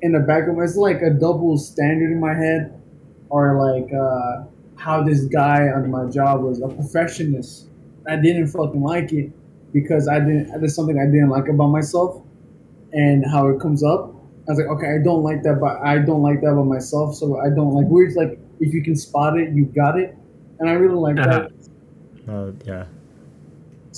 in 0.03 0.13
the 0.13 0.21
back 0.21 0.49
of 0.49 0.57
my, 0.57 0.65
it's 0.65 0.77
like 0.77 1.03
a 1.03 1.11
double 1.11 1.59
standard 1.59 2.13
in 2.13 2.21
my 2.21 2.35
head, 2.35 2.81
or 3.29 3.59
like 3.61 3.93
uh, 3.93 4.45
how 4.77 5.03
this 5.03 5.25
guy 5.25 5.69
on 5.69 5.91
my 5.91 6.09
job 6.11 6.43
was 6.43 6.61
a 6.61 6.69
perfectionist. 6.69 7.67
I 8.09 8.17
didn't 8.17 8.49
fucking 8.49 8.83
like 8.83 9.13
it 9.13 9.33
because 9.73 10.09
I 10.09 10.21
didn't. 10.21 10.61
There's 10.61 10.75
something 10.75 10.99
I 10.99 11.07
didn't 11.07 11.31
like 11.31 11.49
about 11.49 11.69
myself, 11.69 12.23
and 12.93 13.25
how 13.27 13.49
it 13.49 13.61
comes 13.61 13.83
up. 13.83 14.15
I 14.49 14.53
was 14.53 14.59
like, 14.59 14.69
okay, 14.69 14.95
I 14.95 15.05
don't 15.05 15.23
like 15.23 15.43
that, 15.43 15.61
but 15.61 15.77
I 15.83 15.99
don't 15.99 16.23
like 16.23 16.41
that 16.41 16.53
about 16.53 16.67
myself. 16.67 17.17
So 17.17 17.39
I 17.39 17.51
don't 17.51 17.75
like 17.75 17.87
words 17.87 18.17
like 18.17 18.39
if 18.61 18.73
you 18.73 18.83
can 18.83 18.97
spot 18.97 19.39
it, 19.39 19.51
you 19.53 19.67
got 19.67 19.99
it, 19.99 20.17
and 20.61 20.71
I 20.71 20.73
really 20.75 20.95
like 20.95 21.19
uh-huh. 21.19 21.49
that. 22.27 22.33
Uh, 22.33 22.53
yeah. 22.65 22.85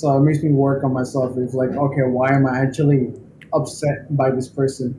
So 0.00 0.16
it 0.16 0.20
makes 0.20 0.42
me 0.42 0.50
work 0.50 0.82
on 0.84 0.92
myself. 0.92 1.36
It's 1.36 1.54
like, 1.54 1.70
okay, 1.70 2.02
why 2.02 2.32
am 2.32 2.46
I 2.46 2.58
actually 2.58 3.12
upset 3.52 4.16
by 4.16 4.30
this 4.30 4.48
person? 4.48 4.98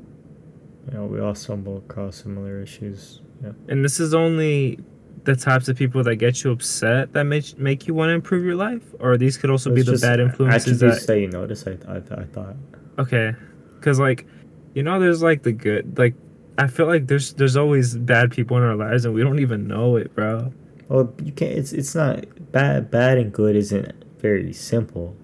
you 0.88 0.98
know, 0.98 1.06
we 1.06 1.20
all 1.20 1.36
stumble 1.36 1.78
across 1.78 2.18
similar 2.18 2.62
issues. 2.62 3.22
Yeah. 3.44 3.52
And 3.68 3.84
this 3.84 4.00
is 4.00 4.14
only 4.14 4.80
the 5.24 5.36
types 5.36 5.68
of 5.68 5.78
people 5.78 6.04
that 6.04 6.16
get 6.16 6.44
you 6.44 6.52
upset 6.52 7.14
that 7.14 7.26
make 7.26 7.58
make 7.58 7.88
you 7.88 7.94
want 7.94 8.10
to 8.10 8.14
improve 8.14 8.44
your 8.44 8.56
life, 8.56 8.84
or 9.00 9.18
these 9.18 9.38
could 9.38 9.50
also 9.50 9.74
be 9.74 9.82
the 9.84 9.98
bad 9.98 10.20
influences 10.20 10.80
that 10.80 11.02
say 11.02 11.22
you 11.22 11.28
notice. 11.28 11.66
I, 11.68 11.78
I, 11.88 11.98
I 11.98 12.26
thought. 12.26 12.56
Okay, 12.98 13.34
because 13.76 14.00
like, 14.00 14.26
you 14.74 14.84
know, 14.84 15.00
there's 15.00 15.22
like 15.22 15.44
the 15.44 15.52
good. 15.52 15.98
Like, 15.98 16.16
I 16.58 16.68
feel 16.68 16.88
like 16.88 17.08
there's 17.08 17.34
there's 17.34 17.58
always 17.58 17.96
bad 17.98 18.32
people 18.32 18.58
in 18.58 18.64
our 18.64 18.76
lives, 18.76 19.06
and 19.06 19.14
we 19.14 19.24
don't 19.24 19.40
even 19.40 19.68
know 19.68 19.96
it, 19.96 20.14
bro. 20.16 20.52
Well, 20.88 21.14
you 21.24 21.32
can't. 21.32 21.54
It's 21.54 21.74
it's 21.74 21.96
not 21.96 22.26
bad. 22.52 22.90
Bad 22.92 23.18
and 23.18 23.32
good 23.32 23.56
isn't 23.56 23.88
very 24.22 24.54
simple. 24.54 25.16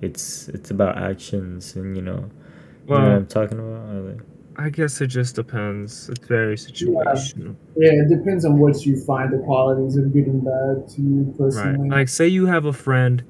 It's 0.00 0.48
it's 0.48 0.70
about 0.70 0.98
actions, 0.98 1.76
and 1.76 1.96
you 1.96 2.02
know, 2.02 2.30
well, 2.86 2.98
you 2.98 3.04
know 3.04 3.10
what 3.10 3.16
I'm 3.16 3.26
talking 3.26 3.58
about. 3.58 4.04
Like, 4.04 4.20
I 4.56 4.68
guess 4.68 5.00
it 5.00 5.08
just 5.08 5.36
depends. 5.36 6.08
It's 6.08 6.26
very 6.26 6.56
situational. 6.56 7.56
Yeah. 7.76 7.92
yeah, 7.92 8.02
it 8.02 8.08
depends 8.08 8.44
on 8.44 8.58
what 8.58 8.84
you 8.84 8.96
find 9.04 9.32
the 9.32 9.38
qualities 9.38 9.96
of 9.96 10.12
good 10.12 10.26
and 10.26 10.44
bad 10.44 10.88
to 10.90 11.02
you 11.02 11.34
personally. 11.38 11.88
Right. 11.88 11.98
Like, 11.98 12.08
say 12.08 12.28
you 12.28 12.46
have 12.46 12.64
a 12.64 12.72
friend 12.72 13.24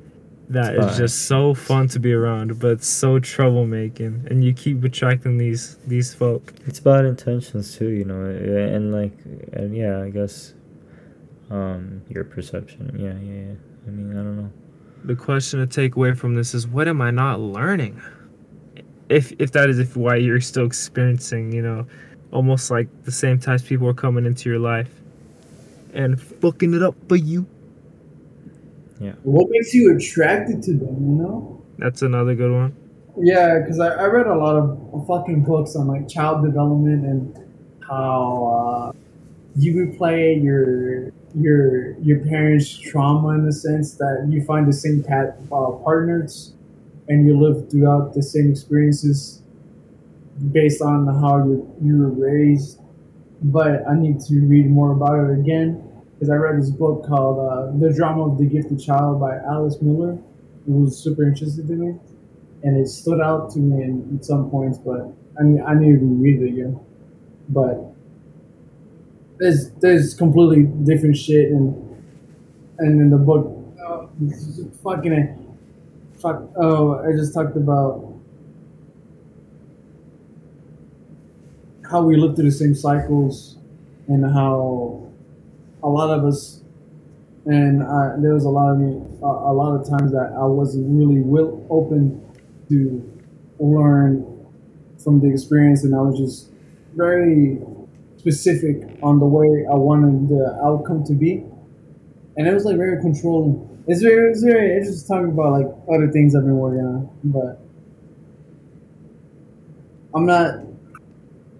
that 0.48 0.74
is 0.74 0.98
just 0.98 1.26
so 1.26 1.54
fun 1.54 1.86
to 1.88 2.00
be 2.00 2.12
around, 2.12 2.58
but 2.58 2.82
so 2.82 3.20
troublemaking, 3.20 4.28
and 4.28 4.42
you 4.44 4.52
keep 4.52 4.82
attracting 4.82 5.38
these 5.38 5.76
these 5.86 6.12
folk. 6.12 6.52
It's 6.66 6.80
about 6.80 7.04
intentions 7.04 7.76
too, 7.76 7.90
you 7.90 8.04
know, 8.04 8.24
and 8.24 8.92
like, 8.92 9.12
and 9.52 9.76
yeah, 9.76 10.02
I 10.02 10.10
guess, 10.10 10.54
um, 11.50 12.02
your 12.08 12.24
perception. 12.24 12.90
Yeah, 12.98 13.14
yeah, 13.24 13.50
yeah. 13.50 13.54
I 13.86 13.90
mean, 13.90 14.10
I 14.12 14.22
don't 14.22 14.36
know. 14.36 14.50
The 15.04 15.16
question 15.16 15.60
to 15.60 15.66
take 15.66 15.96
away 15.96 16.14
from 16.14 16.34
this 16.34 16.54
is, 16.54 16.66
what 16.66 16.88
am 16.88 17.00
I 17.00 17.10
not 17.10 17.40
learning? 17.40 18.00
if 19.10 19.32
if 19.38 19.52
that 19.52 19.68
is 19.68 19.78
if 19.78 19.96
why 19.96 20.14
you're 20.16 20.40
still 20.40 20.64
experiencing, 20.64 21.52
you 21.52 21.60
know, 21.60 21.86
almost 22.30 22.70
like 22.70 22.88
the 23.04 23.12
same 23.12 23.38
types 23.38 23.62
of 23.62 23.68
people 23.68 23.86
are 23.88 23.94
coming 23.94 24.24
into 24.24 24.48
your 24.48 24.60
life 24.60 24.88
and 25.92 26.20
fucking 26.22 26.72
it 26.72 26.82
up 26.82 26.94
for 27.08 27.16
you. 27.16 27.46
Yeah. 29.00 29.12
What 29.24 29.48
makes 29.50 29.74
you 29.74 29.94
attracted 29.96 30.62
to 30.62 30.72
them? 30.74 30.96
You 31.00 31.22
know. 31.22 31.62
That's 31.78 32.02
another 32.02 32.34
good 32.34 32.52
one. 32.52 32.76
Yeah, 33.18 33.58
because 33.58 33.80
I, 33.80 33.88
I 33.88 34.04
read 34.06 34.26
a 34.26 34.36
lot 34.36 34.56
of 34.56 35.06
fucking 35.06 35.42
books 35.42 35.74
on 35.74 35.88
like 35.88 36.08
child 36.08 36.44
development 36.44 37.04
and 37.04 37.36
how 37.86 38.92
uh, 38.94 38.98
you 39.56 39.74
replay 39.74 40.40
your 40.42 41.10
your 41.34 41.98
your 42.00 42.20
parents' 42.20 42.68
trauma 42.70 43.30
in 43.30 43.46
the 43.46 43.52
sense 43.52 43.94
that 43.94 44.26
you 44.28 44.42
find 44.44 44.68
the 44.68 44.72
same 44.72 45.02
pat, 45.02 45.38
uh, 45.52 45.70
partners 45.84 46.54
and 47.08 47.26
you 47.26 47.38
live 47.38 47.70
throughout 47.70 48.14
the 48.14 48.22
same 48.22 48.50
experiences 48.50 49.42
based 50.52 50.82
on 50.82 51.06
how 51.06 51.38
you 51.38 51.74
you 51.82 51.98
were 51.98 52.10
raised. 52.10 52.80
But 53.42 53.88
I 53.88 53.94
need 53.98 54.20
to 54.22 54.40
read 54.46 54.70
more 54.70 54.92
about 54.92 55.30
it 55.30 55.40
again 55.40 55.82
because 56.14 56.30
I 56.30 56.36
read 56.36 56.60
this 56.60 56.70
book 56.70 57.06
called 57.06 57.38
uh, 57.38 57.78
"The 57.78 57.92
Drama 57.94 58.32
of 58.32 58.38
the 58.38 58.46
Gifted 58.46 58.80
Child" 58.80 59.20
by 59.20 59.36
Alice 59.38 59.80
Miller. 59.82 60.14
It 60.68 60.72
was 60.72 60.98
super 60.98 61.24
interesting 61.24 61.66
to 61.68 61.72
me, 61.74 61.98
and 62.62 62.76
it 62.78 62.88
stood 62.88 63.20
out 63.20 63.50
to 63.52 63.58
me 63.58 63.82
in, 63.84 64.08
in 64.10 64.22
some 64.22 64.50
points. 64.50 64.78
But 64.78 65.12
I 65.38 65.42
mean, 65.42 65.62
I 65.66 65.74
need 65.74 66.00
to 66.00 66.06
read 66.06 66.42
it 66.42 66.48
again. 66.48 66.80
But 67.48 67.89
there's 69.40 69.70
there's 69.80 70.14
completely 70.14 70.64
different 70.84 71.16
shit, 71.16 71.50
and 71.50 71.74
and 72.78 73.00
in 73.00 73.10
the 73.10 73.18
book, 73.18 73.56
uh, 73.84 74.06
fucking 74.84 75.40
Fuck. 76.20 76.50
Oh, 76.54 77.00
I 77.00 77.12
just 77.12 77.32
talked 77.32 77.56
about 77.56 78.12
how 81.90 82.02
we 82.02 82.18
live 82.18 82.36
through 82.36 82.44
the 82.44 82.52
same 82.52 82.74
cycles 82.74 83.56
and 84.06 84.22
how 84.30 85.10
a 85.82 85.88
lot 85.88 86.10
of 86.10 86.26
us 86.26 86.60
and 87.46 87.82
I, 87.82 88.16
there 88.18 88.34
was 88.34 88.44
a 88.44 88.50
lot 88.50 88.72
of 88.72 88.80
me 88.80 89.00
a, 89.22 89.24
a 89.24 89.54
lot 89.54 89.80
of 89.80 89.88
times 89.88 90.12
that 90.12 90.34
I 90.38 90.44
wasn't 90.44 90.86
really 90.90 91.22
will 91.22 91.66
open 91.70 92.20
to 92.68 93.22
learn 93.58 94.46
from 95.02 95.20
the 95.20 95.30
experience 95.32 95.84
and 95.84 95.94
I 95.94 96.02
was 96.02 96.18
just 96.18 96.50
very 96.94 97.60
specific 98.20 98.76
on 99.02 99.18
the 99.18 99.24
way 99.24 99.66
I 99.70 99.74
wanted 99.74 100.28
the 100.28 100.60
outcome 100.62 101.04
to 101.04 101.14
be 101.14 101.44
and 102.36 102.46
it 102.46 102.52
was 102.52 102.64
like 102.64 102.76
very 102.76 103.00
controlling 103.00 103.52
it's 103.86 104.02
very 104.02 104.30
it's 104.30 104.42
very 104.42 104.76
interesting 104.76 105.08
talking 105.08 105.32
about 105.32 105.52
like 105.58 105.68
other 105.92 106.10
things 106.10 106.36
I've 106.36 106.44
been 106.44 106.58
working 106.58 106.84
on 106.84 107.10
but 107.24 107.60
I'm 110.14 110.26
not 110.26 110.60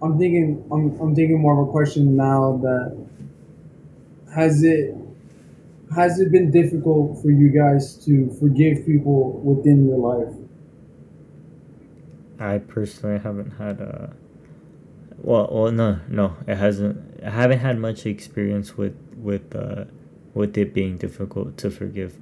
I'm 0.03 0.19
thinking 0.19 0.65
I'm, 0.71 1.01
I'm 1.01 1.15
thinking 1.15 1.41
more 1.41 1.61
of 1.61 1.69
a 1.69 1.71
question 1.71 2.17
now 2.17 2.59
that 2.63 3.07
has 4.35 4.63
it 4.63 4.95
has 5.95 6.21
it 6.21 6.31
been 6.31 6.51
difficult 6.51 7.21
for 7.21 7.31
you 7.31 7.49
guys 7.49 7.95
to 8.05 8.31
forgive 8.39 8.87
people 8.87 9.41
within 9.41 9.89
your 9.89 9.99
life? 9.99 10.35
I 12.39 12.59
personally 12.59 13.19
haven't 13.19 13.51
had 13.53 13.81
a. 13.81 14.15
Well, 15.23 15.49
well, 15.51 15.73
no, 15.73 16.01
no, 16.09 16.37
it 16.47 16.57
hasn't. 16.57 17.23
I 17.25 17.31
haven't 17.31 17.59
had 17.59 17.79
much 17.79 18.07
experience 18.07 18.77
with 18.77 18.97
with 19.17 19.55
uh, 19.55 19.85
with 20.35 20.57
it 20.57 20.73
being 20.73 20.97
difficult 20.97 21.57
to 21.59 21.71
forgive 21.71 22.19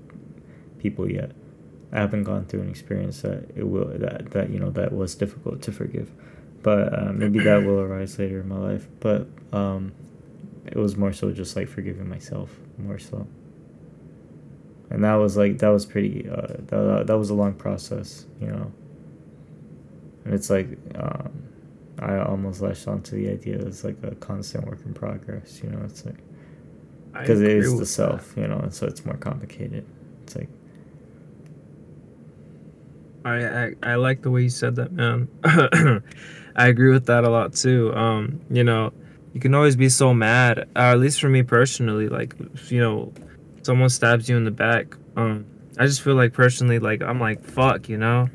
people 0.79 1.11
yet. 1.11 1.33
I 1.93 2.01
haven't 2.01 2.25
gone 2.25 2.45
through 2.45 2.63
an 2.63 2.71
experience 2.71 3.23
that 3.23 3.51
it 3.57 3.69
will 3.69 3.87
that 3.99 4.31
that 4.33 4.51
you 4.51 4.59
know 4.59 4.71
that 4.71 4.93
was 4.93 5.15
difficult 5.15 5.63
to 5.63 5.73
forgive, 5.73 6.11
but 6.63 6.93
uh, 6.93 7.13
maybe 7.13 7.39
that 7.41 7.65
will 7.65 7.81
arise 7.81 8.19
later 8.19 8.41
in 8.41 8.49
my 8.49 8.59
life. 8.59 8.89
But 9.01 9.29
um, 9.53 9.93
it 10.67 10.77
was 10.77 10.97
more 10.97 11.13
so 11.13 11.31
just 11.31 11.55
like 11.57 11.69
forgiving 11.69 12.09
myself 12.09 12.59
more 12.79 12.99
so 12.99 13.27
and 14.91 15.05
that 15.05 15.15
was 15.15 15.37
like 15.37 15.59
that 15.59 15.69
was 15.69 15.87
pretty 15.87 16.29
uh, 16.29 16.47
that, 16.67 17.05
that 17.07 17.19
was 17.19 17.31
a 17.31 17.35
long 17.35 17.55
process 17.55 18.27
you 18.41 18.47
know 18.47 18.73
and 20.25 20.35
it's 20.35 20.51
like 20.51 20.69
um, 20.97 21.48
i 22.01 22.19
almost 22.19 22.61
latched 22.61 22.89
onto 22.89 23.17
the 23.17 23.31
idea 23.31 23.59
it's 23.59 23.85
like 23.85 23.97
a 24.03 24.15
constant 24.17 24.67
work 24.67 24.79
in 24.85 24.95
progress 24.95 25.61
you 25.63 25.71
know 25.71 25.81
it's 25.85 26.05
like 26.05 26.19
because 27.13 27.41
it 27.41 27.51
is 27.51 27.79
the 27.79 27.87
self 27.87 28.35
that. 28.35 28.41
you 28.41 28.49
know 28.49 28.59
and 28.59 28.73
so 28.73 28.87
it's 28.87 29.05
more 29.05 29.17
complicated 29.17 29.85
it's 30.23 30.37
like 30.37 30.49
I, 33.25 33.65
I 33.65 33.73
i 33.83 33.95
like 33.97 34.23
the 34.23 34.31
way 34.31 34.43
you 34.43 34.51
said 34.51 34.77
that 34.77 34.93
man 34.93 35.29
i 36.57 36.69
agree 36.69 36.91
with 36.91 37.07
that 37.07 37.25
a 37.25 37.29
lot 37.29 37.55
too 37.55 37.93
um 37.95 38.41
you 38.51 38.65
know 38.65 38.93
you 39.39 39.41
can 39.41 39.55
always 39.55 39.77
be 39.77 39.89
so 39.89 40.15
mad, 40.15 40.59
or 40.59 40.83
at 40.83 40.99
least 40.99 41.21
for 41.21 41.29
me 41.29 41.43
personally, 41.43 42.09
like, 42.09 42.35
you 42.69 42.81
know, 42.81 43.13
someone 43.63 43.89
stabs 43.89 44.29
you 44.29 44.37
in 44.37 44.45
the 44.45 44.51
back. 44.51 44.97
Um, 45.17 45.47
I 45.79 45.87
just 45.87 46.03
feel 46.03 46.15
like 46.15 46.33
personally, 46.33 46.79
like, 46.79 47.03
I'm 47.03 47.21
like, 47.21 47.45
fuck, 47.45 47.89
you 47.89 47.99
know? 47.99 48.29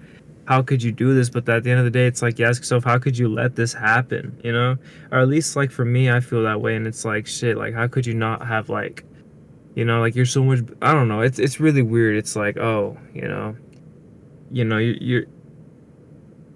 How 0.46 0.62
could 0.62 0.84
you 0.84 0.92
do 0.92 1.14
this? 1.14 1.30
But 1.30 1.48
at 1.48 1.64
the 1.64 1.72
end 1.72 1.80
of 1.80 1.86
the 1.86 1.92
day, 1.92 2.06
it's 2.06 2.22
like 2.22 2.38
you 2.40 2.46
ask 2.46 2.62
yourself, 2.62 2.84
how 2.84 3.00
could 3.00 3.18
you 3.18 3.30
let 3.30 3.56
this 3.56 3.74
happen? 3.74 4.40
You 4.44 4.52
know? 4.52 4.78
Or 5.12 5.20
at 5.20 5.28
least 5.28 5.56
like 5.56 5.72
for 5.72 5.86
me, 5.86 6.10
I 6.12 6.20
feel 6.20 6.44
that 6.44 6.62
way. 6.62 6.76
And 6.76 6.86
it's 6.86 7.06
like, 7.06 7.28
shit, 7.28 7.58
like, 7.58 7.74
how 7.74 7.88
could 7.88 8.06
you 8.06 8.14
not 8.14 8.46
have 8.46 8.70
like, 8.70 9.06
you 9.76 9.86
know, 9.86 10.00
like 10.02 10.16
you're 10.16 10.26
so 10.26 10.44
much, 10.44 10.60
I 10.82 10.94
don't 10.94 11.08
know. 11.08 11.22
It's, 11.22 11.40
it's 11.40 11.60
really 11.60 11.82
weird. 11.82 12.18
It's 12.18 12.36
like, 12.36 12.58
oh, 12.58 12.98
you 13.14 13.28
know, 13.28 13.56
you 14.52 14.66
know, 14.66 14.78
you're, 14.78 14.96
you're, 14.96 15.26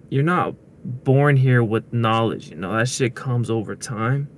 you're 0.09 0.23
not 0.23 0.55
born 0.83 1.35
here 1.35 1.63
with 1.63 1.91
knowledge, 1.91 2.49
you 2.49 2.55
know, 2.55 2.77
that 2.77 2.87
shit 2.87 3.15
comes 3.15 3.49
over 3.49 3.75
time. 3.75 4.29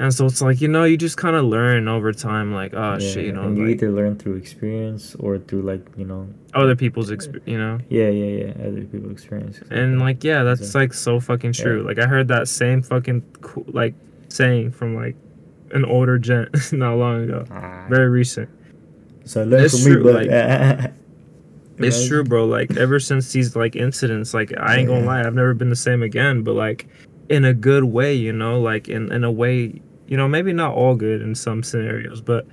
And 0.00 0.14
so 0.14 0.26
it's 0.26 0.40
like, 0.40 0.60
you 0.60 0.68
know, 0.68 0.84
you 0.84 0.96
just 0.96 1.16
kind 1.16 1.34
of 1.34 1.44
learn 1.44 1.88
over 1.88 2.12
time, 2.12 2.54
like, 2.54 2.72
oh 2.72 2.98
yeah, 2.98 2.98
shit, 2.98 3.24
you 3.24 3.32
know. 3.32 3.42
And 3.42 3.58
you 3.58 3.66
like, 3.66 3.74
either 3.74 3.90
learn 3.90 4.16
through 4.16 4.36
experience 4.36 5.16
or 5.16 5.38
through, 5.38 5.62
like, 5.62 5.84
you 5.96 6.04
know, 6.04 6.28
other 6.54 6.76
people's 6.76 7.10
experience, 7.10 7.48
you 7.48 7.58
know? 7.58 7.80
Yeah, 7.88 8.08
yeah, 8.08 8.44
yeah. 8.44 8.66
Other 8.66 8.84
people's 8.84 9.10
experience. 9.10 9.60
And, 9.70 9.98
like, 9.98 10.22
yeah, 10.22 10.44
that's, 10.44 10.72
like, 10.76 10.94
so 10.94 11.18
fucking 11.18 11.52
true. 11.52 11.80
Yeah. 11.80 11.86
Like, 11.88 11.98
I 11.98 12.06
heard 12.06 12.28
that 12.28 12.46
same 12.46 12.80
fucking, 12.80 13.24
like, 13.66 13.94
saying 14.28 14.70
from, 14.70 14.94
like, 14.94 15.16
an 15.72 15.84
older 15.84 16.16
gent 16.16 16.50
not 16.72 16.94
long 16.94 17.24
ago. 17.24 17.44
Ah. 17.50 17.86
Very 17.90 18.08
recent. 18.08 18.48
So 19.24 19.42
learn 19.42 19.64
it's 19.64 19.82
from 19.82 19.92
true, 19.92 20.04
me, 20.04 20.12
but. 20.12 20.26
Like, 20.26 20.92
it's 21.78 22.06
true, 22.06 22.22
bro. 22.22 22.46
Like, 22.46 22.76
ever 22.76 23.00
since 23.00 23.32
these, 23.32 23.56
like, 23.56 23.74
incidents, 23.74 24.32
like, 24.32 24.56
I 24.60 24.76
ain't 24.76 24.86
gonna 24.86 25.04
lie, 25.04 25.26
I've 25.26 25.34
never 25.34 25.54
been 25.54 25.70
the 25.70 25.76
same 25.76 26.04
again, 26.04 26.44
but, 26.44 26.54
like, 26.54 26.86
in 27.28 27.44
a 27.44 27.52
good 27.52 27.82
way, 27.82 28.14
you 28.14 28.32
know, 28.32 28.60
like, 28.60 28.88
in, 28.88 29.10
in 29.12 29.24
a 29.24 29.30
way 29.32 29.82
you 30.08 30.16
know, 30.16 30.26
maybe 30.26 30.52
not 30.52 30.74
all 30.74 30.94
good 30.94 31.20
in 31.20 31.34
some 31.34 31.62
scenarios, 31.62 32.22
but 32.22 32.46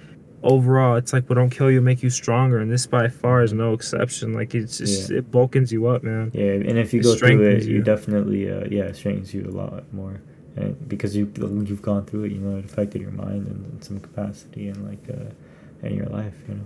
overall, 0.43 0.97
it's 0.97 1.13
like 1.13 1.27
what 1.29 1.35
don't 1.35 1.49
kill 1.49 1.71
you 1.71 1.81
make 1.81 2.03
you 2.03 2.09
stronger, 2.09 2.59
and 2.59 2.71
this 2.71 2.85
by 2.85 3.07
far 3.07 3.41
is 3.41 3.53
no 3.53 3.73
exception. 3.73 4.33
Like 4.33 4.53
it's 4.53 4.77
just 4.77 5.09
yeah. 5.09 5.19
it 5.19 5.31
bulkens 5.31 5.71
you 5.71 5.87
up, 5.87 6.03
man. 6.03 6.31
Yeah, 6.33 6.51
and 6.51 6.77
if 6.77 6.93
you 6.93 6.99
it 6.99 7.03
go 7.03 7.15
through 7.15 7.49
it, 7.49 7.63
you, 7.63 7.75
you 7.75 7.81
definitely 7.81 8.51
uh, 8.51 8.65
yeah 8.69 8.83
it 8.83 8.97
strengthens 8.97 9.33
you 9.33 9.45
a 9.45 9.51
lot 9.51 9.91
more, 9.93 10.21
and 10.57 10.87
because 10.87 11.15
you 11.15 11.31
you've 11.37 11.81
gone 11.81 12.05
through 12.05 12.25
it, 12.25 12.33
you 12.33 12.39
know, 12.39 12.57
it 12.57 12.65
affected 12.65 13.01
your 13.01 13.11
mind 13.11 13.47
in, 13.47 13.71
in 13.71 13.81
some 13.81 13.99
capacity 13.99 14.67
and 14.67 14.87
like 14.87 15.09
uh, 15.09 15.87
in 15.87 15.95
your 15.95 16.07
life, 16.07 16.35
you 16.49 16.55
know. 16.55 16.65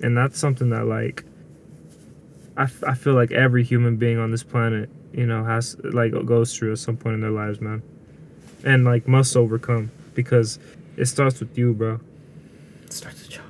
And 0.00 0.16
that's 0.16 0.38
something 0.38 0.70
that 0.70 0.86
like. 0.86 1.24
I, 2.58 2.62
f- 2.62 2.84
I 2.84 2.94
feel 2.94 3.12
like 3.12 3.32
every 3.32 3.62
human 3.62 3.98
being 3.98 4.16
on 4.16 4.30
this 4.30 4.42
planet, 4.42 4.88
you 5.12 5.26
know, 5.26 5.44
has 5.44 5.76
like 5.84 6.12
goes 6.24 6.56
through 6.56 6.72
at 6.72 6.78
some 6.78 6.96
point 6.96 7.12
in 7.12 7.20
their 7.20 7.30
lives, 7.30 7.60
man 7.60 7.82
and 8.64 8.84
like 8.84 9.06
must 9.06 9.36
overcome 9.36 9.90
because 10.14 10.58
it 10.96 11.06
starts 11.06 11.40
with 11.40 11.56
you, 11.56 11.74
bro. 11.74 12.00
It 12.84 12.92
starts 12.92 13.22
with 13.22 13.36
you. 13.36 13.42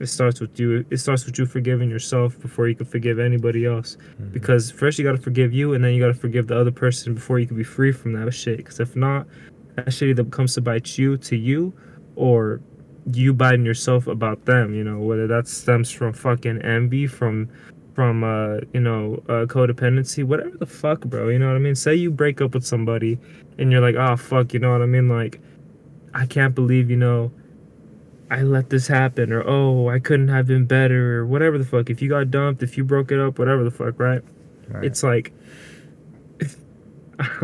It 0.00 0.06
starts 0.06 0.40
with 0.40 0.58
you. 0.58 0.84
It 0.90 0.98
starts 0.98 1.24
with 1.24 1.38
you 1.38 1.46
forgiving 1.46 1.88
yourself 1.88 2.38
before 2.40 2.68
you 2.68 2.74
can 2.74 2.86
forgive 2.86 3.18
anybody 3.18 3.64
else. 3.64 3.96
Mm-hmm. 3.96 4.32
Because 4.32 4.70
first 4.70 4.98
you 4.98 5.04
gotta 5.04 5.18
forgive 5.18 5.52
you, 5.52 5.74
and 5.74 5.84
then 5.84 5.92
you 5.92 6.00
gotta 6.00 6.14
forgive 6.14 6.48
the 6.48 6.58
other 6.58 6.72
person 6.72 7.14
before 7.14 7.38
you 7.38 7.46
can 7.46 7.56
be 7.56 7.64
free 7.64 7.92
from 7.92 8.12
that 8.14 8.32
shit. 8.32 8.58
Because 8.58 8.80
if 8.80 8.96
not, 8.96 9.26
that 9.76 9.92
shit 9.92 10.08
either 10.10 10.24
comes 10.24 10.54
to 10.54 10.60
bite 10.60 10.98
you 10.98 11.16
to 11.18 11.36
you, 11.36 11.72
or 12.16 12.60
you 13.12 13.32
biting 13.32 13.64
yourself 13.64 14.06
about 14.06 14.44
them. 14.46 14.74
You 14.74 14.82
know, 14.82 14.98
whether 14.98 15.26
that 15.28 15.46
stems 15.46 15.90
from 15.90 16.12
fucking 16.12 16.62
envy, 16.62 17.06
from 17.06 17.48
from 17.94 18.24
uh 18.24 18.56
you 18.72 18.80
know 18.80 19.22
uh 19.28 19.46
codependency 19.46 20.24
whatever 20.24 20.56
the 20.58 20.66
fuck 20.66 21.00
bro 21.02 21.28
you 21.28 21.38
know 21.38 21.46
what 21.46 21.54
i 21.54 21.60
mean 21.60 21.76
say 21.76 21.94
you 21.94 22.10
break 22.10 22.40
up 22.40 22.52
with 22.52 22.66
somebody 22.66 23.16
and 23.58 23.70
you're 23.70 23.80
like 23.80 23.94
oh 23.94 24.16
fuck 24.16 24.52
you 24.52 24.60
know 24.60 24.72
what 24.72 24.82
i 24.82 24.86
mean? 24.86 25.08
Like 25.08 25.40
i 26.12 26.26
can't 26.26 26.54
believe 26.54 26.90
you 26.90 26.96
know 26.96 27.32
i 28.30 28.42
let 28.42 28.70
this 28.70 28.86
happen 28.86 29.32
or 29.32 29.42
oh 29.46 29.88
i 29.88 29.98
couldn't 29.98 30.28
have 30.28 30.46
been 30.46 30.64
better 30.66 31.20
or 31.20 31.26
whatever 31.26 31.58
the 31.58 31.64
fuck. 31.64 31.90
If 31.90 32.00
you 32.02 32.08
got 32.08 32.30
dumped 32.30 32.62
if 32.62 32.76
you 32.76 32.84
broke 32.84 33.10
it 33.12 33.20
up 33.20 33.38
whatever 33.38 33.64
the 33.64 33.70
fuck 33.70 33.98
right, 33.98 34.22
right. 34.68 34.84
it's 34.84 35.02
like 35.02 35.32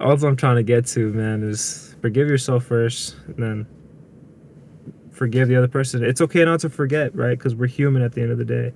all 0.00 0.24
i'm 0.24 0.36
trying 0.36 0.56
to 0.56 0.62
get 0.62 0.86
to 0.86 1.12
man 1.12 1.42
is 1.42 1.94
forgive 2.00 2.28
yourself 2.28 2.64
first 2.64 3.16
and 3.26 3.36
then 3.36 3.66
forgive 5.20 5.48
the 5.48 5.56
other 5.56 5.68
person. 5.68 6.02
It's 6.02 6.22
okay 6.22 6.46
not 6.46 6.60
to 6.60 6.70
forget 6.70 7.14
right? 7.14 7.36
Because 7.38 7.54
we're 7.54 7.66
human 7.66 8.00
at 8.00 8.14
the 8.14 8.22
end 8.22 8.32
of 8.32 8.38
the 8.38 8.44
day. 8.44 8.72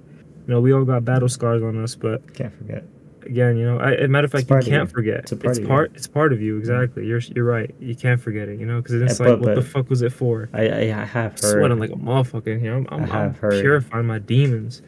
You 0.46 0.54
know, 0.54 0.60
we 0.60 0.74
all 0.74 0.84
got 0.84 1.02
battle 1.02 1.28
scars 1.30 1.62
on 1.62 1.82
us, 1.82 1.94
but 1.94 2.34
can't 2.34 2.54
forget. 2.54 2.84
Again, 3.26 3.56
you 3.56 3.64
know, 3.64 3.78
I, 3.78 3.94
as 3.94 4.04
a 4.04 4.08
matter 4.08 4.26
of 4.26 4.32
fact, 4.32 4.50
you 4.50 4.70
can't 4.70 4.90
forget. 4.90 5.20
It's, 5.20 5.32
part, 5.32 5.56
it's 5.56 5.66
part. 5.66 5.92
It's 5.94 6.06
part 6.06 6.32
of 6.32 6.40
you. 6.42 6.58
Exactly. 6.58 7.06
You're 7.06 7.20
you're 7.20 7.44
right. 7.44 7.74
You 7.80 7.94
can't 7.94 8.20
forget 8.20 8.48
it. 8.48 8.60
You 8.60 8.66
know, 8.66 8.80
because 8.80 9.00
it's 9.00 9.20
yeah, 9.20 9.26
like, 9.26 9.40
but, 9.40 9.48
what 9.48 9.54
the 9.54 9.62
fuck 9.62 9.88
was 9.88 10.02
it 10.02 10.12
for? 10.12 10.48
I 10.52 10.90
I 10.90 11.04
have 11.04 11.32
heard. 11.32 11.58
Sweating 11.58 11.78
like 11.78 11.90
a 11.90 11.94
motherfucker 11.94 12.58
here. 12.60 12.74
I'm, 12.74 12.86
I'm, 12.90 13.04
I 13.04 13.06
have 13.06 13.14
I'm 13.14 13.34
heard. 13.34 13.62
purifying 13.62 14.06
my 14.06 14.18
demons. 14.18 14.82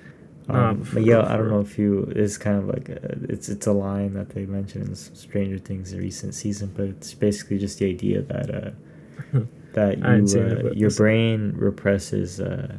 Um, 0.49 0.57
nah, 0.57 0.73
but 0.95 1.05
yeah, 1.05 1.21
I 1.23 1.37
don't 1.37 1.49
know 1.49 1.61
if 1.61 1.79
you. 1.79 2.13
It's 2.15 2.39
kind 2.39 2.59
of 2.59 2.69
like 2.69 2.89
a, 2.89 3.19
it's 3.29 3.49
it's 3.49 3.67
a 3.67 3.73
line 3.73 4.15
that 4.15 4.31
they 4.31 4.47
mentioned 4.47 4.89
in 4.89 4.95
Stranger 4.95 5.59
Things, 5.59 5.91
the 5.91 5.99
recent 5.99 6.35
season, 6.35 6.73
but 6.77 6.87
it's 6.87 7.15
basically 7.15 7.59
just 7.59 7.79
the 7.79 7.89
idea 7.89 8.23
that 8.23 8.55
uh 8.55 9.41
that 9.73 9.99
you 9.99 10.41
uh, 10.41 10.73
your 10.73 10.91
brain 10.91 11.53
represses 11.57 12.41
uh 12.41 12.77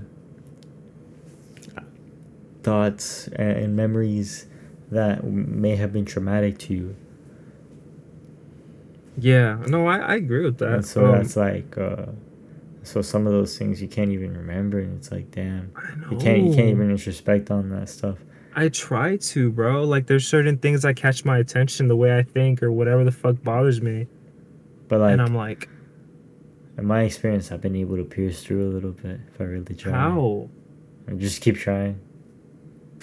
thoughts 2.64 3.28
and 3.30 3.76
memories 3.76 4.46
that 4.92 5.24
may 5.24 5.76
have 5.76 5.92
been 5.92 6.06
traumatic 6.06 6.58
to 6.60 6.74
you. 6.74 6.96
Yeah, 9.18 9.64
no, 9.68 9.88
I, 9.88 9.98
I 9.98 10.16
agree 10.16 10.44
with 10.44 10.58
that. 10.60 10.74
And 10.74 10.86
so 10.86 11.08
um, 11.08 11.12
that's 11.14 11.36
like, 11.36 11.78
uh, 11.78 12.06
so 12.84 13.02
some 13.02 13.26
of 13.26 13.34
those 13.34 13.58
things 13.58 13.82
you 13.82 13.88
can't 13.88 14.12
even 14.12 14.38
remember, 14.38 14.80
and 14.80 14.98
it's 14.98 15.12
like, 15.12 15.32
damn, 15.32 15.72
you 16.12 16.18
can't 16.18 16.44
you 16.44 16.54
can't 16.54 16.70
even 16.70 16.92
introspect 16.92 17.52
on 17.52 17.70
that 17.72 17.90
stuff. 17.90 18.18
I 18.56 18.70
try 18.70 19.18
to, 19.18 19.52
bro. 19.52 19.84
Like, 19.84 20.08
there's 20.08 20.28
certain 20.28 20.58
things 20.58 20.82
that 20.84 20.96
catch 20.96 21.26
my 21.26 21.38
attention, 21.38 21.88
the 21.88 21.96
way 21.96 22.18
I 22.18 22.24
think, 22.24 22.64
or 22.64 22.72
whatever 22.72 23.04
the 23.04 23.12
fuck 23.12 23.42
bothers 23.44 23.82
me. 23.82 24.08
But 24.88 25.00
like, 25.02 25.14
and 25.14 25.22
I'm 25.22 25.36
like, 25.36 25.68
in 26.78 26.86
my 26.86 27.02
experience, 27.02 27.52
I've 27.52 27.62
been 27.62 27.76
able 27.76 27.98
to 27.98 28.04
pierce 28.04 28.44
through 28.44 28.68
a 28.68 28.72
little 28.72 28.92
bit 28.92 29.20
if 29.34 29.42
I 29.42 29.44
really 29.44 29.76
try. 29.76 29.92
How? 29.92 30.50
I 31.08 31.14
just 31.14 31.42
keep 31.42 31.58
trying 31.58 32.00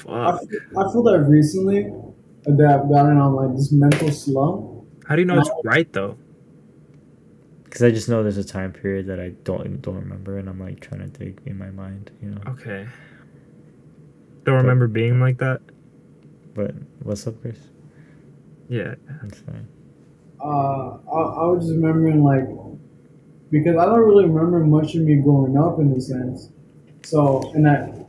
Fuck. 0.06 0.40
feel, 0.40 0.60
I 0.78 0.93
feel 0.93 1.02
that 1.05 1.20
recently 1.20 1.93
that 2.44 2.66
I've 2.66 2.89
gotten 2.89 3.18
on 3.18 3.35
like 3.35 3.56
this 3.56 3.72
mental 3.72 4.10
slump. 4.10 4.86
How 5.06 5.16
do 5.16 5.22
you 5.22 5.26
know 5.26 5.39
it's 5.40 5.51
right 5.64 5.90
though? 5.93 6.16
Because 7.64 7.82
I 7.82 7.90
just 7.90 8.09
know 8.09 8.22
there's 8.22 8.39
a 8.39 8.44
time 8.44 8.72
period 8.72 9.06
that 9.06 9.18
I 9.18 9.31
don't 9.44 9.81
don't 9.82 9.97
remember, 9.97 10.39
and 10.39 10.48
I'm 10.48 10.60
like 10.60 10.81
trying 10.81 11.01
to 11.01 11.06
dig 11.06 11.40
in 11.47 11.59
my 11.59 11.70
mind, 11.70 12.10
you 12.22 12.31
know. 12.31 12.40
Okay. 12.48 12.86
Don't 14.44 14.56
remember 14.56 14.86
being 14.89 15.20
like 15.20 15.39
that. 15.39 15.60
But 16.55 16.74
what's 17.02 17.26
up, 17.26 17.40
Chris? 17.40 17.59
Yeah. 18.68 18.94
That's 19.22 19.40
fine. 19.40 19.66
Uh, 20.40 20.98
I, 21.10 21.20
I 21.20 21.47
was 21.47 21.64
just 21.64 21.74
remembering 21.76 22.22
like 22.22 22.47
because 23.51 23.76
I 23.76 23.86
don't 23.86 24.01
really 24.01 24.26
remember 24.26 24.60
much 24.60 24.94
of 24.94 25.02
me 25.02 25.16
growing 25.16 25.56
up 25.56 25.78
in 25.78 25.93
a 25.93 26.01
sense. 26.01 26.51
So 27.02 27.51
and 27.55 27.68
I 27.68 28.03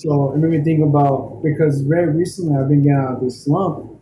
so 0.00 0.32
it 0.32 0.38
made 0.38 0.50
me 0.50 0.64
think 0.64 0.82
about 0.82 1.42
because 1.42 1.82
very 1.82 2.08
recently 2.08 2.56
I've 2.56 2.68
been 2.68 2.82
getting 2.82 2.96
out 2.96 3.16
of 3.16 3.20
this 3.20 3.44
slump, 3.44 4.00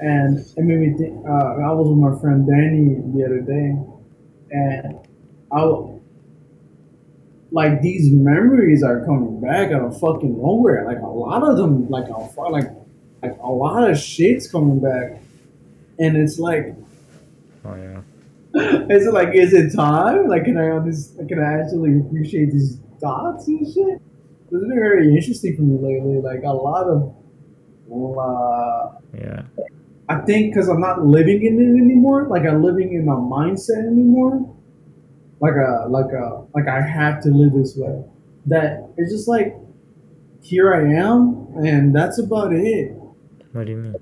and 0.00 0.38
it 0.38 0.64
made 0.64 0.80
me 0.80 0.98
think. 0.98 1.24
Uh, 1.24 1.30
I 1.30 1.72
was 1.72 1.88
with 1.88 1.98
my 1.98 2.20
friend 2.20 2.44
Danny 2.44 2.96
the 3.14 3.24
other 3.24 3.40
day, 3.40 3.78
and 4.50 4.98
I 5.52 5.94
like 7.52 7.82
these 7.82 8.10
memories 8.12 8.82
are 8.82 9.04
coming 9.04 9.40
back 9.40 9.70
out 9.70 9.82
of 9.82 10.00
fucking 10.00 10.36
nowhere. 10.42 10.84
Like 10.84 10.98
a 10.98 11.06
lot 11.06 11.44
of 11.44 11.56
them, 11.56 11.88
like 11.88 12.08
a 12.08 12.40
like 12.50 12.70
like 13.22 13.38
a 13.40 13.48
lot 13.48 13.88
of 13.88 13.96
shit's 13.96 14.50
coming 14.50 14.80
back, 14.80 15.22
and 16.00 16.16
it's 16.16 16.40
like 16.40 16.74
Oh 17.64 17.76
yeah. 17.76 18.00
is 18.90 19.06
it 19.06 19.14
like 19.14 19.34
is 19.34 19.52
it 19.52 19.72
time? 19.72 20.26
Like 20.26 20.46
can 20.46 20.58
I 20.58 20.70
on 20.70 20.84
this 20.84 21.14
can 21.28 21.38
I 21.38 21.60
actually 21.60 22.00
appreciate 22.00 22.50
these 22.50 22.80
thoughts 23.00 23.46
and 23.46 23.72
shit? 23.72 24.02
It's 24.50 24.60
been 24.60 24.70
very 24.70 25.14
interesting 25.14 25.56
for 25.56 25.62
me 25.62 25.76
lately. 25.76 26.20
Like 26.22 26.42
a 26.44 26.52
lot 26.52 26.86
of 26.88 27.14
uh, 27.90 28.98
Yeah. 29.18 29.42
I 30.08 30.20
think 30.20 30.54
because 30.54 30.68
I'm 30.68 30.80
not 30.80 31.04
living 31.04 31.44
in 31.44 31.60
it 31.60 31.82
anymore. 31.82 32.26
Like 32.28 32.44
I'm 32.44 32.62
living 32.62 32.94
in 32.94 33.04
my 33.04 33.14
mindset 33.14 33.86
anymore. 33.86 34.54
Like 35.40 35.54
a 35.54 35.86
like 35.88 36.12
a 36.12 36.44
like 36.54 36.66
I 36.66 36.80
have 36.80 37.22
to 37.24 37.28
live 37.28 37.52
this 37.52 37.76
way. 37.76 38.02
That 38.46 38.88
it's 38.96 39.12
just 39.12 39.28
like 39.28 39.54
here 40.40 40.72
I 40.74 40.94
am, 40.94 41.48
and 41.56 41.94
that's 41.94 42.18
about 42.18 42.52
it. 42.54 42.92
What 43.52 43.66
do 43.66 43.72
you 43.72 43.78
mean? 43.78 43.94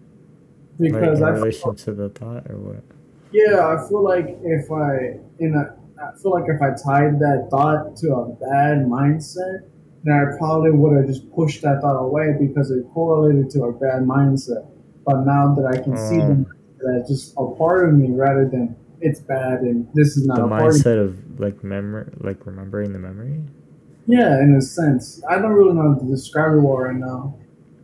Because 0.78 1.20
like 1.20 1.31
in 1.31 1.35
I 1.35 1.39
relation 1.39 1.74
to 1.74 1.93
the 1.93 2.09
thought, 2.10 2.48
or 2.48 2.56
what? 2.56 2.85
Yeah, 3.32 3.66
I 3.66 3.89
feel 3.89 4.05
like 4.05 4.39
if 4.43 4.70
I 4.70 5.18
in 5.40 5.55
a, 5.55 5.77
I 6.01 6.16
feel 6.23 6.31
like 6.31 6.48
if 6.48 6.62
I 6.62 6.70
tied 6.70 7.18
that 7.18 7.48
thought 7.51 7.97
to 7.97 8.14
a 8.14 8.28
bad 8.35 8.86
mindset, 8.86 9.64
then 10.05 10.14
I 10.14 10.36
probably 10.39 10.70
would 10.70 10.97
have 10.97 11.06
just 11.06 11.31
pushed 11.35 11.62
that 11.62 11.81
thought 11.81 11.98
away 12.01 12.36
because 12.39 12.70
it 12.70 12.85
correlated 12.94 13.51
to 13.51 13.64
a 13.64 13.73
bad 13.73 14.02
mindset. 14.02 14.66
But 15.05 15.24
now 15.24 15.55
that 15.55 15.66
I 15.66 15.82
can 15.82 15.97
see 15.97 16.18
Oh. 16.20 16.28
them 16.28 16.47
as 17.01 17.09
just 17.09 17.35
a 17.39 17.47
part 17.56 17.89
of 17.89 17.94
me 17.94 18.10
rather 18.12 18.48
than 18.48 18.77
it's 19.01 19.20
bad 19.20 19.60
and 19.60 19.86
this 19.94 20.16
is 20.16 20.27
not 20.27 20.36
The 20.39 20.44
a 20.44 20.48
part 20.48 20.62
of 20.68 20.74
me. 20.74 20.81
mindset 20.81 20.98
of 21.05 21.40
like 21.40 21.62
memory, 21.64 22.06
like 22.20 22.44
remembering 22.47 22.93
the 22.93 22.98
memory. 22.98 23.40
Yeah, 24.06 24.40
in 24.43 24.55
a 24.55 24.60
sense. 24.62 25.23
I 25.28 25.39
don't 25.39 25.52
really 25.52 25.74
know 25.74 25.93
how 25.93 25.98
to 25.98 26.05
describe 26.06 26.52
it 26.55 26.60
well 26.60 26.78
right 26.78 26.94
now. 26.97 27.35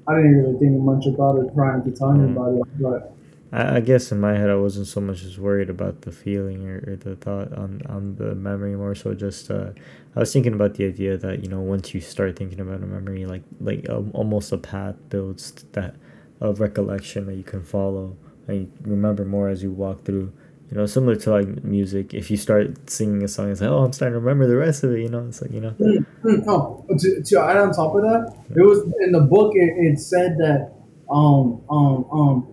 I 0.06 0.16
didn't 0.16 0.36
really 0.38 0.58
think 0.58 0.80
much 0.82 1.06
about 1.06 1.38
it 1.38 1.54
prior 1.54 1.80
to 1.80 1.90
telling 1.90 2.20
you 2.20 2.26
Mm. 2.28 2.32
about 2.36 2.54
it, 2.54 2.66
but 2.80 3.12
I, 3.52 3.76
I 3.76 3.80
guess 3.80 4.10
in 4.12 4.20
my 4.20 4.36
head, 4.36 4.50
I 4.50 4.54
wasn't 4.56 4.86
so 4.86 5.00
much 5.00 5.22
as 5.24 5.38
worried 5.38 5.70
about 5.70 6.02
the 6.02 6.12
feeling 6.12 6.66
or, 6.68 6.82
or 6.86 6.96
the 6.96 7.16
thought 7.16 7.52
on, 7.52 7.82
on 7.88 8.16
the 8.16 8.34
memory, 8.34 8.74
more 8.76 8.94
so 8.94 9.14
just 9.14 9.50
uh, 9.50 9.70
I 10.16 10.20
was 10.20 10.32
thinking 10.32 10.54
about 10.54 10.74
the 10.74 10.86
idea 10.86 11.16
that 11.16 11.42
you 11.42 11.48
know 11.48 11.60
once 11.60 11.94
you 11.94 12.00
start 12.00 12.36
thinking 12.36 12.60
about 12.60 12.82
a 12.82 12.86
memory, 12.86 13.26
like 13.26 13.42
like 13.60 13.88
um, 13.90 14.10
almost 14.14 14.52
a 14.52 14.58
path 14.58 14.96
builds 15.08 15.52
that 15.72 15.94
of 16.40 16.60
recollection 16.60 17.26
that 17.26 17.34
you 17.36 17.44
can 17.44 17.62
follow 17.62 18.16
and 18.48 18.62
you 18.62 18.72
remember 18.84 19.24
more 19.24 19.48
as 19.48 19.62
you 19.62 19.70
walk 19.70 20.04
through. 20.04 20.32
You 20.70 20.78
know, 20.78 20.86
similar 20.86 21.16
to 21.16 21.30
like 21.30 21.64
music. 21.64 22.14
If 22.14 22.30
you 22.30 22.38
start 22.38 22.88
singing 22.88 23.22
a 23.22 23.28
song, 23.28 23.50
it's 23.52 23.60
like, 23.60 23.68
oh, 23.68 23.84
I'm 23.84 23.92
starting 23.92 24.14
to 24.14 24.20
remember 24.20 24.46
the 24.46 24.56
rest 24.56 24.82
of 24.84 24.92
it. 24.92 25.00
You 25.00 25.08
know, 25.10 25.26
it's 25.28 25.42
like 25.42 25.52
you 25.52 25.60
know, 25.60 25.74
Mm, 25.78 26.44
Oh, 26.46 26.84
to, 26.98 27.22
to 27.22 27.40
add 27.40 27.56
on 27.58 27.72
top 27.72 27.94
of 27.94 28.02
that, 28.02 28.34
it 28.56 28.62
was 28.62 28.80
in 29.04 29.12
the 29.12 29.20
book. 29.20 29.52
It, 29.54 29.74
it 29.76 29.98
said 29.98 30.38
that 30.38 30.72
um 31.10 31.60
um 31.68 32.06
um 32.10 32.51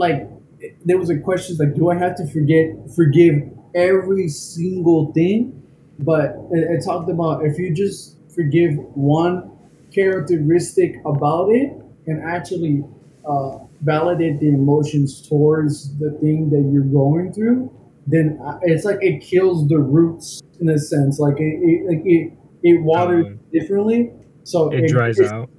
like 0.00 0.28
there 0.84 0.98
was 0.98 1.10
a 1.10 1.18
question 1.18 1.56
like, 1.58 1.74
do 1.76 1.90
I 1.90 1.96
have 1.96 2.16
to 2.16 2.26
forget 2.26 2.66
forgive 2.96 3.34
every 3.74 4.28
single 4.28 5.12
thing? 5.12 5.38
But 6.00 6.36
it, 6.50 6.62
it 6.72 6.84
talked 6.84 7.10
about 7.10 7.44
if 7.44 7.58
you 7.58 7.72
just 7.74 8.16
forgive 8.34 8.72
one 8.96 9.34
characteristic 9.94 10.96
about 11.04 11.50
it 11.50 11.68
and 12.06 12.22
actually 12.22 12.82
uh, 13.28 13.58
validate 13.82 14.40
the 14.40 14.48
emotions 14.48 15.26
towards 15.28 15.96
the 15.98 16.10
thing 16.20 16.48
that 16.50 16.62
you're 16.72 16.90
going 17.02 17.32
through, 17.32 17.70
then 18.06 18.38
uh, 18.44 18.58
it's 18.62 18.84
like 18.84 18.98
it 19.02 19.20
kills 19.20 19.68
the 19.68 19.78
roots 19.78 20.40
in 20.60 20.68
a 20.70 20.78
sense. 20.78 21.18
Like 21.18 21.38
it, 21.38 21.60
it 21.62 21.86
like 21.88 22.02
it 22.04 22.32
it 22.62 22.82
waters 22.82 23.26
Um, 23.26 23.40
differently, 23.52 24.10
so 24.44 24.70
It 24.70 24.88
dries 24.88 25.18
it's- 25.18 25.32
out. 25.32 25.50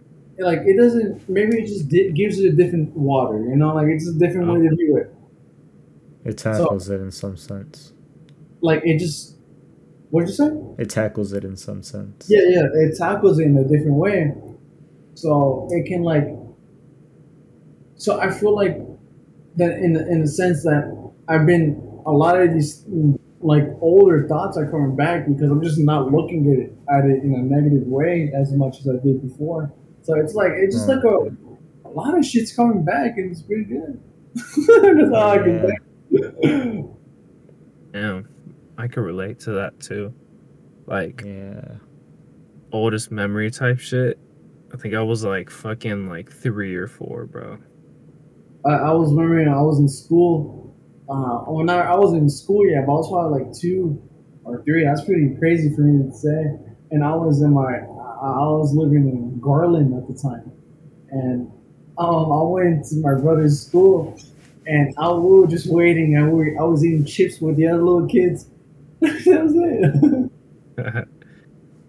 Like 0.42 0.60
it 0.66 0.78
doesn't. 0.78 1.28
Maybe 1.30 1.58
it 1.58 1.68
just 1.68 1.88
di- 1.88 2.12
gives 2.12 2.40
it 2.40 2.54
a 2.54 2.56
different 2.56 2.96
water. 2.96 3.40
You 3.40 3.56
know, 3.56 3.74
like 3.76 3.88
it's 3.88 4.08
a 4.08 4.14
different 4.14 4.48
way 4.52 4.68
to 4.68 4.76
view 4.76 4.98
it. 4.98 5.14
it 6.26 6.38
tackles 6.38 6.90
it 6.90 7.02
in 7.02 7.12
some 7.12 7.38
sense. 7.38 7.94
Like 8.62 8.82
it 8.86 9.00
just. 9.00 9.38
What 10.10 10.22
did 10.22 10.30
you 10.30 10.36
say? 10.36 10.52
It 10.78 10.90
tackles 10.90 11.32
it 11.32 11.46
in 11.46 11.56
some 11.56 11.84
sense. 11.84 12.26
Yeah, 12.28 12.42
yeah. 12.48 12.64
It 12.74 12.98
tackles 12.98 13.40
it 13.40 13.44
in 13.44 13.58
a 13.58 13.64
different 13.64 13.94
way, 13.94 14.34
so 15.14 15.68
it 15.72 15.86
can 15.86 16.04
like. 16.04 16.28
So 17.96 18.20
I 18.20 18.32
feel 18.32 18.56
like 18.56 18.78
that 19.56 19.78
in 19.78 19.94
the, 19.94 20.08
in 20.08 20.22
the 20.22 20.28
sense 20.28 20.64
that 20.64 21.12
I've 21.28 21.46
been 21.46 22.02
a 22.06 22.12
lot 22.12 22.40
of 22.40 22.54
these 22.54 22.84
like 23.40 23.64
older 23.80 24.28
thoughts 24.28 24.58
are 24.58 24.70
coming 24.70 24.96
back 24.96 25.28
because 25.28 25.50
I'm 25.50 25.64
just 25.64 25.80
not 25.80 26.12
looking 26.12 26.52
at 26.52 26.60
it 26.60 26.76
at 26.90 27.06
it 27.10 27.24
in 27.24 27.34
a 27.34 27.42
negative 27.42 27.88
way 27.88 28.32
as 28.36 28.52
much 28.54 28.80
as 28.80 28.88
I 28.88 29.04
did 29.04 29.22
before. 29.22 29.72
So 30.04 30.16
it's 30.20 30.34
like 30.34 30.52
it's 30.56 30.76
just 30.76 30.88
Hmm. 30.88 30.96
like 30.96 31.04
a, 31.04 31.88
a 31.88 31.92
lot 31.92 32.18
of 32.18 32.26
shit's 32.26 32.56
coming 32.56 32.84
back 32.84 33.18
and 33.18 33.32
it's 33.32 33.42
pretty 33.44 33.66
good. 33.66 34.00
That's 34.36 35.14
all 35.14 35.30
I 35.30 35.38
can 35.38 35.68
say. 36.12 36.84
Damn. 37.94 38.28
I 38.78 38.88
could 38.88 39.02
relate 39.02 39.40
to 39.42 39.52
that 39.54 39.80
too. 39.80 40.14
Like 40.88 41.22
Yeah. 41.26 41.76
oldest 42.72 43.12
memory 43.12 43.52
type 43.52 43.80
shit. 43.80 44.18
I 44.74 44.78
think 44.78 44.94
I 44.96 45.02
was 45.04 45.24
like 45.24 45.50
fucking 45.50 46.08
like 46.10 46.32
three 46.32 46.76
or 46.76 46.88
four, 46.88 47.26
bro. 47.26 47.58
I, 48.66 48.70
I 48.72 48.92
was 48.94 49.12
remembering 49.14 49.50
I 49.50 49.62
was 49.62 49.80
in 49.80 49.90
school. 49.90 50.76
Uh, 51.10 51.44
well, 51.48 51.66
not 51.66 51.86
I 51.86 51.96
was 51.96 52.14
in 52.14 52.30
school 52.30 52.66
yet, 52.66 52.86
but 52.88 52.94
I 52.94 52.96
was 52.96 53.10
probably 53.10 53.44
like 53.44 53.54
two 53.60 54.02
or 54.46 54.64
three. 54.64 54.86
That's 54.86 55.04
pretty 55.04 55.36
crazy 55.40 55.76
for 55.76 55.82
me 55.82 56.10
to 56.10 56.16
say. 56.16 56.58
And 56.92 57.04
I 57.04 57.14
was 57.16 57.42
in 57.42 57.54
my, 57.54 57.62
I 57.64 58.28
I 58.32 58.48
was 58.56 58.74
living 58.74 59.10
in 59.10 59.31
Garland 59.42 59.94
at 59.96 60.08
the 60.08 60.14
time, 60.14 60.52
and 61.10 61.52
um, 61.98 62.32
I 62.32 62.44
went 62.44 62.86
to 62.86 62.96
my 62.98 63.16
brother's 63.16 63.66
school, 63.66 64.18
and 64.66 64.94
I 64.98 65.12
we 65.12 65.40
were 65.40 65.48
just 65.48 65.68
waiting, 65.72 66.16
and 66.16 66.32
we 66.32 66.58
I 66.58 66.64
was 66.64 66.86
eating 66.86 67.06
chips 67.06 67.42
with 67.42 67.58
the 67.58 67.68
other 67.68 67.82
little 67.82 68.08
kids. 68.08 68.48
that 69.02 69.44
was 69.44 69.54
it. 69.56 70.32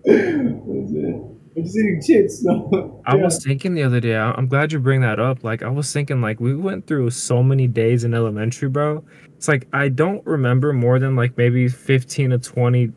that 0.04 0.62
was 0.64 0.92
it. 0.92 1.32
I'm 1.54 1.64
just 1.64 1.76
eating 1.76 2.02
chips. 2.02 2.42
So, 2.42 3.02
I 3.06 3.14
was 3.14 3.44
thinking 3.44 3.74
the 3.74 3.82
other 3.82 4.00
day, 4.00 4.16
I'm 4.16 4.48
glad 4.48 4.72
you 4.72 4.78
bring 4.78 5.02
that 5.02 5.20
up. 5.20 5.44
Like, 5.44 5.62
I 5.62 5.68
was 5.68 5.92
thinking, 5.92 6.22
like, 6.22 6.40
we 6.40 6.56
went 6.56 6.86
through 6.86 7.10
so 7.10 7.42
many 7.42 7.66
days 7.66 8.04
in 8.04 8.14
elementary, 8.14 8.70
bro. 8.70 9.04
It's 9.36 9.48
like, 9.48 9.68
I 9.72 9.88
don't 9.88 10.24
remember 10.24 10.72
more 10.72 10.98
than 10.98 11.16
like 11.16 11.36
maybe 11.36 11.68
15 11.68 12.30
to 12.30 12.38
20 12.38 12.92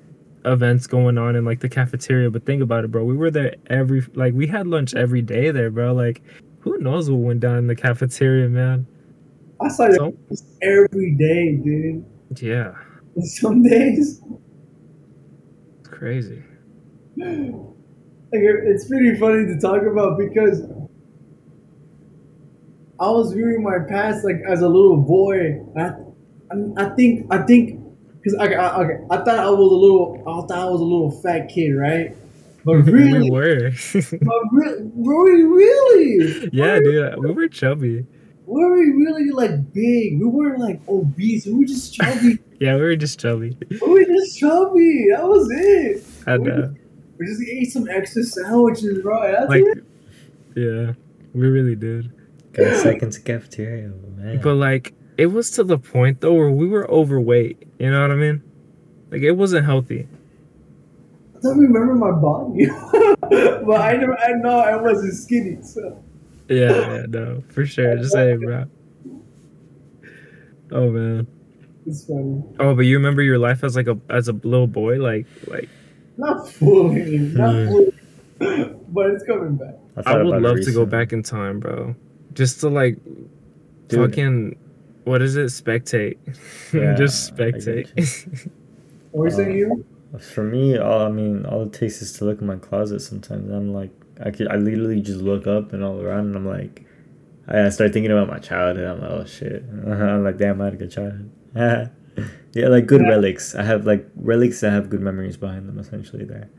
events 0.45 0.87
going 0.87 1.17
on 1.17 1.35
in 1.35 1.43
like 1.45 1.59
the 1.59 1.69
cafeteria. 1.69 2.29
But 2.29 2.45
think 2.45 2.61
about 2.61 2.83
it, 2.85 2.91
bro. 2.91 3.03
We 3.03 3.15
were 3.17 3.31
there 3.31 3.55
every, 3.69 4.05
like, 4.13 4.33
we 4.33 4.47
had 4.47 4.67
lunch 4.67 4.93
every 4.93 5.21
day 5.21 5.51
there, 5.51 5.69
bro. 5.71 5.93
Like, 5.93 6.21
who 6.59 6.77
knows 6.79 7.09
what 7.09 7.17
went 7.19 7.39
down 7.41 7.57
in 7.57 7.67
the 7.67 7.75
cafeteria, 7.75 8.47
man? 8.49 8.87
I 9.61 9.67
saw 9.69 9.85
it 9.85 9.95
So, 9.95 10.15
every 10.61 11.15
day, 11.15 11.55
dude. 11.63 12.05
yeah, 12.41 12.73
Some 13.21 13.63
days. 13.63 14.21
it's 15.79 15.87
crazy. 15.89 16.43
Like, 17.17 18.41
it's 18.43 18.87
pretty 18.89 19.17
funny 19.17 19.45
to 19.45 19.57
talk 19.59 19.83
about 19.83 20.17
because 20.17 20.61
I 22.99 23.09
was 23.09 23.33
viewing 23.33 23.63
my 23.63 23.79
past 23.87 24.25
like 24.25 24.41
as 24.47 24.61
a 24.61 24.67
little 24.67 24.97
boy. 24.97 25.61
I, 25.77 25.91
I, 26.51 26.85
I 26.85 26.89
think 26.95 27.27
I 27.31 27.39
think 27.43 27.79
because 28.25 28.39
I, 28.39 28.53
I, 28.53 28.83
okay, 28.83 29.03
I 29.11 29.17
thought 29.17 29.39
I 29.39 29.49
was 29.49 29.71
a 29.71 29.75
little 29.75 30.23
I 30.27 30.47
thought 30.47 30.57
I 30.57 30.65
was 30.65 30.81
a 30.81 30.83
little 30.83 31.11
fat 31.21 31.47
kid, 31.47 31.73
right? 31.73 32.15
But 32.63 32.73
really, 32.77 33.29
we 33.29 33.29
really, 33.29 33.31
were. 33.31 33.69
but 33.69 34.41
re- 34.51 34.89
were 34.95 35.23
we 35.25 35.43
really? 35.43 36.49
yeah, 36.51 36.73
were, 36.73 36.79
dude, 36.81 37.19
we 37.19 37.31
were 37.31 37.47
chubby. 37.47 38.05
Were 38.47 38.73
we 38.73 38.91
really 38.91 39.29
like 39.29 39.73
big? 39.73 40.19
We 40.19 40.25
weren't 40.25 40.59
like 40.59 40.81
obese. 40.89 41.45
We 41.45 41.53
were 41.53 41.65
just 41.65 41.93
chubby. 41.93 42.39
Yeah, 42.57 42.75
we 42.75 42.83
were 42.83 42.95
just 42.95 43.19
chubby. 43.19 43.57
we 43.69 43.77
were 43.85 44.05
just 44.05 44.39
chubby. 44.39 45.07
That 45.11 45.27
was 45.27 45.51
it. 45.51 46.05
And, 46.25 46.47
uh, 46.49 46.67
We 47.17 47.25
just 47.25 47.41
ate 47.41 47.69
some 47.69 47.89
extra 47.89 48.23
sandwiches, 48.23 49.01
bro. 49.03 49.29
That's 49.29 49.49
like 49.49 49.61
it. 49.61 49.83
Yeah, 50.55 50.93
we 51.33 51.47
really 51.47 51.75
did. 51.75 52.13
Got 52.53 52.67
a 52.67 52.77
second 52.79 53.11
to 53.11 53.19
cafeteria, 53.19 53.89
man. 54.15 54.39
But 54.41 54.55
like, 54.55 54.93
it 55.17 55.27
was 55.27 55.49
to 55.51 55.63
the 55.63 55.77
point 55.77 56.21
though 56.21 56.33
where 56.33 56.51
we 56.51 56.67
were 56.67 56.89
overweight. 56.89 57.67
You 57.79 57.91
know 57.91 58.01
what 58.01 58.11
I 58.11 58.15
mean? 58.15 58.41
Like, 59.11 59.21
it 59.21 59.31
wasn't 59.31 59.65
healthy. 59.65 60.07
I 61.35 61.39
don't 61.41 61.59
remember 61.59 61.93
my 61.95 62.11
body, 62.11 62.65
but 63.65 63.79
I 63.81 63.93
never. 63.97 64.17
I 64.17 64.31
know 64.33 64.57
I 64.59 64.75
wasn't 64.81 65.13
skinny. 65.13 65.57
So 65.61 66.01
Yeah, 66.49 66.71
yeah, 66.71 67.05
no, 67.07 67.43
for 67.49 67.65
sure. 67.65 67.95
Just 67.97 68.13
saying, 68.13 68.39
bro. 68.39 68.65
Oh 70.71 70.89
man. 70.89 71.27
it's 71.85 72.05
funny. 72.05 72.41
Oh, 72.59 72.73
but 72.75 72.81
you 72.81 72.97
remember 72.97 73.21
your 73.21 73.37
life 73.37 73.63
as 73.63 73.75
like 73.75 73.87
a 73.87 73.97
as 74.09 74.27
a 74.27 74.33
little 74.33 74.67
boy, 74.67 74.97
like 75.01 75.27
like 75.47 75.69
Not 76.17 76.49
fully, 76.49 77.19
not 77.19 77.53
Hmm. 77.53 77.67
fully, 77.67 77.93
but 78.89 79.11
it's 79.11 79.23
coming 79.25 79.55
back. 79.55 79.75
I 79.97 80.01
thought 80.01 80.25
would 80.25 80.41
love 80.41 80.61
to 80.61 80.71
go 80.73 80.85
back 80.85 81.13
in 81.13 81.21
time, 81.21 81.59
bro. 81.59 81.95
Just 82.33 82.59
to 82.61 82.69
like 82.69 82.97
Dude. 83.87 83.99
fucking 84.09 84.55
what 85.05 85.21
is 85.21 85.35
it? 85.37 85.45
Spectate. 85.47 86.17
Yeah, 86.73 86.93
Just 86.95 87.33
spectate. 87.35 87.87
What 89.11 89.19
were 89.19 89.27
you 89.29 89.31
saying, 89.35 89.57
you? 89.57 89.85
Uh, 90.13 90.17
for 90.17 90.43
me, 90.43 90.77
all 90.77 91.01
I 91.05 91.09
mean, 91.09 91.45
all 91.45 91.61
it 91.63 91.73
takes 91.73 92.01
is 92.01 92.11
to 92.13 92.25
look 92.25 92.41
in 92.41 92.47
my 92.47 92.57
closet. 92.57 92.99
Sometimes 93.01 93.49
I'm 93.51 93.73
like, 93.73 93.91
I 94.23 94.31
could, 94.31 94.47
I 94.49 94.55
literally 94.57 95.01
just 95.01 95.21
look 95.21 95.47
up 95.47 95.73
and 95.73 95.83
all 95.83 96.01
around, 96.01 96.27
and 96.27 96.35
I'm 96.35 96.47
like, 96.47 96.85
I 97.47 97.65
I 97.65 97.69
start 97.69 97.93
thinking 97.93 98.11
about 98.11 98.27
my 98.27 98.39
childhood. 98.39 98.85
I'm 98.87 99.01
like, 99.01 99.11
oh 99.11 99.25
shit. 99.25 99.63
I'm 99.87 100.23
like, 100.23 100.37
damn, 100.37 100.61
I 100.61 100.65
had 100.65 100.73
a 100.73 100.77
good 100.77 100.91
childhood. 100.91 101.31
yeah, 101.55 102.67
like 102.67 102.85
good 102.87 103.01
Yeah. 103.01 103.09
relics. 103.09 103.55
I 103.55 103.63
have 103.63 103.85
like 103.85 104.07
relics 104.15 104.59
that 104.61 104.71
have 104.71 104.89
good 104.89 105.01
memories 105.01 105.37
behind 105.37 105.67
them. 105.69 105.79
Essentially, 105.79 106.25
there. 106.25 106.49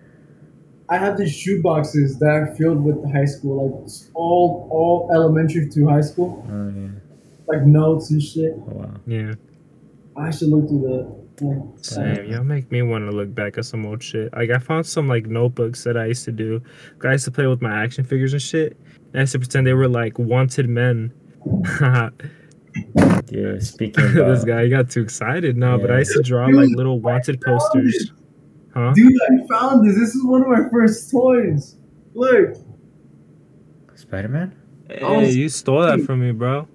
I 0.89 0.98
have 0.98 1.18
these 1.18 1.35
shoe 1.35 1.60
boxes 1.62 2.18
that 2.20 2.28
are 2.31 2.55
filled 2.55 2.85
with 2.85 3.02
the 3.02 3.09
high 3.10 3.24
school, 3.24 3.56
like 3.82 3.90
all 4.14 4.68
all 4.70 5.10
elementary 5.12 5.68
to 5.70 5.89
high 5.89 6.01
school, 6.01 6.47
Oh 6.48 6.73
yeah. 6.77 6.89
Like 7.48 7.62
notes 7.62 8.10
and 8.10 8.23
shit. 8.23 8.55
Oh, 8.56 8.73
wow. 8.74 8.94
yeah. 9.06 9.35
I 10.16 10.31
should 10.31 10.48
look 10.48 10.68
through 10.68 10.81
the. 10.81 11.27
Like, 11.39 11.85
Same. 11.85 12.31
Y'all 12.31 12.44
make 12.44 12.73
me 12.73 12.81
want 12.81 13.10
to 13.10 13.14
look 13.14 13.35
back 13.35 13.59
at 13.59 13.66
some 13.66 13.85
old 13.85 14.02
shit. 14.02 14.32
Like 14.35 14.48
I 14.48 14.59
found 14.59 14.86
some 14.86 15.06
like 15.06 15.27
notebooks 15.27 15.85
that 15.85 15.97
I 15.98 16.06
used 16.06 16.24
to 16.24 16.32
do. 16.32 16.62
I 17.05 17.12
used 17.12 17.27
to 17.27 17.31
play 17.31 17.47
with 17.47 17.60
my 17.60 17.85
action 17.85 18.05
figures 18.05 18.32
and 18.32 18.40
shit. 18.40 18.78
And 19.12 19.16
I 19.16 19.20
used 19.20 19.32
to 19.32 19.39
pretend 19.39 19.66
they 19.66 19.74
were 19.74 19.89
like 19.89 20.18
wanted 20.18 20.68
men. 20.68 21.12
Yeah. 23.31 23.59
Speaking 23.59 24.05
of 24.05 24.14
this 24.14 24.44
guy 24.44 24.64
he 24.64 24.70
got 24.70 24.90
too 24.90 25.02
excited. 25.02 25.56
No, 25.56 25.78
but 25.78 25.90
I 25.90 25.98
used 25.98 26.12
to 26.12 26.23
draw 26.23 26.47
like 26.47 26.68
little 26.70 27.01
wanted 27.01 27.40
posters. 27.40 28.12
Huh? 28.74 28.93
Dude, 28.94 29.12
I 29.23 29.47
found 29.48 29.89
this. 29.89 29.97
This 29.97 30.14
is 30.14 30.24
one 30.24 30.43
of 30.43 30.48
my 30.48 30.68
first 30.70 31.10
toys. 31.10 31.77
Look. 32.14 32.56
Spider 33.94 34.28
Man. 34.28 34.55
Hey, 34.89 35.31
you 35.31 35.48
stole 35.48 35.81
that 35.82 36.02
from 36.02 36.20
me, 36.20 36.32
bro. 36.32 36.68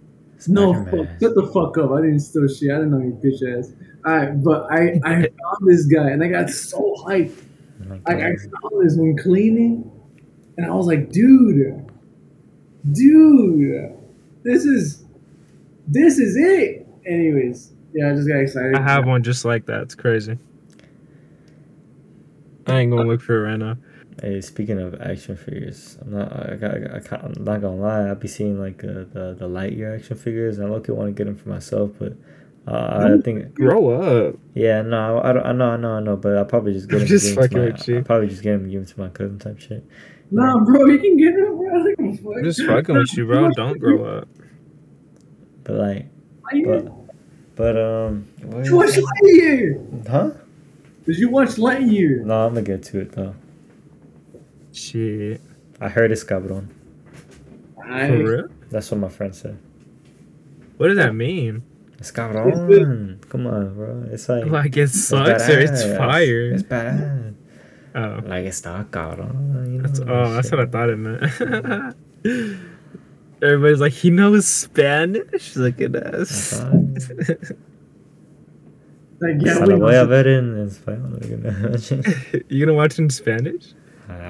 No, 0.47 0.73
fuck, 0.85 1.07
shut 1.21 1.35
the 1.35 1.49
fuck 1.53 1.77
up. 1.77 1.91
I 1.91 2.01
didn't 2.01 2.19
steal 2.19 2.47
shit. 2.47 2.71
I 2.71 2.75
didn't 2.75 2.91
know 2.91 2.99
you 2.99 3.19
bitch 3.23 3.59
ass. 3.59 3.73
Alright, 4.05 4.43
but 4.43 4.67
I, 4.71 4.99
I 5.03 5.15
found 5.21 5.61
this 5.61 5.85
guy 5.85 6.09
and 6.09 6.23
I 6.23 6.27
got 6.27 6.49
so 6.49 6.95
hyped. 7.05 7.43
Oh 7.89 7.99
like 8.07 8.17
I 8.17 8.35
found 8.35 8.85
this 8.85 8.95
when 8.95 9.17
cleaning, 9.17 9.89
and 10.57 10.65
I 10.65 10.73
was 10.73 10.87
like, 10.87 11.09
dude, 11.09 11.89
dude, 12.91 13.97
this 14.43 14.65
is 14.65 15.03
this 15.87 16.19
is 16.19 16.35
it. 16.37 16.87
Anyways, 17.05 17.73
yeah, 17.93 18.11
I 18.11 18.13
just 18.13 18.27
got 18.27 18.37
excited. 18.37 18.75
I 18.75 18.81
have 18.81 19.05
one 19.05 19.23
just 19.23 19.45
like 19.45 19.65
that. 19.65 19.81
It's 19.83 19.95
crazy. 19.95 20.37
I 22.67 22.77
ain't 22.79 22.91
gonna 22.91 23.07
look 23.07 23.21
for 23.21 23.43
it 23.43 23.49
right 23.49 23.57
now. 23.57 23.77
Hey, 24.21 24.41
speaking 24.41 24.79
of 24.79 24.99
action 25.01 25.35
figures, 25.37 25.97
I'm 26.01 26.11
not. 26.11 26.31
I 26.51 26.55
got. 26.55 26.75
I, 26.93 26.99
can't, 26.99 27.23
I'm 27.23 27.43
not 27.43 27.61
gonna 27.61 27.75
lie. 27.75 28.07
I'll 28.07 28.15
be 28.15 28.27
seeing 28.27 28.59
like 28.59 28.83
uh, 28.83 29.05
the 29.13 29.35
the 29.39 29.47
Lightyear 29.47 29.97
action 29.97 30.17
figures, 30.17 30.57
and 30.57 30.67
I 30.67 30.69
look 30.69 30.87
want 30.89 31.07
to 31.07 31.13
get 31.13 31.25
them 31.25 31.35
for 31.37 31.49
myself, 31.49 31.91
but 31.97 32.13
uh, 32.67 33.15
I 33.17 33.21
think. 33.23 33.53
Grow 33.55 33.89
up. 33.89 34.35
Yeah, 34.53 34.81
no, 34.81 35.21
I 35.23 35.31
don't. 35.33 35.45
I 35.45 35.51
know, 35.53 35.69
I 35.71 35.77
know, 35.77 35.91
I 35.93 35.99
know, 36.01 36.17
but 36.17 36.37
I'll 36.37 36.45
probably 36.45 36.73
just 36.73 36.87
get 36.89 36.95
I'm 36.95 36.99
them. 36.99 37.07
just 37.07 37.25
give 37.29 37.37
'em 37.37 37.43
to 37.43 37.47
fucking 37.49 37.57
my, 37.57 37.71
with 37.71 37.87
you. 37.87 37.97
I'll 37.97 38.03
probably 38.03 38.27
just 38.27 38.43
get 38.43 38.51
them 38.51 38.69
give 38.69 38.85
them 38.85 38.93
to 38.93 38.99
my 38.99 39.09
cousin 39.09 39.39
type 39.39 39.59
shit. 39.59 39.85
Nah, 40.29 40.59
bro, 40.59 40.85
you 40.85 40.99
can 40.99 41.17
get 41.17 41.33
it, 41.33 41.45
bro. 41.47 41.67
I 41.69 41.83
don't 41.83 41.97
give 41.97 42.13
a 42.13 42.17
fuck. 42.23 42.37
I'm 42.37 42.43
just 42.43 42.61
fucking 42.65 42.95
with 42.95 43.17
you, 43.17 43.25
bro. 43.25 43.49
Don't 43.51 43.79
grow 43.79 44.03
up. 44.05 44.27
But 45.63 45.75
like, 45.75 46.05
but, 46.65 46.91
but 47.55 47.77
um, 47.77 48.27
you 48.65 48.75
watch 48.75 48.89
is- 48.97 49.05
Lightyear? 49.23 50.07
huh? 50.07 50.31
Did 51.05 51.17
you 51.17 51.29
watch 51.29 51.51
Lightyear? 51.51 52.23
No, 52.25 52.45
I'm 52.45 52.53
gonna 52.53 52.61
get 52.65 52.83
to 52.83 52.99
it 52.99 53.13
though. 53.13 53.35
Shit. 54.73 55.41
I 55.79 55.89
heard 55.89 56.11
it's 56.11 56.23
cabrón. 56.23 56.67
I, 57.83 58.07
For 58.07 58.17
real? 58.17 58.47
That's 58.69 58.89
what 58.91 58.99
my 58.99 59.09
friend 59.09 59.33
said. 59.35 59.57
What 60.77 60.87
does 60.87 60.97
that 60.97 61.13
mean? 61.15 61.63
It's 61.99 62.11
cabrón. 62.11 63.19
Come 63.29 63.47
on, 63.47 63.73
bro. 63.75 64.03
It's 64.11 64.29
like. 64.29 64.45
Like 64.45 64.77
it 64.77 64.83
it's 64.83 65.03
sucks 65.07 65.49
or 65.49 65.59
it's 65.59 65.83
fire? 65.83 66.51
It's 66.51 66.63
bad. 66.63 67.35
Oh. 67.93 68.19
Like 68.25 68.45
it's 68.45 68.63
not 68.63 68.89
cabrón. 68.91 69.71
You 69.73 69.77
know, 69.81 69.87
That's, 69.87 69.99
oh, 69.99 70.33
that's 70.33 70.49
shit. 70.49 70.57
what 70.57 70.67
I 70.67 70.71
thought 70.71 70.89
it 70.89 70.97
meant. 70.97 71.95
Everybody's 73.43 73.81
like, 73.81 73.93
he 73.93 74.09
knows 74.11 74.47
Spanish. 74.47 75.55
Look 75.55 75.81
at 75.81 75.95
us. 75.95 76.53
Ajá. 76.61 77.55
like, 79.19 79.35
yeah, 79.41 79.53
Se 79.55 79.65
la 79.65 79.75
voy 79.77 79.95
a 79.95 80.05
ver 80.05 80.27
en 80.27 80.67
español. 80.67 81.27
you 81.27 81.37
know. 81.37 82.41
you 82.49 82.65
gonna 82.65 82.75
watch 82.75 82.97
in 82.99 83.09
Spanish? 83.09 83.73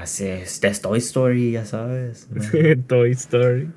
Así 0.01 0.27
es, 0.27 0.59
de 0.59 0.71
Toy 0.71 0.99
Story, 0.99 1.51
ya 1.51 1.65
sabes. 1.65 2.27
¿no? 2.31 2.41
Toy 2.87 3.11
Story. 3.11 3.69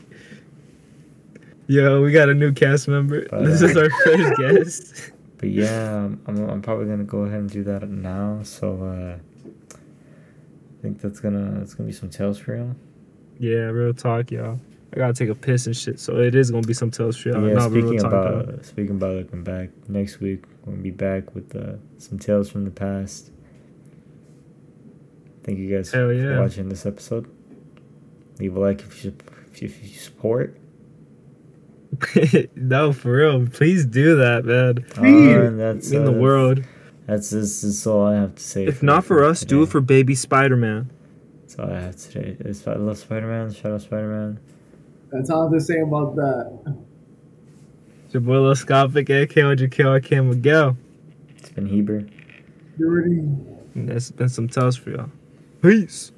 Yo, 1.67 2.03
we 2.03 2.13
got 2.13 2.29
a 2.29 2.35
new 2.35 2.53
cast 2.53 2.89
member. 2.89 3.27
But, 3.31 3.45
this 3.45 3.63
uh, 3.63 3.67
is 3.67 3.77
our 3.77 3.91
first 3.91 4.37
guest. 4.39 5.11
But 5.37 5.51
yeah, 5.51 5.97
I'm, 5.97 6.21
I'm, 6.27 6.49
I'm 6.49 6.63
probably 6.63 6.87
gonna 6.87 7.05
go 7.05 7.25
ahead 7.25 7.41
and 7.41 7.51
do 7.51 7.65
that 7.65 7.91
now. 7.91 8.41
So 8.45 8.83
uh, 8.83 9.19
I 9.75 10.83
think 10.83 11.03
that's 11.03 11.21
gonna 11.21 11.59
that's 11.59 11.75
gonna 11.75 11.89
be 11.89 11.93
some 11.93 12.09
tales 12.09 12.39
for 12.39 12.57
y'all. 12.57 12.75
Yeah, 13.39 13.69
real 13.69 13.93
talk, 13.93 14.31
y'all. 14.31 14.59
I 14.95 14.97
gotta 14.97 15.13
take 15.13 15.29
a 15.29 15.35
piss 15.35 15.67
and 15.67 15.77
shit, 15.77 15.99
so 15.99 16.19
it 16.19 16.35
is 16.35 16.51
gonna 16.51 16.67
be 16.67 16.73
some 16.73 16.91
tales 16.91 17.17
for 17.17 17.31
y'all. 17.31 17.47
yeah, 17.47 17.55
Nah, 17.55 17.69
speaking 17.69 17.99
talk, 17.99 18.13
about 18.13 18.65
speaking 18.65 18.97
about 18.97 19.17
looking 19.17 19.43
back, 19.43 19.71
next 19.89 20.21
week 20.21 20.45
we'll 20.65 20.77
be 20.77 20.93
back 20.93 21.35
with 21.35 21.55
uh, 21.57 21.75
some 21.99 22.19
tales 22.19 22.49
from 22.49 22.65
the 22.65 22.71
past. 22.71 23.31
Thank 25.45 25.59
you 25.59 25.77
guys 25.77 25.93
Hell 25.93 26.09
for 26.09 26.13
yeah. 26.13 26.41
watching 26.41 26.69
this 26.69 26.87
episode. 26.87 27.31
Leave 28.39 28.57
a 28.57 28.61
like 28.61 28.81
if 28.81 29.05
you 29.05 29.15
if 29.53 29.63
you, 29.63 29.69
if 29.69 29.83
you 29.83 29.99
support. 29.99 30.57
no, 32.57 32.93
for 32.93 33.13
real. 33.13 33.47
Please 33.47 33.87
do 33.87 34.17
that, 34.17 34.45
man. 34.45 34.85
Please. 34.91 35.37
Uh, 35.37 35.51
that's 35.57 35.91
in 35.93 35.99
uh, 36.03 36.05
the 36.07 36.11
that's- 36.11 36.23
world. 36.23 36.65
That's 37.07 37.29
this 37.31 37.63
is 37.63 37.87
all 37.87 38.07
I 38.07 38.15
have 38.15 38.37
to 38.37 38.43
say. 38.43 38.67
If 38.67 38.83
not 38.83 39.05
for 39.05 39.23
us, 39.25 39.43
do 39.45 39.63
it 39.63 39.69
for 39.69 39.83
baby 39.83 40.15
Spider 40.15 40.57
Man. 40.57 40.91
That's 41.43 41.59
all 41.59 41.71
I 41.71 41.81
have 41.81 41.97
today. 41.97 42.37
It's, 42.41 42.67
I 42.67 42.77
love 42.77 42.97
Spider 42.97 43.27
Man. 43.27 43.53
Shout 43.53 43.73
out 43.73 43.83
Spider 43.83 44.09
Man. 44.09 44.41
That's 45.13 45.29
all 45.29 45.43
I 45.43 45.45
have 45.45 45.53
to 45.53 45.61
say 45.61 45.81
about 45.81 46.17
that. 46.17 46.77
It's 48.07 48.15
your 48.15 48.23
boy 48.23 48.41
Lil 48.41 48.55
Scopic, 48.55 49.11
aka 49.11 49.43
OJK, 49.43 49.97
aka 49.99 50.21
Miguel. 50.21 50.79
It's 51.37 51.51
been 51.51 51.67
Heber. 51.67 52.07
You 52.79 52.89
already 52.89 53.19
And 53.75 53.89
that's 53.89 54.11
been 54.11 54.31
some 54.31 54.49
tales 54.49 54.77
for 54.77 54.91
y'all. 54.91 55.11
Peace. 55.65 56.14